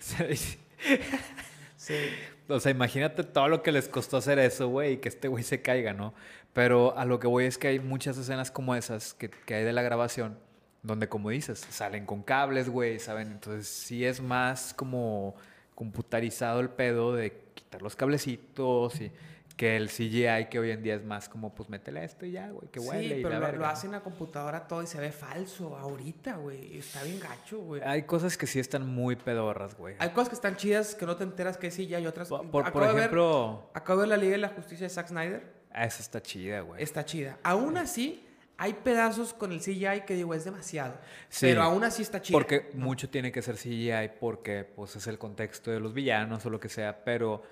sí. 1.76 2.14
O 2.48 2.60
sea, 2.60 2.70
imagínate 2.70 3.24
todo 3.24 3.48
lo 3.48 3.62
que 3.62 3.72
les 3.72 3.88
costó 3.88 4.18
hacer 4.18 4.38
eso, 4.38 4.68
güey, 4.68 4.94
y 4.94 4.96
que 4.98 5.08
este 5.08 5.28
güey 5.28 5.42
se 5.42 5.62
caiga, 5.62 5.94
¿no? 5.94 6.14
Pero 6.52 6.96
a 6.96 7.04
lo 7.04 7.18
que 7.18 7.26
voy 7.26 7.46
es 7.46 7.58
que 7.58 7.68
hay 7.68 7.80
muchas 7.80 8.18
escenas 8.18 8.50
como 8.50 8.74
esas 8.74 9.14
que, 9.14 9.30
que 9.30 9.54
hay 9.54 9.64
de 9.64 9.72
la 9.72 9.82
grabación, 9.82 10.38
donde, 10.82 11.08
como 11.08 11.30
dices, 11.30 11.66
salen 11.70 12.04
con 12.04 12.22
cables, 12.22 12.68
güey, 12.68 12.98
¿saben? 12.98 13.32
Entonces 13.32 13.66
sí 13.66 14.04
es 14.04 14.20
más 14.20 14.74
como 14.74 15.34
computarizado 15.74 16.60
el 16.60 16.68
pedo 16.68 17.14
de 17.14 17.32
quitar 17.54 17.82
los 17.82 17.96
cablecitos 17.96 19.00
y 19.00 19.10
que 19.56 19.76
el 19.76 19.88
CGI 19.88 20.48
que 20.50 20.58
hoy 20.58 20.72
en 20.72 20.82
día 20.82 20.96
es 20.96 21.04
más 21.04 21.28
como, 21.28 21.54
pues 21.54 21.68
métele 21.68 22.02
esto 22.04 22.26
y 22.26 22.32
ya, 22.32 22.50
güey, 22.50 22.66
que 22.72 22.80
huele 22.80 23.14
sí, 23.14 23.20
y 23.20 23.22
pero 23.22 23.38
la 23.38 23.46
lo, 23.52 23.52
lo 23.52 23.58
¿no? 23.60 23.66
hace 23.66 23.86
en 23.86 23.92
la 23.92 24.00
computadora 24.00 24.66
todo 24.66 24.82
y 24.82 24.86
se 24.88 24.98
ve 24.98 25.12
falso 25.12 25.76
ahorita, 25.76 26.36
güey. 26.38 26.78
Está 26.78 27.02
bien 27.04 27.20
gacho, 27.20 27.60
güey. 27.60 27.80
Hay 27.82 28.02
cosas 28.02 28.36
que 28.36 28.48
sí 28.48 28.58
están 28.58 28.88
muy 28.88 29.14
pedorras, 29.14 29.76
güey. 29.76 29.94
Hay 30.00 30.10
cosas 30.10 30.30
que 30.30 30.34
están 30.34 30.56
chidas 30.56 30.96
que 30.96 31.06
no 31.06 31.14
te 31.16 31.22
enteras 31.22 31.56
que 31.56 31.70
sí, 31.70 31.86
ya 31.86 31.98
hay 31.98 32.06
otras. 32.08 32.28
Por, 32.28 32.50
por- 32.50 32.72
por 32.72 32.82
ver- 32.86 32.96
ejemplo, 32.96 33.70
acabo 33.74 34.00
de 34.00 34.08
ver 34.08 34.18
la 34.18 34.22
Liga 34.22 34.32
de 34.32 34.38
la 34.38 34.48
Justicia 34.48 34.86
de 34.86 34.90
Zack 34.90 35.06
Snyder. 35.08 35.44
ah, 35.72 35.84
esa 35.84 36.02
está 36.02 36.20
chida, 36.20 36.60
güey. 36.62 36.82
Está 36.82 37.04
chida. 37.04 37.38
Aún 37.44 37.76
así, 37.76 38.26
hay 38.56 38.72
pedazos 38.72 39.32
con 39.34 39.52
el 39.52 39.60
CGI 39.60 40.02
que 40.04 40.14
digo, 40.14 40.34
es 40.34 40.44
demasiado. 40.44 40.94
Sí. 41.28 41.46
Pero 41.46 41.62
aún 41.62 41.84
así 41.84 42.02
está 42.02 42.20
chida. 42.20 42.36
Porque 42.36 42.70
mucho 42.74 43.08
tiene 43.08 43.30
que 43.30 43.40
ser 43.40 43.54
CGI 43.54 44.18
porque 44.18 44.64
pues 44.64 44.96
es 44.96 45.06
el 45.06 45.16
contexto 45.18 45.70
de 45.70 45.78
los 45.78 45.94
villanos 45.94 46.44
o 46.44 46.50
lo 46.50 46.58
que 46.58 46.68
sea, 46.68 47.04
pero 47.04 47.42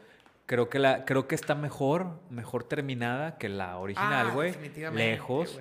creo 0.47 0.69
que 0.69 0.79
la 0.79 1.05
creo 1.05 1.27
que 1.29 1.35
está 1.35 1.55
mejor, 1.55 2.21
mejor 2.31 2.65
terminada 2.65 3.39
que 3.39 3.49
la 3.49 3.79
original, 3.79 4.29
Ah, 4.31 4.35
güey. 4.35 4.51
definitivamente, 4.53 5.11
Lejos. 5.13 5.59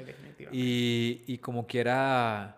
Y, 0.52 1.22
y 1.28 1.38
como 1.38 1.68
quiera 1.68 2.58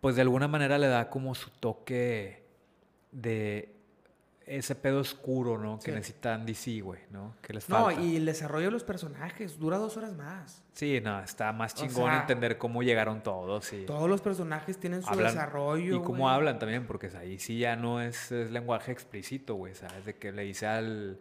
pues 0.00 0.14
de 0.16 0.22
alguna 0.22 0.46
manera 0.48 0.78
le 0.78 0.86
da 0.88 1.08
como 1.10 1.34
su 1.34 1.50
toque 1.50 2.44
de 3.12 3.72
ese 4.46 4.76
pedo 4.76 5.00
oscuro, 5.00 5.58
¿no? 5.58 5.80
Que 5.80 5.90
necesitan 5.90 6.46
DC, 6.46 6.80
güey, 6.80 7.00
¿no? 7.10 7.34
Que 7.42 7.52
les 7.52 7.68
No, 7.68 7.86
falta. 7.86 8.00
y 8.00 8.14
el 8.14 8.24
desarrollo 8.26 8.66
de 8.66 8.70
los 8.70 8.84
personajes 8.84 9.58
dura 9.58 9.76
dos 9.78 9.96
horas 9.96 10.14
más. 10.14 10.62
Sí, 10.72 11.00
no, 11.02 11.20
está 11.20 11.52
más 11.52 11.72
O 11.72 11.76
chingón 11.78 12.10
sea, 12.12 12.20
entender 12.20 12.56
cómo 12.56 12.84
llegaron 12.84 13.24
todos 13.24 13.72
y 13.72 13.84
Todos 13.86 14.08
los 14.08 14.20
personajes 14.20 14.78
tienen 14.78 15.02
su 15.02 15.08
hablan- 15.08 15.32
desarrollo. 15.32 15.96
Y 15.96 16.02
cómo 16.02 16.28
hablan 16.30 16.60
también, 16.60 16.86
porque 16.86 17.10
ahí 17.18 17.40
sí 17.40 17.58
ya 17.58 17.74
no 17.74 18.00
es, 18.00 18.30
es 18.30 18.52
lenguaje 18.52 18.92
explícito, 18.92 19.56
güey, 19.56 19.74
¿sabes? 19.74 20.04
De 20.04 20.14
que 20.14 20.30
le 20.30 20.42
dice 20.42 20.66
al, 20.68 21.18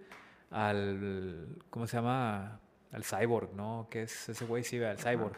al, 0.51 1.57
¿cómo 1.69 1.87
se 1.87 1.97
llama? 1.97 2.59
Al 2.91 3.03
cyborg, 3.03 3.53
¿no? 3.53 3.87
Que 3.89 4.03
es 4.03 4.29
ese 4.29 4.45
güey, 4.45 4.63
sí, 4.63 4.81
al 4.81 4.97
cyborg. 4.97 5.35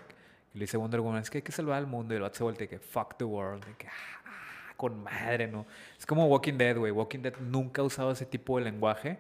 Y 0.54 0.60
le 0.60 0.64
dice 0.64 0.78
Wonder 0.78 1.02
Woman, 1.02 1.22
es 1.22 1.30
que 1.30 1.40
hay 1.40 1.42
que 1.42 1.52
salvar 1.52 1.78
al 1.78 1.88
mundo. 1.88 2.14
Y 2.14 2.18
el 2.18 2.24
otro 2.24 2.38
se 2.38 2.44
voltea 2.44 2.66
y 2.66 2.68
que, 2.68 2.80
fuck 2.80 3.18
the 3.18 3.24
world. 3.24 3.64
Y 3.70 3.74
que, 3.76 3.88
ah, 3.88 4.74
con 4.78 5.04
madre, 5.04 5.48
¿no? 5.48 5.66
Es 5.98 6.06
como 6.06 6.28
Walking 6.28 6.58
Dead, 6.58 6.78
güey. 6.78 6.92
Walking 6.92 7.20
Dead 7.20 7.36
nunca 7.40 7.82
ha 7.82 7.86
usado 7.86 8.12
ese 8.12 8.26
tipo 8.26 8.58
de 8.58 8.64
lenguaje, 8.66 9.18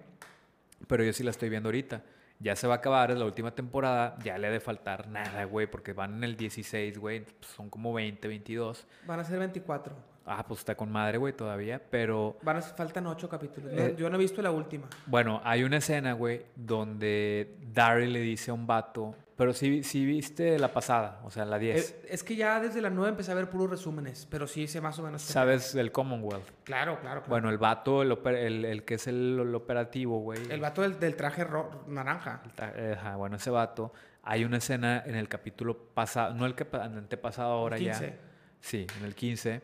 pero 0.87 1.03
yo 1.03 1.11
sí 1.11 1.23
la 1.23 1.31
estoy 1.31 1.49
viendo 1.49 1.67
ahorita. 1.69 2.03
Ya 2.39 2.55
se 2.55 2.67
va 2.67 2.75
a 2.75 2.77
acabar, 2.77 3.09
es 3.09 3.17
la 3.17 3.25
última 3.25 3.55
temporada, 3.55 4.15
ya 4.23 4.37
le 4.37 4.47
ha 4.47 4.51
de 4.51 4.59
faltar 4.59 5.07
nada, 5.07 5.43
güey, 5.45 5.65
porque 5.65 5.93
van 5.93 6.17
en 6.17 6.23
el 6.23 6.37
16, 6.37 6.99
güey, 6.99 7.21
pues 7.21 7.47
son 7.47 7.71
como 7.71 7.91
20, 7.93 8.27
22. 8.27 8.85
Van 9.07 9.19
a 9.19 9.23
ser 9.23 9.39
24. 9.39 9.95
Ah, 10.29 10.45
pues 10.45 10.59
está 10.59 10.75
con 10.75 10.91
madre, 10.91 11.17
güey, 11.17 11.33
todavía. 11.33 11.81
Pero, 11.89 12.37
Van 12.41 12.57
a, 12.57 12.61
faltan 12.61 13.07
8 13.07 13.29
capítulos. 13.29 13.71
Eh, 13.73 13.95
yo 13.97 14.09
no 14.09 14.15
he 14.17 14.19
visto 14.19 14.41
la 14.41 14.51
última. 14.51 14.87
bueno, 15.05 15.41
hay 15.45 15.63
una 15.63 15.77
escena, 15.77 16.13
güey, 16.13 16.41
donde 16.55 17.55
Daryl 17.73 18.11
le 18.13 18.19
dice 18.21 18.51
a 18.51 18.53
un 18.53 18.67
vato. 18.67 19.15
Pero 19.37 19.53
sí, 19.53 19.83
sí 19.83 20.03
viste 20.03 20.57
la 20.57 20.73
pasada, 20.73 21.21
o 21.23 21.29
sea, 21.29 21.45
la 21.45 21.59
10. 21.59 21.91
Eh, 21.91 22.05
es 22.09 22.23
que 22.23 22.35
ya 22.35 22.59
desde 22.59 22.81
la 22.81 22.89
9 22.89 23.09
empecé 23.11 23.31
a 23.31 23.35
ver 23.35 23.47
puros 23.51 23.69
resúmenes, 23.69 24.27
pero 24.31 24.47
sí 24.47 24.67
sé 24.67 24.81
más 24.81 24.97
o 24.97 25.03
menos. 25.03 25.21
¿Sabes 25.21 25.73
del 25.73 25.91
Commonwealth? 25.91 26.43
Claro, 26.63 26.99
claro, 26.99 27.21
claro. 27.21 27.23
Bueno, 27.29 27.51
el 27.51 27.59
vato, 27.59 28.01
el, 28.01 28.17
el, 28.35 28.65
el 28.65 28.83
que 28.83 28.95
es 28.95 29.05
el, 29.05 29.37
el 29.39 29.53
operativo, 29.53 30.19
güey. 30.21 30.39
El 30.49 30.59
vato 30.59 30.81
del, 30.81 30.99
del 30.99 31.15
traje 31.15 31.43
ro- 31.43 31.83
naranja. 31.87 32.41
el 32.75 32.93
ajá, 32.95 33.15
bueno, 33.15 33.35
ese 33.35 33.51
vato. 33.51 33.93
Hay 34.23 34.43
una 34.43 34.57
escena 34.57 35.03
en 35.05 35.13
el 35.13 35.29
capítulo 35.29 35.77
pasado, 35.77 36.33
no 36.33 36.47
el 36.47 36.55
que 36.55 36.65
pa- 36.65 36.83
antepasado 36.85 37.51
ahora 37.51 37.77
ya. 37.77 37.91
15. 37.91 38.13
Sí, 38.59 38.87
en 38.97 39.05
el 39.05 39.13
15, 39.13 39.61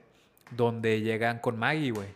donde 0.56 1.02
llegan 1.02 1.40
con 1.40 1.58
Maggie, 1.58 1.92
güey. 1.92 2.10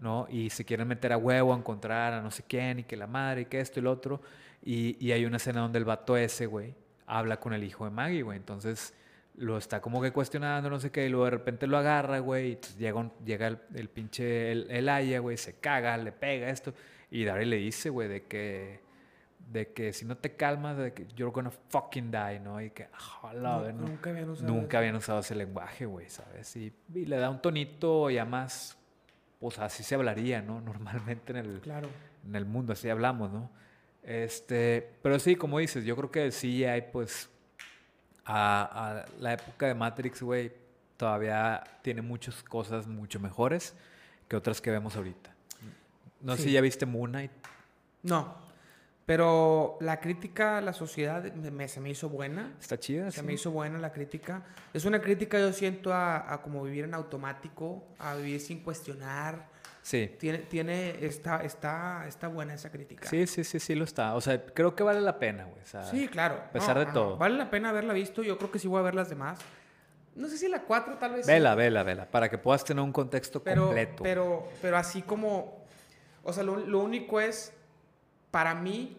¿no? 0.00 0.26
Y 0.28 0.50
se 0.50 0.64
quieren 0.64 0.88
meter 0.88 1.12
a 1.12 1.16
huevo 1.16 1.54
a 1.54 1.56
encontrar 1.56 2.12
a 2.12 2.20
no 2.20 2.30
sé 2.32 2.42
quién 2.46 2.80
y 2.80 2.82
que 2.84 2.96
la 2.96 3.06
madre 3.06 3.42
y 3.42 3.44
que 3.46 3.60
esto 3.60 3.78
y 3.78 3.82
lo 3.84 3.92
otro. 3.92 4.20
Y, 4.64 4.96
y 5.04 5.12
hay 5.12 5.24
una 5.24 5.36
escena 5.36 5.60
donde 5.60 5.78
el 5.78 5.84
vato 5.84 6.16
ese, 6.16 6.46
güey, 6.46 6.74
habla 7.06 7.38
con 7.38 7.52
el 7.52 7.62
hijo 7.62 7.84
de 7.84 7.90
Maggie, 7.92 8.22
güey. 8.22 8.36
Entonces 8.36 8.94
lo 9.36 9.56
está 9.56 9.80
como 9.80 10.02
que 10.02 10.10
cuestionando, 10.10 10.68
no 10.68 10.80
sé 10.80 10.90
qué, 10.90 11.06
y 11.06 11.08
luego 11.08 11.26
de 11.26 11.30
repente 11.30 11.66
lo 11.68 11.78
agarra, 11.78 12.18
güey, 12.18 12.52
y 12.52 12.58
llega, 12.78 12.98
un- 12.98 13.12
llega 13.24 13.46
el, 13.46 13.58
el 13.74 13.88
pinche 13.88 14.50
el, 14.52 14.66
el 14.70 14.88
Aya, 14.88 15.20
güey, 15.20 15.36
se 15.36 15.54
caga, 15.60 15.96
le 15.96 16.10
pega 16.12 16.50
esto, 16.50 16.74
y 17.10 17.24
Daryl 17.24 17.48
le 17.48 17.56
dice, 17.56 17.88
güey, 17.90 18.08
de 18.08 18.24
que, 18.24 18.80
de 19.52 19.72
que 19.72 19.92
si 19.92 20.04
no 20.04 20.16
te 20.16 20.36
calmas, 20.36 20.76
de 20.78 20.92
que 20.92 21.06
you're 21.16 21.32
gonna 21.34 21.50
fucking 21.50 22.10
die, 22.10 22.38
¿no? 22.38 22.60
Y 22.60 22.70
que, 22.70 22.88
ah, 22.92 23.32
No, 23.34 23.72
nunca 23.72 24.10
habían 24.10 24.30
usado 24.30 24.48
nunca 24.52 24.66
eso. 24.68 24.78
habían 24.78 24.96
usado 24.96 25.18
ese 25.20 25.34
lenguaje, 25.34 25.86
güey, 25.86 26.08
¿sabes? 26.08 26.54
Y, 26.56 26.72
y 26.94 27.04
le 27.06 27.16
da 27.16 27.28
un 27.30 27.42
tonito 27.42 28.08
ya 28.10 28.24
más, 28.24 28.78
pues 29.40 29.58
así 29.58 29.82
se 29.82 29.96
hablaría, 29.96 30.40
¿no? 30.40 30.60
Normalmente 30.60 31.32
en 31.32 31.36
el, 31.38 31.60
Claro. 31.60 31.88
en 32.26 32.36
el 32.36 32.44
mundo, 32.44 32.72
así 32.74 32.88
hablamos, 32.88 33.32
¿no? 33.32 33.50
Este, 34.04 34.88
pero 35.02 35.18
sí, 35.18 35.34
como 35.36 35.58
dices, 35.58 35.84
yo 35.84 35.96
creo 35.96 36.10
que 36.10 36.30
sí 36.30 36.64
hay, 36.64 36.82
pues, 36.92 37.28
a, 38.24 39.00
a 39.02 39.06
la 39.18 39.32
época 39.32 39.66
de 39.66 39.74
Matrix, 39.74 40.22
güey, 40.22 40.52
todavía 40.96 41.64
tiene 41.82 42.02
muchas 42.02 42.42
cosas 42.44 42.86
mucho 42.86 43.18
mejores 43.18 43.74
que 44.28 44.36
otras 44.36 44.60
que 44.60 44.70
vemos 44.70 44.94
ahorita. 44.96 45.34
No 46.20 46.36
sé 46.36 46.42
Sí. 46.42 46.48
si 46.48 46.54
ya 46.54 46.60
viste 46.60 46.86
Moon 46.86 47.10
Knight. 47.10 47.32
No. 48.02 48.34
Pero 49.06 49.76
la 49.80 49.98
crítica 50.00 50.58
a 50.58 50.60
la 50.60 50.72
sociedad 50.72 51.22
me- 51.34 51.50
me- 51.50 51.68
se 51.68 51.80
me 51.80 51.90
hizo 51.90 52.08
buena. 52.08 52.54
Está 52.60 52.78
chida, 52.78 53.10
Se 53.10 53.20
sí. 53.20 53.26
me 53.26 53.32
hizo 53.32 53.50
buena 53.50 53.78
la 53.78 53.92
crítica. 53.92 54.44
Es 54.72 54.84
una 54.84 55.00
crítica, 55.00 55.38
yo 55.38 55.52
siento, 55.52 55.92
a, 55.92 56.32
a 56.32 56.42
como 56.42 56.62
vivir 56.62 56.84
en 56.84 56.94
automático, 56.94 57.82
a 57.98 58.14
vivir 58.14 58.40
sin 58.40 58.60
cuestionar. 58.62 59.48
Sí. 59.82 60.14
Tiene, 60.20 60.38
tiene, 60.38 61.04
está, 61.04 61.42
está, 61.42 62.04
está 62.06 62.28
buena 62.28 62.54
esa 62.54 62.70
crítica. 62.70 63.08
Sí, 63.08 63.26
sí, 63.26 63.42
sí, 63.42 63.58
sí 63.58 63.74
lo 63.74 63.84
está. 63.84 64.14
O 64.14 64.20
sea, 64.20 64.44
creo 64.44 64.76
que 64.76 64.82
vale 64.84 65.00
la 65.00 65.18
pena, 65.18 65.44
güey. 65.44 65.60
o 65.62 65.66
sea, 65.66 65.82
Sí, 65.84 66.06
claro. 66.06 66.34
a 66.36 66.50
pesar 66.52 66.78
de 66.78 66.86
todo. 66.86 67.16
Vale 67.16 67.36
la 67.36 67.50
pena 67.50 67.70
haberla 67.70 67.94
visto. 67.94 68.22
Yo 68.22 68.36
creo 68.38 68.52
que 68.52 68.58
sí 68.58 68.68
voy 68.68 68.78
a 68.78 68.82
ver 68.82 68.94
las 68.94 69.08
demás. 69.08 69.38
No 70.14 70.28
sé 70.28 70.36
si 70.36 70.48
la 70.48 70.60
4 70.62 70.98
tal 70.98 71.14
vez. 71.14 71.26
sí. 71.26 71.32
Vela, 71.32 71.54
vela, 71.54 71.82
vela, 71.82 72.04
para 72.10 72.28
que 72.28 72.36
puedas 72.36 72.62
tener 72.62 72.84
un 72.84 72.92
contexto 72.92 73.42
pero, 73.42 73.64
completo. 73.64 74.02
Pero, 74.04 74.48
pero 74.62 74.76
así 74.76 75.02
como. 75.02 75.64
O 76.22 76.32
sea, 76.32 76.42
lo, 76.44 76.58
lo 76.58 76.78
único 76.80 77.18
es. 77.20 77.54
Para 78.30 78.54
mí. 78.54 78.96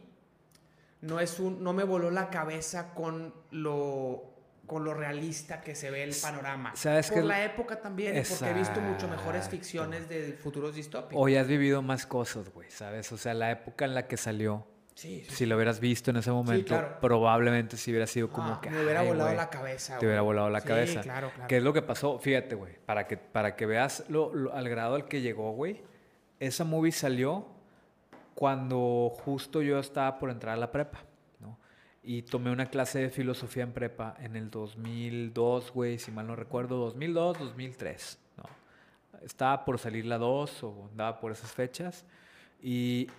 No 1.01 1.19
es 1.19 1.39
un. 1.39 1.63
No 1.63 1.73
me 1.73 1.83
voló 1.83 2.11
la 2.11 2.29
cabeza 2.29 2.93
con 2.93 3.33
lo. 3.51 4.25
Con 4.67 4.85
lo 4.85 4.93
realista 4.93 5.59
que 5.59 5.75
se 5.75 5.91
ve 5.91 6.03
el 6.03 6.15
panorama. 6.21 6.71
¿sabes 6.77 7.09
Por 7.11 7.21
qué? 7.21 7.27
la 7.27 7.43
época 7.43 7.81
también. 7.81 8.23
Porque 8.29 8.49
he 8.51 8.53
visto 8.53 8.79
mucho 8.79 9.05
mejores 9.09 9.39
Exacto. 9.41 9.57
ficciones 9.57 10.07
de 10.07 10.31
futuros 10.41 10.75
distópicos. 10.75 11.21
Hoy 11.21 11.35
has 11.35 11.45
vivido 11.47 11.81
más 11.81 12.05
cosas, 12.05 12.47
güey, 12.53 12.71
¿sabes? 12.71 13.11
O 13.11 13.17
sea, 13.17 13.33
la 13.33 13.51
época 13.51 13.83
en 13.83 13.95
la 13.95 14.07
que 14.07 14.15
salió, 14.15 14.65
Sí, 14.95 15.25
sí. 15.27 15.35
si 15.35 15.45
lo 15.45 15.57
hubieras 15.57 15.81
visto 15.81 16.11
en 16.11 16.17
ese 16.17 16.31
momento, 16.31 16.67
claro. 16.67 16.97
probablemente 17.01 17.75
sí 17.75 17.91
hubiera 17.91 18.07
sido 18.07 18.29
como 18.29 18.53
Ah, 18.53 18.59
que... 18.61 18.69
me 18.69 18.81
hubiera 18.81 19.01
"Ay, 19.01 19.07
volado 19.09 19.25
güey". 19.29 19.37
la 19.37 19.49
cabeza. 19.49 19.97
Te 19.99 20.05
hubiera 20.05 20.21
volado 20.21 20.49
la 20.49 20.61
Sí, 20.61 20.67
cabeza. 20.69 21.01
claro, 21.01 21.31
claro. 21.35 21.47
¿Qué 21.49 21.57
es 21.57 21.63
lo 21.63 21.73
que 21.73 21.81
pasó? 21.81 22.17
Fíjate, 22.19 22.55
güey, 22.55 22.77
para 22.85 23.07
que, 23.07 23.17
para 23.17 23.57
que 23.57 23.65
veas 23.65 24.05
lo, 24.07 24.33
lo- 24.33 24.53
al 24.53 24.69
grado 24.69 24.95
al 24.95 25.05
que 25.09 25.19
llegó, 25.19 25.51
güey. 25.51 25.81
Esa 26.39 26.63
movie 26.63 26.93
salió 26.93 27.45
cuando 28.41 29.11
justo 29.23 29.61
yo 29.61 29.77
estaba 29.77 30.18
por 30.18 30.31
entrar 30.31 30.55
a 30.55 30.59
la 30.59 30.72
prepa, 30.72 31.03
¿no? 31.41 31.59
Y 32.01 32.23
tomé 32.23 32.49
una 32.49 32.65
clase 32.65 32.97
de 32.97 33.11
filosofía 33.11 33.61
en 33.61 33.72
prepa 33.72 34.15
en 34.19 34.35
el 34.35 34.49
2002, 34.49 35.72
güey, 35.72 35.99
si 35.99 36.09
mal 36.09 36.26
no 36.26 36.35
recuerdo, 36.35 36.77
2002, 36.77 37.38
2003, 37.38 38.18
¿no? 38.38 38.45
Estaba 39.23 39.63
por 39.63 39.77
salir 39.77 40.07
la 40.07 40.18
2 40.18 40.63
o 40.63 40.88
andaba 40.89 41.19
por 41.19 41.31
esas 41.31 41.51
fechas 41.51 42.03
y 42.63 43.09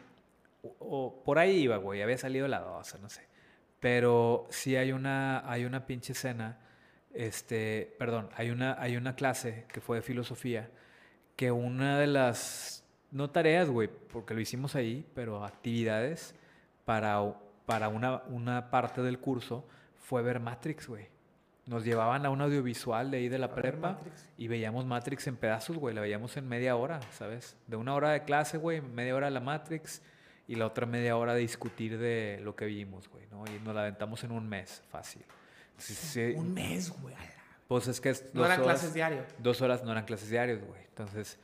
o, 0.64 0.74
o 0.80 1.22
por 1.22 1.38
ahí 1.38 1.52
iba, 1.52 1.76
güey, 1.76 2.02
había 2.02 2.18
salido 2.18 2.48
la 2.48 2.58
2, 2.58 2.98
no 3.00 3.08
sé. 3.08 3.22
Pero 3.78 4.48
sí 4.50 4.74
hay 4.74 4.90
una, 4.90 5.48
hay 5.48 5.64
una 5.64 5.86
pinche 5.86 6.14
escena, 6.14 6.58
este, 7.14 7.94
perdón, 7.96 8.28
hay 8.34 8.50
una, 8.50 8.74
hay 8.76 8.96
una 8.96 9.14
clase 9.14 9.66
que 9.72 9.80
fue 9.80 9.98
de 9.98 10.02
filosofía 10.02 10.68
que 11.36 11.52
una 11.52 11.96
de 12.00 12.08
las, 12.08 12.81
no 13.12 13.30
tareas, 13.30 13.68
güey, 13.70 13.88
porque 14.12 14.34
lo 14.34 14.40
hicimos 14.40 14.74
ahí, 14.74 15.06
pero 15.14 15.44
actividades 15.44 16.34
para, 16.84 17.22
para 17.66 17.88
una, 17.88 18.22
una 18.28 18.70
parte 18.70 19.02
del 19.02 19.18
curso 19.20 19.64
fue 20.00 20.22
ver 20.22 20.40
Matrix, 20.40 20.88
güey. 20.88 21.06
Nos 21.66 21.84
llevaban 21.84 22.26
a 22.26 22.30
un 22.30 22.40
audiovisual 22.40 23.10
de 23.12 23.18
ahí 23.18 23.28
de 23.28 23.38
la 23.38 23.54
prepa 23.54 24.00
y 24.36 24.48
veíamos 24.48 24.84
Matrix 24.84 25.28
en 25.28 25.36
pedazos, 25.36 25.76
güey. 25.76 25.94
La 25.94 26.00
veíamos 26.00 26.36
en 26.36 26.48
media 26.48 26.74
hora, 26.74 26.98
¿sabes? 27.12 27.56
De 27.68 27.76
una 27.76 27.94
hora 27.94 28.10
de 28.10 28.24
clase, 28.24 28.58
güey, 28.58 28.80
media 28.80 29.14
hora 29.14 29.26
de 29.26 29.30
la 29.32 29.40
Matrix 29.40 30.02
y 30.48 30.56
la 30.56 30.66
otra 30.66 30.86
media 30.86 31.16
hora 31.16 31.34
de 31.34 31.40
discutir 31.40 31.98
de 31.98 32.40
lo 32.42 32.56
que 32.56 32.64
vimos, 32.64 33.08
güey, 33.08 33.26
¿no? 33.30 33.44
Y 33.46 33.60
nos 33.64 33.74
la 33.76 33.82
aventamos 33.82 34.24
en 34.24 34.32
un 34.32 34.48
mes, 34.48 34.82
fácil. 34.90 35.22
Sí, 35.78 35.94
sí, 35.94 36.32
Un 36.36 36.52
mes, 36.52 36.90
güey. 37.00 37.14
Pues 37.68 37.86
es 37.86 38.00
que 38.00 38.10
es 38.10 38.34
No 38.34 38.44
eran 38.44 38.60
horas- 38.60 38.80
clases 38.80 38.92
diario. 38.94 39.22
Dos 39.38 39.62
horas 39.62 39.84
no 39.84 39.92
eran 39.92 40.04
clases 40.04 40.30
diarias, 40.30 40.60
güey. 40.64 40.80
Entonces, 40.88 41.38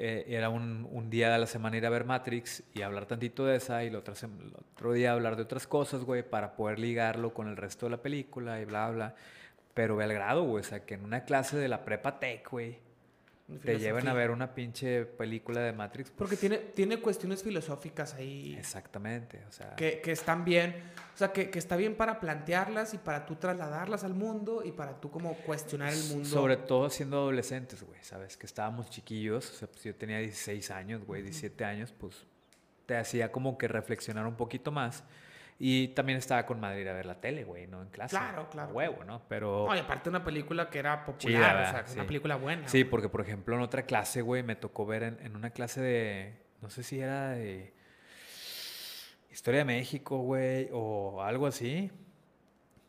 eh, 0.00 0.24
era 0.28 0.48
un, 0.48 0.88
un 0.92 1.10
día 1.10 1.32
de 1.32 1.38
la 1.38 1.46
semana 1.46 1.76
ir 1.76 1.84
a 1.84 1.90
ver 1.90 2.04
Matrix 2.04 2.62
y 2.72 2.82
hablar 2.82 3.06
tantito 3.06 3.44
de 3.44 3.56
esa 3.56 3.82
y 3.82 3.88
el 3.88 3.96
otro, 3.96 4.14
otro 4.72 4.92
día 4.92 5.12
hablar 5.12 5.34
de 5.34 5.42
otras 5.42 5.66
cosas, 5.66 6.04
güey, 6.04 6.22
para 6.22 6.54
poder 6.54 6.78
ligarlo 6.78 7.34
con 7.34 7.48
el 7.48 7.56
resto 7.56 7.86
de 7.86 7.90
la 7.90 7.96
película 8.00 8.60
y 8.60 8.64
bla, 8.64 8.90
bla. 8.90 9.16
Pero 9.74 9.96
ve 9.96 10.04
al 10.04 10.44
güey. 10.44 10.60
O 10.60 10.64
sea, 10.64 10.86
que 10.86 10.94
en 10.94 11.04
una 11.04 11.24
clase 11.24 11.56
de 11.56 11.66
la 11.66 11.84
prepa 11.84 12.20
tech, 12.20 12.48
güey, 12.48 12.78
te 13.62 13.78
lleven 13.78 14.06
a 14.08 14.12
ver 14.12 14.30
una 14.30 14.54
pinche 14.54 15.04
película 15.04 15.60
de 15.60 15.72
Matrix. 15.72 16.10
Porque 16.10 16.36
pues, 16.36 16.40
tiene, 16.40 16.58
tiene 16.58 17.00
cuestiones 17.00 17.42
filosóficas 17.42 18.14
ahí 18.14 18.54
Exactamente, 18.58 19.42
o 19.48 19.52
sea... 19.52 19.74
que, 19.74 20.00
que 20.00 20.12
están 20.12 20.44
bien. 20.44 20.76
O 21.14 21.18
sea, 21.18 21.32
que, 21.32 21.50
que 21.50 21.58
está 21.58 21.76
bien 21.76 21.96
para 21.96 22.20
plantearlas 22.20 22.94
y 22.94 22.98
para 22.98 23.26
tú 23.26 23.36
trasladarlas 23.36 24.04
al 24.04 24.14
mundo 24.14 24.62
y 24.64 24.72
para 24.72 25.00
tú 25.00 25.10
como 25.10 25.34
cuestionar 25.38 25.92
el 25.92 26.02
mundo. 26.04 26.28
Sobre 26.28 26.58
todo 26.58 26.90
siendo 26.90 27.16
adolescentes, 27.16 27.82
güey, 27.82 27.98
¿sabes? 28.02 28.36
Que 28.36 28.46
estábamos 28.46 28.90
chiquillos, 28.90 29.50
o 29.50 29.54
sea, 29.54 29.68
pues 29.68 29.82
yo 29.82 29.94
tenía 29.94 30.18
16 30.18 30.70
años, 30.70 31.04
güey, 31.04 31.22
17 31.22 31.64
años, 31.64 31.94
pues 31.98 32.26
te 32.86 32.96
hacía 32.96 33.32
como 33.32 33.58
que 33.58 33.66
reflexionar 33.66 34.26
un 34.26 34.36
poquito 34.36 34.70
más. 34.72 35.04
Y 35.58 35.88
también 35.88 36.18
estaba 36.18 36.46
con 36.46 36.60
madre 36.60 36.80
ir 36.80 36.88
a 36.88 36.92
ver 36.92 37.06
la 37.06 37.20
tele, 37.20 37.42
güey, 37.42 37.66
¿no? 37.66 37.82
En 37.82 37.88
clase. 37.88 38.10
Claro, 38.10 38.48
claro. 38.48 38.72
Huevo, 38.72 39.04
¿no? 39.04 39.22
Pero... 39.28 39.66
No, 39.66 39.74
y 39.74 39.80
aparte 39.80 40.08
una 40.08 40.22
película 40.22 40.70
que 40.70 40.78
era 40.78 41.04
popular, 41.04 41.18
Chida, 41.18 41.80
o 41.82 41.86
sea, 41.86 41.94
una 41.94 42.06
película 42.06 42.36
buena. 42.36 42.68
Sí, 42.68 42.84
porque 42.84 43.08
por 43.08 43.22
ejemplo 43.22 43.56
en 43.56 43.62
otra 43.62 43.82
clase, 43.82 44.22
güey, 44.22 44.44
me 44.44 44.54
tocó 44.54 44.86
ver 44.86 45.02
en, 45.02 45.18
en 45.20 45.34
una 45.34 45.50
clase 45.50 45.80
de, 45.80 46.42
no 46.60 46.70
sé 46.70 46.84
si 46.84 47.00
era 47.00 47.30
de 47.30 47.74
Historia 49.38 49.60
de 49.60 49.66
México, 49.66 50.18
güey, 50.18 50.68
o 50.72 51.22
algo 51.22 51.46
así. 51.46 51.92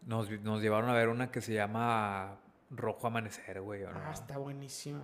Nos, 0.07 0.29
llevaron 0.29 0.89
a 0.89 0.93
ver 0.93 1.09
una 1.09 1.29
que 1.29 1.41
se 1.41 1.53
llama 1.53 2.39
Rojo 2.71 3.05
Amanecer, 3.05 3.61
güey, 3.61 3.83
¿o 3.83 3.91
no? 3.91 3.99
Ah, 3.99 4.11
está 4.11 4.39
buenísima. 4.39 5.03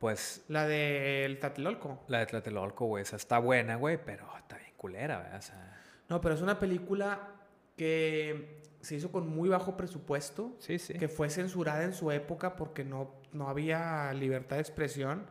Pues 0.00 0.44
La 0.48 0.66
del 0.66 1.38
Tlatelolco. 1.38 2.02
la 2.08 2.18
de 2.18 2.26
Tlatelolco, 2.26 2.86
güey, 2.86 3.02
esa 3.02 3.14
está 3.14 3.38
buena, 3.38 3.76
güey, 3.76 4.04
pero 4.04 4.26
está 4.36 4.56
bien 4.56 4.72
culera, 4.76 5.18
¿verdad? 5.18 5.38
O 5.38 5.42
sea, 5.42 5.79
No, 6.10 6.20
pero 6.20 6.34
es 6.34 6.42
una 6.42 6.58
película 6.58 7.30
que 7.76 8.60
se 8.80 8.96
hizo 8.96 9.10
con 9.10 9.28
muy 9.28 9.48
bajo 9.48 9.76
presupuesto. 9.76 10.54
sí, 10.58 10.78
sí. 10.78 10.94
que 10.94 11.08
fue 11.08 11.30
censurada 11.30 11.84
en 11.84 11.94
su 11.94 12.10
época 12.10 12.56
porque 12.56 12.84
no, 12.84 13.14
no 13.32 13.48
había 13.48 14.12
libertad 14.12 14.56
de 14.56 14.62
expresión. 14.62 15.26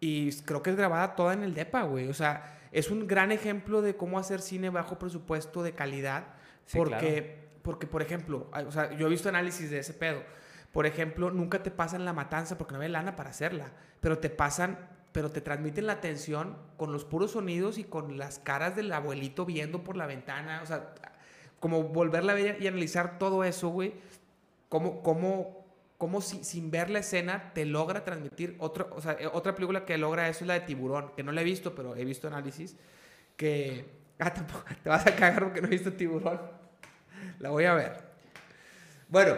Y 0.00 0.32
creo 0.42 0.62
que 0.62 0.70
es 0.70 0.76
grabada 0.76 1.14
toda 1.14 1.32
en 1.32 1.42
el 1.42 1.54
DEPA, 1.54 1.82
güey. 1.82 2.08
O 2.08 2.14
sea, 2.14 2.58
es 2.72 2.90
un 2.90 3.06
gran 3.06 3.30
ejemplo 3.30 3.82
de 3.82 3.96
cómo 3.96 4.18
hacer 4.18 4.40
cine 4.40 4.70
bajo 4.70 4.98
presupuesto 4.98 5.62
de 5.62 5.72
calidad. 5.74 6.24
Sí, 6.66 6.78
porque, 6.78 7.50
porque, 7.62 7.86
por 7.86 8.02
ejemplo, 8.02 8.50
o 8.52 8.72
sea, 8.72 8.96
yo 8.96 9.06
he 9.06 9.10
visto 9.10 9.28
análisis 9.28 9.70
de 9.70 9.78
ese 9.78 9.94
pedo. 9.94 10.22
Por 10.72 10.86
ejemplo, 10.86 11.30
nunca 11.30 11.62
te 11.62 11.70
pasan 11.70 12.04
la 12.04 12.12
matanza 12.12 12.56
porque 12.58 12.72
no 12.72 12.78
había 12.78 12.88
lana 12.88 13.14
para 13.14 13.30
hacerla. 13.30 13.72
Pero 14.00 14.18
te 14.18 14.30
pasan, 14.30 14.78
pero 15.12 15.30
te 15.30 15.40
transmiten 15.40 15.86
la 15.86 16.00
tensión 16.00 16.56
con 16.76 16.92
los 16.92 17.04
puros 17.04 17.32
sonidos 17.32 17.78
y 17.78 17.84
con 17.84 18.18
las 18.18 18.38
caras 18.38 18.74
del 18.76 18.92
abuelito 18.92 19.44
viendo 19.44 19.84
por 19.84 19.96
la 19.96 20.06
ventana. 20.06 20.60
O 20.62 20.66
sea, 20.66 20.94
como 21.60 21.84
volverla 21.84 22.32
a 22.32 22.36
ver 22.36 22.58
y 22.62 22.66
analizar 22.66 23.18
todo 23.18 23.44
eso, 23.44 23.68
güey. 23.68 23.92
Cómo, 24.68 25.02
cómo, 25.02 25.66
cómo 25.98 26.20
si- 26.20 26.44
sin 26.44 26.70
ver 26.70 26.90
la 26.90 27.00
escena 27.00 27.52
te 27.54 27.66
logra 27.66 28.04
transmitir 28.04 28.56
otro, 28.58 28.88
o 28.92 29.00
sea, 29.02 29.16
otra 29.32 29.54
película 29.54 29.84
que 29.84 29.98
logra 29.98 30.28
eso 30.28 30.44
es 30.44 30.48
la 30.48 30.54
de 30.54 30.60
Tiburón, 30.60 31.12
que 31.14 31.22
no 31.22 31.30
la 31.32 31.42
he 31.42 31.44
visto, 31.44 31.74
pero 31.74 31.94
he 31.96 32.04
visto 32.04 32.26
análisis. 32.28 32.76
Que. 33.36 33.86
Ah, 34.18 34.32
tampoco. 34.32 34.64
Te 34.82 34.88
vas 34.88 35.06
a 35.06 35.14
cagar 35.16 35.44
porque 35.44 35.60
no 35.60 35.68
he 35.68 35.70
visto 35.72 35.92
Tiburón. 35.92 36.40
La 37.38 37.50
voy 37.50 37.64
a 37.64 37.74
ver. 37.74 38.00
Bueno, 39.08 39.34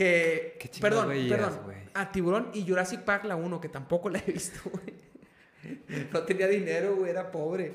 que. 0.00 0.56
¿Qué 0.58 0.70
perdón, 0.80 1.08
perdón. 1.28 1.60
A 1.92 2.10
Tiburón 2.10 2.50
y 2.54 2.66
Jurassic 2.66 3.02
Park 3.02 3.24
la 3.24 3.36
1, 3.36 3.60
que 3.60 3.68
tampoco 3.68 4.08
la 4.08 4.18
he 4.18 4.32
visto, 4.32 4.70
güey. 4.70 5.10
No 6.10 6.22
tenía 6.22 6.48
dinero, 6.48 6.96
güey, 6.96 7.10
era 7.10 7.30
pobre. 7.30 7.74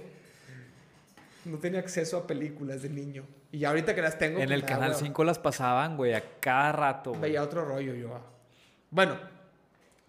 No 1.46 1.60
tenía 1.60 1.80
acceso 1.80 2.18
a 2.18 2.26
películas 2.26 2.82
de 2.82 2.90
niño. 2.90 3.28
Y 3.52 3.60
ya 3.60 3.70
ahorita 3.70 3.94
que 3.94 4.02
las 4.02 4.18
tengo. 4.18 4.40
En 4.40 4.48
pues, 4.48 4.56
el 4.56 4.62
da 4.62 4.68
Canal 4.68 4.90
hueva. 4.90 5.02
5 5.02 5.24
las 5.24 5.38
pasaban, 5.38 5.98
güey, 5.98 6.16
a 6.16 6.40
cada 6.40 6.72
rato, 6.72 7.12
güey. 7.12 7.22
Veía 7.22 7.44
otro 7.44 7.64
rollo 7.64 7.94
yo. 7.94 8.20
Bueno, 8.90 9.20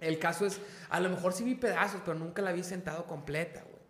el 0.00 0.18
caso 0.18 0.46
es, 0.46 0.58
a 0.88 1.00
lo 1.00 1.10
mejor 1.10 1.34
sí 1.34 1.44
vi 1.44 1.54
pedazos, 1.54 2.00
pero 2.02 2.18
nunca 2.18 2.40
la 2.40 2.52
vi 2.52 2.64
sentado 2.64 3.04
completa, 3.04 3.62
güey. 3.62 3.82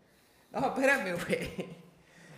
No, 0.50 0.68
espérame, 0.68 1.16
güey. 1.24 1.76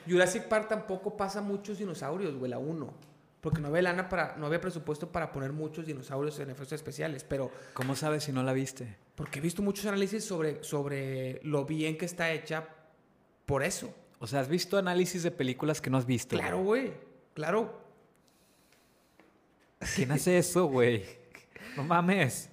Jurassic 0.06 0.44
Park 0.44 0.68
tampoco 0.68 1.16
pasa 1.16 1.40
muchos 1.40 1.78
dinosaurios, 1.78 2.34
güey, 2.34 2.50
la 2.50 2.58
1. 2.58 3.08
Porque 3.40 3.60
no 3.60 3.68
había 3.68 3.82
lana 3.82 4.08
para, 4.08 4.36
no 4.36 4.46
había 4.46 4.60
presupuesto 4.60 5.12
para 5.12 5.30
poner 5.30 5.52
muchos 5.52 5.86
dinosaurios 5.86 6.38
en 6.40 6.50
efectos 6.50 6.72
especiales, 6.72 7.24
pero 7.24 7.52
¿Cómo 7.72 7.94
sabes 7.94 8.24
si 8.24 8.32
no 8.32 8.42
la 8.42 8.52
viste? 8.52 8.96
porque 9.14 9.40
he 9.40 9.42
visto 9.42 9.62
muchos 9.62 9.84
análisis 9.86 10.24
sobre, 10.24 10.62
sobre 10.62 11.40
lo 11.42 11.64
bien 11.64 11.98
que 11.98 12.04
está 12.04 12.30
hecha 12.30 12.68
por 13.46 13.64
eso. 13.64 13.92
O 14.20 14.26
sea, 14.26 14.40
¿has 14.40 14.48
visto 14.48 14.78
análisis 14.78 15.22
de 15.24 15.30
películas 15.30 15.80
que 15.80 15.90
no 15.90 15.98
has 15.98 16.06
visto? 16.06 16.36
Claro, 16.36 16.58
güey, 16.58 16.92
claro. 17.34 17.80
¿Quién 19.94 20.12
hace 20.12 20.38
eso, 20.38 20.66
güey? 20.66 21.04
No 21.76 21.84
mames. 21.84 22.50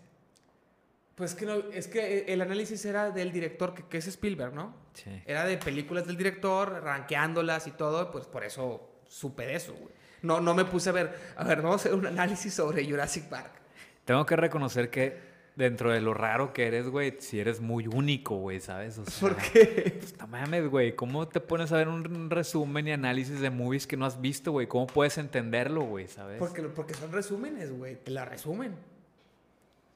Pues 1.16 1.34
que 1.34 1.46
no, 1.46 1.56
es 1.72 1.88
que 1.88 2.26
el 2.28 2.42
análisis 2.42 2.84
era 2.86 3.10
del 3.12 3.32
director, 3.32 3.74
que, 3.74 3.84
que 3.84 3.98
es 3.98 4.08
Spielberg, 4.08 4.54
¿no? 4.54 4.76
Sí. 4.94 5.22
Era 5.26 5.46
de 5.46 5.58
películas 5.58 6.06
del 6.06 6.18
director, 6.18 6.84
rankeándolas 6.84 7.68
y 7.68 7.72
todo, 7.72 8.12
pues 8.12 8.26
por 8.26 8.44
eso 8.44 8.90
supe 9.08 9.46
de 9.46 9.56
eso, 9.56 9.74
güey. 9.74 9.94
No, 10.26 10.42
no 10.42 10.54
me 10.54 10.66
puse 10.66 10.90
a 10.90 10.94
ver, 10.94 11.16
a 11.36 11.44
ver, 11.44 11.62
vamos 11.62 11.74
a 11.74 11.82
hacer 11.82 11.94
un 11.94 12.06
análisis 12.08 12.54
sobre 12.54 12.84
Jurassic 12.90 13.26
Park. 13.26 13.52
Tengo 14.06 14.26
que 14.26 14.36
reconocer 14.36 14.90
que 14.90 15.36
dentro 15.56 15.92
de 15.92 16.02
lo 16.02 16.14
raro 16.14 16.54
que 16.54 16.68
eres, 16.68 16.90
güey, 16.90 17.16
si 17.20 17.40
eres 17.40 17.62
muy 17.62 17.88
único, 17.88 18.36
güey, 18.36 18.60
¿sabes? 18.60 18.98
O 18.98 19.06
sea, 19.06 19.30
¿Por 19.30 19.38
qué? 19.38 19.96
pues, 20.00 20.18
no 20.18 20.28
mames, 20.28 20.70
güey. 20.70 20.96
¿Cómo 20.96 21.28
te 21.28 21.40
pones 21.40 21.72
a 21.72 21.78
ver 21.78 21.88
un 21.88 22.30
resumen 22.30 22.88
y 22.88 22.92
análisis 22.92 23.40
de 23.40 23.50
movies 23.50 23.88
que 23.88 23.98
no 23.98 24.06
has 24.06 24.20
visto, 24.20 24.52
güey? 24.52 24.68
¿Cómo 24.68 24.88
puedes 24.88 25.18
entenderlo, 25.18 25.82
güey, 25.82 26.08
sabes? 26.08 26.40
Porque, 26.40 26.62
porque 26.64 26.94
son 26.94 27.12
resúmenes, 27.12 27.72
güey. 27.72 27.96
Te 27.96 28.12
la 28.12 28.26
resumen. 28.26 28.76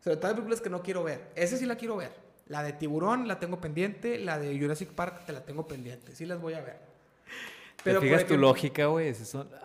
Sobre 0.03 0.17
todo 0.17 0.27
hay 0.27 0.33
películas 0.33 0.61
que 0.61 0.69
no 0.69 0.81
quiero 0.81 1.03
ver. 1.03 1.31
Esa 1.35 1.57
sí 1.57 1.65
la 1.65 1.75
quiero 1.75 1.97
ver. 1.97 2.11
La 2.47 2.63
de 2.63 2.73
Tiburón 2.73 3.27
la 3.27 3.39
tengo 3.39 3.59
pendiente. 3.59 4.17
La 4.17 4.39
de 4.39 4.57
Jurassic 4.57 4.89
Park 4.89 5.25
te 5.25 5.33
la 5.33 5.43
tengo 5.43 5.67
pendiente. 5.67 6.15
Sí 6.15 6.25
las 6.25 6.39
voy 6.39 6.53
a 6.53 6.61
ver. 6.61 6.88
¿Te 7.83 7.93
por 7.93 8.01
fijas 8.03 8.25
tu 8.25 8.37
lógica, 8.37 8.87
güey? 8.87 9.13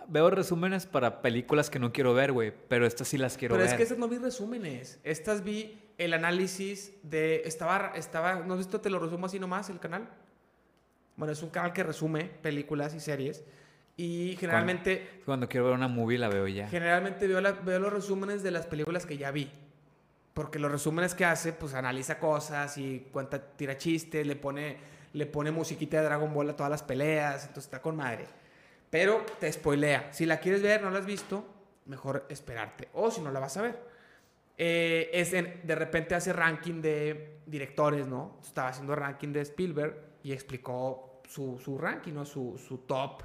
Veo 0.07 0.29
resúmenes 0.29 0.85
para 0.85 1.21
películas 1.21 1.69
que 1.69 1.79
no 1.79 1.91
quiero 1.91 2.13
ver, 2.13 2.31
güey. 2.31 2.53
Pero 2.69 2.85
estas 2.85 3.07
sí 3.07 3.17
las 3.17 3.37
quiero 3.37 3.55
Pero 3.55 3.63
ver. 3.63 3.71
es 3.73 3.77
que 3.77 3.83
esas 3.83 3.97
no 3.97 4.07
vi 4.07 4.17
resúmenes. 4.17 4.99
Estas 5.03 5.43
vi 5.43 5.81
el 5.97 6.13
análisis 6.13 6.93
de... 7.03 7.41
Estaba... 7.45 7.91
estaba 7.95 8.35
¿No 8.35 8.53
has 8.53 8.59
visto? 8.59 8.79
Te 8.81 8.89
lo 8.89 8.99
resumo 8.99 9.25
así 9.25 9.39
nomás, 9.39 9.69
el 9.69 9.79
canal. 9.79 10.07
Bueno, 11.17 11.31
es 11.33 11.41
un 11.43 11.49
canal 11.49 11.73
que 11.73 11.83
resume 11.83 12.25
películas 12.25 12.93
y 12.93 12.99
series. 12.99 13.43
Y 13.97 14.35
generalmente... 14.39 15.21
Cuando 15.25 15.47
quiero 15.47 15.67
ver 15.67 15.75
una 15.75 15.87
movie 15.87 16.17
la 16.17 16.27
veo 16.29 16.47
ya. 16.47 16.67
Generalmente 16.67 17.27
veo, 17.27 17.39
la- 17.41 17.53
veo 17.53 17.79
los 17.79 17.91
resúmenes 17.93 18.43
de 18.43 18.51
las 18.51 18.65
películas 18.65 19.05
que 19.05 19.17
ya 19.17 19.31
vi. 19.31 19.51
Porque 20.33 20.59
los 20.59 20.69
resúmenes 20.69 21.15
que 21.15 21.23
hace, 21.23 21.53
pues 21.53 21.73
analiza 21.73 22.19
cosas 22.19 22.77
y 22.77 23.07
cuenta, 23.11 23.41
tira 23.55 23.77
chistes, 23.77 24.27
le 24.27 24.35
pone, 24.35 24.75
le 25.15 25.25
pone 25.25 25.49
musiquita 25.49 25.97
de 25.97 26.03
Dragon 26.03 26.33
Ball 26.33 26.49
a 26.49 26.55
todas 26.57 26.69
las 26.69 26.83
peleas, 26.83 27.43
entonces 27.43 27.65
está 27.65 27.81
con 27.81 27.95
madre. 27.95 28.25
Pero 28.89 29.25
te 29.39 29.51
spoilea. 29.51 30.11
Si 30.11 30.25
la 30.25 30.41
quieres 30.41 30.61
ver, 30.61 30.81
no 30.81 30.89
la 30.91 30.99
has 30.99 31.05
visto, 31.05 31.45
mejor 31.85 32.25
esperarte. 32.27 32.89
O 32.93 33.09
si 33.09 33.21
no 33.21 33.31
la 33.31 33.39
vas 33.39 33.55
a 33.55 33.61
ver. 33.61 33.79
Eh, 34.57 35.09
es 35.13 35.31
de 35.31 35.75
repente 35.75 36.15
hace 36.15 36.33
ranking 36.33 36.81
de 36.81 37.39
directores, 37.45 38.07
¿no? 38.07 38.39
Estaba 38.43 38.69
haciendo 38.69 38.93
ranking 38.93 39.29
de 39.29 39.41
Spielberg 39.41 39.95
y 40.21 40.33
explicó 40.33 41.21
su, 41.29 41.59
su 41.63 41.77
ranking, 41.77 42.13
¿no? 42.13 42.25
Su, 42.25 42.57
su 42.57 42.79
top. 42.79 43.23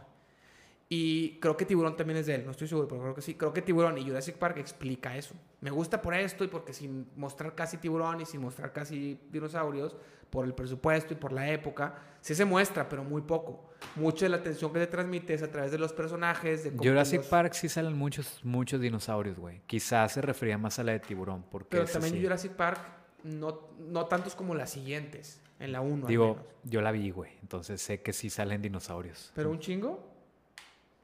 Y 0.92 1.38
creo 1.38 1.56
que 1.56 1.64
Tiburón 1.64 1.94
también 1.96 2.18
es 2.18 2.26
de 2.26 2.34
él, 2.34 2.44
no 2.44 2.50
estoy 2.50 2.66
seguro, 2.66 2.88
pero 2.88 3.00
creo 3.00 3.14
que 3.14 3.22
sí. 3.22 3.34
Creo 3.36 3.52
que 3.52 3.62
Tiburón 3.62 3.96
y 3.96 4.04
Jurassic 4.04 4.34
Park 4.34 4.56
explica 4.58 5.16
eso. 5.16 5.36
Me 5.60 5.70
gusta 5.70 6.02
por 6.02 6.14
esto 6.14 6.42
y 6.42 6.48
porque 6.48 6.72
sin 6.72 7.06
mostrar 7.14 7.54
casi 7.54 7.76
tiburón 7.76 8.20
y 8.20 8.26
sin 8.26 8.40
mostrar 8.40 8.72
casi 8.72 9.16
dinosaurios, 9.30 9.96
por 10.30 10.44
el 10.44 10.52
presupuesto 10.52 11.14
y 11.14 11.16
por 11.16 11.30
la 11.32 11.48
época, 11.48 11.94
sí 12.20 12.34
se 12.34 12.44
muestra, 12.44 12.88
pero 12.88 13.04
muy 13.04 13.22
poco. 13.22 13.70
Mucha 13.94 14.24
de 14.24 14.30
la 14.30 14.38
atención 14.38 14.72
que 14.72 14.80
te 14.80 14.88
transmite 14.88 15.32
es 15.34 15.42
a 15.44 15.50
través 15.52 15.70
de 15.70 15.78
los 15.78 15.92
personajes, 15.92 16.64
de 16.64 16.70
Jurassic 16.70 17.18
los- 17.20 17.26
Park 17.28 17.52
sí 17.52 17.68
salen 17.68 17.96
muchos, 17.96 18.40
muchos 18.44 18.80
dinosaurios, 18.80 19.38
güey. 19.38 19.60
Quizás 19.68 20.12
se 20.12 20.22
refería 20.22 20.58
más 20.58 20.80
a 20.80 20.82
la 20.84 20.90
de 20.92 20.98
tiburón, 21.00 21.44
porque 21.52 21.68
Pero 21.70 21.84
también 21.86 22.14
sí. 22.14 22.20
Jurassic 22.22 22.52
Park, 22.52 22.80
no, 23.22 23.60
no 23.78 24.06
tantos 24.06 24.34
como 24.34 24.56
las 24.56 24.70
siguientes, 24.70 25.40
en 25.60 25.70
la 25.70 25.80
1 25.82 26.06
Digo, 26.08 26.38
yo 26.64 26.80
la 26.80 26.90
vi, 26.90 27.10
güey. 27.10 27.30
Entonces 27.42 27.80
sé 27.80 28.02
que 28.02 28.12
sí 28.12 28.28
salen 28.28 28.60
dinosaurios. 28.62 29.30
Pero 29.36 29.50
un 29.50 29.58
chingo, 29.60 30.09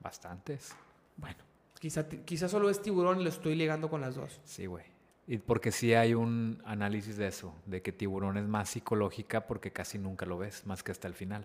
Bastantes. 0.06 0.72
bueno, 1.16 1.38
quizá, 1.80 2.08
quizá 2.08 2.48
solo 2.48 2.70
es 2.70 2.80
tiburón 2.80 3.20
y 3.20 3.24
lo 3.24 3.28
estoy 3.28 3.56
ligando 3.56 3.90
con 3.90 4.00
las 4.00 4.14
dos. 4.14 4.40
Sí, 4.44 4.66
güey. 4.66 4.84
Y 5.26 5.38
porque 5.38 5.72
sí 5.72 5.94
hay 5.94 6.14
un 6.14 6.62
análisis 6.64 7.16
de 7.16 7.26
eso, 7.26 7.52
de 7.66 7.82
que 7.82 7.90
tiburón 7.90 8.36
es 8.36 8.46
más 8.46 8.70
psicológica 8.70 9.48
porque 9.48 9.72
casi 9.72 9.98
nunca 9.98 10.24
lo 10.24 10.38
ves, 10.38 10.64
más 10.64 10.84
que 10.84 10.92
hasta 10.92 11.08
el 11.08 11.14
final. 11.14 11.44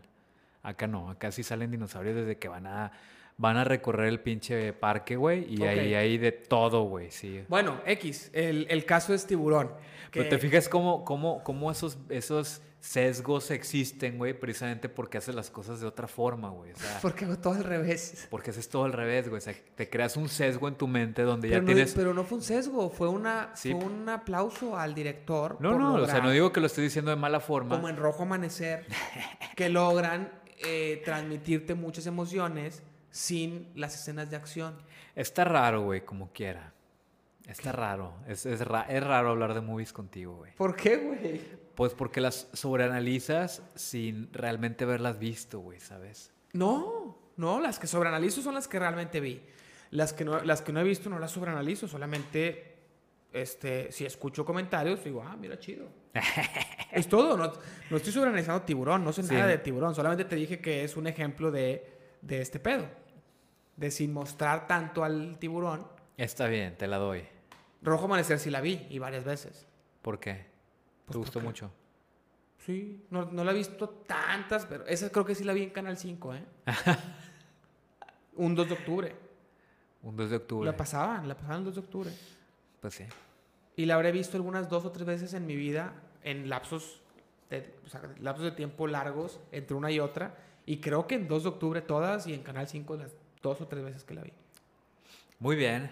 Acá 0.61 0.85
no, 0.85 1.09
acá 1.09 1.31
sí 1.31 1.41
salen 1.41 1.71
dinosaurios 1.71 2.15
desde 2.15 2.37
que 2.37 2.47
van 2.49 2.67
a 2.67 2.91
van 3.37 3.57
a 3.57 3.63
recorrer 3.63 4.07
el 4.07 4.19
pinche 4.19 4.73
parque, 4.73 5.15
güey, 5.15 5.45
y 5.53 5.63
ahí 5.63 5.93
hay 5.93 6.17
de 6.17 6.31
todo, 6.31 6.83
güey, 6.83 7.11
sí. 7.11 7.43
Bueno, 7.47 7.79
X, 7.85 8.29
el, 8.33 8.67
el 8.69 8.85
caso 8.85 9.13
es 9.13 9.25
tiburón. 9.25 9.71
Pero 10.11 10.27
te 10.29 10.37
fijas 10.37 10.67
cómo, 10.67 11.05
cómo, 11.05 11.41
cómo 11.43 11.71
esos, 11.71 11.97
esos 12.09 12.61
sesgos 12.81 13.49
existen, 13.51 14.17
güey, 14.17 14.33
precisamente 14.37 14.89
porque 14.89 15.19
haces 15.19 15.35
las 15.35 15.49
cosas 15.49 15.79
de 15.79 15.87
otra 15.87 16.07
forma, 16.07 16.49
güey. 16.49 16.71
O 16.73 16.75
sea, 16.75 16.99
Porque 17.01 17.25
hago 17.25 17.37
todo 17.37 17.53
al 17.53 17.63
revés. 17.63 18.27
porque 18.29 18.49
haces 18.49 18.67
todo 18.67 18.83
al 18.85 18.91
revés, 18.93 19.29
güey. 19.29 19.37
O 19.37 19.41
sea, 19.41 19.53
te 19.75 19.89
creas 19.89 20.17
un 20.17 20.27
sesgo 20.27 20.67
en 20.67 20.75
tu 20.75 20.87
mente 20.87 21.21
donde 21.21 21.47
ya 21.47 21.55
Pero 21.57 21.61
no, 21.61 21.67
tienes... 21.67 21.93
pero 21.93 22.13
no 22.13 22.23
fue 22.25 22.39
un 22.39 22.43
sesgo, 22.43 22.89
fue, 22.89 23.07
una, 23.07 23.51
Sí. 23.55 23.71
fue 23.71 23.85
un 23.85 24.09
aplauso 24.09 24.77
al 24.77 24.93
director. 24.95 25.57
No, 25.61 25.77
no, 25.77 25.93
o 25.93 25.97
sea, 25.99 25.99
lograr, 25.99 26.23
no 26.23 26.31
digo 26.31 26.51
que 26.51 26.59
lo 26.59 26.65
estoy 26.65 26.83
diciendo 26.85 27.11
de 27.11 27.17
mala 27.17 27.39
forma. 27.39 27.75
Como 27.75 27.87
en 27.87 27.95
Rojo 27.97 28.23
Amanecer, 28.23 28.85
que 29.55 29.69
logran 29.69 30.29
eh, 30.65 31.01
transmitirte 31.05 31.75
muchas 31.75 32.05
emociones 32.07 32.83
sin 33.11 33.71
las 33.75 33.93
escenas 33.95 34.29
de 34.29 34.35
acción. 34.37 34.75
Está 35.15 35.43
raro, 35.43 35.83
güey, 35.83 36.01
como 36.05 36.31
quiera. 36.31 36.73
Está 37.47 37.71
raro. 37.71 38.13
Es, 38.27 38.45
es, 38.45 38.61
ra- 38.61 38.85
es 38.89 39.03
raro 39.03 39.29
hablar 39.31 39.53
de 39.53 39.61
movies 39.61 39.93
contigo, 39.93 40.35
güey. 40.37 40.55
¿Por 40.55 40.75
qué, 40.75 40.97
güey? 40.97 41.41
Pues 41.75 41.93
porque 41.93 42.21
las 42.21 42.47
sobreanalizas 42.53 43.63
sin 43.75 44.31
realmente 44.33 44.83
haberlas 44.83 45.19
visto, 45.19 45.59
güey, 45.59 45.79
¿sabes? 45.79 46.31
No, 46.53 47.17
no, 47.37 47.59
las 47.59 47.79
que 47.79 47.87
sobreanalizo 47.87 48.41
son 48.41 48.53
las 48.55 48.67
que 48.67 48.79
realmente 48.79 49.19
vi. 49.19 49.41
Las 49.89 50.13
que 50.13 50.23
no, 50.23 50.41
las 50.43 50.61
que 50.61 50.71
no 50.71 50.79
he 50.79 50.83
visto 50.83 51.09
no 51.09 51.19
las 51.19 51.31
sobreanalizo, 51.31 51.87
solamente 51.87 52.75
este, 53.33 53.91
si 53.91 54.05
escucho 54.05 54.45
comentarios 54.45 55.03
digo, 55.03 55.23
ah, 55.25 55.35
mira, 55.37 55.57
chido. 55.59 55.87
es 56.91 57.07
todo, 57.07 57.37
no, 57.37 57.51
no 57.89 57.97
estoy 57.97 58.11
sobreanalizando 58.13 58.61
tiburón, 58.63 59.03
no 59.03 59.11
sé 59.13 59.23
Sí. 59.23 59.33
nada 59.33 59.47
de 59.47 59.57
tiburón, 59.57 59.95
solamente 59.95 60.25
te 60.25 60.35
dije 60.35 60.59
que 60.59 60.83
es 60.83 60.95
un 60.97 61.07
ejemplo 61.07 61.51
de, 61.51 61.89
de 62.21 62.41
este 62.41 62.59
pedo. 62.59 62.85
De 63.81 63.89
sin 63.91 64.13
mostrar 64.13 64.67
tanto 64.67 65.03
al 65.03 65.37
tiburón. 65.39 65.87
Está 66.15 66.45
bien, 66.47 66.77
te 66.77 66.87
la 66.87 66.97
doy. 66.97 67.23
Rojo 67.81 68.05
Amanecer 68.05 68.37
sí 68.37 68.51
la 68.51 68.61
vi 68.61 68.85
y 68.91 68.99
varias 68.99 69.23
veces. 69.25 69.67
¿Por 70.03 70.19
qué? 70.19 70.45
Pues 71.05 71.13
¿Te 71.13 71.17
gustó 71.17 71.33
porque- 71.39 71.47
mucho? 71.47 71.71
Sí, 72.59 73.03
no, 73.09 73.25
no 73.25 73.43
la 73.43 73.51
he 73.51 73.55
visto 73.55 73.89
tantas, 73.89 74.67
pero 74.67 74.85
esa 74.85 75.09
creo 75.09 75.25
que 75.25 75.33
sí 75.33 75.43
la 75.43 75.53
vi 75.53 75.63
en 75.63 75.71
Canal 75.71 75.97
5, 75.97 76.35
¿eh? 76.35 76.45
un 78.35 78.53
2 78.53 78.67
de 78.67 78.73
octubre. 78.75 79.15
Un 80.03 80.15
2 80.15 80.29
de 80.29 80.35
octubre. 80.35 80.69
La 80.69 80.77
pasaban, 80.77 81.27
la 81.27 81.35
pasaban 81.35 81.57
el 81.59 81.65
2 81.65 81.73
de 81.75 81.81
octubre. 81.81 82.11
Pues 82.79 82.93
sí. 82.93 83.05
Y 83.75 83.85
la 83.85 83.95
habré 83.95 84.11
visto 84.11 84.37
algunas 84.37 84.69
dos 84.69 84.85
o 84.85 84.91
tres 84.91 85.07
veces 85.07 85.33
en 85.33 85.47
mi 85.47 85.55
vida, 85.55 85.93
en 86.23 86.49
lapsos 86.49 87.01
de, 87.49 87.73
o 87.83 87.89
sea, 87.89 88.01
lapsos 88.19 88.45
de 88.45 88.51
tiempo 88.51 88.85
largos 88.85 89.39
entre 89.51 89.75
una 89.75 89.89
y 89.89 89.99
otra. 89.99 90.35
Y 90.67 90.77
creo 90.77 91.07
que 91.07 91.15
en 91.15 91.27
2 91.27 91.43
de 91.43 91.49
octubre 91.49 91.81
todas 91.81 92.27
y 92.27 92.33
en 92.35 92.43
Canal 92.43 92.67
5 92.67 92.95
las 92.95 93.15
dos 93.41 93.61
o 93.61 93.67
tres 93.67 93.83
veces 93.83 94.03
que 94.03 94.13
la 94.13 94.21
vi. 94.23 94.33
Muy 95.39 95.55
bien. 95.55 95.89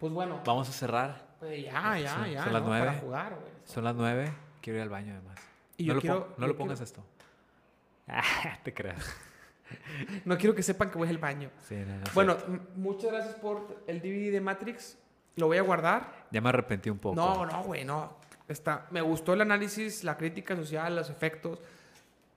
Pues 0.00 0.12
bueno, 0.12 0.40
Vamos 0.44 0.68
a 0.68 0.72
cerrar. 0.72 1.26
pues 1.38 1.62
ya, 1.64 1.98
ya, 1.98 2.14
Son- 2.14 2.30
ya. 2.30 2.44
son 2.44 2.52
las 2.52 2.62
nueve. 2.62 3.02
Son 3.64 3.84
las 3.84 3.94
9. 3.94 4.32
Quiero 4.60 4.78
ir 4.78 4.82
al 4.82 4.88
baño, 4.88 5.14
además. 5.14 5.38
Y 5.76 5.84
no 5.84 5.88
yo 5.88 5.94
lo, 5.94 6.00
quiero- 6.00 6.34
no 6.36 6.46
yo 6.46 6.52
lo 6.52 6.56
pongas 6.58 6.78
quiero- 6.78 6.84
esto. 6.84 7.04
Ah, 8.08 8.58
te 8.64 8.72
creas. 8.74 9.04
No 10.26 10.36
quiero 10.36 10.54
que 10.54 10.62
sepan 10.62 10.90
que 10.90 10.98
voy 10.98 11.08
al 11.08 11.16
baño. 11.16 11.48
Sí, 11.66 11.76
no, 11.76 11.96
no 11.98 12.04
sé. 12.04 12.12
Bueno, 12.12 12.36
muchas 12.76 13.10
gracias 13.10 13.36
por 13.36 13.82
el 13.86 14.00
DVD 14.02 14.30
de 14.30 14.40
Matrix. 14.42 14.98
Lo 15.36 15.46
voy 15.46 15.56
a 15.56 15.62
guardar. 15.62 16.26
Ya 16.30 16.42
me 16.42 16.50
arrepentí 16.50 16.90
un 16.90 16.98
poco. 16.98 17.16
No, 17.16 17.46
no, 17.46 17.62
güey, 17.62 17.82
no. 17.82 18.18
Está, 18.48 18.86
me 18.90 19.00
gustó 19.00 19.32
el 19.32 19.40
análisis, 19.40 20.04
la 20.04 20.18
crítica 20.18 20.54
social, 20.56 20.94
los 20.94 21.08
efectos. 21.08 21.58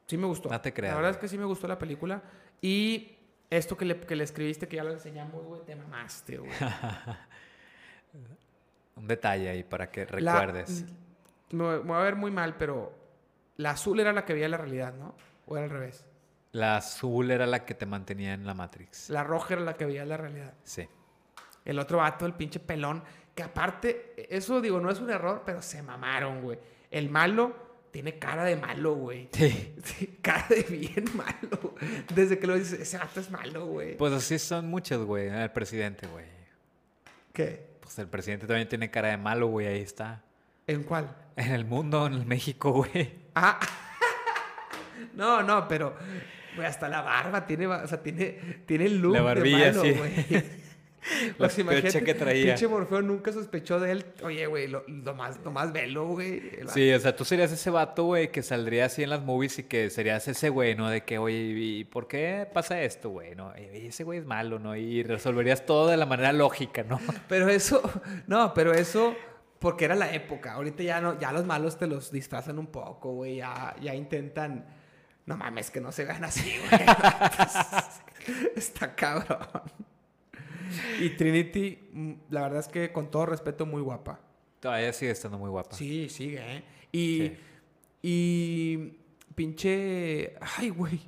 Sí 0.08 0.16
me 0.16 0.28
gustó. 0.28 0.48
No 0.50 0.62
te 0.62 0.72
creas, 0.74 0.94
La 0.94 0.98
verdad 1.02 1.10
güey. 1.12 1.18
es 1.18 1.22
que 1.22 1.28
sí 1.28 1.38
me 1.38 1.44
gustó 1.44 1.68
la 1.68 1.78
película. 1.78 2.22
Y 2.62 3.15
esto 3.58 3.76
que 3.78 3.86
le, 3.86 4.00
que 4.00 4.16
le 4.16 4.24
escribiste, 4.24 4.68
que 4.68 4.78
ya 4.78 4.84
lo 4.84 4.92
enseñamos, 4.92 5.44
güey, 5.44 5.62
te 5.66 5.76
mamaste, 5.76 6.38
güey. 6.38 6.52
Un 8.96 9.08
detalle 9.08 9.50
ahí 9.50 9.64
para 9.64 9.92
que 9.92 10.06
La- 10.20 10.40
recuerdes. 10.40 10.86
me, 11.52 11.64
me 11.64 11.78
voy 11.80 11.98
a 11.98 12.02
ver 12.02 12.16
muy 12.16 12.32
mal, 12.32 12.56
pero 12.58 12.94
la 13.58 13.72
azul 13.72 14.00
era 14.00 14.14
la 14.14 14.24
que 14.26 14.34
veía 14.34 14.48
la 14.48 14.58
realidad, 14.58 14.94
¿no? 14.94 15.16
O 15.48 15.58
era 15.58 15.66
al 15.66 15.72
revés. 15.72 16.06
La 16.54 16.78
azul 16.78 17.32
era 17.32 17.46
la 17.46 17.66
que 17.66 17.76
te 17.76 17.86
mantenía 17.86 18.34
en 18.34 18.46
la 18.46 18.54
Matrix. 18.54 19.10
La 19.10 19.24
roja 19.24 19.56
era 19.56 19.64
la 19.64 19.76
que 19.76 19.86
veía 19.86 20.06
la 20.06 20.16
realidad. 20.16 20.54
Sí. 20.64 20.88
El 21.66 21.80
otro 21.80 21.98
vato, 21.98 22.26
el 22.26 22.34
pinche 22.34 22.60
pelón, 22.62 23.04
que 23.34 23.44
aparte, 23.44 24.14
eso 24.34 24.62
digo, 24.62 24.80
no 24.80 24.90
es 24.90 25.00
un 25.02 25.10
error, 25.10 25.44
pero 25.46 25.62
se 25.62 25.84
mamaron, 25.84 26.42
güey. 26.42 26.58
El 26.90 27.10
malo 27.10 27.54
tiene 27.92 28.18
cara 28.18 28.46
de 28.46 28.56
malo, 28.56 28.94
güey. 28.96 29.28
Sí. 29.34 29.76
Sí, 29.84 30.15
cara 30.26 30.48
de 30.50 30.64
bien 30.70 31.06
malo. 31.16 31.76
Desde 32.14 32.40
que 32.40 32.48
lo 32.48 32.56
dices, 32.56 32.80
ese 32.80 32.98
vato 32.98 33.20
es 33.20 33.30
malo, 33.30 33.68
güey. 33.68 33.96
Pues 33.96 34.12
así 34.12 34.40
son 34.40 34.68
muchos, 34.68 35.06
güey. 35.06 35.30
El 35.30 35.52
presidente, 35.52 36.08
güey. 36.08 36.26
¿Qué? 37.32 37.76
Pues 37.80 38.00
el 38.00 38.08
presidente 38.08 38.48
también 38.48 38.68
tiene 38.68 38.90
cara 38.90 39.10
de 39.10 39.18
malo, 39.18 39.48
güey, 39.48 39.68
ahí 39.68 39.82
está. 39.82 40.24
¿En 40.66 40.84
cuál? 40.84 41.16
En 41.36 41.52
el 41.52 41.66
mundo, 41.66 42.08
en 42.08 42.14
el 42.14 42.26
México, 42.26 42.72
güey. 42.72 43.14
Ah. 43.36 43.60
no, 45.14 45.44
no, 45.44 45.68
pero 45.68 45.96
güey, 46.56 46.68
hasta 46.68 46.90
la 46.90 47.02
barba 47.02 47.46
tiene, 47.46 47.68
o 47.68 47.88
sea, 47.88 48.02
tiene, 48.02 48.64
tiene 48.66 48.86
el 48.86 48.98
look 48.98 49.14
La 49.14 49.22
barbilla, 49.22 49.72
de 49.72 49.72
malo, 49.72 49.82
sí. 49.84 49.92
güey. 49.92 50.44
La 51.38 51.48
Pues 51.48 51.60
imagínate, 51.60 52.04
que 52.04 52.14
traía. 52.14 52.46
Pinche 52.46 52.68
Morfeo 52.68 53.02
nunca 53.02 53.32
sospechó 53.32 53.80
de 53.80 53.92
él. 53.92 54.06
Oye, 54.24 54.46
güey, 54.48 54.68
lo, 54.68 54.84
lo 54.88 55.14
más, 55.14 55.40
lo 55.44 55.52
más 55.52 55.72
velo, 55.72 56.08
güey. 56.08 56.42
Sí, 56.74 56.92
o 56.92 57.00
sea, 57.00 57.16
tú 57.16 57.26
serías 57.26 57.52
ese 57.52 57.70
vato, 57.70 58.06
güey, 58.06 58.32
que 58.32 58.42
saldría 58.42 58.86
así 58.86 59.04
en 59.04 59.10
las 59.10 59.22
movies 59.22 59.60
y 59.60 59.64
que 59.64 59.90
serías 59.90 60.28
ese 60.28 60.50
güey, 60.50 60.76
¿no? 60.76 60.90
De 60.90 61.04
que, 61.04 61.18
oye, 61.18 61.36
¿y 61.36 61.84
por 61.84 62.08
qué 62.08 62.48
pasa 62.52 62.82
esto, 62.82 63.10
güey? 63.10 63.36
¿No? 63.36 63.54
Y 63.58 63.88
ese 63.88 64.04
güey 64.04 64.20
es 64.20 64.26
malo, 64.26 64.60
¿no? 64.60 64.76
Y 64.76 65.04
resolverías 65.04 65.66
todo 65.66 65.88
de 65.88 65.98
la 65.98 66.06
manera 66.06 66.34
lógica, 66.34 66.84
¿no? 66.84 67.00
Pero 67.28 67.50
eso, 67.50 67.82
no, 68.28 68.54
pero 68.54 68.74
eso 68.74 69.16
porque 69.60 69.86
era 69.86 69.96
la 69.96 70.14
época. 70.14 70.54
Ahorita 70.54 70.84
ya 70.84 71.02
no, 71.02 71.20
ya 71.20 71.32
los 71.32 71.46
malos 71.46 71.78
te 71.78 71.88
los 71.88 72.12
disfrazan 72.12 72.60
un 72.60 72.68
poco, 72.68 73.14
güey. 73.14 73.38
Ya, 73.38 73.76
ya 73.82 73.96
intentan. 73.96 74.66
No 75.26 75.38
mames, 75.38 75.72
que 75.72 75.82
no 75.82 75.92
se 75.92 76.06
vean 76.06 76.24
así, 76.24 76.54
güey. 76.70 76.82
Está 78.56 78.94
cabrón. 78.96 79.40
Y 81.00 81.10
Trinity, 81.12 81.78
mm, 81.94 82.12
la 82.30 82.42
verdad 82.42 82.60
es 82.60 82.68
que 82.68 82.92
con 82.92 83.10
todo 83.12 83.26
respeto, 83.26 83.66
muy 83.66 83.82
guapa. 83.82 84.20
Todavía 84.60 84.92
sigue 84.94 85.12
estando 85.12 85.38
muy 85.38 85.50
guapa. 85.50 85.76
Sí, 85.76 86.10
sigue, 86.10 86.40
¿eh? 86.58 86.64
Y, 86.92 87.18
Sí. 87.20 87.38
y 88.02 88.78
pinche, 89.36 90.36
ay, 90.58 90.70
güey, 90.70 91.00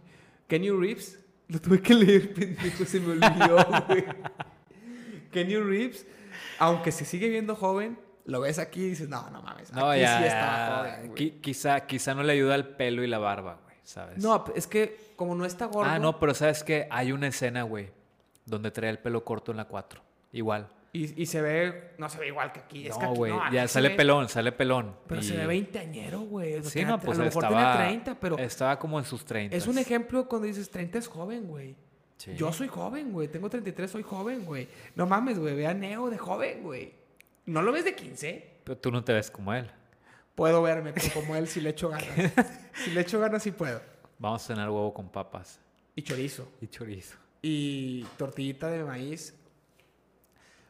Kenny 0.48 0.70
Reeves, 0.70 1.20
lo 1.48 1.60
tuve 1.62 1.82
que 1.82 1.94
leer, 1.94 2.34
pendejo, 2.36 2.86
se 2.86 3.00
me 3.00 3.14
olvidó, 3.14 3.66
güey. 3.88 4.06
Kenny 5.32 5.56
Reeves, 5.58 6.06
aunque 6.60 6.92
se 6.92 7.06
sigue 7.06 7.30
viendo 7.30 7.56
joven, 7.56 7.98
lo 8.26 8.42
ves 8.42 8.60
aquí 8.60 8.82
y 8.84 8.90
dices, 8.90 9.08
no, 9.10 9.30
no 9.30 9.42
mames, 9.42 9.72
No, 9.72 9.90
aquí 9.92 10.02
ya, 10.02 10.18
sí 10.18 10.24
ya. 10.24 10.28
estaba 10.28 10.78
joven. 10.98 11.16
Qui- 11.16 11.42
quizá, 11.42 11.86
quizá 11.88 12.14
no 12.14 12.24
le 12.24 12.34
ayuda 12.34 12.56
el 12.56 12.68
pelo 12.68 13.04
y 13.04 13.08
la 13.08 13.18
barba, 13.18 13.60
güey, 13.64 13.76
¿sabes? 13.84 14.22
No, 14.22 14.44
es 14.56 14.68
que 14.68 14.98
como 15.16 15.36
no 15.36 15.46
está 15.46 15.66
gordo, 15.66 15.90
Ah, 15.90 16.00
no, 16.00 16.20
pero 16.20 16.34
¿sabes 16.34 16.64
qué? 16.64 16.88
Hay 16.92 17.12
una 17.12 17.28
escena, 17.28 17.64
güey, 17.64 17.90
donde 18.48 18.72
trae 18.72 18.90
el 18.90 18.98
pelo 19.00 19.24
corto 19.24 19.52
en 19.52 19.58
la 19.58 19.66
4. 19.66 20.02
Igual. 20.32 20.68
y, 20.94 21.22
y 21.22 21.26
se 21.28 21.42
ve, 21.42 21.92
no 22.00 22.10
se 22.10 22.18
ve 22.18 22.28
igual 22.28 22.52
que 22.52 22.60
aquí, 22.62 22.88
es 22.88 22.98
No, 22.98 23.14
güey, 23.14 23.32
no, 23.32 23.52
ya 23.52 23.68
sale 23.68 23.90
ve- 23.90 23.96
pelón, 23.96 24.28
sale 24.30 24.52
pelón. 24.52 24.96
Pero 25.08 25.22
se 25.22 25.38
ve 25.38 25.46
veinteañero, 25.46 26.22
güey. 26.22 26.56
o 26.56 26.62
sea, 26.64 26.72
Sí, 26.72 26.84
no, 26.86 27.00
pues 27.00 27.18
a 27.18 27.22
lo 27.22 27.26
mejor 27.28 27.44
estaba, 27.44 27.72
tiene 27.78 27.88
30, 27.90 28.20
pero 28.20 28.38
estaba 28.40 28.80
como 28.80 28.98
en 29.00 29.06
sus 29.06 29.24
30. 29.26 29.56
es 29.56 29.68
un 29.68 29.78
ejemplo 29.78 30.28
cuando 30.28 30.48
dices 30.48 30.70
30 30.70 30.98
es 30.98 31.08
joven, 31.08 31.48
güey. 31.48 31.76
Sí. 32.18 32.34
Yo 32.36 32.52
soy 32.52 32.68
joven, 32.68 33.12
güey. 33.14 33.28
Tengo 33.28 33.48
33, 33.50 33.92
soy 33.92 34.02
joven, 34.04 34.44
güey. 34.44 34.68
No 34.96 35.06
mames, 35.06 35.38
güey. 35.38 35.56
Ve 35.56 35.68
a 35.68 35.74
Neo 35.76 36.10
de 36.10 36.18
joven, 36.18 36.64
güey. 36.64 36.94
¿No 37.46 37.62
lo 37.62 37.72
ves 37.72 37.86
de 37.86 37.94
15? 37.96 38.62
Pero 38.64 38.78
tú 38.78 38.92
no 38.92 39.04
te 39.04 39.14
ves 39.14 39.30
como 39.30 39.54
él. 39.54 39.70
Puedo 40.34 40.62
verme 40.64 40.94
pero 40.94 41.14
como 41.14 41.36
él 41.36 41.48
si 41.48 41.62
le 41.62 41.70
echo 41.70 41.90
ganas. 41.90 42.08
si 42.84 42.92
le 42.92 43.02
echo 43.02 43.20
ganas, 43.20 43.44
sí 43.44 43.52
puedo. 43.52 43.82
Vamos 44.18 44.44
a 44.44 44.48
cenar 44.48 44.70
huevo 44.70 44.94
con 44.96 45.10
papas 45.10 45.60
Y 45.96 46.02
chorizo. 46.02 46.50
y 46.60 46.68
chorizo. 46.68 47.18
Y 47.42 48.04
tortillita 48.18 48.68
de 48.70 48.84
maíz. 48.84 49.36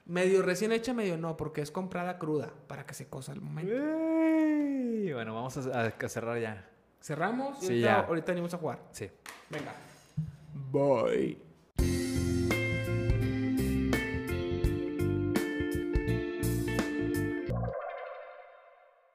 Medio 0.05 0.41
recién 0.41 0.71
hecha, 0.71 0.93
medio 0.93 1.17
no, 1.17 1.35
porque 1.35 1.61
es 1.61 1.71
comprada 1.71 2.17
cruda 2.17 2.53
para 2.67 2.85
que 2.85 2.93
se 2.93 3.07
cosa 3.07 3.31
al 3.33 3.41
momento. 3.41 3.73
Ey, 3.73 5.11
Bueno, 5.13 5.33
vamos 5.35 5.57
a, 5.57 5.85
a 5.87 6.09
cerrar 6.09 6.39
ya. 6.39 6.69
Cerramos 7.01 7.57
y 7.63 7.67
Sí, 7.67 7.67
ahorita, 7.73 7.87
ya. 7.87 7.99
ahorita 8.07 8.31
venimos 8.31 8.53
a 8.53 8.57
jugar. 8.57 8.79
Sí. 8.91 9.09
Venga. 9.49 9.73
Bye. 10.71 11.37